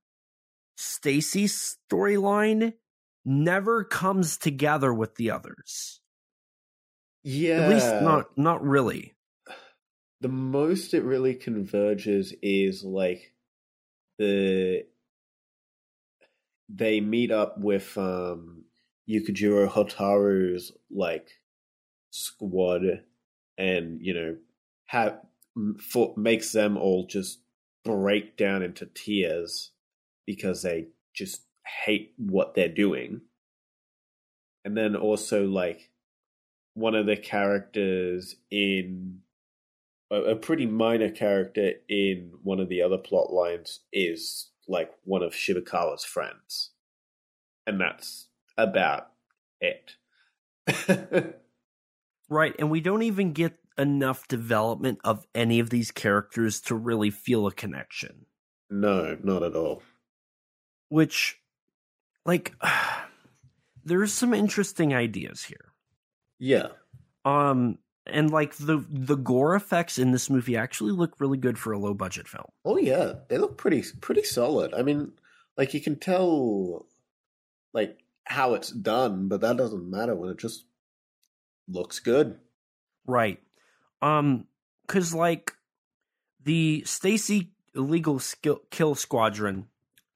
Stacy's 0.77 1.77
storyline 1.91 2.73
never 3.25 3.83
comes 3.83 4.37
together 4.37 4.93
with 4.93 5.15
the 5.15 5.31
others. 5.31 6.01
Yeah. 7.23 7.61
At 7.61 7.69
least 7.71 7.87
not 8.03 8.37
not 8.37 8.63
really. 8.63 9.15
The 10.21 10.29
most 10.29 10.93
it 10.93 11.03
really 11.03 11.33
converges 11.33 12.33
is 12.43 12.83
like 12.83 13.33
the 14.19 14.83
they 16.73 17.01
meet 17.01 17.31
up 17.31 17.57
with 17.57 17.97
um 17.97 18.63
Yukijiro 19.09 19.67
Hotaru's 19.69 20.71
like 20.91 21.29
squad 22.11 22.83
and 23.57 23.99
you 24.01 24.13
know 24.13 24.35
have 24.85 25.19
for, 25.79 26.13
makes 26.15 26.51
them 26.51 26.77
all 26.77 27.05
just 27.07 27.39
break 27.83 28.37
down 28.37 28.61
into 28.61 28.85
tears 28.85 29.71
because 30.25 30.61
they 30.61 30.87
just 31.13 31.41
hate 31.85 32.13
what 32.17 32.55
they're 32.55 32.69
doing. 32.69 33.21
And 34.63 34.77
then 34.77 34.95
also 34.95 35.45
like 35.45 35.89
one 36.73 36.95
of 36.95 37.05
the 37.05 37.17
characters 37.17 38.35
in 38.51 39.19
a, 40.11 40.15
a 40.15 40.35
pretty 40.35 40.65
minor 40.65 41.09
character 41.09 41.73
in 41.87 42.31
one 42.43 42.59
of 42.59 42.69
the 42.69 42.81
other 42.81 42.97
plot 42.97 43.31
lines 43.31 43.81
is 43.91 44.49
like 44.69 44.91
one 45.03 45.23
of 45.23 45.33
Shibukawa's 45.33 46.05
friends. 46.05 46.69
And 47.67 47.81
that's 47.81 48.27
about 48.57 49.07
it. 49.59 49.95
right, 52.29 52.55
and 52.57 52.69
we 52.69 52.79
don't 52.79 53.03
even 53.03 53.33
get 53.33 53.57
enough 53.77 54.27
development 54.27 54.99
of 55.03 55.25
any 55.33 55.59
of 55.59 55.69
these 55.69 55.91
characters 55.91 56.61
to 56.61 56.75
really 56.75 57.09
feel 57.09 57.47
a 57.47 57.51
connection. 57.51 58.25
No, 58.69 59.17
not 59.23 59.41
at 59.43 59.55
all. 59.55 59.81
Which 60.89 61.39
like 62.25 62.53
there's 63.83 64.13
some 64.13 64.33
interesting 64.33 64.93
ideas 64.93 65.43
here. 65.43 65.73
Yeah. 66.37 66.67
Um 67.25 67.79
and 68.11 68.31
like 68.31 68.55
the 68.55 68.85
the 68.89 69.15
gore 69.15 69.55
effects 69.55 69.97
in 69.97 70.11
this 70.11 70.29
movie 70.29 70.57
actually 70.57 70.91
look 70.91 71.19
really 71.19 71.37
good 71.37 71.57
for 71.57 71.71
a 71.71 71.79
low 71.79 71.93
budget 71.93 72.27
film. 72.27 72.45
Oh 72.65 72.77
yeah, 72.77 73.13
they 73.27 73.37
look 73.37 73.57
pretty 73.57 73.83
pretty 74.01 74.23
solid. 74.23 74.73
I 74.73 74.81
mean, 74.81 75.13
like 75.57 75.73
you 75.73 75.81
can 75.81 75.97
tell 75.97 76.85
like 77.73 77.99
how 78.25 78.53
it's 78.53 78.71
done, 78.71 79.27
but 79.27 79.41
that 79.41 79.57
doesn't 79.57 79.89
matter 79.89 80.15
when 80.15 80.29
it 80.29 80.37
just 80.37 80.65
looks 81.67 81.99
good. 81.99 82.39
Right. 83.05 83.39
Um 84.01 84.47
cuz 84.87 85.13
like 85.13 85.53
the 86.43 86.83
Stacy 86.85 87.51
illegal 87.75 88.19
skill, 88.19 88.61
kill 88.71 88.95
squadron 88.95 89.67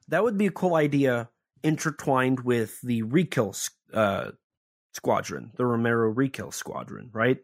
that 0.08 0.24
would 0.24 0.38
be 0.38 0.48
a 0.48 0.52
cool 0.52 0.76
idea 0.76 1.30
intertwined 1.64 2.42
with 2.42 2.82
the 2.82 3.04
Rekill 3.04 3.70
uh, 3.94 4.32
squadron, 4.94 5.52
the 5.56 5.66
Romero 5.66 6.14
Rekill 6.14 6.54
squadron, 6.54 7.10
right? 7.14 7.40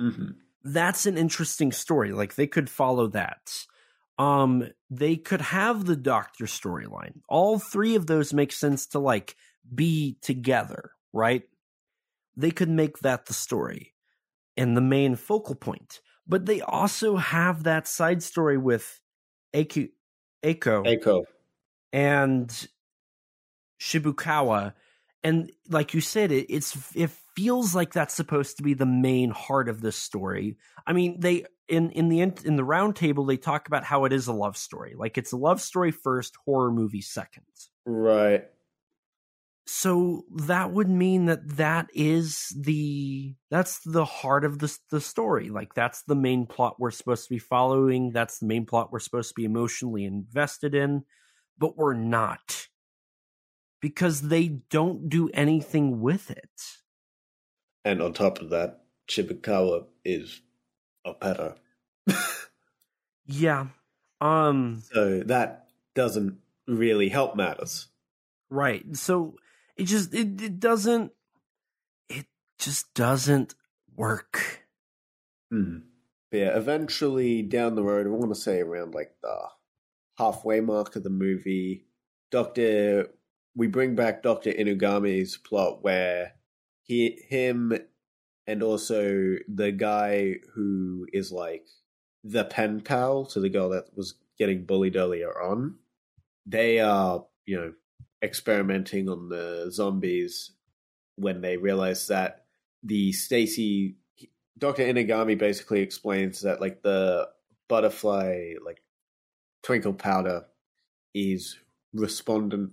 Mm-hmm. 0.00 0.30
That's 0.64 1.06
an 1.06 1.16
interesting 1.16 1.72
story. 1.72 2.12
Like 2.12 2.34
they 2.34 2.46
could 2.46 2.68
follow 2.68 3.06
that. 3.08 3.66
Um, 4.18 4.68
they 4.90 5.16
could 5.16 5.40
have 5.40 5.84
the 5.84 5.96
doctor 5.96 6.46
storyline. 6.46 7.20
All 7.28 7.58
three 7.58 7.94
of 7.94 8.06
those 8.06 8.32
make 8.32 8.52
sense 8.52 8.86
to 8.88 8.98
like 8.98 9.36
be 9.74 10.16
together, 10.22 10.90
right? 11.12 11.42
They 12.36 12.50
could 12.50 12.70
make 12.70 12.98
that 13.00 13.26
the 13.26 13.34
story 13.34 13.94
and 14.56 14.76
the 14.76 14.80
main 14.82 15.16
focal 15.16 15.54
point. 15.54 16.00
But 16.26 16.46
they 16.46 16.60
also 16.60 17.16
have 17.16 17.62
that 17.62 17.86
side 17.86 18.22
story 18.22 18.58
with 18.58 19.00
Eiko, 19.54 19.88
Eiko, 20.42 20.84
Eiko. 20.84 21.24
and 21.92 22.68
Shibukawa. 23.80 24.74
And 25.26 25.50
like 25.68 25.92
you 25.92 26.00
said, 26.00 26.30
it 26.30 26.46
it's 26.48 26.78
it 26.94 27.10
feels 27.34 27.74
like 27.74 27.92
that's 27.92 28.14
supposed 28.14 28.58
to 28.58 28.62
be 28.62 28.74
the 28.74 28.86
main 28.86 29.30
heart 29.30 29.68
of 29.68 29.80
this 29.80 29.96
story. 29.96 30.56
I 30.86 30.92
mean, 30.92 31.18
they 31.18 31.46
in 31.66 31.90
in 31.90 32.08
the 32.08 32.20
in 32.20 32.54
the 32.54 32.62
round 32.62 32.94
table 32.94 33.24
they 33.24 33.36
talk 33.36 33.66
about 33.66 33.82
how 33.82 34.04
it 34.04 34.12
is 34.12 34.28
a 34.28 34.32
love 34.32 34.56
story. 34.56 34.94
Like 34.96 35.18
it's 35.18 35.32
a 35.32 35.36
love 35.36 35.60
story 35.60 35.90
first, 35.90 36.36
horror 36.44 36.70
movie 36.70 37.00
second. 37.00 37.42
Right. 37.84 38.44
So 39.66 40.22
that 40.36 40.70
would 40.70 40.88
mean 40.88 41.24
that 41.24 41.56
that 41.56 41.88
is 41.92 42.54
the 42.56 43.34
that's 43.50 43.80
the 43.80 44.04
heart 44.04 44.44
of 44.44 44.60
the 44.60 44.78
the 44.92 45.00
story. 45.00 45.48
Like 45.48 45.74
that's 45.74 46.02
the 46.02 46.14
main 46.14 46.46
plot 46.46 46.76
we're 46.78 46.92
supposed 46.92 47.24
to 47.24 47.34
be 47.34 47.40
following. 47.40 48.12
That's 48.12 48.38
the 48.38 48.46
main 48.46 48.64
plot 48.64 48.92
we're 48.92 49.00
supposed 49.00 49.30
to 49.30 49.34
be 49.34 49.44
emotionally 49.44 50.04
invested 50.04 50.72
in, 50.72 51.02
but 51.58 51.76
we're 51.76 51.94
not 51.94 52.68
because 53.80 54.22
they 54.22 54.48
don't 54.48 55.08
do 55.08 55.28
anything 55.34 56.00
with 56.00 56.30
it. 56.30 56.78
And 57.84 58.02
on 58.02 58.12
top 58.12 58.40
of 58.40 58.50
that, 58.50 58.80
Shibukawa 59.08 59.86
is 60.04 60.40
a 61.04 61.14
pedo. 61.14 61.56
Yeah. 63.28 63.66
Um 64.20 64.82
so 64.92 65.20
that 65.26 65.66
doesn't 65.94 66.38
really 66.68 67.08
help 67.08 67.34
matters. 67.36 67.88
right. 68.50 68.84
So 68.96 69.34
it 69.76 69.84
just 69.84 70.14
it, 70.14 70.40
it 70.40 70.60
doesn't 70.60 71.10
it 72.08 72.26
just 72.58 72.94
doesn't 72.94 73.54
work. 73.96 74.62
But 76.30 76.38
yeah, 76.38 76.56
eventually 76.56 77.42
down 77.42 77.74
the 77.74 77.82
road, 77.82 78.06
I 78.06 78.10
want 78.10 78.32
to 78.32 78.40
say 78.40 78.60
around 78.60 78.94
like 78.94 79.14
the 79.22 79.36
halfway 80.18 80.60
mark 80.60 80.94
of 80.96 81.02
the 81.02 81.10
movie, 81.10 81.86
Doctor, 82.30 83.08
we 83.56 83.66
bring 83.66 83.94
back 83.94 84.22
Doctor 84.22 84.52
Inugami's 84.52 85.38
plot 85.38 85.82
where 85.82 86.34
he, 86.82 87.18
him, 87.28 87.72
and 88.46 88.62
also 88.62 89.36
the 89.48 89.72
guy 89.72 90.34
who 90.54 91.06
is 91.12 91.32
like 91.32 91.66
the 92.22 92.44
pen 92.44 92.82
pal 92.82 93.24
to 93.26 93.40
the 93.40 93.48
girl 93.48 93.70
that 93.70 93.86
was 93.96 94.14
getting 94.38 94.64
bullied 94.64 94.96
earlier 94.96 95.40
on, 95.40 95.76
they 96.44 96.78
are 96.78 97.24
you 97.46 97.56
know 97.56 97.72
experimenting 98.22 99.08
on 99.08 99.28
the 99.28 99.70
zombies 99.72 100.52
when 101.16 101.40
they 101.40 101.56
realize 101.56 102.06
that 102.08 102.44
the 102.82 103.12
Stacy 103.12 103.96
Dr. 104.58 104.84
Inugami 104.84 105.38
basically 105.38 105.80
explains 105.80 106.42
that 106.42 106.60
like 106.60 106.82
the 106.82 107.28
butterfly 107.68 108.52
like 108.64 108.82
twinkle 109.62 109.92
powder 109.92 110.44
is 111.14 111.58
respondent 111.92 112.70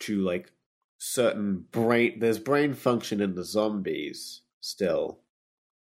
to 0.00 0.20
like 0.20 0.52
certain 0.98 1.64
brain 1.72 2.18
there's 2.18 2.38
brain 2.38 2.74
function 2.74 3.20
in 3.20 3.34
the 3.34 3.44
zombies 3.44 4.42
still 4.60 5.20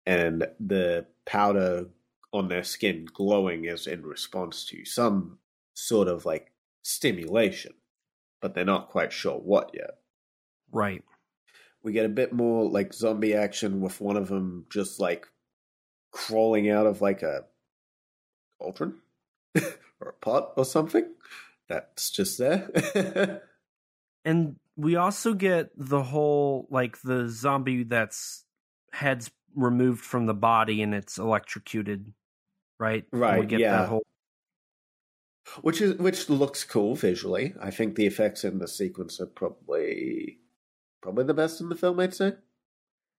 and 0.06 0.48
the 0.60 1.06
powder 1.26 1.88
on 2.31 2.48
their 2.48 2.64
skin 2.64 3.07
glowing 3.14 3.65
is 3.65 3.88
in 3.88 4.06
response 4.06 4.64
to 4.65 4.85
some 4.85 5.39
sort 5.73 6.07
of 6.07 6.26
like 6.26 6.52
stimulation 6.84 7.73
but 8.41 8.53
they're 8.53 8.65
not 8.65 8.89
quite 8.89 9.11
sure 9.11 9.38
what 9.38 9.72
yet. 9.73 9.98
Right. 10.72 11.03
we 11.81 11.94
get 11.94 12.06
a 12.06 12.10
bit 12.10 12.34
more 12.34 12.69
like 12.69 12.94
zombie 12.94 13.34
action 13.34 13.81
with 13.81 14.02
one 14.02 14.18
of 14.18 14.27
them 14.27 14.65
just 14.69 14.99
like 14.99 15.26
crawling 16.11 16.69
out 16.69 16.85
of 16.85 17.02
like 17.02 17.23
a 17.23 17.45
cauldron 18.60 18.95
or 19.56 20.10
a 20.10 20.14
pot 20.14 20.52
or 20.57 20.65
something. 20.65 21.06
That's 21.68 22.11
just 22.11 22.38
there 22.38 23.41
And 24.28 24.58
we 24.76 24.95
also 24.95 25.34
get 25.34 25.70
the 25.76 26.04
whole 26.04 26.68
like 26.70 27.02
the 27.02 27.30
zombie 27.30 27.84
that's 27.84 28.45
heads 28.91 29.32
removed 29.56 30.04
from 30.04 30.26
the 30.26 30.34
body 30.34 30.82
and 30.82 30.94
it's 30.94 31.18
electrocuted, 31.18 32.14
right? 32.80 33.06
And 33.12 33.22
Right, 33.22 33.40
We 33.40 33.45
get 33.45 33.60
yeah. 33.60 33.78
that 33.78 33.90
whole 33.90 34.04
which 35.62 35.80
is 35.80 35.98
which 35.98 36.30
looks 36.30 36.66
cool 36.66 36.94
visually 36.94 37.54
i 37.62 37.72
think 37.72 37.95
the 37.95 38.06
effects 38.06 38.44
in 38.44 38.60
the 38.60 38.68
sequence 38.68 39.22
are 39.22 39.28
probably 39.28 40.40
probably 41.02 41.24
the 41.24 41.34
best 41.34 41.62
in 41.62 41.70
the 41.70 41.76
film 41.76 41.98
i'd 42.02 42.14
say 42.14 42.34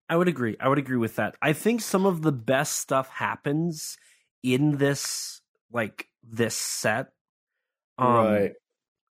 I 0.08 0.16
would 0.16 0.28
agree. 0.28 0.56
I 0.58 0.68
would 0.68 0.78
agree 0.78 0.96
with 0.96 1.16
that. 1.16 1.36
I 1.42 1.52
think 1.52 1.80
some 1.82 2.06
of 2.06 2.22
the 2.22 2.32
best 2.32 2.78
stuff 2.78 3.08
happens 3.10 3.98
in 4.42 4.78
this 4.78 5.42
like 5.70 6.06
this 6.22 6.54
set. 6.54 7.08
Um, 7.98 8.06
right 8.08 8.52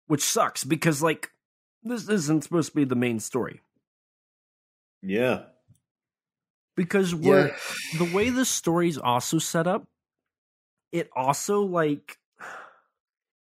Which 0.08 0.24
sucks 0.24 0.64
because 0.64 1.04
like 1.04 1.30
this 1.84 2.10
isn't 2.10 2.44
supposed 2.44 2.70
to 2.70 2.76
be 2.76 2.84
the 2.84 2.96
main 2.96 3.20
story. 3.20 3.62
yeah 5.02 5.44
Because 6.76 7.14
we're 7.14 7.56
the 7.98 8.12
way 8.14 8.30
the 8.30 8.46
story's 8.46 8.98
also 8.98 9.40
set 9.40 9.68
up, 9.68 9.88
it 10.92 11.10
also 11.16 11.62
like 11.62 12.18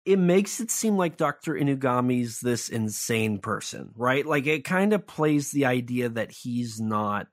it 0.05 0.19
makes 0.19 0.59
it 0.59 0.69
seem 0.69 0.97
like 0.97 1.15
Dr. 1.15 1.53
Inugami's 1.53 2.41
this 2.41 2.67
insane 2.67 3.39
person, 3.39 3.91
right? 3.95 4.25
Like 4.25 4.45
it 4.47 4.65
kind 4.65 4.91
of 4.91 5.07
plays 5.07 5.51
the 5.51 5.65
idea 5.65 6.09
that 6.09 6.31
he's 6.31 6.79
not 6.79 7.27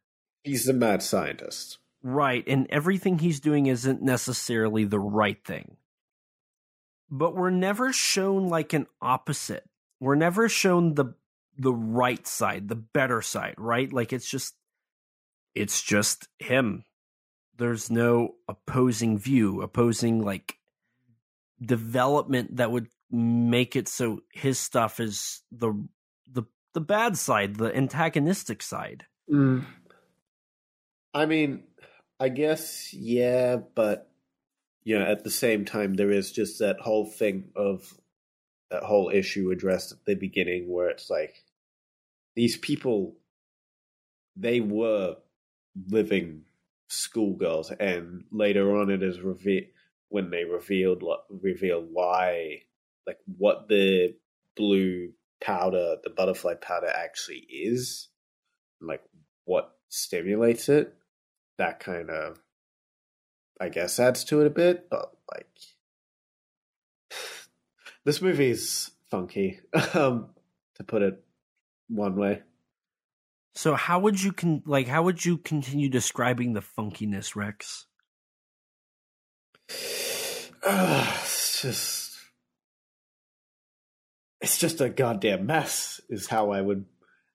he's 0.44 0.68
a 0.68 0.72
mad 0.72 1.02
scientist 1.02 1.78
right 2.02 2.44
and 2.46 2.66
everything 2.70 3.18
he's 3.18 3.40
doing 3.40 3.66
isn't 3.66 4.02
necessarily 4.02 4.84
the 4.84 5.00
right 5.00 5.44
thing. 5.44 5.76
But 7.10 7.34
we're 7.34 7.50
never 7.50 7.92
shown 7.92 8.48
like 8.48 8.72
an 8.72 8.86
opposite. 9.02 9.64
We're 10.01 10.16
never 10.16 10.48
shown 10.48 10.94
the 10.94 11.14
the 11.59 11.74
right 11.74 12.27
side, 12.27 12.68
the 12.68 12.77
better 12.77 13.20
side, 13.20 13.55
right? 13.59 13.93
Like 13.93 14.12
it's 14.12 14.28
just 14.28 14.55
it's 15.55 15.82
just 15.82 16.28
him. 16.39 16.85
There's 17.56 17.90
no 17.90 18.36
opposing 18.48 19.18
view, 19.18 19.60
opposing 19.60 20.22
like 20.24 20.56
development 21.62 22.56
that 22.56 22.70
would 22.70 22.89
make 23.10 23.77
it 23.77 23.89
so 23.89 24.20
his 24.32 24.59
stuff 24.59 25.01
is 25.01 25.43
the 25.52 25.74
the 26.27 26.44
the 26.72 26.81
bad 26.81 27.18
side, 27.18 27.56
the 27.56 27.77
antagonistic 27.77 28.62
side. 28.62 29.05
Mm. 29.31 29.66
I 31.12 31.27
mean, 31.27 31.64
I 32.18 32.28
guess 32.28 32.94
yeah, 32.94 33.56
but 33.74 34.10
you 34.85 34.98
know, 34.98 35.05
at 35.05 35.24
the 35.24 35.31
same 35.31 35.64
time, 35.64 35.94
there 35.94 36.10
is 36.10 36.32
just 36.32 36.59
that 36.60 36.81
whole 36.81 37.05
thing 37.05 37.51
of 37.55 37.99
that 38.70 38.82
whole 38.82 39.10
issue 39.12 39.51
addressed 39.51 39.92
at 39.92 40.05
the 40.05 40.14
beginning, 40.14 40.70
where 40.72 40.90
it's 40.90 41.10
like 41.10 41.44
these 42.36 42.56
people, 42.56 43.16
they 44.36 44.60
were 44.60 45.16
living 45.88 46.42
schoolgirls, 46.88 47.70
and 47.72 48.24
later 48.30 48.76
on, 48.76 48.90
it 48.90 49.02
is 49.02 49.20
revealed 49.20 49.66
when 50.09 50.30
they 50.30 50.44
revealed 50.44 51.05
reveal 51.28 51.80
why, 51.82 52.62
like 53.06 53.18
what 53.38 53.68
the 53.68 54.14
blue 54.56 55.12
powder, 55.40 55.97
the 56.02 56.10
butterfly 56.10 56.55
powder, 56.55 56.88
actually 56.88 57.47
is, 57.48 58.09
like 58.80 59.02
what 59.44 59.76
stimulates 59.88 60.68
it 60.68 60.94
that 61.59 61.80
kind 61.80 62.10
of 62.10 62.40
i 63.60 63.68
guess 63.68 63.98
adds 63.98 64.24
to 64.24 64.40
it 64.40 64.47
a 64.47 64.51
bit 64.51 64.88
but 64.88 65.12
like 65.32 65.51
this 68.11 68.20
movie 68.20 68.51
is 68.51 68.91
funky 69.09 69.61
um 69.95 70.31
to 70.74 70.82
put 70.82 71.01
it 71.01 71.23
one 71.87 72.16
way 72.16 72.43
So 73.55 73.77
how 73.77 74.01
would 74.01 74.20
you 74.20 74.32
con- 74.32 74.65
like 74.66 74.89
how 74.89 75.05
would 75.05 75.24
you 75.24 75.39
continue 75.39 75.89
describing 75.89 76.55
the 76.55 76.61
funkiness, 76.61 77.37
Rex? 77.37 77.87
it's 79.69 81.62
just 81.62 82.16
it's 84.41 84.59
just 84.59 84.81
a 84.81 84.89
goddamn 84.89 85.47
mess 85.47 86.01
is 86.09 86.27
how 86.27 86.51
i 86.51 86.61
would 86.61 86.87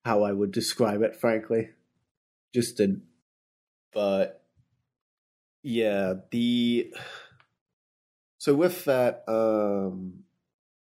how 0.04 0.24
i 0.24 0.32
would 0.32 0.52
describe 0.52 1.00
it 1.00 1.16
frankly 1.16 1.70
just 2.54 2.80
a 2.80 2.96
but 3.94 4.44
yeah 5.62 6.12
the 6.30 6.92
so 8.36 8.54
with 8.54 8.84
that 8.84 9.24
um 9.26 10.25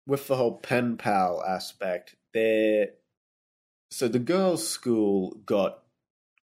with 0.07 0.27
the 0.27 0.35
whole 0.35 0.57
pen 0.57 0.97
pal 0.97 1.43
aspect 1.47 2.15
there 2.33 2.89
so 3.89 4.07
the 4.07 4.19
girls 4.19 4.67
school 4.67 5.37
got 5.45 5.83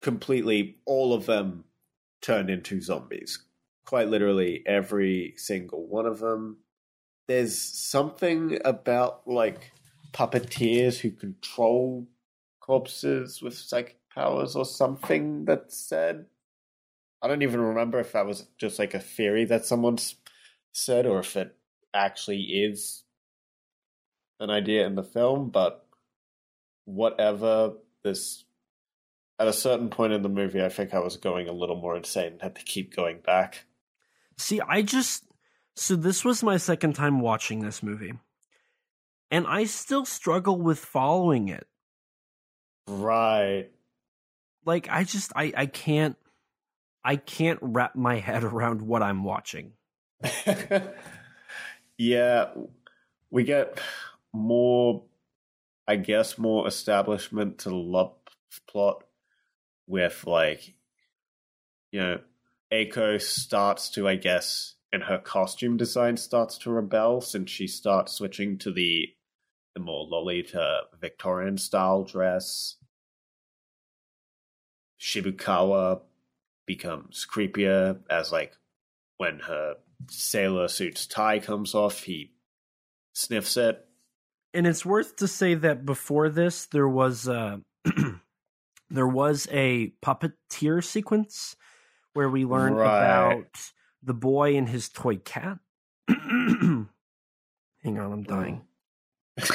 completely 0.00 0.76
all 0.84 1.12
of 1.12 1.26
them 1.26 1.64
turned 2.20 2.50
into 2.50 2.80
zombies 2.80 3.44
quite 3.84 4.08
literally 4.08 4.62
every 4.66 5.34
single 5.36 5.86
one 5.86 6.06
of 6.06 6.18
them 6.20 6.56
there's 7.28 7.58
something 7.58 8.58
about 8.64 9.26
like 9.26 9.72
puppeteers 10.12 10.98
who 10.98 11.10
control 11.10 12.06
corpses 12.60 13.42
with 13.42 13.56
psychic 13.56 13.98
powers 14.14 14.54
or 14.54 14.64
something 14.64 15.44
that's 15.44 15.76
said. 15.76 16.26
I 17.22 17.28
don't 17.28 17.42
even 17.42 17.60
remember 17.60 18.00
if 18.00 18.12
that 18.12 18.26
was 18.26 18.46
just 18.58 18.78
like 18.78 18.94
a 18.94 19.00
theory 19.00 19.44
that 19.46 19.64
someone's 19.64 20.16
said 20.72 21.06
or 21.06 21.20
if 21.20 21.36
it 21.36 21.56
actually 21.94 22.40
is 22.40 23.01
an 24.42 24.50
idea 24.50 24.86
in 24.86 24.96
the 24.96 25.02
film, 25.02 25.50
but 25.50 25.86
whatever 26.84 27.74
this 28.02 28.44
at 29.38 29.46
a 29.46 29.52
certain 29.52 29.88
point 29.88 30.12
in 30.12 30.22
the 30.22 30.28
movie 30.28 30.62
I 30.62 30.68
think 30.68 30.92
I 30.92 30.98
was 30.98 31.16
going 31.16 31.48
a 31.48 31.52
little 31.52 31.76
more 31.76 31.96
insane 31.96 32.32
and 32.32 32.42
had 32.42 32.56
to 32.56 32.64
keep 32.64 32.94
going 32.94 33.20
back. 33.20 33.64
See, 34.36 34.60
I 34.60 34.82
just 34.82 35.24
so 35.76 35.96
this 35.96 36.24
was 36.24 36.42
my 36.42 36.56
second 36.56 36.94
time 36.94 37.20
watching 37.20 37.60
this 37.60 37.82
movie. 37.82 38.12
And 39.30 39.46
I 39.46 39.64
still 39.64 40.04
struggle 40.04 40.60
with 40.60 40.78
following 40.78 41.48
it. 41.48 41.66
Right. 42.86 43.70
Like 44.66 44.88
I 44.90 45.04
just 45.04 45.32
I 45.34 45.52
I 45.56 45.66
can't 45.66 46.16
I 47.04 47.16
can't 47.16 47.58
wrap 47.62 47.96
my 47.96 48.18
head 48.18 48.44
around 48.44 48.82
what 48.82 49.02
I'm 49.02 49.24
watching. 49.24 49.72
yeah, 51.98 52.50
we 53.30 53.44
get 53.44 53.80
more 54.32 55.04
I 55.86 55.96
guess 55.96 56.38
more 56.38 56.66
establishment 56.66 57.58
to 57.58 57.70
the 57.70 57.74
love 57.74 58.14
plot 58.68 59.04
with 59.86 60.24
like 60.26 60.74
you 61.90 62.00
know 62.00 62.20
Eiko 62.72 63.20
starts 63.20 63.90
to 63.90 64.08
I 64.08 64.16
guess 64.16 64.74
and 64.92 65.04
her 65.04 65.18
costume 65.18 65.76
design 65.76 66.16
starts 66.16 66.58
to 66.58 66.70
rebel 66.70 67.20
since 67.20 67.50
she 67.50 67.66
starts 67.66 68.12
switching 68.12 68.58
to 68.58 68.70
the 68.70 69.08
the 69.74 69.80
more 69.80 70.06
Lolita 70.06 70.82
Victorian 71.00 71.56
style 71.56 72.04
dress. 72.04 72.76
Shibukawa 75.00 76.02
becomes 76.66 77.26
creepier 77.28 77.98
as 78.10 78.30
like 78.30 78.52
when 79.16 79.40
her 79.40 79.76
sailor 80.08 80.68
suit's 80.68 81.06
tie 81.06 81.38
comes 81.38 81.74
off, 81.74 82.02
he 82.04 82.32
sniffs 83.14 83.56
it. 83.56 83.84
And 84.54 84.66
it's 84.66 84.84
worth 84.84 85.16
to 85.16 85.28
say 85.28 85.54
that 85.54 85.86
before 85.86 86.28
this 86.28 86.66
there 86.66 86.88
was 86.88 87.28
uh 87.28 87.58
there 88.90 89.08
was 89.08 89.48
a 89.50 89.92
puppeteer 90.04 90.84
sequence 90.84 91.56
where 92.14 92.28
we 92.28 92.44
learned 92.44 92.76
right. 92.76 92.98
about 92.98 93.72
the 94.02 94.14
boy 94.14 94.56
and 94.56 94.68
his 94.68 94.88
toy 94.88 95.16
cat. 95.16 95.58
Hang 96.08 96.88
on, 97.84 98.12
I'm 98.12 98.22
dying. 98.22 98.62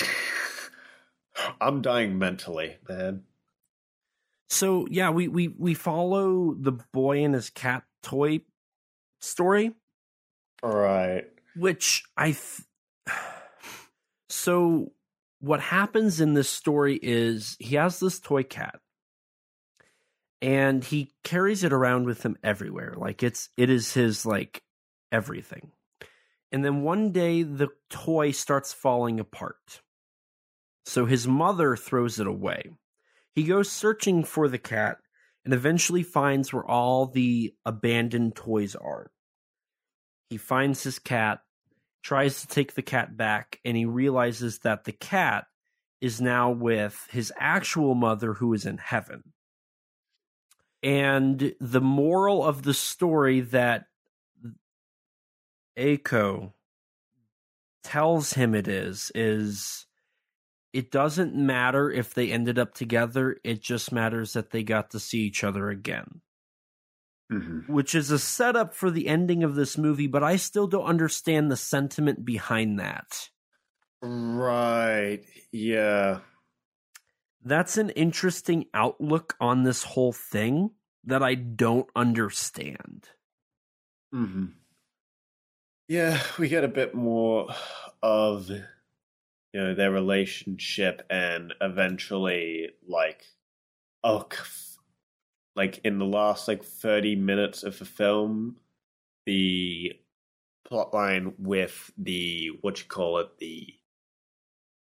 I'm 1.62 1.82
dying 1.82 2.18
mentally, 2.18 2.78
man. 2.90 3.24
So 4.50 4.88
yeah, 4.90 5.10
we 5.10 5.28
we 5.28 5.50
we 5.50 5.74
follow 5.74 6.54
the 6.54 6.72
boy 6.94 7.24
and 7.24 7.34
his 7.34 7.50
cat 7.50 7.84
toy 8.02 8.42
story. 9.20 9.74
Right. 10.64 11.26
Which 11.56 12.04
I 12.16 12.28
th- 12.28 12.62
So 14.30 14.92
what 15.40 15.60
happens 15.60 16.20
in 16.20 16.34
this 16.34 16.50
story 16.50 17.00
is 17.02 17.56
he 17.60 17.76
has 17.76 18.00
this 18.00 18.20
toy 18.20 18.44
cat 18.44 18.80
and 20.42 20.84
he 20.84 21.12
carries 21.24 21.64
it 21.64 21.74
around 21.74 22.06
with 22.06 22.24
him 22.24 22.38
everywhere. 22.44 22.94
Like 22.98 23.24
it's 23.24 23.50
it 23.58 23.70
is 23.70 23.94
his 23.94 24.26
like 24.26 24.64
everything. 25.12 25.72
And 26.52 26.64
then 26.64 26.82
one 26.82 27.12
day 27.12 27.44
the 27.44 27.70
toy 27.90 28.32
starts 28.32 28.74
falling 28.74 29.20
apart. 29.20 29.82
So 30.86 31.06
his 31.06 31.28
mother 31.28 31.76
throws 31.76 32.20
it 32.20 32.28
away. 32.28 32.70
He 33.36 33.44
goes 33.44 33.70
searching 33.70 34.24
for 34.24 34.48
the 34.48 34.58
cat 34.58 34.98
and 35.44 35.54
eventually 35.54 36.04
finds 36.04 36.52
where 36.52 36.66
all 36.66 37.06
the 37.06 37.54
abandoned 37.66 38.36
toys 38.36 38.76
are. 38.76 39.12
He 40.30 40.38
finds 40.38 40.84
his 40.84 41.00
cat, 41.00 41.42
tries 42.08 42.40
to 42.40 42.48
take 42.48 42.74
the 42.74 42.82
cat 42.82 43.18
back, 43.18 43.60
and 43.66 43.76
he 43.76 43.84
realizes 43.84 44.60
that 44.60 44.86
the 44.86 44.94
cat 44.94 45.46
is 46.00 46.22
now 46.22 46.50
with 46.50 47.06
his 47.12 47.34
actual 47.38 47.96
mother 47.96 48.32
who 48.32 48.54
is 48.54 48.66
in 48.66 48.78
heaven. 48.78 49.34
And 50.82 51.54
the 51.60 51.82
moral 51.82 52.46
of 52.46 52.64
the 52.64 52.74
story 52.74 53.42
that 53.42 53.88
Eiko 55.78 56.54
tells 57.84 58.32
him 58.32 58.56
it 58.56 58.70
is 58.70 59.12
is 59.14 59.86
it 60.72 60.92
doesn't 60.92 61.36
matter 61.36 61.92
if 61.92 62.14
they 62.14 62.32
ended 62.32 62.58
up 62.58 62.74
together, 62.74 63.36
it 63.44 63.62
just 63.62 63.92
matters 63.92 64.32
that 64.32 64.52
they 64.52 64.64
got 64.64 64.92
to 64.92 65.00
see 65.00 65.20
each 65.20 65.44
other 65.44 65.70
again. 65.70 66.22
Mm-hmm. 67.32 67.72
Which 67.72 67.94
is 67.94 68.10
a 68.10 68.20
setup 68.20 68.74
for 68.74 68.90
the 68.90 69.08
ending 69.08 69.44
of 69.44 69.56
this 69.56 69.78
movie, 69.78 70.08
but 70.08 70.24
I 70.24 70.38
still 70.38 70.68
don't 70.68 70.86
understand 70.86 71.52
the 71.52 71.58
sentiment 71.58 72.24
behind 72.24 72.80
that. 72.80 73.30
Right. 74.02 75.24
Yeah 75.52 76.20
that's 77.48 77.78
an 77.78 77.90
interesting 77.92 78.66
outlook 78.74 79.36
on 79.40 79.64
this 79.64 79.84
whole 79.84 80.12
thing 80.12 80.72
that 81.06 81.24
I 81.24 81.36
don't 81.36 81.88
understand. 81.96 83.08
hmm 84.12 84.48
Yeah, 85.88 86.22
we 86.38 86.50
get 86.50 86.64
a 86.66 86.70
bit 86.70 86.94
more 86.94 87.48
of 88.04 88.50
you 88.50 88.64
know 89.54 89.74
their 89.74 89.92
relationship 89.92 91.04
and 91.10 91.54
eventually 91.62 92.70
like 92.88 93.24
oh 94.04 94.28
like 95.58 95.82
in 95.84 96.00
the 96.00 96.06
last 96.06 96.48
like 96.48 96.64
30 96.64 97.18
minutes 97.18 97.64
of 97.64 97.78
the 97.80 97.86
film 97.86 98.56
the 99.26 99.92
plotline 100.70 101.34
with 101.38 101.92
the 101.98 102.52
what 102.62 102.80
you 102.80 102.86
call 102.88 103.18
it 103.18 103.38
the 103.40 103.68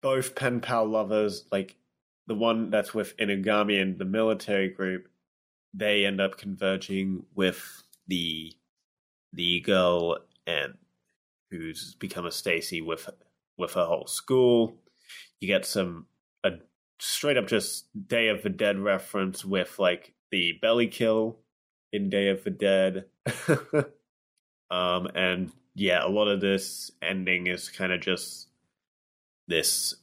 both 0.01 0.35
pen 0.35 0.61
pal 0.61 0.85
lovers 0.85 1.43
like 1.51 1.75
the 2.27 2.35
one 2.35 2.69
that's 2.69 2.93
with 2.93 3.17
Inugami 3.17 3.81
and 3.81 3.97
the 3.97 4.05
military 4.05 4.69
group, 4.69 5.07
they 5.73 6.05
end 6.05 6.21
up 6.21 6.37
converging 6.37 7.25
with 7.33 7.83
the 8.07 8.53
the 9.33 9.61
girl 9.61 10.17
and 10.45 10.73
who's 11.49 11.95
become 11.95 12.25
a 12.25 12.31
Stacy 12.31 12.81
with 12.81 13.09
with 13.57 13.73
her 13.73 13.85
whole 13.85 14.07
school. 14.07 14.75
You 15.39 15.47
get 15.47 15.65
some 15.65 16.07
a 16.43 16.51
straight 16.99 17.37
up 17.37 17.47
just 17.47 17.85
Day 18.07 18.27
of 18.27 18.43
the 18.43 18.49
Dead 18.49 18.77
reference 18.77 19.45
with 19.45 19.79
like 19.79 20.13
the 20.31 20.53
belly 20.61 20.87
kill 20.87 21.37
in 21.91 22.09
Day 22.09 22.29
of 22.29 22.43
the 22.43 22.49
Dead. 22.49 23.05
um 24.71 25.07
and 25.15 25.51
yeah, 25.75 26.05
a 26.05 26.09
lot 26.09 26.27
of 26.27 26.41
this 26.41 26.91
ending 27.01 27.45
is 27.47 27.69
kind 27.69 27.91
of 27.91 28.01
just 28.01 28.47
this 29.47 29.95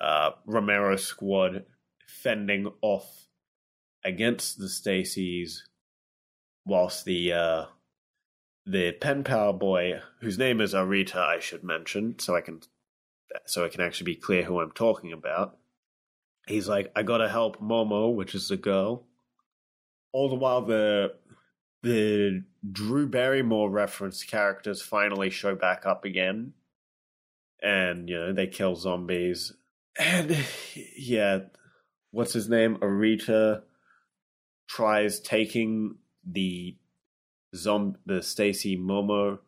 uh, 0.00 0.30
Romero 0.46 0.96
squad 0.96 1.64
fending 2.06 2.72
off 2.80 3.26
against 4.04 4.58
the 4.58 4.66
Stacys, 4.66 5.58
whilst 6.64 7.04
the 7.04 7.32
uh, 7.32 7.64
the 8.64 8.92
pen 8.92 9.24
pal 9.24 9.52
boy, 9.52 10.00
whose 10.20 10.38
name 10.38 10.60
is 10.60 10.74
Arita, 10.74 11.16
I 11.16 11.38
should 11.38 11.62
mention, 11.62 12.18
so 12.18 12.34
I 12.34 12.40
can 12.40 12.62
so 13.44 13.64
I 13.64 13.68
can 13.68 13.80
actually 13.80 14.12
be 14.12 14.20
clear 14.20 14.44
who 14.44 14.60
I'm 14.60 14.72
talking 14.72 15.12
about. 15.12 15.58
He's 16.46 16.68
like, 16.68 16.92
I 16.94 17.02
gotta 17.02 17.28
help 17.28 17.60
Momo, 17.60 18.14
which 18.14 18.34
is 18.34 18.48
the 18.48 18.56
girl. 18.56 19.04
All 20.12 20.28
the 20.28 20.36
while, 20.36 20.62
the 20.62 21.14
the 21.82 22.44
Drew 22.72 23.08
Barrymore 23.08 23.70
reference 23.70 24.22
characters 24.24 24.82
finally 24.82 25.30
show 25.30 25.54
back 25.54 25.86
up 25.86 26.04
again, 26.04 26.54
and 27.62 28.08
you 28.08 28.18
know 28.18 28.32
they 28.32 28.46
kill 28.46 28.76
zombies. 28.76 29.52
And 29.98 30.36
yeah 30.96 31.38
what's 32.16 32.32
his 32.32 32.48
name? 32.48 32.76
Arita 32.76 33.62
tries 34.68 35.20
taking 35.20 35.96
the 36.24 36.76
zomb 37.54 37.94
the 38.06 38.22
stacy 38.22 38.76
momo 38.76 39.38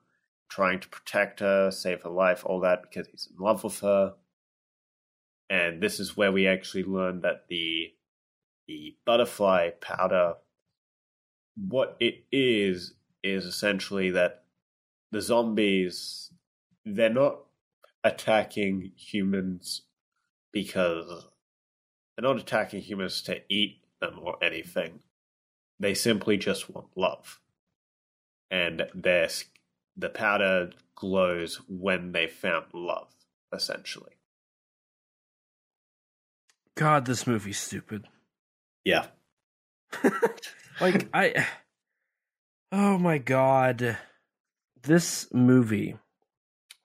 trying 0.49 0.79
to 0.79 0.89
protect 0.89 1.41
her 1.41 1.71
save 1.71 2.03
her 2.03 2.11
life 2.11 2.43
all 2.47 2.61
that 2.61 2.83
because 2.83 3.09
he's 3.09 3.29
in 3.31 3.43
love 3.43 3.65
with 3.65 3.81
her 3.81 4.15
and 5.51 5.83
this 5.83 6.01
is 6.01 6.17
where 6.17 6.33
we 6.33 6.47
actually 6.47 6.85
learn 6.85 7.21
that 7.21 7.47
the 7.49 7.93
the 8.67 8.95
butterfly 9.07 9.71
powder 9.81 10.35
what 11.57 11.97
it 12.01 12.25
is 12.31 12.95
is 13.23 13.45
essentially 13.45 14.11
that 14.11 14.45
the 15.11 15.21
zombies 15.21 16.31
they're 16.85 17.11
not 17.11 17.41
attacking 18.05 18.93
humans 18.97 19.83
because 20.53 21.27
they're 22.17 22.29
not 22.29 22.41
attacking 22.41 22.81
humans 22.81 23.23
to 23.23 23.41
eat 23.49 23.83
them 24.01 24.19
or 24.23 24.37
anything. 24.43 25.01
They 25.79 25.95
simply 25.95 26.37
just 26.37 26.71
want 26.71 26.89
love. 26.97 27.41
And 28.51 28.87
they're 28.95 29.29
the 29.97 30.09
powder 30.09 30.71
glows 30.95 31.61
when 31.69 32.13
they 32.13 32.27
found 32.27 32.67
love, 32.73 33.13
essentially. 33.53 34.18
God, 36.79 37.07
this 37.07 37.27
movie's 37.27 37.59
stupid. 37.59 38.07
Yeah. 38.85 39.07
like 40.81 41.09
I 41.13 41.45
Oh 42.71 42.99
my 42.99 43.19
god. 43.19 43.99
This 44.83 45.27
movie. 45.33 45.97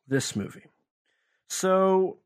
This 0.07 0.35
movie. 0.35 0.65
So 1.47 2.17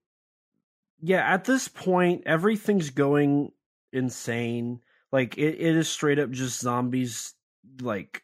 yeah, 1.02 1.34
at 1.34 1.44
this 1.44 1.68
point 1.68 2.23
everything's 2.26 2.89
going 2.89 3.52
insane. 3.91 4.80
Like 5.11 5.38
it, 5.38 5.56
it 5.60 5.76
is 5.76 5.89
straight 5.89 6.19
up 6.19 6.31
just 6.31 6.61
zombies 6.61 7.34
like 7.81 8.23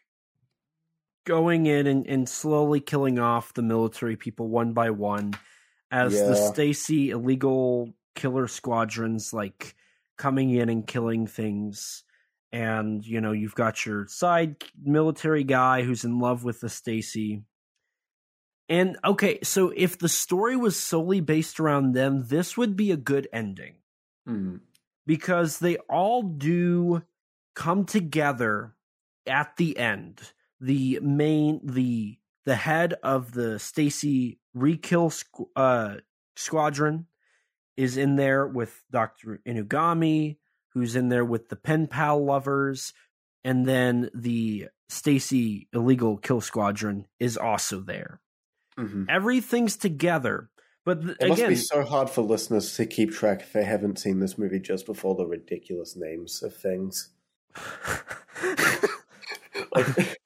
going 1.26 1.66
in 1.66 1.86
and, 1.86 2.06
and 2.06 2.26
slowly 2.26 2.80
killing 2.80 3.18
off 3.18 3.52
the 3.52 3.62
military 3.62 4.16
people 4.16 4.48
one 4.48 4.72
by 4.72 4.88
one 4.88 5.34
as 5.90 6.14
the 6.14 6.34
Yeah. 6.34 6.50
Stacy 6.50 7.10
illegal 7.10 7.92
killer 8.14 8.46
squadrons 8.48 9.32
like 9.32 9.74
coming 10.16 10.50
in 10.50 10.68
and 10.68 10.86
killing 10.86 11.26
things 11.26 12.04
and 12.52 13.04
you 13.04 13.20
know 13.20 13.32
you've 13.32 13.54
got 13.54 13.84
your 13.84 14.06
side 14.06 14.56
military 14.82 15.44
guy 15.44 15.82
who's 15.82 16.04
in 16.04 16.18
love 16.20 16.44
with 16.44 16.60
the 16.60 16.68
Stacy 16.68 17.42
and 18.68 18.96
okay 19.04 19.38
so 19.42 19.72
if 19.76 19.98
the 19.98 20.08
story 20.08 20.56
was 20.56 20.78
solely 20.78 21.20
based 21.20 21.60
around 21.60 21.92
them 21.92 22.24
this 22.28 22.56
would 22.56 22.76
be 22.76 22.90
a 22.90 22.96
good 22.96 23.28
ending 23.32 23.74
Mhm. 24.28 24.60
because 25.06 25.58
they 25.58 25.76
all 25.88 26.22
do 26.22 27.02
come 27.54 27.84
together 27.84 28.74
at 29.26 29.56
the 29.58 29.76
end. 29.78 30.32
The 30.60 30.98
main 31.02 31.60
the 31.62 32.18
the 32.46 32.56
head 32.56 32.94
of 33.02 33.32
the 33.32 33.58
Stacy 33.58 34.38
Rekill 34.56 35.10
squ- 35.12 35.48
uh, 35.56 36.00
squadron 36.36 37.06
is 37.76 37.96
in 37.96 38.16
there 38.16 38.46
with 38.46 38.82
Dr. 38.90 39.40
Inugami, 39.46 40.38
who's 40.72 40.96
in 40.96 41.08
there 41.08 41.24
with 41.24 41.48
the 41.48 41.56
pen 41.56 41.86
pal 41.86 42.24
lovers, 42.24 42.92
and 43.44 43.66
then 43.66 44.10
the 44.14 44.68
Stacy 44.88 45.68
illegal 45.72 46.16
kill 46.18 46.40
squadron 46.40 47.06
is 47.18 47.36
also 47.36 47.80
there. 47.80 48.20
Mhm. 48.78 49.06
Everything's 49.08 49.76
together. 49.76 50.50
But 50.84 51.02
th- 51.02 51.16
It 51.20 51.28
must 51.28 51.40
again, 51.40 51.50
be 51.50 51.56
so 51.56 51.82
hard 51.82 52.10
for 52.10 52.20
listeners 52.22 52.74
to 52.76 52.84
keep 52.84 53.10
track 53.12 53.40
if 53.40 53.52
they 53.54 53.64
haven't 53.64 53.98
seen 53.98 54.20
this 54.20 54.36
movie 54.36 54.60
just 54.60 54.84
before 54.84 55.14
the 55.14 55.26
ridiculous 55.26 55.96
names 55.96 56.42
of 56.42 56.54
things. 56.54 57.10
Like, 59.74 60.18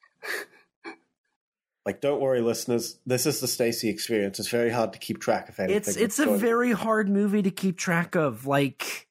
like 1.89 2.02
don't 2.02 2.20
worry, 2.20 2.43
listeners. 2.43 2.98
This 3.06 3.24
is 3.24 3.40
the 3.40 3.48
Stacy 3.48 3.89
experience. 3.89 4.39
It's 4.39 4.51
very 4.51 4.69
hard 4.69 4.93
to 4.93 4.98
keep 4.98 5.20
track 5.23 5.48
of 5.48 5.59
anything. 5.59 5.78
it's 5.78 5.97
it's 5.97 6.19
a 6.19 6.27
going- 6.27 6.39
very 6.39 6.73
hard 6.73 7.09
movie 7.09 7.40
to 7.40 7.51
keep 7.51 7.78
track 7.78 8.15
of 8.15 8.47
like 8.47 9.09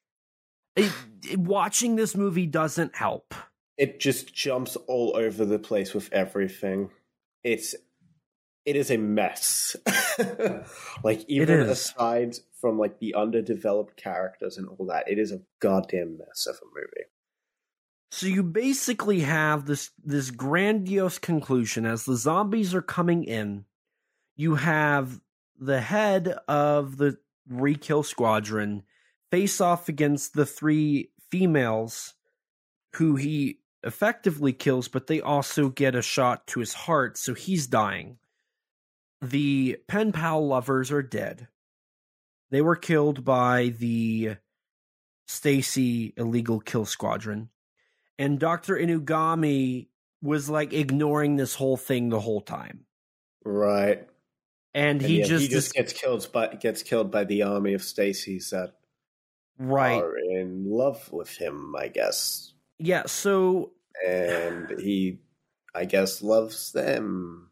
it, 0.76 0.92
it- 1.28 1.40
watching 1.40 1.96
this 1.96 2.14
movie 2.14 2.46
doesn't 2.46 2.94
help 2.94 3.34
It 3.76 3.98
just 3.98 4.32
jumps 4.32 4.76
all 4.86 5.16
over 5.16 5.44
the 5.44 5.58
place 5.58 5.92
with 5.92 6.08
everything. 6.12 6.90
It's 7.42 7.74
it 8.64 8.76
is 8.76 8.92
a 8.92 8.96
mess. 8.96 9.74
like 11.02 11.24
even 11.26 11.58
aside 11.60 12.36
from 12.60 12.78
like 12.78 13.00
the 13.00 13.14
underdeveloped 13.14 13.96
characters 13.96 14.56
and 14.56 14.68
all 14.68 14.86
that, 14.86 15.10
it 15.10 15.18
is 15.18 15.32
a 15.32 15.40
goddamn 15.58 16.16
mess 16.18 16.46
of 16.46 16.54
a 16.62 16.66
movie. 16.72 17.08
So 18.10 18.26
you 18.26 18.42
basically 18.42 19.20
have 19.20 19.66
this 19.66 19.90
this 20.02 20.30
grandiose 20.30 21.18
conclusion 21.18 21.84
as 21.84 22.04
the 22.04 22.16
zombies 22.16 22.74
are 22.74 22.82
coming 22.82 23.24
in 23.24 23.64
you 24.36 24.54
have 24.54 25.20
the 25.58 25.80
head 25.80 26.28
of 26.46 26.96
the 26.96 27.18
rekill 27.50 28.04
squadron 28.04 28.82
face 29.30 29.60
off 29.60 29.88
against 29.88 30.34
the 30.34 30.46
three 30.46 31.10
females 31.30 32.14
who 32.94 33.16
he 33.16 33.60
effectively 33.82 34.52
kills, 34.52 34.88
but 34.88 35.06
they 35.06 35.20
also 35.20 35.68
get 35.68 35.94
a 35.94 36.02
shot 36.02 36.46
to 36.48 36.60
his 36.60 36.74
heart, 36.74 37.16
so 37.18 37.34
he's 37.34 37.66
dying. 37.66 38.18
The 39.20 39.78
pen 39.88 40.12
pal 40.12 40.46
lovers 40.46 40.90
are 40.90 41.02
dead. 41.02 41.48
They 42.50 42.62
were 42.62 42.76
killed 42.76 43.24
by 43.24 43.74
the 43.78 44.36
Stacy 45.26 46.14
illegal 46.16 46.60
kill 46.60 46.86
squadron. 46.86 47.50
And 48.18 48.38
Dr. 48.38 48.74
Inugami 48.76 49.88
was 50.22 50.50
like 50.50 50.72
ignoring 50.72 51.36
this 51.36 51.54
whole 51.54 51.76
thing 51.76 52.08
the 52.08 52.20
whole 52.20 52.40
time. 52.40 52.84
Right. 53.44 54.06
And, 54.74 55.02
And 55.02 55.02
he 55.02 55.20
yeah, 55.20 55.24
just, 55.24 55.42
he 55.42 55.48
just 55.48 55.72
gets 55.74 55.92
killed 55.92 56.28
by 56.32 56.48
gets 56.48 56.82
killed 56.82 57.10
by 57.10 57.24
the 57.24 57.42
army 57.42 57.74
of 57.74 57.82
Stacy's 57.82 58.50
that 58.50 58.74
right. 59.58 60.00
are 60.02 60.16
in 60.18 60.70
love 60.70 61.10
with 61.12 61.36
him, 61.36 61.74
I 61.76 61.88
guess. 61.88 62.52
Yeah, 62.78 63.06
so 63.06 63.72
And 64.06 64.70
he 64.80 65.20
I 65.74 65.84
guess 65.84 66.22
loves 66.22 66.72
them. 66.72 67.50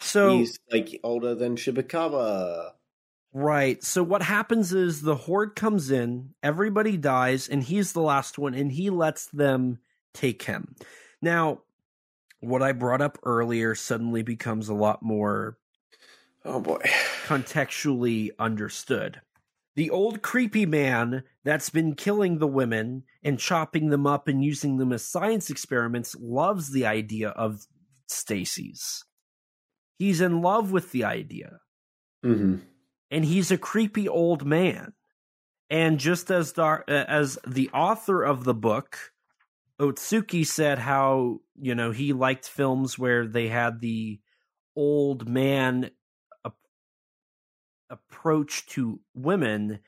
so 0.00 0.38
He's 0.38 0.58
like 0.70 1.00
older 1.02 1.34
than 1.34 1.56
Shibukawa. 1.56 2.72
Right. 3.32 3.82
So 3.82 4.02
what 4.04 4.22
happens 4.22 4.72
is 4.72 5.02
the 5.02 5.16
horde 5.16 5.56
comes 5.56 5.90
in, 5.90 6.34
everybody 6.42 6.96
dies, 6.96 7.48
and 7.48 7.62
he's 7.64 7.92
the 7.92 8.00
last 8.00 8.38
one, 8.38 8.54
and 8.54 8.70
he 8.70 8.90
lets 8.90 9.26
them 9.26 9.78
take 10.14 10.42
him. 10.42 10.74
Now, 11.20 11.62
what 12.40 12.62
I 12.62 12.72
brought 12.72 13.02
up 13.02 13.18
earlier 13.24 13.74
suddenly 13.74 14.22
becomes 14.22 14.68
a 14.68 14.74
lot 14.74 15.02
more 15.02 15.58
Oh 16.44 16.60
boy. 16.60 16.82
contextually 17.24 18.30
understood. 18.38 19.20
The 19.76 19.90
old 19.90 20.22
creepy 20.22 20.66
man 20.66 21.24
that's 21.42 21.70
been 21.70 21.94
killing 21.96 22.38
the 22.38 22.46
women 22.46 23.04
and 23.22 23.38
chopping 23.38 23.88
them 23.90 24.06
up 24.06 24.28
and 24.28 24.44
using 24.44 24.76
them 24.76 24.92
as 24.92 25.06
science 25.06 25.50
experiments 25.50 26.14
loves 26.20 26.70
the 26.70 26.86
idea 26.86 27.30
of 27.30 27.66
Stacy's. 28.06 29.04
He's 29.98 30.20
in 30.20 30.42
love 30.42 30.70
with 30.72 30.92
the 30.92 31.04
idea 31.04 31.60
hmm 32.22 32.56
and 33.10 33.24
he's 33.24 33.50
a 33.50 33.58
creepy 33.58 34.08
old 34.08 34.44
man. 34.44 34.92
And 35.70 35.98
just 35.98 36.30
as 36.30 36.52
Dar- 36.52 36.84
uh, 36.88 37.04
as 37.08 37.38
the 37.46 37.70
author 37.70 38.22
of 38.22 38.44
the 38.44 38.54
book, 38.54 39.13
Otsuki 39.80 40.46
said 40.46 40.78
how 40.78 41.40
you 41.60 41.74
know 41.74 41.90
he 41.90 42.12
liked 42.12 42.48
films 42.48 42.98
where 42.98 43.26
they 43.26 43.48
had 43.48 43.80
the 43.80 44.20
old 44.76 45.28
man 45.28 45.90
ap- 46.44 46.54
approach 47.90 48.66
to 48.66 49.00
women. 49.14 49.80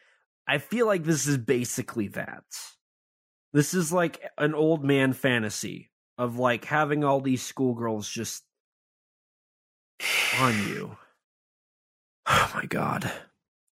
I 0.49 0.59
feel 0.59 0.87
like 0.87 1.05
this 1.05 1.27
is 1.27 1.39
basically 1.39 2.09
that. 2.09 2.45
This 3.53 3.75
is 3.75 3.93
like 3.93 4.21
an 4.39 4.55
old 4.55 4.85
man 4.85 5.13
fantasy 5.13 5.91
of 6.19 6.39
like 6.39 6.65
having 6.65 7.05
all 7.05 7.21
these 7.21 7.43
schoolgirls 7.43 8.09
just 8.09 8.45
on 10.41 10.53
you. 10.69 10.97
Oh 12.29 12.51
my 12.57 12.65
god. 12.67 13.09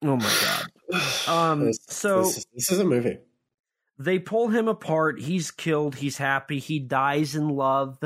Oh 0.04 0.18
my 0.18 0.34
god. 0.42 0.68
Um, 1.30 1.66
This- 1.68 1.80
so- 1.88 2.24
this, 2.24 2.38
is- 2.40 2.46
this 2.54 2.72
is 2.72 2.80
a 2.80 2.84
movie. 2.84 3.18
They 4.04 4.18
pull 4.18 4.48
him 4.48 4.68
apart. 4.68 5.20
He's 5.20 5.52
killed. 5.52 5.96
He's 5.96 6.18
happy. 6.18 6.58
He 6.58 6.80
dies 6.80 7.36
in 7.36 7.50
love. 7.50 8.00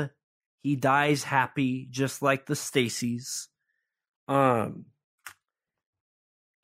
He 0.62 0.76
dies 0.76 1.24
happy, 1.24 1.86
just 1.90 2.20
like 2.20 2.46
the 2.46 2.54
Stacys. 2.54 3.46
Um, 4.28 4.86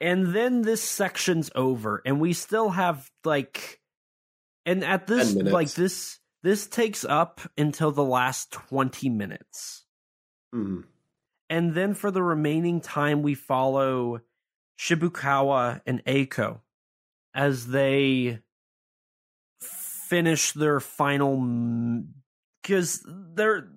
and 0.01 0.35
then 0.35 0.63
this 0.63 0.83
section's 0.83 1.51
over, 1.55 2.03
and 2.05 2.21
we 2.21 2.33
still 2.33 2.71
have 2.71 3.09
like, 3.25 3.81
and 4.67 4.85
at 4.85 5.07
this 5.07 5.35
like 5.35 5.71
this 5.73 6.19
this 6.43 6.67
takes 6.67 7.05
up 7.05 7.41
until 7.57 7.93
the 7.93 8.05
last 8.05 8.51
twenty 8.51 9.09
minutes. 9.09 9.87
Mhm. 10.55 10.85
And 11.49 11.75
then 11.75 11.95
for 11.95 12.11
the 12.11 12.23
remaining 12.23 12.81
time, 12.81 13.23
we 13.23 13.35
follow 13.35 14.21
Shibukawa 14.79 15.81
and 15.87 16.05
Aiko 16.05 16.61
as 17.35 17.69
they 17.69 18.41
finish 20.13 20.53
their 20.53 20.79
final. 20.81 22.05
Because 22.63 23.03
they're. 23.35 23.69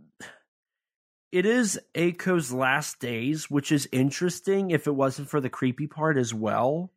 It 1.31 1.45
is 1.45 1.79
Eiko's 1.95 2.53
last 2.53 2.99
days, 2.99 3.49
which 3.49 3.71
is 3.71 3.89
interesting 3.91 4.71
if 4.71 4.87
it 4.87 4.95
wasn't 4.95 5.29
for 5.29 5.41
the 5.41 5.49
creepy 5.49 5.87
part 5.87 6.17
as 6.17 6.33
well. 6.33 6.91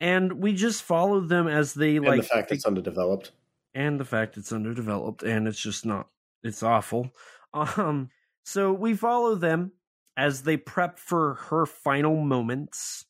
And 0.00 0.32
we 0.42 0.52
just 0.54 0.82
follow 0.82 1.20
them 1.20 1.46
as 1.46 1.74
they 1.74 1.96
And 1.96 2.04
like. 2.06 2.22
the 2.22 2.26
fact 2.26 2.50
it's 2.52 2.66
underdeveloped. 2.66 3.30
and 3.74 3.98
the 4.00 4.04
fact 4.04 4.36
it's 4.36 4.52
underdeveloped 4.52 5.22
and 5.22 5.46
it's 5.48 5.60
just 5.60 5.84
not 5.86 6.08
it's 6.42 6.62
awful 6.62 7.10
um 7.54 8.10
so 8.44 8.72
we 8.72 8.94
follow 8.94 9.34
them 9.34 9.72
as 10.16 10.42
they 10.42 10.56
prep 10.56 10.98
for 10.98 11.34
her 11.48 11.64
final 11.66 12.16
moments 12.22 13.04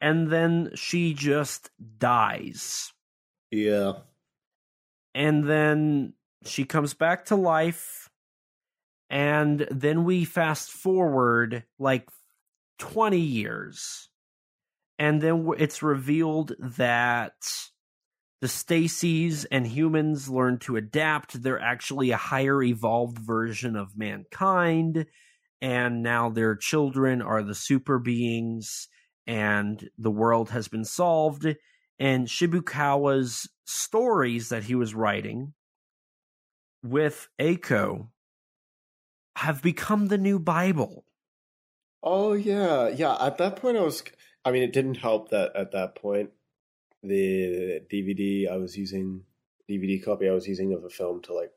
and 0.00 0.30
then 0.30 0.70
she 0.74 1.14
just 1.14 1.70
dies 1.98 2.92
Yeah. 3.50 3.92
And 5.16 5.48
then 5.48 6.12
she 6.44 6.64
comes 6.64 6.94
back 6.94 7.24
to 7.24 7.36
life 7.36 8.08
And 9.08 9.66
then 9.70 10.04
we 10.04 10.24
fast 10.24 10.70
forward 10.70 11.64
like 11.78 12.08
20 12.78 13.18
years. 13.18 14.08
And 14.98 15.20
then 15.20 15.50
it's 15.58 15.82
revealed 15.82 16.54
that 16.58 17.34
the 18.40 18.48
Stacies 18.48 19.46
and 19.50 19.66
humans 19.66 20.28
learn 20.28 20.58
to 20.60 20.76
adapt. 20.76 21.42
They're 21.42 21.60
actually 21.60 22.10
a 22.10 22.16
higher 22.16 22.62
evolved 22.62 23.18
version 23.18 23.76
of 23.76 23.96
mankind. 23.96 25.06
And 25.60 26.02
now 26.02 26.30
their 26.30 26.56
children 26.56 27.22
are 27.22 27.42
the 27.42 27.54
super 27.54 27.98
beings, 27.98 28.88
and 29.26 29.88
the 29.96 30.10
world 30.10 30.50
has 30.50 30.68
been 30.68 30.84
solved. 30.84 31.46
And 31.98 32.26
Shibukawa's 32.26 33.48
stories 33.66 34.48
that 34.48 34.64
he 34.64 34.74
was 34.74 34.94
writing 34.94 35.52
with 36.82 37.28
Eiko 37.38 38.08
have 39.36 39.62
become 39.62 40.06
the 40.06 40.18
new 40.18 40.38
Bible. 40.38 41.04
Oh 42.02 42.32
yeah, 42.32 42.88
yeah. 42.88 43.16
At 43.20 43.38
that 43.38 43.56
point, 43.56 43.76
I 43.76 43.82
was. 43.82 44.02
I 44.44 44.52
mean, 44.52 44.62
it 44.62 44.72
didn't 44.72 44.94
help 44.96 45.30
that 45.30 45.54
at 45.56 45.72
that 45.72 45.96
point, 45.96 46.30
the 47.02 47.80
DVD 47.92 48.48
I 48.48 48.56
was 48.56 48.76
using, 48.76 49.24
DVD 49.68 50.02
copy 50.02 50.28
I 50.28 50.32
was 50.32 50.46
using 50.46 50.72
of 50.72 50.84
a 50.84 50.88
film 50.88 51.20
to 51.22 51.34
like 51.34 51.50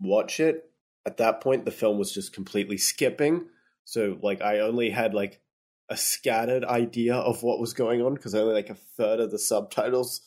watch 0.00 0.40
it. 0.40 0.70
At 1.06 1.18
that 1.18 1.40
point, 1.40 1.64
the 1.64 1.70
film 1.70 1.98
was 1.98 2.12
just 2.12 2.32
completely 2.32 2.76
skipping. 2.76 3.46
So 3.84 4.18
like, 4.22 4.42
I 4.42 4.60
only 4.60 4.90
had 4.90 5.14
like 5.14 5.40
a 5.88 5.96
scattered 5.96 6.64
idea 6.64 7.14
of 7.14 7.42
what 7.42 7.60
was 7.60 7.72
going 7.72 8.02
on 8.02 8.14
because 8.14 8.34
only 8.34 8.54
like 8.54 8.70
a 8.70 8.74
third 8.74 9.20
of 9.20 9.30
the 9.30 9.38
subtitles 9.38 10.22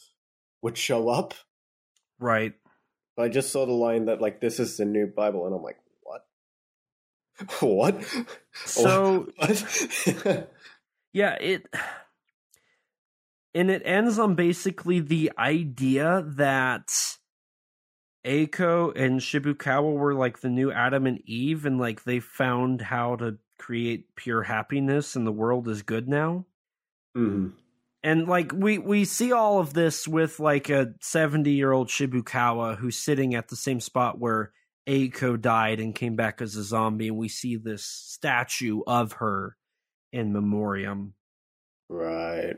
would 0.66 0.78
show 0.80 1.10
up. 1.10 1.36
Right. 2.20 2.54
But 3.16 3.24
I 3.24 3.30
just 3.30 3.52
saw 3.52 3.68
the 3.68 3.72
line 3.72 4.06
that 4.06 4.20
like 4.20 4.42
this 4.42 4.60
is 4.60 4.78
the 4.78 4.86
new 4.86 5.06
Bible, 5.06 5.46
and 5.46 5.56
I'm 5.56 5.62
like, 5.62 5.78
what? 6.02 6.26
what? 7.62 8.04
So 8.56 9.28
What? 9.38 10.50
yeah, 11.14 11.36
it 11.36 11.68
and 13.54 13.70
it 13.70 13.84
ends 13.86 14.18
on 14.18 14.34
basically 14.34 15.00
the 15.00 15.32
idea 15.38 16.26
that 16.36 16.90
Aiko 18.26 18.92
and 18.96 19.20
Shibukawa 19.20 19.94
were 19.94 20.16
like 20.16 20.40
the 20.40 20.50
new 20.50 20.72
Adam 20.72 21.06
and 21.06 21.22
Eve 21.30 21.68
and 21.68 21.80
like 21.80 22.06
they 22.06 22.20
found 22.20 22.82
how 22.82 23.18
to 23.18 23.38
create 23.60 24.16
pure 24.16 24.42
happiness 24.42 25.16
and 25.16 25.28
the 25.28 25.32
world 25.32 25.68
is 25.68 25.84
good 25.84 26.10
now. 26.10 26.48
Mhm. 27.16 27.54
And 28.06 28.28
like 28.28 28.52
we 28.54 28.78
we 28.78 29.04
see 29.04 29.32
all 29.32 29.58
of 29.58 29.74
this 29.74 30.08
with 30.08 30.40
like 30.40 30.70
a 30.70 30.94
70-year-old 31.02 31.88
Shibukawa 31.88 32.78
who's 32.78 32.98
sitting 32.98 33.34
at 33.34 33.48
the 33.48 33.56
same 33.56 33.80
spot 33.80 34.20
where 34.20 34.52
Aiko 34.88 35.42
died 35.42 35.80
and 35.80 35.96
came 35.96 36.16
back 36.16 36.40
as 36.40 36.56
a 36.56 36.62
zombie 36.62 37.08
and 37.08 37.18
we 37.18 37.30
see 37.30 37.56
this 37.56 37.84
statue 37.84 38.82
of 38.86 39.14
her 39.14 39.58
in 40.14 40.32
memoriam. 40.32 41.16
Right. 41.90 42.58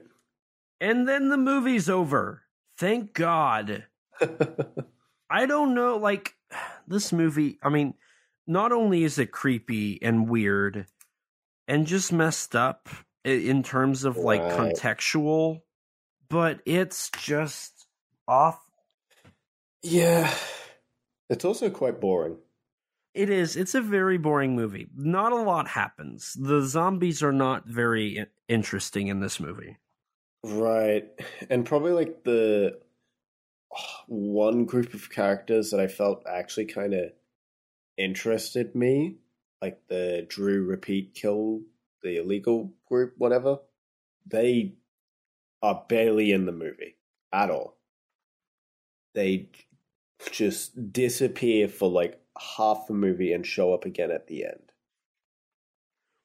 And 0.81 1.07
then 1.07 1.29
the 1.29 1.37
movie's 1.37 1.89
over. 1.89 2.43
Thank 2.77 3.13
God. 3.13 3.85
I 5.29 5.45
don't 5.45 5.73
know, 5.73 5.95
like, 5.95 6.35
this 6.87 7.13
movie, 7.13 7.57
I 7.63 7.69
mean, 7.69 7.93
not 8.45 8.73
only 8.73 9.05
is 9.05 9.17
it 9.17 9.31
creepy 9.31 9.97
and 10.01 10.29
weird 10.29 10.87
and 11.69 11.87
just 11.87 12.11
messed 12.11 12.53
up 12.53 12.89
in 13.27 13.63
terms 13.63 14.03
of 14.05 14.17
like 14.17 14.41
Right. 14.41 14.73
contextual, 14.75 15.61
but 16.29 16.61
it's 16.65 17.09
just 17.19 17.87
off. 18.27 18.59
yeah. 19.83 20.33
It's 21.29 21.43
also 21.43 21.69
quite 21.69 21.99
boring. 21.99 22.37
It 23.13 23.29
is. 23.29 23.57
It's 23.57 23.75
a 23.75 23.81
very 23.81 24.17
boring 24.17 24.55
movie. 24.55 24.87
Not 24.95 25.33
a 25.33 25.41
lot 25.41 25.67
happens. 25.67 26.33
The 26.39 26.61
zombies 26.61 27.21
are 27.21 27.33
not 27.33 27.67
very 27.67 28.25
interesting 28.47 29.07
in 29.07 29.19
this 29.19 29.39
movie. 29.39 29.77
Right. 30.45 31.05
And 31.49 31.65
probably 31.65 31.91
like 31.91 32.23
the 32.23 32.79
one 34.07 34.63
group 34.65 34.93
of 34.93 35.09
characters 35.09 35.71
that 35.71 35.79
I 35.81 35.87
felt 35.87 36.23
actually 36.27 36.67
kind 36.67 36.93
of 36.93 37.11
interested 37.97 38.73
me, 38.75 39.17
like 39.61 39.79
the 39.89 40.25
Drew 40.29 40.63
repeat 40.65 41.13
kill, 41.13 41.61
the 42.03 42.17
illegal 42.17 42.73
group, 42.87 43.13
whatever, 43.17 43.59
they 44.25 44.75
are 45.61 45.83
barely 45.87 46.31
in 46.31 46.45
the 46.45 46.51
movie 46.51 46.97
at 47.31 47.49
all. 47.49 47.77
They 49.13 49.49
just 50.31 50.91
disappear 50.93 51.67
for 51.67 51.89
like 51.89 52.19
half 52.57 52.87
the 52.87 52.93
movie 52.93 53.33
and 53.33 53.45
show 53.45 53.73
up 53.73 53.85
again 53.85 54.11
at 54.11 54.27
the 54.27 54.45
end. 54.45 54.71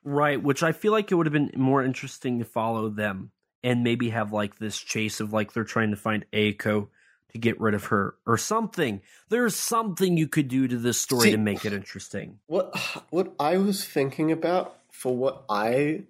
Right, 0.05 0.43
which 0.43 0.63
I 0.63 0.73
feel 0.73 0.93
like 0.93 1.13
it 1.13 1.15
would 1.15 1.27
have 1.27 1.33
been 1.33 1.53
more 1.57 1.83
interesting 1.83 2.39
to 2.41 2.45
follow 2.45 2.89
them 2.89 3.31
and 3.63 3.85
maybe 3.85 4.11
have 4.11 4.33
like 4.33 4.59
this 4.59 4.79
chase 4.79 5.21
of 5.21 5.33
like 5.33 5.53
they're 5.53 5.65
trying 5.65 5.91
to 5.91 5.97
find 5.97 6.27
Aiko 6.33 6.89
to 7.33 7.39
get 7.39 7.61
rid 7.61 7.75
of 7.75 7.85
her 7.87 8.17
or 8.27 8.37
something. 8.37 9.01
There's 9.29 9.57
something 9.57 10.17
you 10.17 10.29
could 10.29 10.49
do 10.49 10.69
to 10.69 10.77
this 10.77 11.01
story 11.01 11.29
See- 11.29 11.31
to 11.33 11.39
make 11.39 11.65
it 11.65 11.73
interesting. 11.73 12.41
What 12.47 12.77
what 13.11 13.35
I 13.39 13.57
was 13.59 13.85
thinking 13.85 14.33
about 14.33 14.77
for 14.93 15.17
what 15.17 15.45
I 15.51 16.07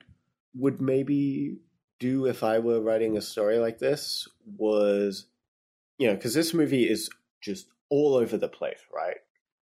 would 0.55 0.81
maybe 0.83 1.59
do 2.01 2.27
if 2.27 2.43
I 2.43 2.61
were 2.61 2.81
writing 2.83 3.17
a 3.17 3.23
story 3.23 3.59
like 3.59 3.79
this 3.79 4.29
was, 4.47 5.27
you 5.99 6.09
know, 6.09 6.15
because 6.15 6.35
this 6.35 6.55
movie 6.55 6.89
is 6.89 7.11
just 7.41 7.69
all 7.91 8.15
over 8.15 8.37
the 8.37 8.49
place, 8.49 8.81
right? 8.95 9.19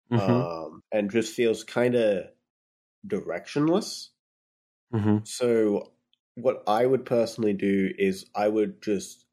Mhm, 0.10 0.50
Um, 0.62 0.84
and 0.92 1.12
just 1.12 1.34
feels 1.36 1.64
kind 1.64 1.96
of 1.96 2.28
directionless. 3.08 4.10
mhm. 4.92 5.26
So, 5.26 5.94
what 6.36 6.64
I 6.68 6.86
would 6.86 7.06
personally 7.06 7.54
do 7.54 7.94
is 7.98 8.30
I 8.36 8.48
would 8.48 8.82
just 8.82 9.26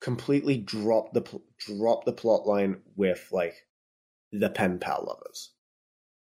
completely 0.00 0.58
drop 0.58 1.12
the 1.12 1.22
pl- 1.22 1.44
drop 1.58 2.04
the 2.04 2.12
plot 2.12 2.46
line 2.46 2.82
with 2.96 3.28
like 3.32 3.66
the 4.32 4.50
pen 4.50 4.78
pal 4.80 5.04
lovers 5.06 5.54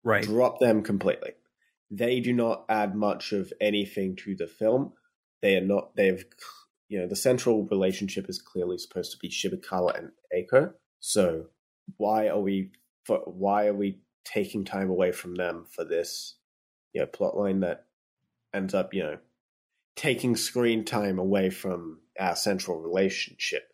Right. 0.02 0.30
drop 0.30 0.60
them 0.60 0.82
completely. 0.82 1.34
They 1.90 2.20
do 2.20 2.32
not 2.32 2.64
add 2.68 2.94
much 2.94 3.32
of 3.32 3.52
anything 3.60 4.16
to 4.16 4.34
the 4.34 4.46
film. 4.46 4.92
They 5.42 5.56
are 5.56 5.64
not. 5.64 5.94
They've, 5.96 6.24
you 6.88 6.98
know, 6.98 7.06
the 7.06 7.16
central 7.16 7.64
relationship 7.66 8.28
is 8.28 8.40
clearly 8.40 8.78
supposed 8.78 9.12
to 9.12 9.18
be 9.18 9.28
Shibukawa 9.28 9.98
and 9.98 10.10
Eiko. 10.36 10.72
So 11.00 11.46
why 11.96 12.28
are 12.28 12.40
we? 12.40 12.72
For, 13.04 13.18
why 13.18 13.66
are 13.66 13.74
we 13.74 14.00
taking 14.24 14.64
time 14.64 14.90
away 14.90 15.12
from 15.12 15.36
them 15.36 15.66
for 15.70 15.84
this, 15.84 16.34
you 16.92 17.00
know, 17.00 17.06
plot 17.06 17.36
line 17.36 17.60
that 17.60 17.86
ends 18.52 18.74
up, 18.74 18.92
you 18.92 19.04
know, 19.04 19.18
taking 19.94 20.34
screen 20.34 20.84
time 20.84 21.20
away 21.20 21.50
from 21.50 22.00
our 22.18 22.34
central 22.34 22.80
relationship? 22.80 23.72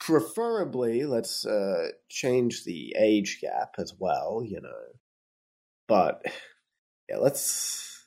Preferably, 0.00 1.04
let's 1.04 1.46
uh, 1.46 1.90
change 2.08 2.64
the 2.64 2.96
age 2.98 3.38
gap 3.40 3.76
as 3.78 3.94
well. 3.96 4.42
You 4.44 4.60
know, 4.60 4.98
but 5.86 6.24
yeah, 7.08 7.16
let's 7.18 8.06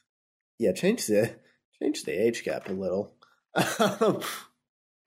yeah 0.59 0.71
change 0.73 1.07
the 1.07 1.35
change 1.81 2.03
the 2.03 2.11
age 2.11 2.43
gap 2.43 2.69
a 2.69 2.73
little. 2.73 3.13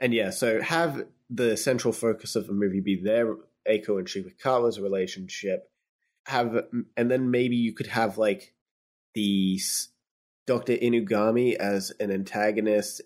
and 0.01 0.15
yeah, 0.15 0.31
so 0.31 0.61
have 0.61 1.07
the 1.29 1.57
central 1.57 1.93
focus 1.93 2.37
of 2.37 2.47
the 2.47 2.53
movie 2.53 2.81
be 2.81 3.01
their 3.01 3.37
Eiko 3.69 3.99
and 3.99 4.07
Shibukawa's 4.07 4.81
relationship. 4.81 5.71
Have 6.27 6.65
and 6.97 7.11
then 7.11 7.31
maybe 7.31 7.57
you 7.57 7.73
could 7.73 7.89
have 7.89 8.19
like 8.19 8.55
the 9.15 9.59
Dr. 10.47 10.77
Inugami 10.77 11.55
as 11.55 11.93
an 12.01 12.11
antagonist 12.11 13.01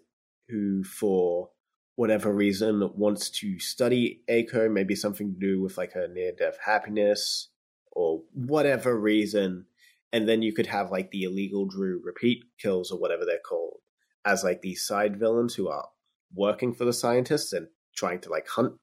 who, 0.48 0.82
for 0.85 1.51
whatever 1.97 2.32
reason, 2.32 2.90
wants 2.97 3.31
to 3.31 3.59
study 3.59 4.23
Eiko, 4.28 4.70
maybe 4.70 4.94
something 4.94 5.35
to 5.35 5.39
do 5.39 5.62
with 5.62 5.78
like 5.78 5.93
her 5.93 6.09
near 6.09 6.32
death 6.32 6.59
happiness 6.65 7.48
or 7.93 8.23
whatever 8.32 8.98
reason. 8.98 9.66
And 10.15 10.28
then 10.28 10.43
you 10.43 10.53
could 10.53 10.69
have 10.69 10.93
like 10.93 11.11
the 11.11 11.24
illegal 11.24 11.66
Drew 11.66 12.01
repeat 12.01 12.45
kills 12.57 12.93
or 12.93 13.01
whatever 13.01 13.24
they're 13.24 13.41
called 13.45 13.81
as 14.24 14.45
like 14.45 14.62
these 14.62 14.86
side 14.86 15.19
villains 15.19 15.57
who 15.57 15.69
are 15.69 15.89
working 16.32 16.73
for 16.73 16.85
the 16.85 16.93
scientists 16.93 17.53
and 17.53 17.66
trying 17.97 18.20
to 18.20 18.31
like 18.31 18.47
hunt 18.47 18.74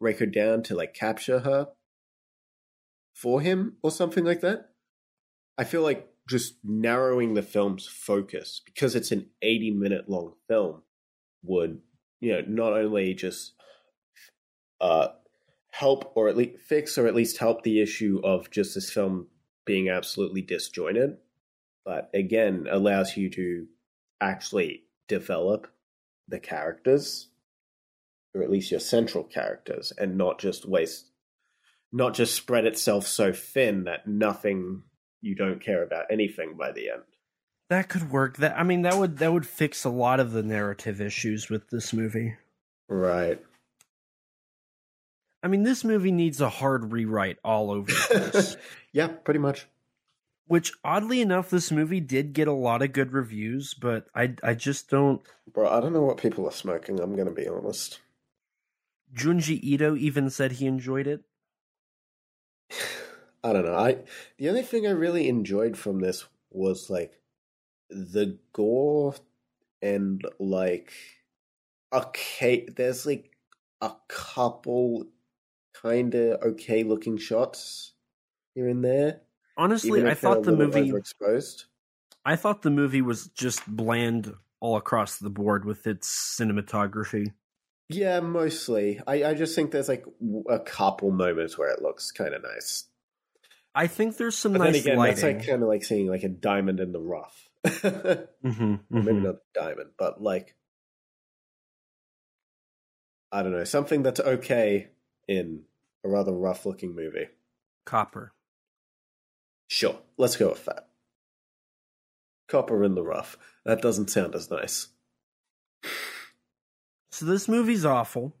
Reiko 0.00 0.32
down 0.32 0.62
to 0.62 0.76
like 0.76 0.94
capture 0.94 1.40
her 1.40 1.70
for 3.12 3.40
him 3.40 3.76
or 3.82 3.90
something 3.90 4.24
like 4.24 4.40
that. 4.42 4.68
I 5.58 5.64
feel 5.64 5.82
like 5.82 6.08
just 6.28 6.54
narrowing 6.62 7.34
the 7.34 7.42
film's 7.42 7.88
focus 7.88 8.62
because 8.64 8.94
it's 8.94 9.10
an 9.10 9.30
80 9.42 9.72
minute 9.72 10.08
long 10.08 10.34
film 10.46 10.82
would, 11.42 11.80
you 12.20 12.34
know, 12.34 12.42
not 12.46 12.72
only 12.72 13.14
just 13.14 13.54
uh 14.80 15.08
help 15.72 16.12
or 16.14 16.28
at 16.28 16.36
least 16.36 16.62
fix 16.62 16.96
or 16.96 17.08
at 17.08 17.16
least 17.16 17.38
help 17.38 17.64
the 17.64 17.82
issue 17.82 18.20
of 18.22 18.48
just 18.48 18.76
this 18.76 18.88
film 18.88 19.26
being 19.64 19.88
absolutely 19.88 20.42
disjointed, 20.42 21.16
but 21.84 22.10
again 22.14 22.66
allows 22.70 23.16
you 23.16 23.30
to 23.30 23.66
actually 24.20 24.84
develop 25.08 25.66
the 26.28 26.38
characters 26.38 27.28
or 28.34 28.42
at 28.42 28.50
least 28.50 28.70
your 28.70 28.80
central 28.80 29.24
characters 29.24 29.92
and 29.98 30.16
not 30.16 30.38
just 30.38 30.64
waste 30.64 31.12
not 31.92 32.14
just 32.14 32.34
spread 32.34 32.64
itself 32.64 33.06
so 33.06 33.32
thin 33.32 33.84
that 33.84 34.06
nothing 34.06 34.82
you 35.20 35.34
don't 35.34 35.62
care 35.62 35.82
about 35.82 36.06
anything 36.10 36.54
by 36.58 36.72
the 36.72 36.90
end. 36.90 37.02
That 37.68 37.88
could 37.88 38.10
work. 38.10 38.38
That 38.38 38.58
I 38.58 38.62
mean, 38.64 38.82
that 38.82 38.96
would 38.96 39.18
that 39.18 39.32
would 39.32 39.46
fix 39.46 39.84
a 39.84 39.90
lot 39.90 40.20
of 40.20 40.32
the 40.32 40.42
narrative 40.42 41.00
issues 41.00 41.48
with 41.48 41.68
this 41.70 41.92
movie. 41.92 42.34
Right. 42.88 43.40
I 45.42 45.48
mean, 45.48 45.64
this 45.64 45.82
movie 45.84 46.12
needs 46.12 46.40
a 46.40 46.48
hard 46.48 46.92
rewrite 46.92 47.38
all 47.44 47.70
over 47.70 47.90
the 47.90 48.30
place. 48.30 48.56
yeah, 48.92 49.08
pretty 49.08 49.40
much. 49.40 49.66
Which, 50.46 50.72
oddly 50.84 51.20
enough, 51.20 51.50
this 51.50 51.70
movie 51.70 52.00
did 52.00 52.32
get 52.32 52.46
a 52.46 52.52
lot 52.52 52.82
of 52.82 52.92
good 52.92 53.12
reviews, 53.12 53.74
but 53.74 54.06
I 54.14 54.34
I 54.42 54.54
just 54.54 54.88
don't. 54.90 55.22
Bro, 55.52 55.68
I 55.68 55.80
don't 55.80 55.92
know 55.92 56.02
what 56.02 56.18
people 56.18 56.46
are 56.46 56.52
smoking. 56.52 57.00
I'm 57.00 57.16
gonna 57.16 57.32
be 57.32 57.48
honest. 57.48 58.00
Junji 59.14 59.62
Ito 59.62 59.96
even 59.96 60.30
said 60.30 60.52
he 60.52 60.66
enjoyed 60.66 61.06
it. 61.06 61.22
I 63.44 63.52
don't 63.52 63.64
know. 63.64 63.76
I 63.76 63.98
the 64.38 64.48
only 64.48 64.62
thing 64.62 64.86
I 64.86 64.90
really 64.90 65.28
enjoyed 65.28 65.76
from 65.76 66.00
this 66.00 66.24
was 66.50 66.88
like 66.90 67.18
the 67.90 68.38
gore 68.52 69.14
and 69.80 70.22
like 70.38 70.92
okay 71.92 72.66
there's 72.74 73.04
like 73.04 73.30
a 73.80 73.92
couple 74.08 75.06
kind 75.82 76.14
of 76.14 76.40
okay 76.42 76.84
looking 76.84 77.16
shots 77.16 77.92
here 78.54 78.68
and 78.68 78.84
there 78.84 79.20
honestly 79.56 80.06
i 80.06 80.14
thought 80.14 80.42
the 80.44 80.52
movie 80.52 80.94
exposed 80.94 81.64
i 82.24 82.36
thought 82.36 82.62
the 82.62 82.70
movie 82.70 83.02
was 83.02 83.26
just 83.28 83.66
bland 83.66 84.32
all 84.62 84.76
across 84.76 85.18
the 85.18 85.28
board 85.28 85.64
with 85.64 85.86
its 85.88 86.08
cinematography. 86.08 87.32
Yeah 87.88 88.20
mostly. 88.20 89.00
I, 89.06 89.24
I 89.24 89.34
just 89.34 89.56
think 89.56 89.72
there's 89.72 89.88
like 89.88 90.06
a 90.48 90.60
couple 90.60 91.10
moments 91.10 91.58
where 91.58 91.68
it 91.68 91.82
looks 91.82 92.12
kind 92.12 92.32
of 92.32 92.42
nice. 92.42 92.84
I 93.74 93.88
think 93.88 94.16
there's 94.16 94.38
some 94.38 94.52
but 94.52 94.60
nice 94.60 94.80
again 94.80 94.96
lighting. 94.96 95.14
that's 95.16 95.22
like 95.24 95.46
kind 95.46 95.62
of 95.62 95.68
like 95.68 95.82
seeing 95.82 96.06
like 96.06 96.22
a 96.22 96.28
diamond 96.28 96.78
in 96.80 96.92
the 96.92 97.00
rough. 97.00 97.48
Mm-hmm, 98.42 98.50
mm-hmm. 98.74 98.78
maybe 98.90 99.20
not 99.20 99.36
a 99.36 99.38
diamond 99.54 99.90
but 99.96 100.20
like 100.20 100.56
I 103.30 103.42
don't 103.42 103.52
know, 103.52 103.64
something 103.64 104.02
that's 104.02 104.18
okay 104.20 104.88
in 105.28 105.62
a 106.04 106.08
rather 106.08 106.32
rough 106.32 106.66
looking 106.66 106.94
movie. 106.94 107.28
Copper. 107.84 108.32
Sure, 109.68 109.98
let's 110.18 110.36
go 110.36 110.50
with 110.50 110.64
that. 110.66 110.88
Copper 112.48 112.84
in 112.84 112.94
the 112.94 113.02
rough. 113.02 113.38
That 113.64 113.80
doesn't 113.80 114.10
sound 114.10 114.34
as 114.34 114.50
nice. 114.50 114.88
So 117.10 117.26
this 117.26 117.48
movie's 117.48 117.84
awful. 117.84 118.34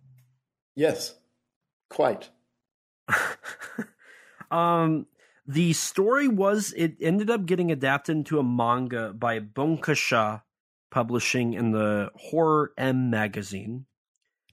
Yes, 0.74 1.14
quite. 1.88 2.30
um, 4.50 5.06
the 5.46 5.72
story 5.72 6.28
was 6.28 6.72
it 6.76 6.96
ended 7.00 7.30
up 7.30 7.46
getting 7.46 7.70
adapted 7.70 8.16
into 8.16 8.38
a 8.38 8.44
manga 8.44 9.12
by 9.12 9.40
Bunkasha 9.40 10.42
Publishing 10.90 11.54
in 11.54 11.72
the 11.72 12.10
Horror 12.14 12.72
M 12.76 13.08
magazine. 13.08 13.86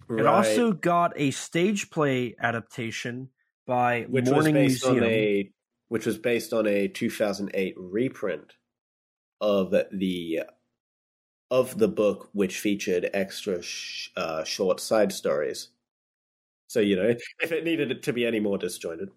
Right. 0.09 0.21
It 0.21 0.25
also 0.25 0.73
got 0.73 1.13
a 1.15 1.29
stage 1.29 1.91
play 1.91 2.35
adaptation 2.41 3.29
by 3.67 4.05
which 4.09 4.25
Morning 4.25 4.55
was 4.55 4.71
based 4.71 4.85
Museum, 4.85 5.03
on 5.03 5.09
a 5.09 5.51
which 5.89 6.05
was 6.07 6.17
based 6.17 6.51
on 6.51 6.65
a 6.65 6.87
2008 6.87 7.75
reprint 7.77 8.53
of 9.39 9.71
the 9.91 10.41
of 11.51 11.77
the 11.77 11.87
book, 11.87 12.29
which 12.33 12.59
featured 12.59 13.09
extra 13.13 13.61
sh- 13.61 14.09
uh, 14.17 14.43
short 14.43 14.79
side 14.79 15.11
stories. 15.11 15.69
So 16.67 16.79
you 16.79 16.95
know, 16.95 17.13
if 17.39 17.51
it 17.51 17.63
needed 17.63 17.91
it 17.91 18.01
to 18.03 18.13
be 18.13 18.25
any 18.25 18.39
more 18.39 18.57
disjointed, 18.57 19.09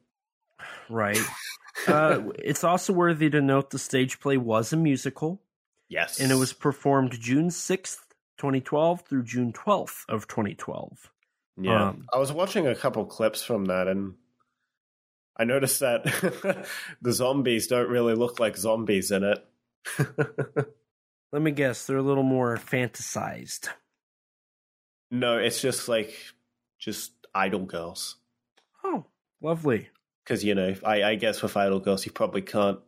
right. 0.90 1.18
uh, 1.88 2.20
it's 2.38 2.64
also 2.64 2.92
worthy 2.92 3.30
to 3.30 3.40
note 3.40 3.70
the 3.70 3.78
stage 3.78 4.20
play 4.20 4.36
was 4.36 4.74
a 4.74 4.76
musical. 4.76 5.40
Yes, 5.88 6.20
and 6.20 6.30
it 6.30 6.36
was 6.36 6.52
performed 6.52 7.18
June 7.18 7.50
sixth, 7.50 8.11
2012 8.42 9.02
through 9.02 9.22
June 9.22 9.52
12th 9.52 10.04
of 10.08 10.26
2012. 10.26 11.12
Yeah. 11.58 11.90
Um, 11.90 12.06
I 12.12 12.18
was 12.18 12.32
watching 12.32 12.66
a 12.66 12.74
couple 12.74 13.04
clips 13.04 13.44
from 13.44 13.66
that 13.66 13.86
and 13.86 14.14
I 15.36 15.44
noticed 15.44 15.78
that 15.78 16.02
the 17.02 17.12
zombies 17.12 17.68
don't 17.68 17.88
really 17.88 18.16
look 18.16 18.40
like 18.40 18.56
zombies 18.56 19.12
in 19.12 19.22
it. 19.22 19.46
Let 21.32 21.40
me 21.40 21.52
guess, 21.52 21.86
they're 21.86 21.98
a 21.98 22.02
little 22.02 22.24
more 22.24 22.56
fantasized. 22.56 23.68
No, 25.12 25.38
it's 25.38 25.62
just 25.62 25.88
like 25.88 26.12
just 26.80 27.12
idol 27.32 27.64
girls. 27.64 28.16
Oh, 28.82 29.04
lovely. 29.40 29.88
Because 30.24 30.42
you 30.42 30.56
know, 30.56 30.74
I, 30.84 31.04
I 31.04 31.14
guess 31.14 31.42
with 31.42 31.56
idol 31.56 31.78
girls, 31.78 32.04
you 32.04 32.10
probably 32.10 32.42
can't. 32.42 32.80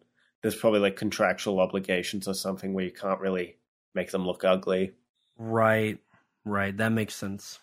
There's 0.42 0.56
probably 0.56 0.80
like 0.80 0.96
contractual 0.96 1.60
obligations 1.60 2.26
or 2.26 2.34
something 2.34 2.74
where 2.74 2.84
you 2.84 2.90
can't 2.90 3.20
really 3.20 3.56
make 3.94 4.10
them 4.10 4.26
look 4.26 4.42
ugly. 4.42 4.94
Right, 5.36 5.98
right. 6.44 6.76
That 6.76 6.90
makes 6.90 7.14
sense. 7.14 7.58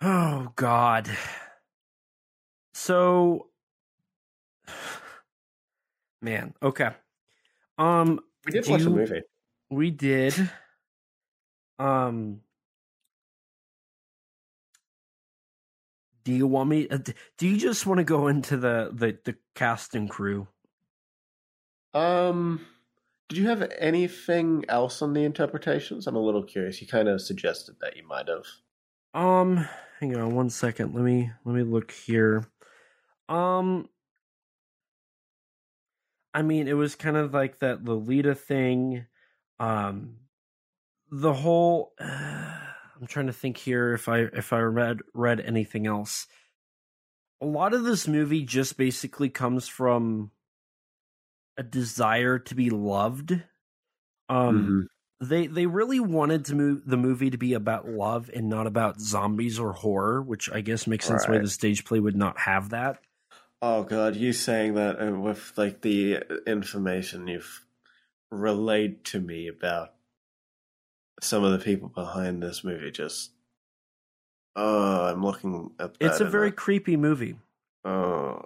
Oh 0.00 0.52
God. 0.56 1.10
So, 2.74 3.46
man. 6.22 6.54
Okay. 6.62 6.90
Um, 7.78 8.20
we 8.44 8.52
did 8.52 8.66
watch 8.68 8.80
you, 8.80 8.84
the 8.84 8.90
movie. 8.90 9.22
We 9.70 9.90
did. 9.90 10.50
Um, 11.78 12.40
do 16.24 16.32
you 16.32 16.46
want 16.46 16.68
me? 16.68 16.88
Uh, 16.88 16.98
do 17.38 17.46
you 17.46 17.56
just 17.56 17.86
want 17.86 17.98
to 17.98 18.04
go 18.04 18.28
into 18.28 18.56
the 18.56 18.90
the 18.92 19.18
the 19.24 19.36
cast 19.54 19.94
and 19.94 20.08
crew? 20.08 20.48
Um. 21.94 22.66
Did 23.28 23.38
you 23.38 23.48
have 23.48 23.68
anything 23.78 24.64
else 24.68 25.02
on 25.02 25.12
the 25.12 25.24
interpretations? 25.24 26.06
I'm 26.06 26.14
a 26.14 26.20
little 26.20 26.44
curious. 26.44 26.80
You 26.80 26.86
kind 26.86 27.08
of 27.08 27.20
suggested 27.20 27.76
that 27.80 27.96
you 27.96 28.06
might 28.06 28.28
have. 28.28 28.44
Um, 29.14 29.68
hang 29.98 30.16
on 30.16 30.34
one 30.34 30.50
second. 30.50 30.94
Let 30.94 31.02
me 31.02 31.32
let 31.44 31.54
me 31.54 31.62
look 31.62 31.90
here. 31.90 32.44
Um, 33.28 33.88
I 36.32 36.42
mean, 36.42 36.68
it 36.68 36.74
was 36.74 36.94
kind 36.94 37.16
of 37.16 37.34
like 37.34 37.58
that 37.60 37.84
Lolita 37.84 38.34
thing. 38.34 39.06
Um, 39.58 40.18
the 41.10 41.32
whole. 41.32 41.94
Uh, 42.00 42.52
I'm 42.98 43.06
trying 43.06 43.26
to 43.26 43.32
think 43.32 43.58
here 43.58 43.92
if 43.92 44.08
I 44.08 44.20
if 44.20 44.54
I 44.54 44.60
read 44.60 45.00
read 45.12 45.40
anything 45.40 45.86
else. 45.86 46.26
A 47.42 47.46
lot 47.46 47.74
of 47.74 47.84
this 47.84 48.08
movie 48.08 48.42
just 48.42 48.78
basically 48.78 49.28
comes 49.28 49.68
from 49.68 50.30
a 51.56 51.62
desire 51.62 52.38
to 52.38 52.54
be 52.54 52.70
loved. 52.70 53.32
Um, 54.28 54.88
mm-hmm. 55.20 55.28
they 55.28 55.46
they 55.46 55.66
really 55.66 56.00
wanted 56.00 56.46
to 56.46 56.54
move 56.54 56.82
the 56.84 56.96
movie 56.96 57.30
to 57.30 57.38
be 57.38 57.54
about 57.54 57.88
love 57.88 58.30
and 58.34 58.48
not 58.48 58.66
about 58.66 59.00
zombies 59.00 59.58
or 59.58 59.72
horror, 59.72 60.22
which 60.22 60.50
I 60.50 60.60
guess 60.60 60.86
makes 60.86 61.06
sense 61.06 61.28
right. 61.28 61.36
why 61.36 61.42
the 61.42 61.50
stage 61.50 61.84
play 61.84 62.00
would 62.00 62.16
not 62.16 62.38
have 62.38 62.70
that. 62.70 62.98
Oh 63.62 63.84
god, 63.84 64.16
you 64.16 64.32
saying 64.32 64.74
that 64.74 65.00
uh, 65.00 65.12
with 65.12 65.52
like 65.56 65.80
the 65.80 66.22
information 66.46 67.28
you've 67.28 67.64
relayed 68.30 69.04
to 69.04 69.20
me 69.20 69.48
about 69.48 69.92
some 71.20 71.44
of 71.44 71.52
the 71.52 71.64
people 71.64 71.88
behind 71.88 72.42
this 72.42 72.64
movie 72.64 72.90
just 72.90 73.30
oh 74.54 75.06
i'm 75.06 75.24
looking 75.24 75.70
at 75.78 75.94
it's 76.00 76.20
a 76.20 76.24
very 76.24 76.50
creepy 76.50 76.96
movie 76.96 77.36
oh 77.84 78.42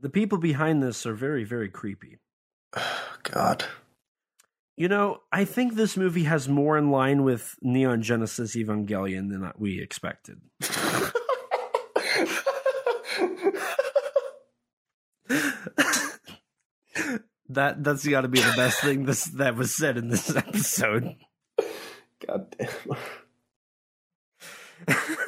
the 0.00 0.10
people 0.10 0.38
behind 0.38 0.82
this 0.82 1.06
are 1.06 1.14
very 1.14 1.44
very 1.44 1.68
creepy. 1.68 2.18
God. 3.22 3.64
You 4.76 4.88
know 4.88 5.20
i 5.30 5.44
think 5.44 5.74
this 5.74 5.96
movie 5.96 6.24
has 6.24 6.48
more 6.48 6.78
in 6.78 6.90
line 6.90 7.22
with 7.22 7.54
neon 7.60 8.02
genesis 8.02 8.56
evangelion 8.56 9.30
than 9.30 9.52
we 9.58 9.80
expected. 9.80 10.40
That 17.50 17.82
that's 17.82 18.06
got 18.06 18.20
to 18.20 18.28
be 18.28 18.40
the 18.40 18.52
best 18.56 18.80
thing 18.80 19.04
this 19.06 19.24
that 19.24 19.56
was 19.56 19.74
said 19.74 19.98
in 19.98 20.08
this 20.08 20.34
episode. 20.34 21.16
God 22.24 22.54
damn. 22.56 22.96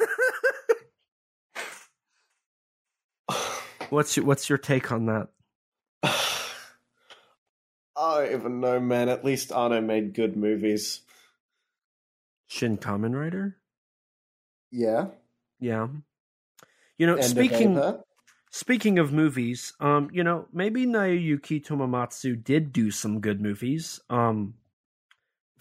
what's 3.89 4.17
your, 4.17 4.25
what's 4.25 4.49
your 4.49 4.57
take 4.57 4.91
on 4.91 5.05
that? 5.07 5.29
I 6.03 6.11
don't 7.95 8.33
even 8.33 8.59
know, 8.59 8.79
man. 8.79 9.09
At 9.09 9.23
least 9.23 9.51
Anno 9.51 9.81
made 9.81 10.13
good 10.13 10.35
movies. 10.35 11.01
Shin 12.47 12.77
Kamen 12.77 13.15
Rider? 13.15 13.57
Yeah. 14.71 15.07
Yeah. 15.59 15.87
You 16.97 17.07
know, 17.07 17.19
speaking 17.21 17.81
speaking 18.51 18.99
of 18.99 19.11
movies, 19.11 19.73
um, 19.79 20.09
you 20.13 20.23
know, 20.23 20.47
maybe 20.53 20.85
Naoyuki 20.85 21.63
Tomomatsu 21.63 22.43
did 22.43 22.71
do 22.71 22.91
some 22.91 23.19
good 23.19 23.41
movies. 23.41 23.99
Um, 24.09 24.55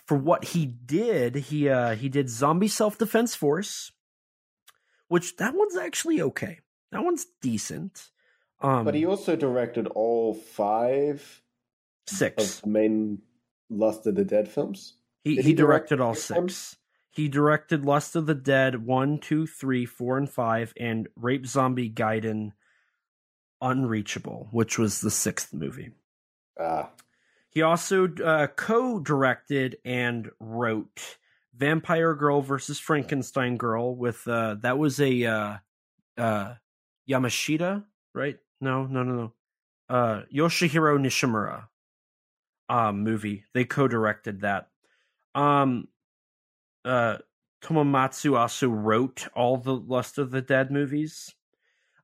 for 0.07 0.17
what 0.17 0.45
he 0.45 0.67
did, 0.67 1.37
he 1.37 1.69
uh 1.69 1.95
he 1.95 2.09
did 2.09 2.29
Zombie 2.29 2.69
Self 2.69 2.99
Defense 2.99 3.35
Force, 3.35 3.93
which 5.09 5.37
that 5.37 5.55
one's 5.55 5.77
actually 5.77 6.21
okay. 6.21 6.61
That 6.93 7.05
one's 7.05 7.27
decent. 7.41 8.11
Um, 8.61 8.85
But 8.85 8.95
he 8.95 9.05
also 9.05 9.35
directed 9.35 9.89
all 9.89 10.35
five 10.35 11.43
six. 12.07 12.57
of 12.59 12.63
the 12.63 12.69
main 12.69 13.23
Lust 13.69 14.07
of 14.07 14.15
the 14.15 14.25
Dead 14.25 14.49
films. 14.49 14.95
He 15.25 15.37
Did 15.37 15.45
he, 15.47 15.55
directed 15.55 16.01
all 16.01 16.15
six 16.15 16.55
six. 16.55 16.77
He 17.11 17.29
directed 17.29 17.85
Lust 17.85 18.15
of 18.17 18.27
the 18.27 18.35
Dead 18.35 18.87
one, 18.87 19.19
two, 19.19 19.47
three, 19.47 19.85
four, 19.85 20.17
and 20.17 20.31
five, 20.31 20.73
and 20.79 21.09
Rape 21.17 21.47
Zombie 21.47 21.91
Gaiden 21.91 22.53
Unreachable, 23.61 24.49
which 24.51 24.79
was 24.79 25.01
the 25.01 25.11
sixth 25.11 25.53
movie. 25.53 25.91
Ah, 26.59 26.91
He 27.49 27.63
also 27.63 28.09
uh, 28.09 28.49
co-directed 28.49 29.77
and 29.85 30.31
wrote 30.41 31.19
Vampire 31.55 32.15
Girl 32.15 32.41
versus 32.43 32.79
Frankenstein 32.79 33.57
Girl 33.57 33.95
with 33.95 34.27
uh, 34.27 34.57
that 34.61 34.79
was 34.79 35.01
a 35.01 35.25
uh, 35.25 35.57
uh, 36.19 36.55
Yamashita, 37.09 37.85
right? 38.15 38.39
No, 38.61 38.87
no, 38.87 39.03
no, 39.03 39.15
no. 39.15 39.33
Uh, 39.89 40.23
Yoshihiro 40.35 40.99
Nishimura 40.99 41.65
um, 42.69 43.03
movie. 43.03 43.45
They 43.55 43.65
co-directed 43.65 44.41
that. 44.43 44.69
Um, 45.35 45.89
uh, 46.85 47.19
Tomomatsu 47.63 48.37
also 48.37 48.69
wrote 48.69 49.29
all 49.35 49.57
the 49.57 49.75
Lust 49.75 50.19
of 50.19 50.31
the 50.31 50.43
Dead 50.43 50.71
movies. 50.71 51.35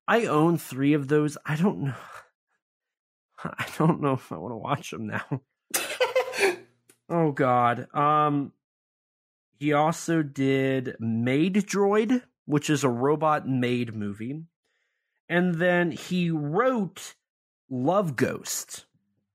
I 0.06 0.26
own 0.26 0.58
three 0.58 0.94
of 0.94 1.08
those. 1.08 1.36
I 1.44 1.56
don't 1.56 1.82
know. 1.82 1.94
I 3.44 3.66
don't 3.76 4.00
know 4.00 4.14
if 4.14 4.32
I 4.32 4.36
want 4.36 4.52
to 4.52 4.56
watch 4.56 4.90
them 4.90 5.06
now. 5.06 5.42
Oh 7.10 7.32
God. 7.32 7.86
Um 7.94 8.52
he 9.58 9.72
also 9.72 10.22
did 10.22 10.94
Maid 11.00 11.54
Droid, 11.54 12.22
which 12.44 12.70
is 12.70 12.84
a 12.84 12.88
robot 12.88 13.48
maid 13.48 13.94
movie. 13.94 14.42
And 15.28 15.56
then 15.56 15.90
he 15.90 16.30
wrote 16.30 17.14
Love 17.70 18.16
Ghost, 18.16 18.86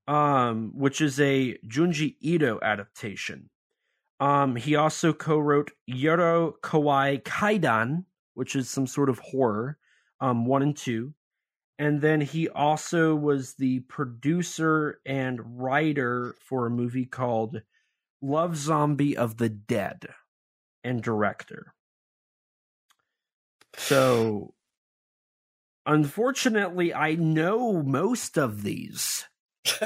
um, 0.08 0.72
which 0.74 1.00
is 1.00 1.20
a 1.20 1.56
Junji 1.66 2.16
Ito 2.20 2.58
adaptation. 2.62 3.50
Um, 4.20 4.56
he 4.56 4.76
also 4.76 5.12
co-wrote 5.12 5.72
Yoro 5.90 6.54
Kawaii 6.62 7.22
Kaidan, 7.22 8.04
which 8.34 8.56
is 8.56 8.68
some 8.68 8.86
sort 8.86 9.08
of 9.08 9.18
horror, 9.18 9.78
um, 10.20 10.46
one 10.46 10.62
and 10.62 10.76
two. 10.76 11.14
And 11.78 12.00
then 12.00 12.20
he 12.20 12.48
also 12.48 13.16
was 13.16 13.54
the 13.54 13.80
producer 13.80 15.00
and 15.04 15.60
writer 15.60 16.36
for 16.40 16.66
a 16.66 16.70
movie 16.70 17.06
called 17.06 17.62
Love 18.22 18.56
Zombie 18.56 19.16
of 19.16 19.36
the 19.36 19.48
Dead 19.48 20.06
and 20.84 21.02
director. 21.02 21.74
So, 23.76 24.53
unfortunately, 25.86 26.94
I 26.94 27.14
know 27.14 27.82
most 27.82 28.38
of 28.38 28.62
these. 28.62 29.26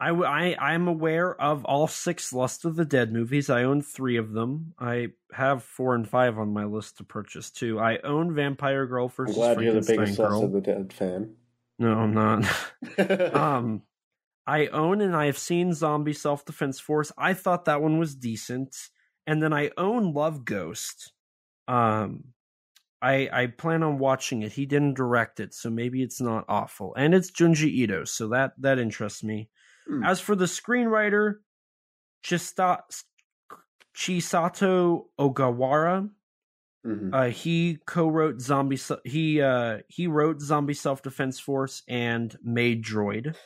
I, 0.00 0.10
I 0.10 0.56
I'm 0.58 0.86
aware 0.86 1.34
of 1.40 1.64
all 1.64 1.88
six 1.88 2.32
Lust 2.32 2.64
of 2.64 2.76
the 2.76 2.84
Dead 2.84 3.12
movies. 3.12 3.50
I 3.50 3.64
own 3.64 3.82
three 3.82 4.16
of 4.16 4.32
them. 4.32 4.74
I 4.78 5.08
have 5.32 5.64
four 5.64 5.94
and 5.94 6.08
five 6.08 6.38
on 6.38 6.52
my 6.52 6.64
list 6.64 6.98
to 6.98 7.04
purchase 7.04 7.50
too. 7.50 7.80
I 7.80 7.98
own 7.98 8.34
Vampire 8.34 8.86
Girl 8.86 9.06
I'm 9.06 9.10
versus 9.10 9.34
glad 9.36 9.60
you're 9.60 9.74
the 9.74 9.80
biggest 9.80 10.18
Lust 10.18 10.30
Girl. 10.30 10.44
of 10.44 10.52
the 10.52 10.60
Dead 10.60 10.92
fan. 10.92 11.34
No, 11.78 11.92
I'm 11.94 12.14
not. 12.14 12.44
um 13.34 13.82
I 14.46 14.68
own 14.68 15.00
and 15.00 15.14
I 15.14 15.26
have 15.26 15.38
seen 15.38 15.74
Zombie 15.74 16.12
Self 16.12 16.44
Defense 16.44 16.78
Force. 16.78 17.12
I 17.18 17.34
thought 17.34 17.64
that 17.64 17.82
one 17.82 17.98
was 17.98 18.14
decent. 18.14 18.74
And 19.26 19.42
then 19.42 19.52
I 19.52 19.72
own 19.76 20.14
Love 20.14 20.44
Ghost. 20.44 21.12
Um 21.66 22.24
I 23.00 23.28
I 23.32 23.46
plan 23.46 23.82
on 23.82 23.98
watching 23.98 24.42
it. 24.42 24.52
He 24.52 24.66
didn't 24.66 24.94
direct 24.94 25.40
it, 25.40 25.54
so 25.54 25.70
maybe 25.70 26.02
it's 26.02 26.20
not 26.20 26.44
awful. 26.48 26.94
And 26.96 27.14
it's 27.14 27.30
Junji 27.30 27.68
Ito, 27.70 28.04
so 28.04 28.28
that 28.28 28.52
that 28.58 28.78
interests 28.78 29.22
me. 29.22 29.50
Hmm. 29.86 30.02
As 30.04 30.20
for 30.20 30.34
the 30.34 30.46
screenwriter, 30.46 31.36
Chista, 32.24 32.80
Chisato 33.94 35.06
Ogawara, 35.18 36.10
Mhm. 36.86 37.10
uh, 37.12 37.30
he 37.30 37.78
co-wrote 37.86 38.40
Zombie. 38.40 38.78
He 39.04 39.40
uh, 39.42 39.78
he 39.88 40.06
wrote 40.06 40.40
Zombie 40.40 40.74
Self 40.74 41.02
Defense 41.02 41.40
Force 41.40 41.82
and 41.88 42.36
Maid 42.42 42.84
Droid. 42.84 43.36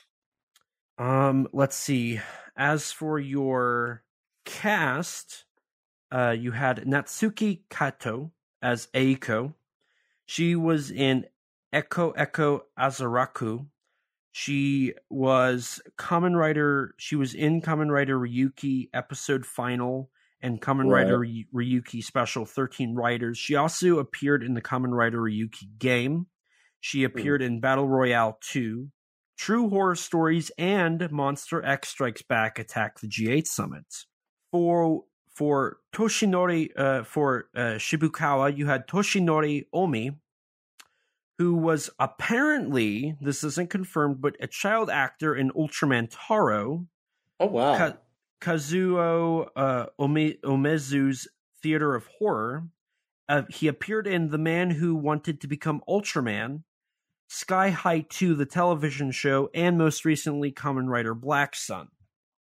Um, 0.98 1.48
let's 1.52 1.76
see. 1.76 2.20
As 2.56 2.92
for 2.92 3.18
your 3.18 4.04
cast, 4.44 5.46
uh, 6.10 6.30
you 6.38 6.52
had 6.52 6.84
Natsuki 6.84 7.62
Kato 7.70 8.32
as 8.62 8.88
Eiko. 8.94 9.54
She 10.26 10.56
was 10.56 10.90
in 10.90 11.26
Eko 11.74 12.14
Eko 12.16 12.60
Azaraku. 12.78 13.66
She 14.30 14.94
was 15.10 15.80
Kamen 15.98 16.36
Rider. 16.36 16.94
She 16.96 17.16
was 17.16 17.34
in 17.34 17.60
Kamen 17.60 17.90
Rider 17.90 18.18
Ryuki 18.18 18.88
episode 18.94 19.44
final 19.44 20.10
and 20.40 20.60
Kamen 20.60 20.90
Right. 20.90 21.04
Rider 21.04 21.18
Ryuki 21.54 22.02
Special 22.02 22.44
13 22.44 22.94
Riders. 22.94 23.38
She 23.38 23.54
also 23.54 23.98
appeared 23.98 24.42
in 24.42 24.54
the 24.54 24.62
Kamen 24.62 24.92
Rider 24.92 25.18
Ryuki 25.18 25.78
game. 25.78 26.26
She 26.80 27.00
hmm. 27.00 27.06
appeared 27.06 27.42
in 27.42 27.60
Battle 27.60 27.88
Royale 27.88 28.38
2, 28.40 28.88
True 29.36 29.68
Horror 29.68 29.96
Stories, 29.96 30.50
and 30.58 31.10
Monster 31.10 31.64
X 31.64 31.88
Strikes 31.88 32.22
Back 32.22 32.58
Attack 32.58 33.00
the 33.00 33.08
G8 33.08 33.46
Summit. 33.46 33.84
For 34.50 35.04
for 35.34 35.78
Toshinori 35.94 36.70
uh, 36.76 37.04
for 37.04 37.48
uh, 37.54 37.78
Shibukawa, 37.78 38.56
you 38.56 38.66
had 38.66 38.86
Toshinori 38.86 39.66
Omi, 39.72 40.12
who 41.38 41.54
was 41.54 41.90
apparently 41.98 43.16
this 43.20 43.42
isn't 43.42 43.70
confirmed, 43.70 44.20
but 44.20 44.36
a 44.40 44.46
child 44.46 44.90
actor 44.90 45.34
in 45.34 45.50
Ultraman 45.52 46.08
Taro. 46.10 46.86
Oh 47.40 47.46
wow! 47.46 47.76
Ka- 47.76 47.96
Kazuo 48.40 49.48
uh, 49.56 49.86
Ome- 49.98 50.38
Omezu's 50.44 51.28
Theater 51.62 51.94
of 51.94 52.06
Horror. 52.18 52.68
Uh, 53.28 53.42
he 53.48 53.68
appeared 53.68 54.06
in 54.06 54.28
The 54.28 54.38
Man 54.38 54.70
Who 54.70 54.94
Wanted 54.94 55.40
to 55.40 55.46
Become 55.46 55.80
Ultraman, 55.88 56.64
Sky 57.28 57.70
High 57.70 58.00
2, 58.00 58.34
the 58.34 58.44
television 58.44 59.10
show, 59.12 59.48
and 59.54 59.78
most 59.78 60.04
recently, 60.04 60.52
Kamen 60.52 60.88
Rider 60.88 61.14
Black 61.14 61.54
Sun. 61.54 61.88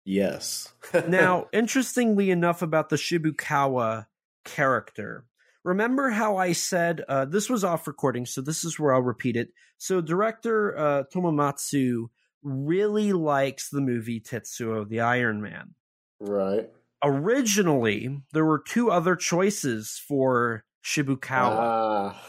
Yes. 0.04 0.72
Now, 1.08 1.48
interestingly 1.52 2.30
enough, 2.30 2.62
about 2.62 2.88
the 2.88 2.96
Shibukawa 2.96 4.06
character, 4.44 5.24
remember 5.64 6.10
how 6.10 6.36
I 6.36 6.52
said 6.52 7.02
uh, 7.08 7.24
this 7.24 7.48
was 7.48 7.64
off 7.64 7.86
recording, 7.86 8.26
so 8.26 8.40
this 8.40 8.64
is 8.64 8.78
where 8.78 8.94
I'll 8.94 9.02
repeat 9.02 9.36
it. 9.36 9.48
So, 9.78 10.00
director 10.00 10.76
uh, 10.76 11.02
Tomomatsu 11.14 12.08
really 12.42 13.12
likes 13.12 13.70
the 13.70 13.80
movie 13.80 14.20
Tetsuo 14.20 14.86
the 14.86 15.00
Iron 15.00 15.40
Man 15.40 15.74
right. 16.20 16.68
originally 17.02 18.20
there 18.32 18.44
were 18.44 18.58
two 18.58 18.90
other 18.90 19.16
choices 19.16 20.00
for 20.06 20.64
Shibukawa. 20.84 21.56
Ah, 21.56 22.22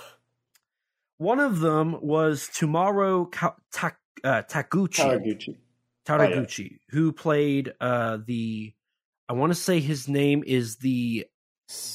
One 1.18 1.41
of 1.41 1.60
them 1.60 1.97
was 2.02 2.49
Tomorowo 2.49 3.30
Ka- 3.30 3.57
Ta- 3.73 3.97
uh, 4.23 4.43
Taguchi, 4.43 5.57
Taraguchi. 6.06 6.30
Taraguchi, 6.36 6.80
who 6.90 7.11
played 7.11 7.73
uh, 7.80 8.18
the. 8.26 8.73
I 9.27 9.34
want 9.34 9.52
to 9.52 9.56
say 9.60 9.80
his 9.80 10.07
name 10.07 10.44
is 10.45 10.77
the 10.77 11.26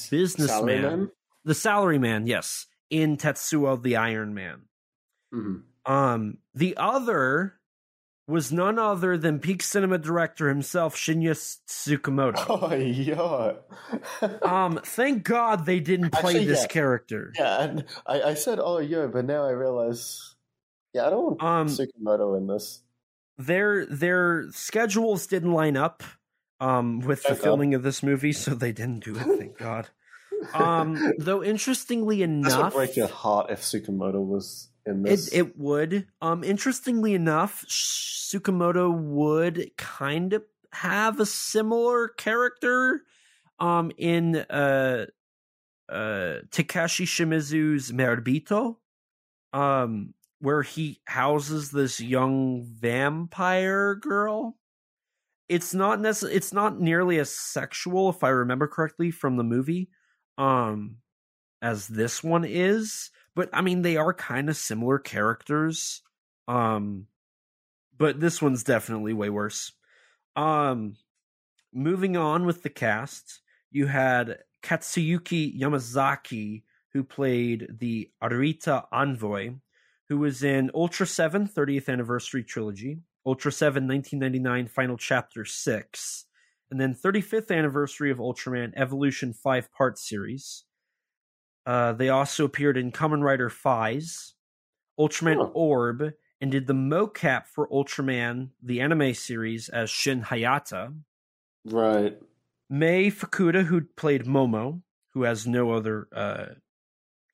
Businessman. 0.09 0.83
Salaryman? 0.83 1.09
the 1.45 1.53
salaryman. 1.53 2.27
Yes, 2.27 2.67
in 2.89 3.17
Tetsuo 3.17 3.81
the 3.81 3.95
Iron 3.97 4.33
Man. 4.33 4.63
Mhm. 5.33 5.61
Um, 5.85 6.37
the 6.53 6.75
other 6.77 7.55
was 8.27 8.51
none 8.51 8.77
other 8.77 9.17
than 9.17 9.39
peak 9.39 9.61
cinema 9.63 9.97
director 9.97 10.47
himself, 10.49 10.95
Shinya 10.95 11.31
Tsukamoto. 11.67 12.45
Oh 14.21 14.29
yeah. 14.29 14.29
Um, 14.41 14.79
thank 14.83 15.23
God 15.23 15.65
they 15.65 15.79
didn't 15.79 16.11
play 16.11 16.31
Actually, 16.33 16.45
this 16.45 16.61
yeah. 16.61 16.67
character. 16.67 17.33
yeah, 17.37 17.63
and 17.63 17.85
I, 18.05 18.21
I 18.21 18.33
said 18.35 18.59
oh 18.61 18.79
yeah, 18.79 19.07
but 19.07 19.25
now 19.25 19.45
I 19.45 19.51
realize. 19.51 20.35
Yeah, 20.93 21.07
I 21.07 21.09
don't 21.09 21.41
want 21.41 21.41
Um, 21.41 21.67
Tsukamoto 21.67 22.37
in 22.37 22.47
this. 22.47 22.83
Their 23.45 23.85
their 23.85 24.47
schedules 24.51 25.27
didn't 25.27 25.53
line 25.53 25.77
up 25.77 26.03
um 26.59 26.99
with 26.99 27.23
the 27.23 27.35
filming 27.35 27.73
of 27.73 27.83
this 27.83 28.03
movie, 28.03 28.33
so 28.33 28.53
they 28.53 28.71
didn't 28.71 29.03
do 29.03 29.15
it, 29.15 29.23
thank 29.37 29.57
God. 29.57 29.89
Um 30.53 31.13
though 31.19 31.43
interestingly 31.43 32.17
This 32.19 32.27
would 32.27 32.45
enough 32.47 32.73
break 32.73 32.95
your 32.95 33.07
heart 33.07 33.49
if 33.49 33.61
Tsukamoto 33.61 34.23
was 34.25 34.69
in 34.85 35.05
it, 35.05 35.09
this. 35.09 35.33
it 35.33 35.57
would. 35.57 36.07
Um 36.21 36.43
interestingly 36.43 37.13
enough, 37.13 37.65
Tsukamoto 37.67 38.91
would 38.95 39.71
kind 39.77 40.33
of 40.33 40.43
have 40.73 41.19
a 41.19 41.25
similar 41.25 42.07
character 42.09 43.01
um 43.59 43.91
in 43.97 44.35
uh 44.35 45.05
uh 45.89 46.39
Takashi 46.51 47.05
Shimizu's 47.05 47.91
Marebito. 47.91 48.77
Um 49.53 50.13
where 50.41 50.63
he 50.63 50.99
houses 51.05 51.71
this 51.71 51.99
young 51.99 52.63
vampire 52.63 53.95
girl. 53.95 54.57
It's 55.47 55.73
not 55.73 55.99
necess- 55.99 56.33
it's 56.33 56.51
not 56.51 56.79
nearly 56.79 57.19
as 57.19 57.31
sexual 57.31 58.09
if 58.09 58.23
I 58.23 58.29
remember 58.29 58.67
correctly 58.67 59.11
from 59.11 59.37
the 59.37 59.43
movie 59.43 59.89
um 60.37 60.97
as 61.61 61.87
this 61.87 62.23
one 62.23 62.43
is, 62.43 63.11
but 63.35 63.49
I 63.53 63.61
mean 63.61 63.81
they 63.81 63.97
are 63.97 64.13
kind 64.13 64.49
of 64.49 64.57
similar 64.57 64.97
characters. 64.97 66.01
Um, 66.47 67.07
but 67.97 68.19
this 68.19 68.41
one's 68.41 68.63
definitely 68.63 69.13
way 69.13 69.29
worse. 69.29 69.71
Um, 70.35 70.95
moving 71.73 72.17
on 72.17 72.45
with 72.45 72.63
the 72.63 72.69
cast, 72.69 73.41
you 73.69 73.85
had 73.87 74.39
Katsuyuki 74.63 75.59
Yamazaki, 75.59 76.63
who 76.93 77.03
played 77.03 77.67
the 77.79 78.11
Arita 78.21 78.85
Envoy, 78.91 79.53
who 80.11 80.17
was 80.17 80.43
in 80.43 80.69
Ultra 80.75 81.07
7 81.07 81.47
30th 81.47 81.87
Anniversary 81.87 82.43
Trilogy, 82.43 82.99
Ultra 83.25 83.49
7 83.49 83.87
1999 83.87 84.67
Final 84.67 84.97
Chapter 84.97 85.45
6, 85.45 86.25
and 86.69 86.81
then 86.81 86.93
35th 86.93 87.49
Anniversary 87.49 88.11
of 88.11 88.17
Ultraman 88.17 88.73
Evolution 88.75 89.31
5 89.31 89.71
Part 89.71 89.97
Series. 89.97 90.65
Uh, 91.65 91.93
they 91.93 92.09
also 92.09 92.43
appeared 92.43 92.75
in 92.75 92.91
Kamen 92.91 93.23
Rider 93.23 93.49
Faiz, 93.49 94.33
Ultraman. 94.99 95.49
Orb, 95.53 96.11
and 96.41 96.51
did 96.51 96.67
the 96.67 96.73
mocap 96.73 97.47
for 97.47 97.69
Ultraman, 97.69 98.49
the 98.61 98.81
anime 98.81 99.13
series, 99.13 99.69
as 99.69 99.89
Shin 99.89 100.23
Hayata. 100.23 100.93
Right. 101.63 102.17
Mei 102.69 103.11
Fukuda, 103.11 103.63
who 103.63 103.85
played 103.95 104.25
Momo, 104.25 104.81
who 105.13 105.23
has 105.23 105.47
no 105.47 105.71
other 105.71 106.09
uh, 106.13 106.45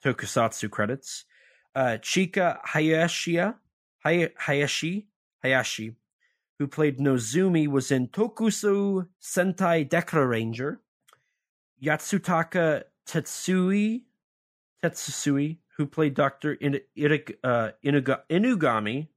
tokusatsu 0.05 0.69
credits. 0.69 1.25
Uh, 1.77 1.95
Chika 1.99 2.57
Hayashia, 2.69 3.53
Hay- 4.03 4.33
Hayashi, 4.35 5.05
Hayashi, 5.43 5.95
who 6.57 6.65
played 6.65 6.97
Nozumi, 6.97 7.67
was 7.67 7.91
in 7.91 8.07
Tokusu 8.07 9.07
Sentai 9.21 9.87
Dekra 9.87 10.27
Ranger. 10.27 10.81
Yatsutaka 11.79 12.85
Tetsui, 13.07 14.05
Tetsusui, 14.83 15.59
who 15.77 15.85
played 15.85 16.15
Dr. 16.15 16.53
In- 16.53 16.81
uh, 17.43 17.69
Inuga- 17.85 18.23
Inugami, 18.27 19.09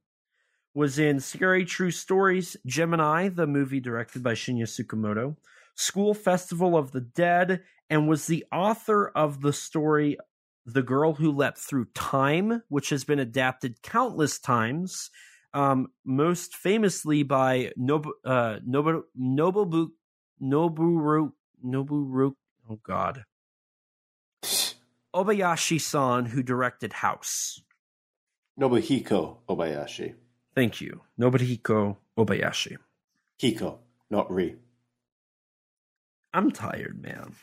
was 0.75 0.99
in 0.99 1.19
Scary 1.19 1.65
True 1.65 1.89
Stories 1.89 2.57
Gemini, 2.67 3.29
the 3.29 3.47
movie 3.47 3.79
directed 3.79 4.21
by 4.21 4.33
Shinya 4.33 4.67
Tsukamoto, 4.67 5.35
School 5.73 6.13
Festival 6.13 6.77
of 6.77 6.91
the 6.91 7.01
Dead, 7.01 7.63
and 7.89 8.07
was 8.07 8.27
the 8.27 8.45
author 8.51 9.07
of 9.09 9.41
the 9.41 9.51
story 9.51 10.19
The 10.65 10.83
Girl 10.83 11.13
Who 11.13 11.31
Leapt 11.31 11.57
Through 11.57 11.85
Time, 11.95 12.61
which 12.69 12.89
has 12.89 13.03
been 13.03 13.19
adapted 13.19 13.81
countless 13.81 14.39
times, 14.39 15.09
um, 15.53 15.87
most 16.05 16.55
famously 16.55 17.23
by 17.23 17.71
Nobu, 17.77 18.11
uh, 18.23 18.59
Nobu, 18.67 19.03
Nobubu, 19.19 19.89
Noburu, 20.41 21.31
Noburu, 21.65 22.33
oh 22.69 22.79
God, 22.83 23.25
Obayashi 25.13 25.79
san, 25.81 26.25
who 26.25 26.41
directed 26.41 26.93
House. 26.93 27.61
Nobuhiko 28.59 29.37
Obayashi. 29.49 30.15
Thank 30.55 30.81
you. 30.81 31.01
Nobuhiko 31.19 31.97
Obayashi. 32.17 32.77
Hiko, 33.41 33.77
not 34.09 34.31
Ri. 34.31 34.55
I'm 36.33 36.51
tired, 36.51 37.01
man. 37.01 37.33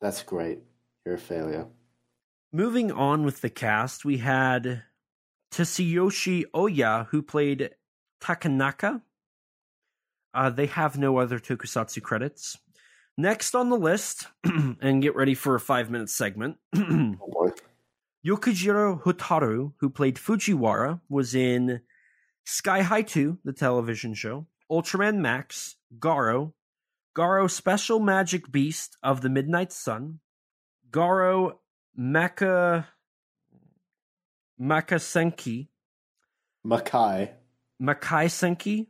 That's 0.00 0.22
great. 0.22 0.60
You're 1.06 1.14
a 1.14 1.18
failure. 1.18 1.66
Moving 2.52 2.90
on 2.90 3.24
with 3.24 3.42
the 3.42 3.50
cast, 3.50 4.06
we 4.06 4.18
had 4.18 4.82
Tsuyoshi 5.52 6.44
Oya, 6.54 7.06
who 7.10 7.20
played 7.20 7.70
Takanaka. 8.22 9.02
Uh, 10.32 10.48
they 10.48 10.66
have 10.66 10.96
no 10.96 11.18
other 11.18 11.38
tokusatsu 11.38 12.02
credits. 12.02 12.56
Next 13.18 13.54
on 13.54 13.68
the 13.68 13.76
list, 13.76 14.28
and 14.44 15.02
get 15.02 15.14
ready 15.14 15.34
for 15.34 15.54
a 15.56 15.60
five 15.60 15.90
minute 15.90 16.10
segment. 16.10 16.56
Oh. 17.20 17.52
Yokujiro 18.26 19.00
Hotaru, 19.02 19.72
who 19.78 19.88
played 19.88 20.16
Fujiwara, 20.16 21.00
was 21.08 21.34
in 21.34 21.80
Sky 22.44 22.82
High 22.82 23.02
2, 23.02 23.38
the 23.44 23.52
television 23.52 24.12
show, 24.12 24.46
Ultraman 24.70 25.18
Max, 25.18 25.76
Garo, 25.98 26.52
Garo 27.16 27.48
Special 27.48 28.00
Magic 28.00 28.50
Beast 28.50 28.96
of 29.02 29.20
the 29.20 29.28
Midnight 29.28 29.72
Sun, 29.72 30.18
Garo 30.90 31.58
Maka 32.00 32.86
Makasenki, 34.60 35.66
Makai. 36.64 37.30
Makai 37.82 38.26
Senki. 38.26 38.86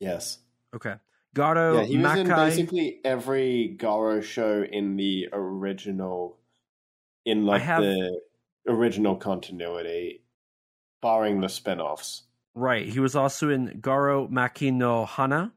Yes. 0.00 0.38
Okay. 0.74 0.96
Garo 1.34 1.76
yeah, 1.76 1.84
he 1.84 1.98
was 1.98 2.18
in 2.18 2.26
basically 2.26 3.00
every 3.04 3.76
Garo 3.78 4.20
show 4.20 4.64
in 4.64 4.96
the 4.96 5.28
original, 5.32 6.38
in 7.24 7.46
like 7.46 7.62
have- 7.62 7.82
the 7.82 8.20
original 8.68 9.14
continuity, 9.14 10.24
barring 11.00 11.40
the 11.40 11.48
spin-offs. 11.48 12.22
Right. 12.56 12.88
He 12.88 12.98
was 12.98 13.14
also 13.14 13.48
in 13.48 13.80
Garo 13.80 14.28
Maki 14.28 14.72
no 14.72 15.06
Hana, 15.06 15.52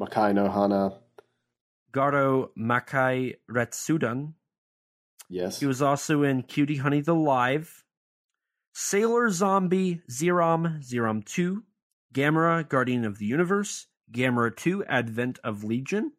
Makai 0.00 0.34
no 0.34 0.48
Hana. 0.50 0.98
Garo 1.92 2.48
Makai 2.58 3.36
Retsuden. 3.50 4.32
Yes. 5.28 5.60
He 5.60 5.66
was 5.66 5.82
also 5.82 6.22
in 6.22 6.42
Cutie 6.42 6.76
Honey 6.76 7.00
the 7.00 7.14
Live, 7.14 7.84
Sailor 8.72 9.30
Zombie 9.30 10.02
Zeiram, 10.10 10.82
Zeiram 10.84 11.24
2, 11.24 11.64
Gamera 12.14 12.68
Guardian 12.68 13.04
of 13.04 13.18
the 13.18 13.26
Universe, 13.26 13.86
Gamera 14.12 14.54
2 14.54 14.84
Advent 14.84 15.38
of 15.42 15.64
Legion, 15.64 16.12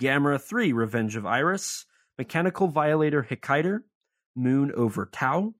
Gamera 0.00 0.40
3 0.40 0.72
Revenge 0.72 1.16
of 1.16 1.26
Iris, 1.26 1.86
Mechanical 2.16 2.68
Violator 2.68 3.26
Hakaider, 3.28 3.80
Moon 4.34 4.72
over 4.76 5.06
Tao, 5.06 5.54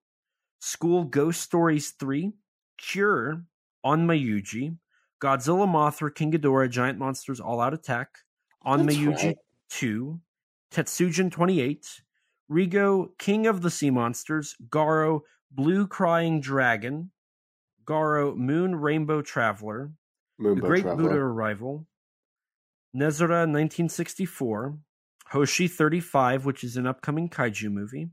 School 0.60 1.04
Ghost 1.04 1.42
Stories 1.42 1.90
3, 1.90 2.32
Cure, 2.78 3.44
Onmyoji, 3.84 4.78
Godzilla 5.20 5.68
Mothra 5.68 6.14
King 6.14 6.32
Ghidorah 6.32 6.70
Giant 6.70 6.98
Monsters 6.98 7.40
All 7.40 7.60
Out 7.60 7.74
Attack, 7.74 8.18
On 8.62 8.86
That's 8.86 8.96
Mayuji 8.96 9.24
right. 9.24 9.36
2, 9.70 10.20
Tetsujin 10.72 11.30
28, 11.30 12.02
Reigo, 12.50 13.08
King 13.18 13.46
of 13.46 13.62
the 13.62 13.70
Sea 13.70 13.90
Monsters, 13.90 14.54
Garo, 14.68 15.20
Blue 15.50 15.86
Crying 15.86 16.40
Dragon, 16.40 17.10
Garo, 17.86 18.36
Moon 18.36 18.76
Rainbow 18.76 19.22
Traveler, 19.22 19.92
Moonbow 20.40 20.54
The 20.56 20.60
Great 20.60 20.82
Traveler. 20.82 21.02
Buddha 21.08 21.20
Arrival, 21.20 21.86
Nezura 22.94 23.46
1964, 23.46 24.78
Hoshi 25.28 25.68
35, 25.68 26.44
which 26.44 26.62
is 26.64 26.76
an 26.76 26.86
upcoming 26.86 27.28
kaiju 27.28 27.70
movie, 27.70 28.08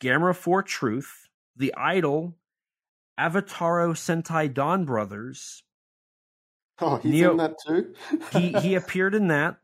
Gamera 0.00 0.34
4 0.34 0.62
Truth, 0.62 1.28
The 1.56 1.74
Idol, 1.76 2.36
Avataro 3.18 3.94
Sentai 3.94 4.52
Donbrothers. 4.52 5.62
Oh, 6.80 6.96
he's 6.96 7.12
Neo- 7.12 7.32
in 7.32 7.36
that 7.38 7.56
too. 7.66 7.94
He 8.32 8.52
he 8.60 8.74
appeared 8.76 9.14
in 9.14 9.28
that, 9.28 9.56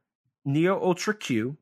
Neo 0.45 0.81
Ultra 0.83 1.15
Q, 1.15 1.57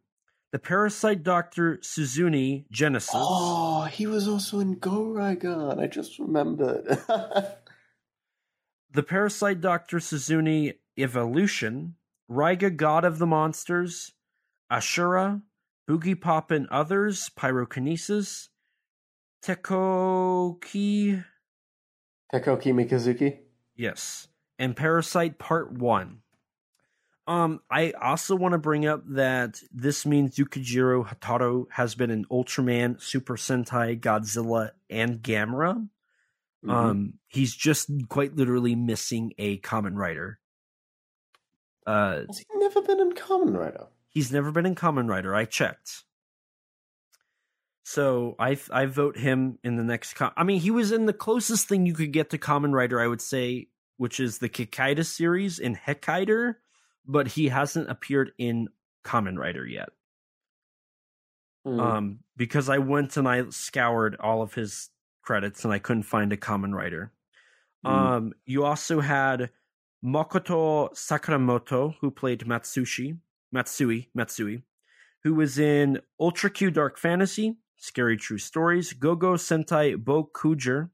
The 0.53 0.59
Parasite 0.59 1.23
Doctor 1.23 1.79
Suzune 1.79 2.65
Genesis. 2.71 3.11
Oh, 3.15 3.85
he 3.85 4.07
was 4.07 4.29
also 4.29 4.61
in 4.61 4.75
Go 4.75 5.01
Raigan. 5.05 5.81
I 5.81 5.87
just 5.87 6.19
remembered. 6.19 6.99
The 8.95 9.03
Parasite 9.03 9.63
Doctor 9.63 9.97
Suzune 10.01 10.75
Evolution, 10.99 11.95
Raiga 12.31 12.77
God 12.77 13.07
of 13.07 13.19
the 13.19 13.25
Monsters, 13.27 14.13
Ashura, 14.71 15.41
Boogiepop 15.89 16.51
and 16.51 16.67
Others, 16.69 17.31
Pyrokinesis, 17.35 18.49
Tekoki, 19.43 21.25
Tekoki 22.35 22.75
Mikazuki. 22.75 23.39
yes, 23.75 24.29
and 24.59 24.77
Parasyte 24.77 25.39
Part 25.39 25.73
1. 25.73 26.19
Um, 27.33 27.61
I 27.71 27.93
also 27.93 28.37
want 28.37 28.53
to 28.53 28.59
bring 28.59 28.85
up 28.87 29.03
that 29.11 29.61
this 29.73 30.05
means 30.05 30.37
Yukijiro 30.37 31.07
Hataro 31.09 31.67
has 31.71 31.95
been 31.95 32.11
in 32.11 32.25
Ultraman, 32.27 33.01
Super 33.01 33.37
Sentai, 33.37 33.99
Godzilla, 33.99 34.73
and 34.91 35.23
Gamera. 35.23 35.89
Mhm. 36.65 36.71
Um, 36.71 37.15
he's 37.29 37.55
just 37.57 37.89
quite 38.09 38.37
literally 38.37 38.75
missing 38.75 39.33
a 39.39 39.59
Kamen 39.59 39.97
Rider. 39.97 40.39
Uh, 41.87 42.23
Has 42.27 42.39
he 42.39 42.45
never 42.57 42.83
been 42.83 43.01
in 43.01 43.13
Kamen 43.13 43.57
Rider? 43.57 43.87
he's 44.09 44.31
never 44.31 44.53
been 44.53 44.67
in 44.67 44.75
Kamen 44.75 45.09
Rider. 45.09 45.35
I 45.35 45.45
checked. 45.47 46.05
So 47.83 48.37
I 48.39 48.59
I 48.71 48.87
vote 48.87 49.17
him 49.17 49.59
in 49.65 49.77
the 49.77 49.83
next. 49.83 50.15
Com- 50.15 50.33
I 50.37 50.45
mean, 50.45 50.61
he 50.61 50.71
was 50.71 50.93
in 50.93 51.07
the 51.07 51.13
closest 51.13 51.67
thing 51.69 51.87
you 51.87 51.95
could 51.95 52.13
get 52.13 52.31
to 52.31 52.39
Kamen 52.39 52.73
Rider, 52.73 53.01
I 53.01 53.07
would 53.09 53.21
say, 53.23 53.69
which 53.97 54.21
is 54.21 54.39
the 54.39 54.49
Kikaider 54.49 55.05
series 55.05 55.59
in 55.59 55.75
Hakaider, 55.77 56.57
but 57.07 57.29
he 57.29 57.49
hasn't 57.49 57.91
appeared 57.91 58.33
in 58.39 58.69
Kamen 59.05 59.37
Rider 59.37 59.67
yet. 59.67 59.91
Hmm. 61.65 61.81
Um, 61.81 62.19
because 62.37 62.69
I 62.69 62.79
went 62.79 63.17
and 63.17 63.29
I 63.29 63.45
scoured 63.51 64.17
all 64.19 64.43
of 64.43 64.55
his 64.55 64.91
credits 65.23 65.65
and 65.65 65.73
I 65.73 65.79
couldn't 65.79 66.03
find 66.05 66.33
a 66.33 66.37
Kamen 66.37 66.75
Rider. 66.75 67.13
Mm. 67.87 67.91
Um, 67.91 68.33
you 68.45 68.65
also 68.65 69.01
had 69.01 69.51
Makoto 70.05 70.93
Sakamoto, 70.95 71.95
who 72.01 72.11
played 72.11 72.41
Matsushi, 72.41 73.19
Matsui, 73.53 74.09
Matsui, 74.15 74.63
who 75.23 75.35
was 75.35 75.59
in 75.59 76.01
Ultra 76.19 76.51
Q 76.51 76.71
Dark 76.71 76.99
Fantasy, 76.99 77.57
Scary 77.77 78.17
True 78.17 78.39
Stories, 78.39 78.93
Gogo 78.93 79.37
Sentai 79.37 79.97
Bokuger, 79.97 80.91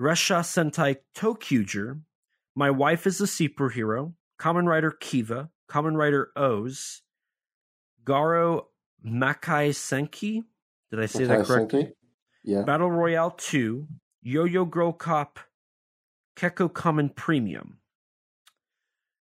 Resha 0.00 0.40
Sentai 0.40 0.96
Tokuger, 1.16 2.00
My 2.54 2.70
Wife 2.70 3.06
is 3.06 3.20
a 3.20 3.24
Superhero, 3.24 4.14
Kamen 4.40 4.66
Rider 4.66 4.90
Kiva, 4.90 5.50
Kamen 5.68 5.96
Rider 5.96 6.30
O's, 6.34 7.02
Garo 8.04 8.64
Makai 9.06 9.70
Senki. 9.70 10.44
Did 10.90 11.00
I 11.00 11.06
say 11.06 11.24
that 11.24 11.46
correctly? 11.46 11.84
Senki? 11.84 11.92
Yeah. 12.42 12.62
Battle 12.62 12.90
Royale 12.90 13.32
2, 13.32 13.86
Yo 14.22 14.44
Yo 14.44 14.64
Girl 14.64 14.92
Cop, 14.92 15.38
Kekko 16.36 16.72
Kamen 16.72 17.14
Premium. 17.14 17.78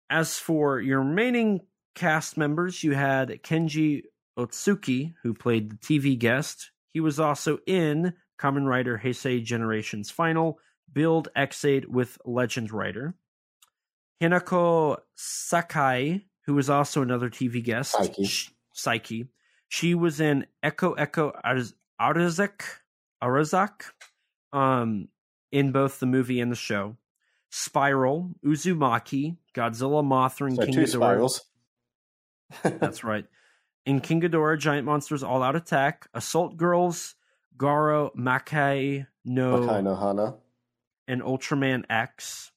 As 0.07 0.38
for 0.38 0.80
your 0.80 0.99
remaining 0.99 1.61
cast 1.95 2.38
members, 2.38 2.84
you 2.84 2.94
had 2.94 3.30
Kenji 3.41 4.03
Otsuki, 4.38 5.15
who 5.23 5.34
played 5.34 5.72
the 5.72 5.78
TV 5.78 6.18
guest. 6.18 6.69
He 6.91 6.99
was 6.99 7.19
also 7.19 7.57
in 7.65 8.14
Kamen 8.40 8.68
Rider 8.68 9.02
Heisei 9.03 9.44
Generations 9.44 10.11
Final, 10.11 10.60
Build 10.94 11.30
Ex-Aid 11.36 11.86
with 11.86 12.19
Legend 12.23 12.72
Rider. 12.72 13.15
Hinako 14.22 14.98
Saeki, 15.18 16.23
who 16.45 16.53
was 16.53 16.69
also 16.69 17.02
another 17.02 17.30
TV 17.30 17.64
guest. 17.64 17.91
Psyche. 17.93 18.23
Sh- 18.26 18.52
Psyche. 18.73 19.27
She 19.68 19.95
was 19.95 20.19
in 20.19 20.45
Eko 20.64 20.95
Eko 20.98 21.34
Arazak, 21.99 22.61
Arazak 23.23 23.84
um, 24.53 25.07
in 25.52 25.72
both 25.72 25.99
the 25.99 26.06
movie 26.06 26.39
and 26.41 26.52
the 26.52 26.56
show. 26.56 26.98
Spiral, 27.49 28.30
Uzumaki, 28.45 29.38
Godzilla, 29.53 30.03
Mothra, 30.03 30.48
and 30.48 30.56
So 30.56 30.65
King 30.65 30.73
two 30.73 30.81
Ghidorah. 30.81 30.88
spirals. 30.89 31.41
That's 32.64 33.03
right. 33.03 33.26
In 33.85 33.99
King 34.02 34.22
Ghidorah, 34.22 34.57
Giant 34.60 34.85
Monsters 34.85 35.23
All 35.23 35.41
Out 35.41 35.56
Attack, 35.56 36.07
Assault 36.14 36.56
Girls, 36.57 37.15
Garo 37.57 38.14
Makai 38.15 39.07
no, 39.26 39.60
Makai 39.60 39.84
no 39.84 39.95
Hana. 39.95 40.35
and 41.07 41.22
Ultraman 41.22 41.84
X. 41.89 42.52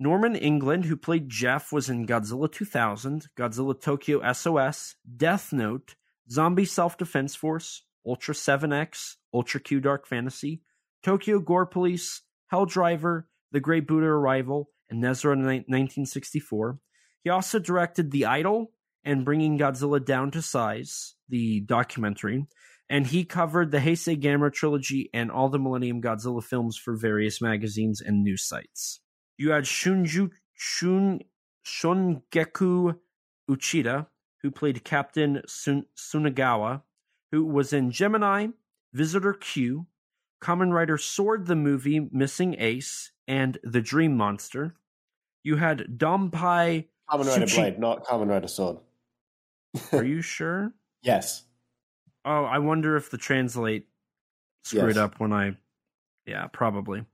Norman 0.00 0.36
England, 0.36 0.84
who 0.84 0.96
played 0.96 1.28
Jeff, 1.28 1.72
was 1.72 1.90
in 1.90 2.06
Godzilla 2.06 2.50
2000, 2.50 3.28
Godzilla 3.36 3.80
Tokyo 3.80 4.32
SOS, 4.32 4.94
Death 5.16 5.52
Note, 5.52 5.96
Zombie 6.30 6.64
Self 6.64 6.96
Defense 6.96 7.34
Force, 7.34 7.84
Ultra 8.06 8.34
7X, 8.34 9.16
Ultra 9.34 9.60
Q 9.60 9.80
Dark 9.80 10.06
Fantasy, 10.06 10.62
Tokyo 11.02 11.40
Gore 11.40 11.66
Police, 11.66 12.22
Helldriver, 12.52 13.24
The 13.50 13.60
Great 13.60 13.88
Buddha 13.88 14.06
Arrival, 14.06 14.70
and 14.88 15.02
Nezra 15.02 15.32
in 15.32 15.40
1964. 15.40 16.78
He 17.24 17.30
also 17.30 17.58
directed 17.58 18.10
The 18.10 18.24
Idol 18.24 18.72
and 19.04 19.24
Bringing 19.24 19.58
Godzilla 19.58 20.04
Down 20.04 20.30
to 20.30 20.42
Size, 20.42 21.14
the 21.28 21.60
documentary, 21.60 22.46
and 22.88 23.06
he 23.06 23.24
covered 23.24 23.70
the 23.70 23.78
Heisei 23.78 24.20
Gamera 24.20 24.52
trilogy 24.52 25.10
and 25.12 25.30
all 25.30 25.48
the 25.48 25.58
Millennium 25.58 26.00
Godzilla 26.00 26.42
films 26.42 26.76
for 26.76 26.96
various 26.96 27.42
magazines 27.42 28.00
and 28.00 28.22
news 28.22 28.46
sites. 28.46 29.00
You 29.38 29.52
had 29.52 29.64
Shunju 29.64 30.30
Shun 30.54 31.20
Shungeku 31.64 32.98
Uchida, 33.48 34.06
who 34.42 34.50
played 34.50 34.84
Captain 34.84 35.42
Sun, 35.46 35.86
Sunagawa, 35.96 36.82
who 37.30 37.44
was 37.44 37.72
in 37.72 37.90
Gemini, 37.90 38.48
Visitor 38.92 39.34
Q, 39.34 39.86
Kamen 40.42 40.72
Rider 40.72 40.98
Sword 40.98 41.46
the 41.46 41.56
movie, 41.56 42.08
Missing 42.12 42.56
Ace, 42.58 43.12
and 43.26 43.58
The 43.62 43.80
Dream 43.80 44.16
Monster. 44.16 44.74
You 45.44 45.56
had 45.56 45.98
Dompai. 45.98 46.86
Kamen 47.10 47.26
Rider 47.26 47.46
Suchi- 47.46 47.54
Blade, 47.56 47.78
not 47.78 48.04
Kamen 48.04 48.28
Rider 48.28 48.48
Sword. 48.48 48.78
Are 49.92 50.04
you 50.04 50.20
sure? 50.22 50.72
Yes. 51.02 51.44
Oh, 52.24 52.44
I 52.44 52.58
wonder 52.58 52.96
if 52.96 53.10
the 53.10 53.18
translate 53.18 53.86
screwed 54.64 54.96
Yes. 54.96 54.96
up 54.96 55.20
when 55.20 55.32
I. 55.32 55.56
Yeah, 56.26 56.46
probably. 56.48 57.04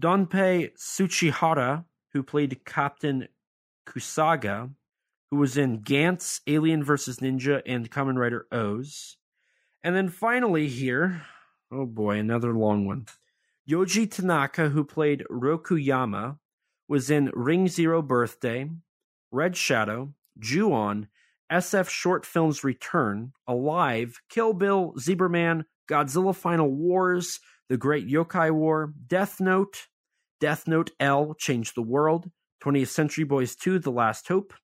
Donpei 0.00 0.70
Tsuchihara, 0.76 1.84
who 2.12 2.22
played 2.22 2.64
Captain 2.64 3.28
Kusaga, 3.86 4.70
who 5.30 5.36
was 5.36 5.56
in 5.56 5.80
Gantz, 5.80 6.40
Alien 6.46 6.84
vs. 6.84 7.18
Ninja, 7.18 7.62
and 7.66 7.90
Kamen 7.90 8.16
Rider 8.16 8.46
O's. 8.52 9.16
And 9.82 9.96
then 9.96 10.08
finally 10.08 10.68
here, 10.68 11.22
oh 11.72 11.86
boy, 11.86 12.18
another 12.18 12.52
long 12.52 12.86
one. 12.86 13.06
Yoji 13.68 14.10
Tanaka, 14.10 14.68
who 14.68 14.84
played 14.84 15.24
Rokuyama, 15.30 16.38
was 16.88 17.10
in 17.10 17.30
Ring 17.34 17.68
Zero 17.68 18.00
Birthday, 18.00 18.70
Red 19.30 19.56
Shadow, 19.56 20.14
Ju-on, 20.38 21.08
SF 21.52 21.88
Short 21.88 22.24
Films 22.24 22.64
Return, 22.64 23.32
Alive, 23.46 24.20
Kill 24.30 24.54
Bill, 24.54 24.94
Zebraman, 24.98 25.64
Godzilla 25.88 26.34
Final 26.34 26.70
Wars, 26.70 27.40
The 27.68 27.76
Great 27.76 28.08
Yokai 28.08 28.50
War, 28.50 28.92
Death 29.06 29.40
Note, 29.40 29.86
Death 30.40 30.66
Note 30.66 30.90
L, 31.00 31.34
Change 31.34 31.74
the 31.74 31.82
World, 31.82 32.30
20th 32.64 32.88
Century 32.88 33.24
Boys 33.24 33.54
2, 33.56 33.78
The 33.78 33.90
Last 33.92 34.28
Hope, 34.28 34.54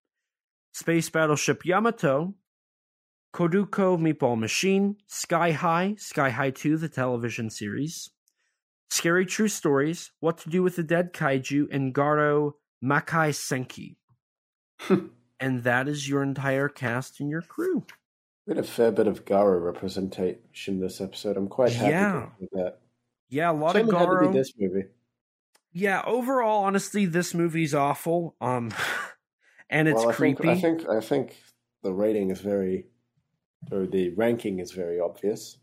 Space 0.72 1.10
Battleship 1.10 1.64
Yamato, 1.64 2.34
Kodoku 3.34 3.98
Meatball 3.98 4.38
Machine, 4.38 4.96
Sky 5.06 5.52
High, 5.52 5.96
Sky 5.98 6.30
High 6.30 6.50
2, 6.50 6.76
the 6.78 6.88
television 6.88 7.50
series, 7.50 8.10
Scary 8.90 9.26
True 9.26 9.48
Stories, 9.48 10.10
What 10.20 10.38
to 10.38 10.50
Do 10.50 10.62
with 10.62 10.76
the 10.76 10.82
Dead 10.82 11.12
Kaiju, 11.12 11.66
and 11.70 11.94
Garo 11.94 12.52
Makai 12.82 13.30
Senki. 13.32 13.96
Hmm. 14.80 15.06
and 15.40 15.62
that 15.62 15.88
is 15.88 16.08
your 16.08 16.22
entire 16.22 16.68
cast 16.68 17.20
and 17.20 17.30
your 17.30 17.42
crew. 17.42 17.84
We 18.46 18.54
had 18.54 18.64
a 18.64 18.66
fair 18.66 18.90
bit 18.90 19.06
of 19.06 19.24
Garo 19.24 19.62
representation 19.64 20.80
this 20.80 21.00
episode. 21.00 21.36
I'm 21.36 21.48
quite 21.48 21.72
happy 21.72 21.90
Yeah. 21.90 22.28
with 22.40 22.50
that. 22.50 22.80
Yeah, 23.34 23.50
a 23.50 23.52
lot 23.52 23.74
Shame 23.74 23.88
of 23.88 23.94
it 23.94 23.98
had 23.98 24.04
to 24.04 24.10
Garo. 24.12 24.32
be 24.32 24.38
this 24.38 24.52
movie. 24.56 24.84
Yeah, 25.72 26.02
overall, 26.06 26.62
honestly, 26.62 27.04
this 27.04 27.34
movie's 27.34 27.74
awful. 27.74 28.36
Um, 28.40 28.72
and 29.70 29.88
it's 29.88 29.98
well, 29.98 30.10
I 30.10 30.12
creepy. 30.12 30.54
Think, 30.54 30.56
I 30.56 30.60
think 30.60 30.88
I 30.88 31.00
think 31.00 31.36
the 31.82 31.92
rating 31.92 32.30
is 32.30 32.40
very, 32.40 32.86
or 33.72 33.86
the 33.86 34.10
ranking 34.10 34.60
is 34.60 34.70
very 34.70 35.00
obvious. 35.00 35.58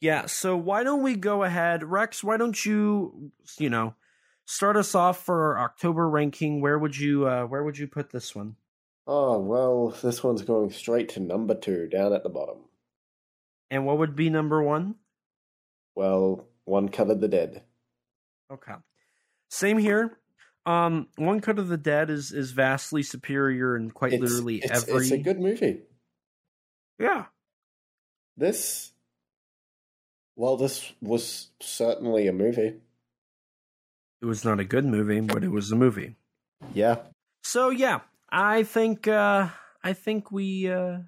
Yeah, 0.00 0.26
so 0.26 0.56
why 0.56 0.84
don't 0.84 1.02
we 1.02 1.16
go 1.16 1.42
ahead, 1.42 1.82
Rex? 1.82 2.22
Why 2.22 2.36
don't 2.36 2.64
you, 2.64 3.32
you 3.58 3.68
know, 3.68 3.96
start 4.44 4.76
us 4.76 4.94
off 4.94 5.24
for 5.24 5.58
October 5.58 6.08
ranking? 6.08 6.60
Where 6.60 6.78
would 6.78 6.96
you, 6.96 7.26
uh, 7.26 7.46
where 7.46 7.64
would 7.64 7.78
you 7.78 7.88
put 7.88 8.10
this 8.10 8.32
one? 8.32 8.54
Oh 9.08 9.40
well, 9.40 9.88
this 10.02 10.22
one's 10.22 10.42
going 10.42 10.70
straight 10.70 11.08
to 11.10 11.20
number 11.20 11.56
two, 11.56 11.88
down 11.88 12.12
at 12.12 12.22
the 12.22 12.28
bottom. 12.28 12.58
And 13.72 13.84
what 13.84 13.98
would 13.98 14.14
be 14.14 14.30
number 14.30 14.62
one? 14.62 14.94
Well, 15.96 16.47
one 16.68 16.88
cut 16.88 17.10
of 17.10 17.20
the 17.20 17.28
dead. 17.28 17.62
Okay, 18.52 18.74
same 19.50 19.78
here. 19.78 20.18
Um, 20.66 21.08
One 21.16 21.40
Cut 21.40 21.58
of 21.58 21.68
the 21.68 21.78
Dead 21.78 22.10
is 22.10 22.30
is 22.30 22.50
vastly 22.52 23.02
superior 23.02 23.74
in 23.74 23.90
quite 23.90 24.12
It's, 24.12 24.20
literally 24.20 24.56
it's, 24.56 24.86
every. 24.86 25.02
it's 25.02 25.10
a 25.12 25.18
good 25.18 25.40
movie. 25.40 25.80
yeah, 26.98 27.26
This, 28.36 28.92
well, 30.36 30.58
this 30.58 30.92
was 31.00 31.48
certainly 31.60 32.26
a 32.26 32.32
movie. 32.34 32.74
it 34.20 34.26
was 34.26 34.44
not 34.44 34.60
a 34.60 34.64
good 34.64 34.84
movie, 34.84 35.20
but 35.20 35.42
it 35.42 35.48
was 35.50 35.72
a 35.72 35.76
movie. 35.76 36.16
Yeah, 36.74 36.96
So 37.44 37.70
yeah, 37.70 38.00
I 38.30 38.62
think 38.64 39.08
uh 39.08 39.48
I 39.82 39.92
think 39.94 40.30
we 40.30 40.70
uh 40.70 40.98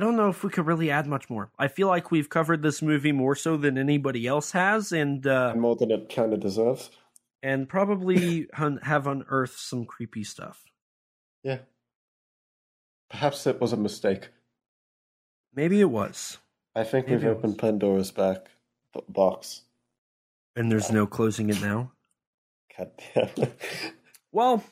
I 0.00 0.02
don't 0.02 0.16
know 0.16 0.30
if 0.30 0.42
we 0.42 0.48
could 0.48 0.64
really 0.64 0.90
add 0.90 1.06
much 1.06 1.28
more. 1.28 1.50
I 1.58 1.68
feel 1.68 1.86
like 1.86 2.10
we've 2.10 2.30
covered 2.30 2.62
this 2.62 2.80
movie 2.80 3.12
more 3.12 3.34
so 3.36 3.58
than 3.58 3.76
anybody 3.76 4.26
else 4.26 4.52
has 4.52 4.92
and 4.92 5.26
uh 5.26 5.50
and 5.52 5.60
more 5.60 5.76
than 5.76 5.90
it 5.90 6.08
kind 6.14 6.32
of 6.32 6.40
deserves. 6.40 6.90
and 7.42 7.68
probably 7.68 8.46
hun- 8.54 8.80
have 8.82 9.06
unearthed 9.06 9.58
some 9.58 9.84
creepy 9.84 10.24
stuff. 10.24 10.64
Yeah. 11.44 11.58
Perhaps 13.10 13.46
it 13.46 13.60
was 13.60 13.74
a 13.74 13.76
mistake. 13.76 14.30
Maybe 15.54 15.82
it 15.82 15.90
was. 15.90 16.38
I 16.74 16.84
think 16.84 17.06
Maybe 17.08 17.26
we've 17.26 17.36
opened. 17.36 17.58
Pandora's 17.58 18.10
back 18.10 18.46
box. 19.06 19.62
And 20.56 20.72
there's 20.72 20.90
no 20.90 21.06
closing 21.06 21.50
it 21.50 21.60
now. 21.60 21.92
God 22.78 22.90
damn. 23.14 23.48
Well, 24.32 24.64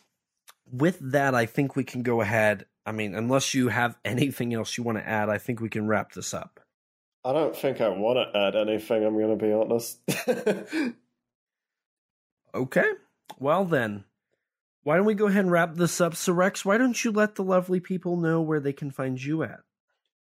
with 0.72 0.98
that 1.00 1.34
I 1.34 1.44
think 1.44 1.76
we 1.76 1.84
can 1.84 2.02
go 2.02 2.22
ahead. 2.22 2.64
I 2.88 2.92
mean, 2.92 3.14
unless 3.14 3.54
you 3.54 3.68
have 3.68 3.96
anything 4.04 4.54
else 4.54 4.76
you 4.76 4.84
want 4.84 4.98
to 4.98 5.08
add, 5.08 5.28
I 5.28 5.38
think 5.38 5.60
we 5.60 5.68
can 5.68 5.86
wrap 5.86 6.12
this 6.12 6.32
up. 6.34 6.60
I 7.24 7.32
don't 7.32 7.54
think 7.54 7.80
I 7.80 7.88
want 7.88 8.16
to 8.16 8.38
add 8.38 8.56
anything, 8.56 9.04
I'm 9.04 9.18
going 9.18 9.38
to 9.38 9.44
be 9.44 9.52
honest. 9.52 10.94
Okay. 12.54 12.90
Well 13.38 13.66
then, 13.66 14.04
why 14.82 14.96
don't 14.96 15.04
we 15.04 15.14
go 15.14 15.26
ahead 15.26 15.44
and 15.44 15.52
wrap 15.52 15.74
this 15.74 16.00
up? 16.00 16.16
So 16.16 16.32
Rex, 16.32 16.64
why 16.64 16.78
don't 16.78 17.04
you 17.04 17.12
let 17.12 17.34
the 17.34 17.44
lovely 17.44 17.78
people 17.78 18.16
know 18.16 18.40
where 18.40 18.58
they 18.58 18.72
can 18.72 18.90
find 18.90 19.22
you 19.22 19.42
at? 19.42 19.60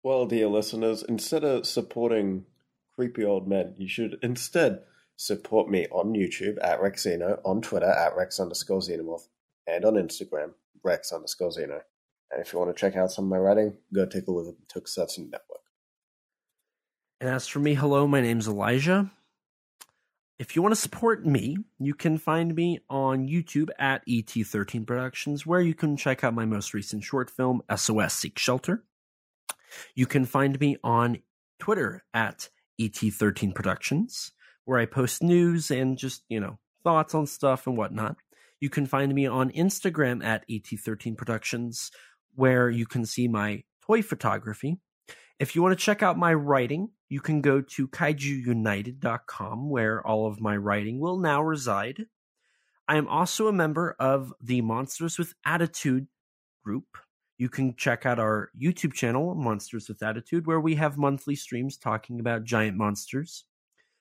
well, 0.06 0.27
dear 0.27 0.48
listeners, 0.48 1.02
instead 1.02 1.44
of 1.44 1.65
supporting 1.65 2.45
creepy 2.94 3.26
old 3.26 3.48
men, 3.48 3.73
you 3.76 3.88
should 3.88 4.19
instead 4.22 4.84
support 5.15 5.68
me 5.68 5.88
on 5.88 6.14
YouTube 6.14 6.57
at 6.61 6.80
RexXeno, 6.80 7.40
on 7.44 7.60
Twitter 7.64 7.90
at 7.90 8.15
Rex 8.15 8.40
underscore 8.40 8.82
Xenomorph, 8.82 9.27
and 9.65 9.84
on 9.84 9.95
Instagram, 9.95 10.52
Rex 10.84 11.11
underscore 11.11 11.49
Xeno. 11.49 11.82
And 12.31 12.41
if 12.41 12.52
you 12.52 12.60
want 12.60 12.76
to 12.76 12.80
check 12.80 12.95
out 12.95 13.11
some 13.11 13.26
of 13.26 13.30
my 13.30 13.38
writing, 13.38 13.77
go 13.93 14.06
take 14.06 14.27
a 14.27 14.31
look 14.31 14.47
at 14.47 14.56
the 14.57 14.81
Tokusatsu 14.81 15.30
Network. 15.30 15.61
And 17.22 17.30
as 17.30 17.47
for 17.47 17.60
me, 17.60 17.76
hello, 17.76 18.07
my 18.07 18.22
name's 18.22 18.47
Elijah. 18.47 19.11
If 20.38 20.56
you 20.56 20.61
want 20.61 20.76
to 20.76 20.81
support 20.81 21.26
me, 21.26 21.57
you 21.80 21.93
can 21.93 22.18
find 22.18 22.53
me 22.53 22.80
on 22.89 23.27
YouTube 23.27 23.69
at 23.80 24.06
ET13 24.06 24.85
Productions, 24.85 25.45
where 25.45 25.61
you 25.61 25.73
can 25.73 25.95
check 25.95 26.26
out 26.26 26.34
my 26.34 26.43
most 26.43 26.73
recent 26.73 27.06
short 27.06 27.30
film, 27.30 27.61
SOS 27.73 28.14
Seek 28.14 28.38
Shelter. 28.38 28.84
You 29.95 30.06
can 30.06 30.26
find 30.26 30.60
me 30.60 30.76
on 30.84 31.19
Twitter 31.57 32.03
at 32.14 32.49
ET13 32.81 33.56
Productions, 33.56 34.34
where 34.65 34.77
I 34.77 34.85
post 34.85 35.23
news 35.23 35.72
and 35.72 35.97
just, 35.97 36.23
you 36.27 36.41
know, 36.41 36.60
thoughts 36.84 37.15
on 37.15 37.27
stuff 37.27 37.65
and 37.65 37.77
whatnot. 37.77 38.18
You 38.60 38.69
can 38.69 38.85
find 38.85 39.14
me 39.14 39.26
on 39.27 39.52
Instagram 39.52 40.23
at 40.23 40.43
ET13 40.49 41.15
Productions, 41.18 41.91
where 42.35 42.69
you 42.69 42.85
can 42.85 43.05
see 43.05 43.27
my 43.27 43.63
toy 43.85 44.01
photography. 44.01 44.77
If 45.39 45.55
you 45.55 45.61
want 45.61 45.77
to 45.77 45.83
check 45.83 46.01
out 46.01 46.17
my 46.17 46.33
writing, 46.33 46.89
you 47.09 47.19
can 47.19 47.41
go 47.41 47.61
to 47.61 47.87
kaijuunited.com, 47.87 49.69
where 49.69 50.05
all 50.05 50.27
of 50.27 50.39
my 50.39 50.55
writing 50.55 50.99
will 50.99 51.19
now 51.19 51.41
reside. 51.41 52.05
I 52.87 52.97
am 52.97 53.07
also 53.07 53.47
a 53.47 53.53
member 53.53 53.95
of 53.99 54.33
the 54.41 54.61
Monsters 54.61 55.17
with 55.17 55.33
Attitude 55.45 56.07
group. 56.63 56.85
You 57.37 57.49
can 57.49 57.75
check 57.75 58.05
out 58.05 58.17
our 58.19 58.49
YouTube 58.59 58.93
channel, 58.93 59.35
Monsters 59.35 59.89
with 59.89 60.01
Attitude, 60.01 60.47
where 60.47 60.59
we 60.59 60.75
have 60.75 60.97
monthly 60.97 61.35
streams 61.35 61.77
talking 61.77 62.19
about 62.19 62.45
giant 62.45 62.77
monsters. 62.77 63.45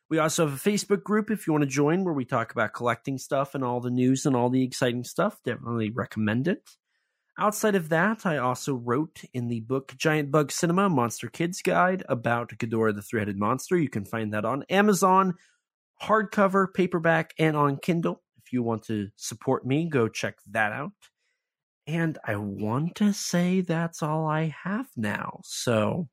We 0.09 0.19
also 0.19 0.47
have 0.47 0.55
a 0.55 0.71
Facebook 0.71 1.03
group 1.03 1.31
if 1.31 1.47
you 1.47 1.53
want 1.53 1.63
to 1.63 1.69
join, 1.69 2.05
where 2.05 2.15
we 2.15 2.25
talk 2.25 2.53
about 2.53 2.75
collecting 2.75 3.19
stuff 3.19 3.55
and 3.55 3.65
all 3.65 3.81
the 3.81 3.91
news 3.91 4.25
and 4.25 4.37
all 4.37 4.51
the 4.51 4.63
exciting 4.63 5.03
stuff. 5.03 5.41
Definitely 5.45 5.91
recommend 5.91 6.47
it. 6.47 6.63
Outside 7.37 7.75
of 7.75 7.89
that, 7.89 8.25
I 8.25 8.39
also 8.39 8.75
wrote 8.75 9.23
in 9.33 9.49
the 9.49 9.61
book 9.61 9.95
Giant 9.97 10.31
Bug 10.31 10.53
Cinema 10.53 10.89
Monster 10.89 11.29
Kids 11.29 11.63
Guide 11.63 12.05
about 12.09 12.51
Ghidorah 12.51 12.95
the 12.95 13.03
Three 13.03 13.21
Headed 13.21 13.39
Monster. 13.39 13.77
You 13.77 13.89
can 13.89 14.05
find 14.05 14.33
that 14.33 14.45
on 14.45 14.63
Amazon, 14.71 15.35
hardcover, 16.01 16.73
paperback, 16.73 17.35
and 17.39 17.57
on 17.57 17.79
Kindle. 17.79 18.23
If 18.37 18.53
you 18.53 18.63
want 18.63 18.85
to 18.85 19.09
support 19.17 19.67
me, 19.67 19.89
go 19.89 20.07
check 20.07 20.37
that 20.53 20.73
out. 20.73 20.93
And 21.89 22.19
I 22.25 22.37
want 22.37 22.95
to 22.97 23.13
say 23.13 23.63
that's 23.63 24.03
all 24.03 24.27
I 24.27 24.55
have 24.63 24.87
now. 24.97 25.41
So 25.43 26.09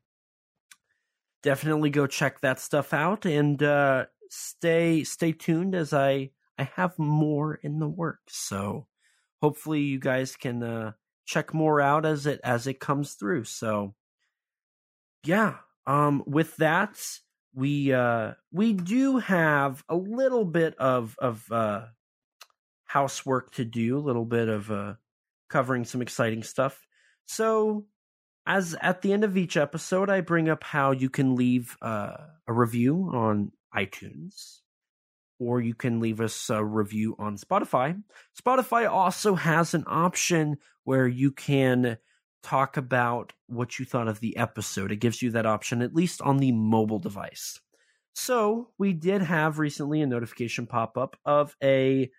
definitely 1.44 1.92
go 1.92 2.08
check 2.08 2.42
that 2.42 2.60
stuff 2.60 2.94
out 2.94 3.26
and 3.26 3.62
uh, 3.62 4.06
stay 4.30 5.04
stay 5.04 5.34
tuned 5.34 5.76
as 5.76 5.94
I 5.94 6.32
I 6.58 6.64
have 6.76 6.98
more 6.98 7.56
in 7.56 7.80
the 7.80 7.88
works. 7.88 8.38
So 8.38 8.88
hopefully 9.42 9.82
you 9.82 10.00
guys 10.00 10.36
can 10.36 10.64
uh, 10.64 10.92
check 11.26 11.54
more 11.54 11.80
out 11.80 12.06
as 12.06 12.26
it 12.26 12.40
as 12.44 12.68
it 12.68 12.80
comes 12.80 13.14
through. 13.14 13.46
So 13.46 13.94
yeah, 15.24 15.58
um 15.86 16.24
with 16.26 16.56
that 16.58 17.00
we 17.54 17.94
uh 17.94 18.34
we 18.52 18.74
do 18.74 19.18
have 19.18 19.84
a 19.90 19.96
little 19.96 20.46
bit 20.46 20.76
of 20.78 21.16
of 21.20 21.50
uh 21.52 21.86
housework 22.86 23.52
to 23.54 23.66
do, 23.66 23.98
a 23.98 24.00
little 24.00 24.26
bit 24.26 24.50
of 24.50 24.72
uh 24.72 24.94
covering 25.50 25.86
some 25.86 26.02
exciting 26.02 26.44
stuff. 26.44 26.88
So 27.26 27.86
as 28.46 28.76
at 28.82 29.02
the 29.02 29.14
end 29.14 29.24
of 29.24 29.38
each 29.38 29.58
episode 29.58 30.10
I 30.10 30.22
bring 30.22 30.50
up 30.50 30.64
how 30.64 30.92
you 30.92 31.10
can 31.10 31.36
leave 31.36 31.78
uh, 31.82 32.18
a 32.48 32.54
review 32.54 33.10
on 33.14 33.52
iTunes 33.76 34.60
or 35.40 35.60
you 35.60 35.74
can 35.74 36.00
leave 36.00 36.22
us 36.22 36.50
a 36.50 36.64
review 36.64 37.16
on 37.18 37.38
Spotify. 37.38 38.02
Spotify 38.40 38.90
also 38.90 39.36
has 39.36 39.74
an 39.74 39.84
option 39.88 40.58
where 40.92 41.08
you 41.08 41.32
can 41.32 41.98
talk 42.44 42.76
about 42.76 43.32
what 43.48 43.80
you 43.80 43.86
thought 43.86 44.10
of 44.10 44.20
the 44.20 44.36
episode. 44.36 44.92
It 44.92 44.98
gives 44.98 45.22
you 45.22 45.32
that 45.32 45.46
option, 45.46 45.82
at 45.82 45.96
least 45.96 46.22
on 46.22 46.36
the 46.36 46.52
mobile 46.52 47.00
device. 47.00 47.62
So, 48.14 48.72
we 48.78 48.92
did 48.92 49.22
have 49.22 49.58
recently 49.58 50.02
a 50.02 50.06
notification 50.06 50.68
pop 50.68 50.98
up 50.98 51.16
of 51.24 51.56
a 51.64 52.12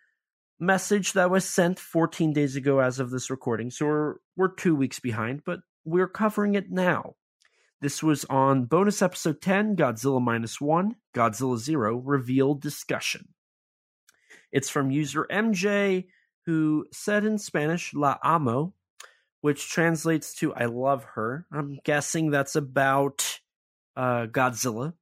message 0.58 1.12
that 1.12 1.30
was 1.30 1.46
sent 1.46 1.78
14 1.78 2.32
days 2.32 2.56
ago 2.56 2.78
as 2.78 2.98
of 2.98 3.10
this 3.10 3.28
recording. 3.28 3.70
So, 3.70 3.84
we're, 3.84 4.14
we're 4.38 4.54
two 4.54 4.74
weeks 4.74 5.00
behind, 5.00 5.42
but 5.44 5.60
we're 5.84 6.08
covering 6.08 6.54
it 6.54 6.70
now. 6.70 7.16
This 7.82 8.02
was 8.02 8.24
on 8.30 8.64
bonus 8.64 9.02
episode 9.02 9.42
10, 9.42 9.76
Godzilla 9.76 10.22
Minus 10.22 10.62
One, 10.62 10.96
Godzilla 11.14 11.58
Zero 11.58 11.96
Revealed 11.96 12.62
Discussion. 12.62 13.34
It's 14.50 14.70
from 14.70 14.90
user 14.90 15.26
MJ, 15.30 16.06
who 16.46 16.86
said 16.92 17.24
in 17.24 17.38
Spanish, 17.38 17.94
La 17.94 18.18
amo, 18.22 18.74
which 19.40 19.70
translates 19.70 20.34
to 20.36 20.54
I 20.54 20.66
love 20.66 21.04
her. 21.14 21.46
I'm 21.52 21.78
guessing 21.84 22.30
that's 22.30 22.56
about 22.56 23.40
uh, 23.96 24.26
Godzilla. 24.26 24.94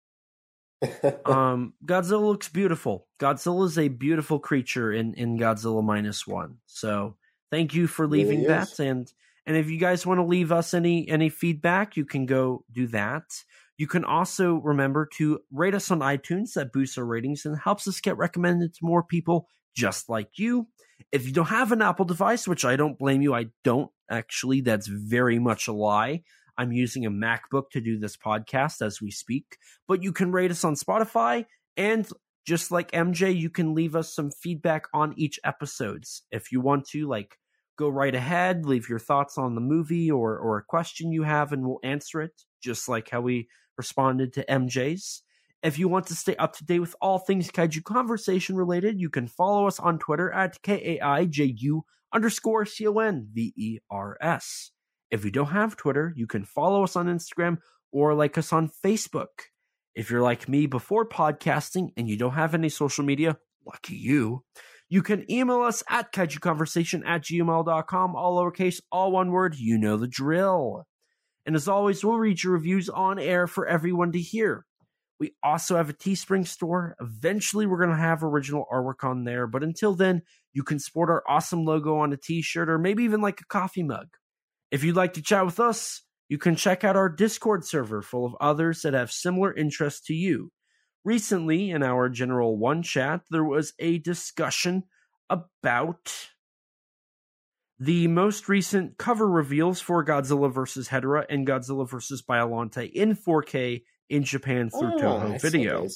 um, 1.27 1.75
Godzilla 1.85 2.27
looks 2.27 2.49
beautiful. 2.49 3.07
Godzilla 3.19 3.67
is 3.67 3.79
a 3.79 3.89
beautiful 3.89 4.39
creature 4.39 4.93
in, 4.93 5.15
in 5.15 5.39
Godzilla 5.39 5.85
Minus 5.85 6.27
One. 6.27 6.57
So 6.67 7.17
thank 7.51 7.75
you 7.75 7.87
for 7.87 8.07
leaving 8.07 8.45
that. 8.45 8.79
And 8.79 9.13
and 9.47 9.57
if 9.57 9.69
you 9.69 9.79
guys 9.79 10.07
want 10.07 10.19
to 10.19 10.25
leave 10.25 10.53
us 10.53 10.75
any 10.75 11.09
any 11.09 11.29
feedback, 11.29 11.97
you 11.97 12.05
can 12.05 12.27
go 12.27 12.65
do 12.73 12.87
that. 12.89 13.25
You 13.77 13.87
can 13.87 14.05
also 14.05 14.55
remember 14.57 15.09
to 15.17 15.41
rate 15.51 15.75
us 15.75 15.91
on 15.91 16.01
iTunes. 16.01 16.53
That 16.55 16.73
boosts 16.73 16.99
our 16.99 17.05
ratings 17.05 17.45
and 17.45 17.59
helps 17.59 17.89
us 17.89 18.01
get 18.01 18.17
recommended 18.17 18.75
to 18.75 18.85
more 18.85 19.03
people 19.03 19.49
just 19.75 20.09
like 20.09 20.39
you. 20.39 20.69
If 21.13 21.27
you 21.27 21.33
don't 21.33 21.47
have 21.47 21.73
an 21.73 21.83
Apple 21.83 22.05
device, 22.05 22.47
which 22.47 22.65
I 22.65 22.77
don't 22.77 22.99
blame 22.99 23.23
you, 23.23 23.35
I 23.35 23.47
don't 23.65 23.91
actually. 24.11 24.61
That's 24.61 24.87
very 24.87 25.39
much 25.39 25.67
a 25.69 25.73
lie. 25.73 26.23
I'm 26.57 26.73
using 26.73 27.07
a 27.07 27.11
MacBook 27.11 27.71
to 27.73 27.81
do 27.81 27.99
this 27.99 28.17
podcast 28.17 28.83
as 28.85 29.01
we 29.01 29.11
speak. 29.11 29.57
But 29.89 30.03
you 30.03 30.13
can 30.13 30.31
rate 30.31 30.51
us 30.51 30.65
on 30.65 30.75
Spotify 30.75 31.47
and 31.77 32.09
just 32.47 32.71
like 32.71 32.91
MJ, 32.93 33.37
you 33.39 33.51
can 33.51 33.75
leave 33.75 33.95
us 33.95 34.15
some 34.15 34.31
feedback 34.31 34.87
on 34.93 35.15
each 35.17 35.39
episodes 35.45 36.23
if 36.31 36.53
you 36.53 36.61
want 36.61 36.87
to, 36.89 37.07
like 37.09 37.37
go 37.79 37.89
right 37.89 38.15
ahead, 38.15 38.67
leave 38.67 38.89
your 38.89 38.99
thoughts 38.99 39.39
on 39.39 39.55
the 39.55 39.61
movie 39.61 40.11
or 40.11 40.39
or 40.39 40.59
a 40.59 40.65
question 40.65 41.13
you 41.13 41.23
have, 41.23 41.53
and 41.53 41.67
we'll 41.67 41.81
answer 41.83 42.21
it, 42.21 42.43
just 42.63 42.89
like 42.89 43.09
how 43.11 43.21
we 43.21 43.49
responded 43.77 44.33
to 44.35 44.45
MJ's. 44.45 45.23
If 45.63 45.79
you 45.79 45.89
want 45.89 46.07
to 46.07 46.15
stay 46.15 46.35
up 46.37 46.57
to 46.57 46.65
date 46.65 46.79
with 46.79 46.97
all 47.03 47.19
things 47.19 47.51
kaiju 47.51 47.85
conversation 47.85 48.57
related, 48.57 48.99
you 48.99 49.11
can 49.11 49.29
follow 49.29 49.67
us 49.67 49.79
on 49.79 49.99
Twitter 49.99 50.33
at 50.33 50.63
K-A-I-J-U 50.63 51.85
underscore 52.13 52.65
C-O-N-V-E-R-S. 52.65 54.71
If 55.11 55.25
you 55.25 55.31
don't 55.31 55.49
have 55.49 55.77
Twitter, 55.77 56.13
you 56.17 56.27
can 56.27 56.45
follow 56.45 56.85
us 56.85 56.97
on 56.97 57.07
Instagram 57.07 57.59
or 57.93 58.15
like 58.15 58.39
us 58.39 58.53
on 58.53 58.71
Facebook. 58.85 59.27
If 59.95 60.11
you're 60.11 60.23
like 60.23 60.49
me 60.49 60.67
before 60.67 61.07
podcasting 61.07 61.91
and 61.97 62.09
you 62.09 62.17
don't 62.17 62.33
have 62.33 62.55
any 62.55 62.69
social 62.69 63.05
media, 63.05 63.37
lucky 63.67 63.97
you, 63.97 64.45
you 64.89 65.03
can 65.03 65.31
email 65.31 65.61
us 65.61 65.83
at 65.89 66.13
kaijuconversation 66.13 67.07
at 67.07 67.23
gmail.com, 67.23 68.17
all 68.17 68.39
lowercase, 68.39 68.81
all 68.91 69.13
one 69.13 69.31
word. 69.31 69.57
You 69.57 69.79
know 69.79 69.97
the 69.97 70.09
drill. 70.09 70.87
And 71.45 71.55
as 71.55 71.69
always, 71.69 72.05
we'll 72.05 72.19
read 72.19 72.43
your 72.43 72.55
reviews 72.55 72.89
on 72.89 73.19
air 73.19 73.47
for 73.47 73.67
everyone 73.67 74.13
to 74.13 74.21
hear. 74.21 74.67
We 75.21 75.35
also 75.45 75.77
have 75.77 75.91
a 75.91 75.95
Teespring 75.95 76.49
store. 76.49 76.97
Eventually, 76.99 77.67
we're 77.67 77.79
going 77.79 77.95
to 77.95 78.03
have 78.03 78.25
original 78.25 78.65
artwork 78.73 79.05
on 79.05 79.25
there. 79.25 79.47
But 79.47 79.63
until 79.63 79.95
then, 79.95 80.23
you 80.55 80.63
can 80.63 80.79
sport 80.79 81.11
our 81.11 81.23
awesome 81.29 81.67
logo 81.67 81.99
on 81.99 82.13
a 82.15 82.17
t 82.17 82.41
shirt 82.41 82.71
or 82.71 82.79
maybe 82.79 83.05
even 83.05 83.21
like 83.21 83.41
a 83.43 83.47
coffee 83.47 83.83
mug. 83.83 84.09
If 84.71 84.83
you'd 84.83 84.97
like 84.97 85.13
to 85.15 85.23
chat 85.23 85.45
with 85.45 85.61
us, 85.61 86.03
you 86.31 86.39
can 86.39 86.57
check 86.57 86.85
out 86.85 86.97
our 86.97 87.11
Discord 87.11 87.67
server 87.67 88.01
full 88.01 88.25
of 88.25 88.35
others 88.41 88.81
that 88.81 88.95
have 88.95 89.13
similar 89.13 89.55
interests 89.55 90.07
to 90.07 90.15
you. 90.15 90.53
Recently, 91.05 91.71
in 91.71 91.83
our 91.83 92.09
General 92.09 92.57
One 92.57 92.83
chat, 92.83 93.21
there 93.31 93.45
was 93.45 93.75
a 93.79 93.99
discussion 93.99 94.85
about 95.29 96.15
the 97.79 98.07
most 98.09 98.49
recent 98.49 98.97
cover 98.97 99.29
reveals 99.29 99.81
for 99.81 100.05
Godzilla 100.05 100.53
vs. 100.53 100.89
Hedorah 100.89 101.27
and 101.29 101.47
Godzilla 101.47 101.89
vs. 101.89 102.23
Biollante 102.23 102.91
in 102.93 103.17
4K 103.17 103.83
in 104.11 104.25
Japan 104.25 104.69
through 104.69 104.95
oh, 104.95 104.99
Toho 104.99 105.41
Video. 105.41 105.87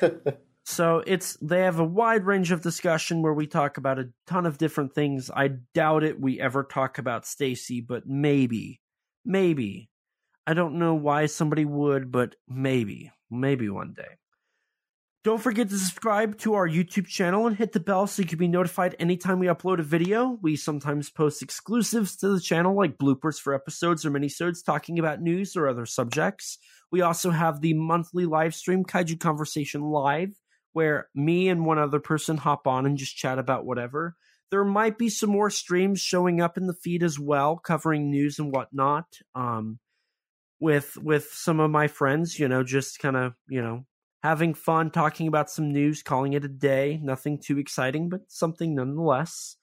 so 0.64 1.02
it's 1.06 1.36
they 1.36 1.60
have 1.60 1.78
a 1.78 1.84
wide 1.84 2.24
range 2.24 2.50
of 2.50 2.62
discussion 2.62 3.22
where 3.22 3.34
we 3.34 3.46
talk 3.46 3.76
about 3.76 3.98
a 3.98 4.08
ton 4.26 4.46
of 4.46 4.58
different 4.58 4.94
things. 4.94 5.30
I 5.30 5.50
doubt 5.74 6.02
it 6.02 6.20
we 6.20 6.40
ever 6.40 6.64
talk 6.64 6.98
about 6.98 7.26
Stacy, 7.26 7.80
but 7.80 8.06
maybe, 8.06 8.80
maybe. 9.24 9.90
I 10.48 10.54
don't 10.54 10.78
know 10.78 10.94
why 10.94 11.26
somebody 11.26 11.64
would, 11.64 12.10
but 12.12 12.36
maybe. 12.48 13.12
Maybe 13.30 13.68
one 13.68 13.92
day. 13.92 14.16
Don't 15.26 15.42
forget 15.42 15.68
to 15.70 15.76
subscribe 15.76 16.38
to 16.38 16.54
our 16.54 16.68
YouTube 16.68 17.08
channel 17.08 17.48
and 17.48 17.56
hit 17.56 17.72
the 17.72 17.80
bell 17.80 18.06
so 18.06 18.22
you 18.22 18.28
can 18.28 18.38
be 18.38 18.46
notified 18.46 18.94
anytime 19.00 19.40
we 19.40 19.48
upload 19.48 19.80
a 19.80 19.82
video. 19.82 20.38
We 20.40 20.54
sometimes 20.54 21.10
post 21.10 21.42
exclusives 21.42 22.14
to 22.18 22.28
the 22.28 22.38
channel, 22.38 22.76
like 22.76 22.96
bloopers 22.96 23.40
for 23.40 23.52
episodes 23.52 24.06
or 24.06 24.12
minisodes 24.12 24.64
talking 24.64 25.00
about 25.00 25.20
news 25.20 25.56
or 25.56 25.66
other 25.66 25.84
subjects. 25.84 26.58
We 26.90 27.00
also 27.00 27.30
have 27.30 27.60
the 27.60 27.74
monthly 27.74 28.26
live 28.26 28.54
stream, 28.54 28.84
Kaiju 28.84 29.18
Conversation 29.20 29.82
Live, 29.82 30.30
where 30.72 31.08
me 31.14 31.48
and 31.48 31.64
one 31.64 31.78
other 31.78 32.00
person 32.00 32.36
hop 32.36 32.66
on 32.66 32.86
and 32.86 32.96
just 32.96 33.16
chat 33.16 33.38
about 33.38 33.64
whatever. 33.64 34.16
There 34.50 34.64
might 34.64 34.96
be 34.96 35.08
some 35.08 35.30
more 35.30 35.50
streams 35.50 36.00
showing 36.00 36.40
up 36.40 36.56
in 36.56 36.66
the 36.66 36.74
feed 36.74 37.02
as 37.02 37.18
well, 37.18 37.56
covering 37.56 38.10
news 38.10 38.38
and 38.38 38.52
whatnot. 38.52 39.06
Um, 39.34 39.80
with 40.60 40.96
with 40.96 41.28
some 41.32 41.60
of 41.60 41.70
my 41.70 41.88
friends, 41.88 42.38
you 42.38 42.48
know, 42.48 42.62
just 42.62 42.98
kind 42.98 43.16
of, 43.16 43.34
you 43.48 43.60
know, 43.60 43.84
having 44.22 44.54
fun 44.54 44.90
talking 44.90 45.28
about 45.28 45.50
some 45.50 45.72
news, 45.72 46.02
calling 46.02 46.32
it 46.32 46.44
a 46.44 46.48
day. 46.48 47.00
Nothing 47.02 47.40
too 47.40 47.58
exciting, 47.58 48.08
but 48.08 48.20
something 48.28 48.74
nonetheless. 48.74 49.56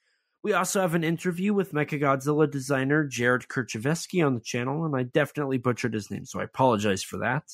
We 0.44 0.52
also 0.52 0.82
have 0.82 0.94
an 0.94 1.06
interview 1.06 1.54
with 1.54 1.72
Mechagodzilla 1.72 2.52
designer 2.52 3.06
Jared 3.06 3.48
Kercheveski 3.48 4.26
on 4.26 4.34
the 4.34 4.42
channel, 4.42 4.84
and 4.84 4.94
I 4.94 5.04
definitely 5.04 5.58
butchered 5.58 5.94
his 5.94 6.12
name, 6.12 6.26
so 6.26 6.42
I 6.42 6.44
apologize 6.44 7.02
for 7.02 7.18
that. 7.20 7.46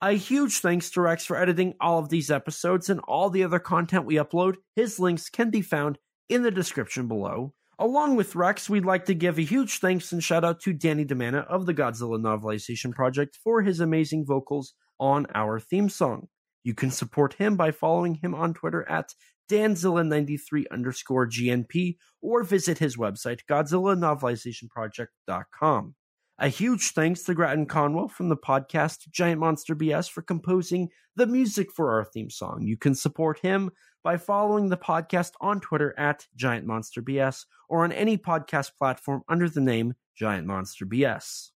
A 0.00 0.12
huge 0.12 0.60
thanks 0.60 0.90
to 0.92 1.02
Rex 1.02 1.26
for 1.26 1.36
editing 1.36 1.74
all 1.78 1.98
of 1.98 2.08
these 2.08 2.30
episodes 2.30 2.88
and 2.88 3.00
all 3.00 3.28
the 3.28 3.44
other 3.44 3.58
content 3.58 4.06
we 4.06 4.14
upload. 4.14 4.56
His 4.74 4.98
links 4.98 5.28
can 5.28 5.50
be 5.50 5.60
found 5.60 5.98
in 6.30 6.42
the 6.42 6.50
description 6.50 7.06
below. 7.06 7.52
Along 7.78 8.16
with 8.16 8.34
Rex, 8.34 8.70
we'd 8.70 8.86
like 8.86 9.04
to 9.06 9.14
give 9.14 9.38
a 9.38 9.42
huge 9.42 9.78
thanks 9.80 10.10
and 10.10 10.24
shout 10.24 10.42
out 10.42 10.60
to 10.60 10.72
Danny 10.72 11.04
DeMana 11.04 11.46
of 11.46 11.66
the 11.66 11.74
Godzilla 11.74 12.18
Novelization 12.18 12.94
Project 12.94 13.36
for 13.44 13.60
his 13.60 13.78
amazing 13.78 14.24
vocals 14.24 14.72
on 14.98 15.26
our 15.34 15.60
theme 15.60 15.90
song. 15.90 16.28
You 16.64 16.74
can 16.74 16.90
support 16.90 17.34
him 17.34 17.56
by 17.56 17.72
following 17.72 18.14
him 18.14 18.34
on 18.34 18.54
Twitter 18.54 18.88
at 18.88 19.12
Danzilla93 19.52 20.64
underscore 20.70 21.28
GNP 21.28 21.96
or 22.22 22.42
visit 22.42 22.78
his 22.78 22.96
website, 22.96 23.40
GodzillaNovelizationProject.com. 23.50 25.94
A 26.38 26.48
huge 26.48 26.92
thanks 26.92 27.24
to 27.24 27.34
Gratton 27.34 27.66
Conwell 27.66 28.08
from 28.08 28.30
the 28.30 28.36
podcast 28.36 29.10
Giant 29.10 29.40
Monster 29.40 29.76
BS 29.76 30.10
for 30.10 30.22
composing 30.22 30.88
the 31.16 31.26
music 31.26 31.70
for 31.70 31.92
our 31.92 32.06
theme 32.06 32.30
song. 32.30 32.62
You 32.62 32.78
can 32.78 32.94
support 32.94 33.40
him 33.40 33.72
by 34.02 34.16
following 34.16 34.70
the 34.70 34.78
podcast 34.78 35.32
on 35.42 35.60
Twitter 35.60 35.94
at 35.98 36.26
Giant 36.34 36.64
Monster 36.66 37.02
BS 37.02 37.44
or 37.68 37.84
on 37.84 37.92
any 37.92 38.16
podcast 38.16 38.70
platform 38.78 39.20
under 39.28 39.50
the 39.50 39.60
name 39.60 39.92
Giant 40.16 40.46
Monster 40.46 40.86
BS. 40.86 41.50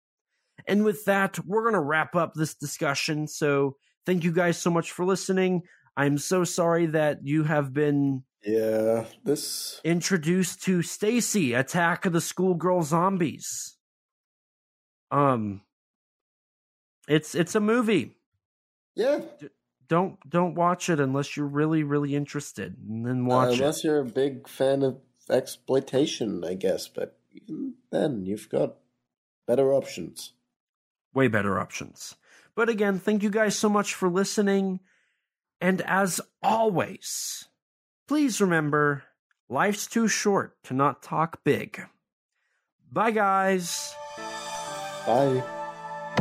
And 0.67 0.83
with 0.83 1.05
that, 1.05 1.39
we're 1.45 1.63
going 1.63 1.75
to 1.75 1.79
wrap 1.79 2.13
up 2.15 2.33
this 2.33 2.55
discussion. 2.55 3.29
So 3.29 3.77
thank 4.05 4.25
you 4.25 4.33
guys 4.33 4.57
so 4.57 4.69
much 4.69 4.91
for 4.91 5.05
listening. 5.05 5.63
I'm 5.97 6.17
so 6.17 6.43
sorry 6.43 6.87
that 6.87 7.25
you 7.25 7.43
have 7.43 7.73
been 7.73 8.23
Yeah, 8.43 9.05
this 9.23 9.79
introduced 9.83 10.61
to 10.63 10.81
Stacy, 10.81 11.53
Attack 11.53 12.05
of 12.05 12.13
the 12.13 12.21
Schoolgirl 12.21 12.83
Zombies. 12.83 13.77
Um 15.11 15.61
it's 17.07 17.35
it's 17.35 17.55
a 17.55 17.59
movie. 17.59 18.17
yeah. 18.95 19.21
Don't 19.87 20.17
don't 20.27 20.55
watch 20.55 20.89
it 20.89 20.99
unless 20.99 21.37
you're 21.37 21.45
really 21.45 21.83
really 21.83 22.15
interested 22.15 22.75
and 22.89 23.05
then 23.05 23.25
watch 23.27 23.49
Uh, 23.49 23.51
it. 23.51 23.59
unless 23.59 23.83
you're 23.83 23.99
a 23.99 24.05
big 24.05 24.47
fan 24.47 24.81
of 24.81 24.99
exploitation, 25.29 26.43
I 26.43 26.55
guess. 26.55 26.87
But 26.87 27.19
even 27.31 27.75
then, 27.91 28.25
you've 28.25 28.49
got 28.49 28.77
better 29.47 29.71
options. 29.73 30.33
way 31.13 31.27
better 31.27 31.59
options. 31.59 32.15
But 32.55 32.67
again, 32.67 32.99
thank 32.99 33.21
you 33.23 33.29
guys 33.29 33.55
so 33.55 33.69
much 33.69 33.93
for 33.93 34.09
listening. 34.09 34.79
And 35.61 35.81
as 35.81 36.21
always, 36.43 37.47
please 38.07 38.41
remember 38.41 39.03
life's 39.49 39.87
too 39.87 40.07
short 40.07 40.55
to 40.63 40.73
not 40.73 41.01
talk 41.01 41.43
big. 41.43 41.81
Bye, 42.91 43.11
guys. 43.11 43.95
Bye. 45.05 45.43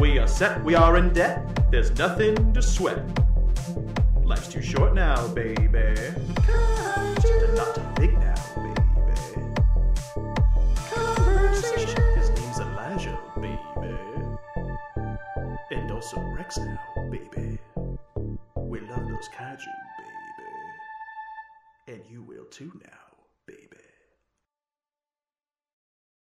We 0.01 0.19
are 0.19 0.27
set, 0.29 0.63
we 0.65 0.75
are 0.75 0.97
in 0.97 1.13
debt. 1.13 1.71
There's 1.71 1.97
nothing 1.97 2.53
to 2.53 2.63
sweat. 2.63 3.03
Life's 4.25 4.49
too 4.49 4.63
short 4.63 4.95
now, 4.95 5.29
baby. 5.29 5.69
To 5.69 7.53
not 7.55 7.75
talk 7.75 7.97
big 7.97 8.13
now, 8.19 8.35
baby. 8.57 8.75
Conversation. 10.91 12.03
His 12.17 12.31
name's 12.31 12.59
Elijah, 12.59 13.19
baby. 13.37 13.97
And 15.71 15.91
also 15.91 16.21
Rex 16.37 16.59
now, 16.59 17.09
baby. 17.11 17.59
Those 19.25 19.33
kaiju, 19.33 19.73
baby. 19.97 20.51
And 21.89 22.03
you 22.11 22.23
will 22.23 22.45
too 22.45 22.73
now. 22.85 23.04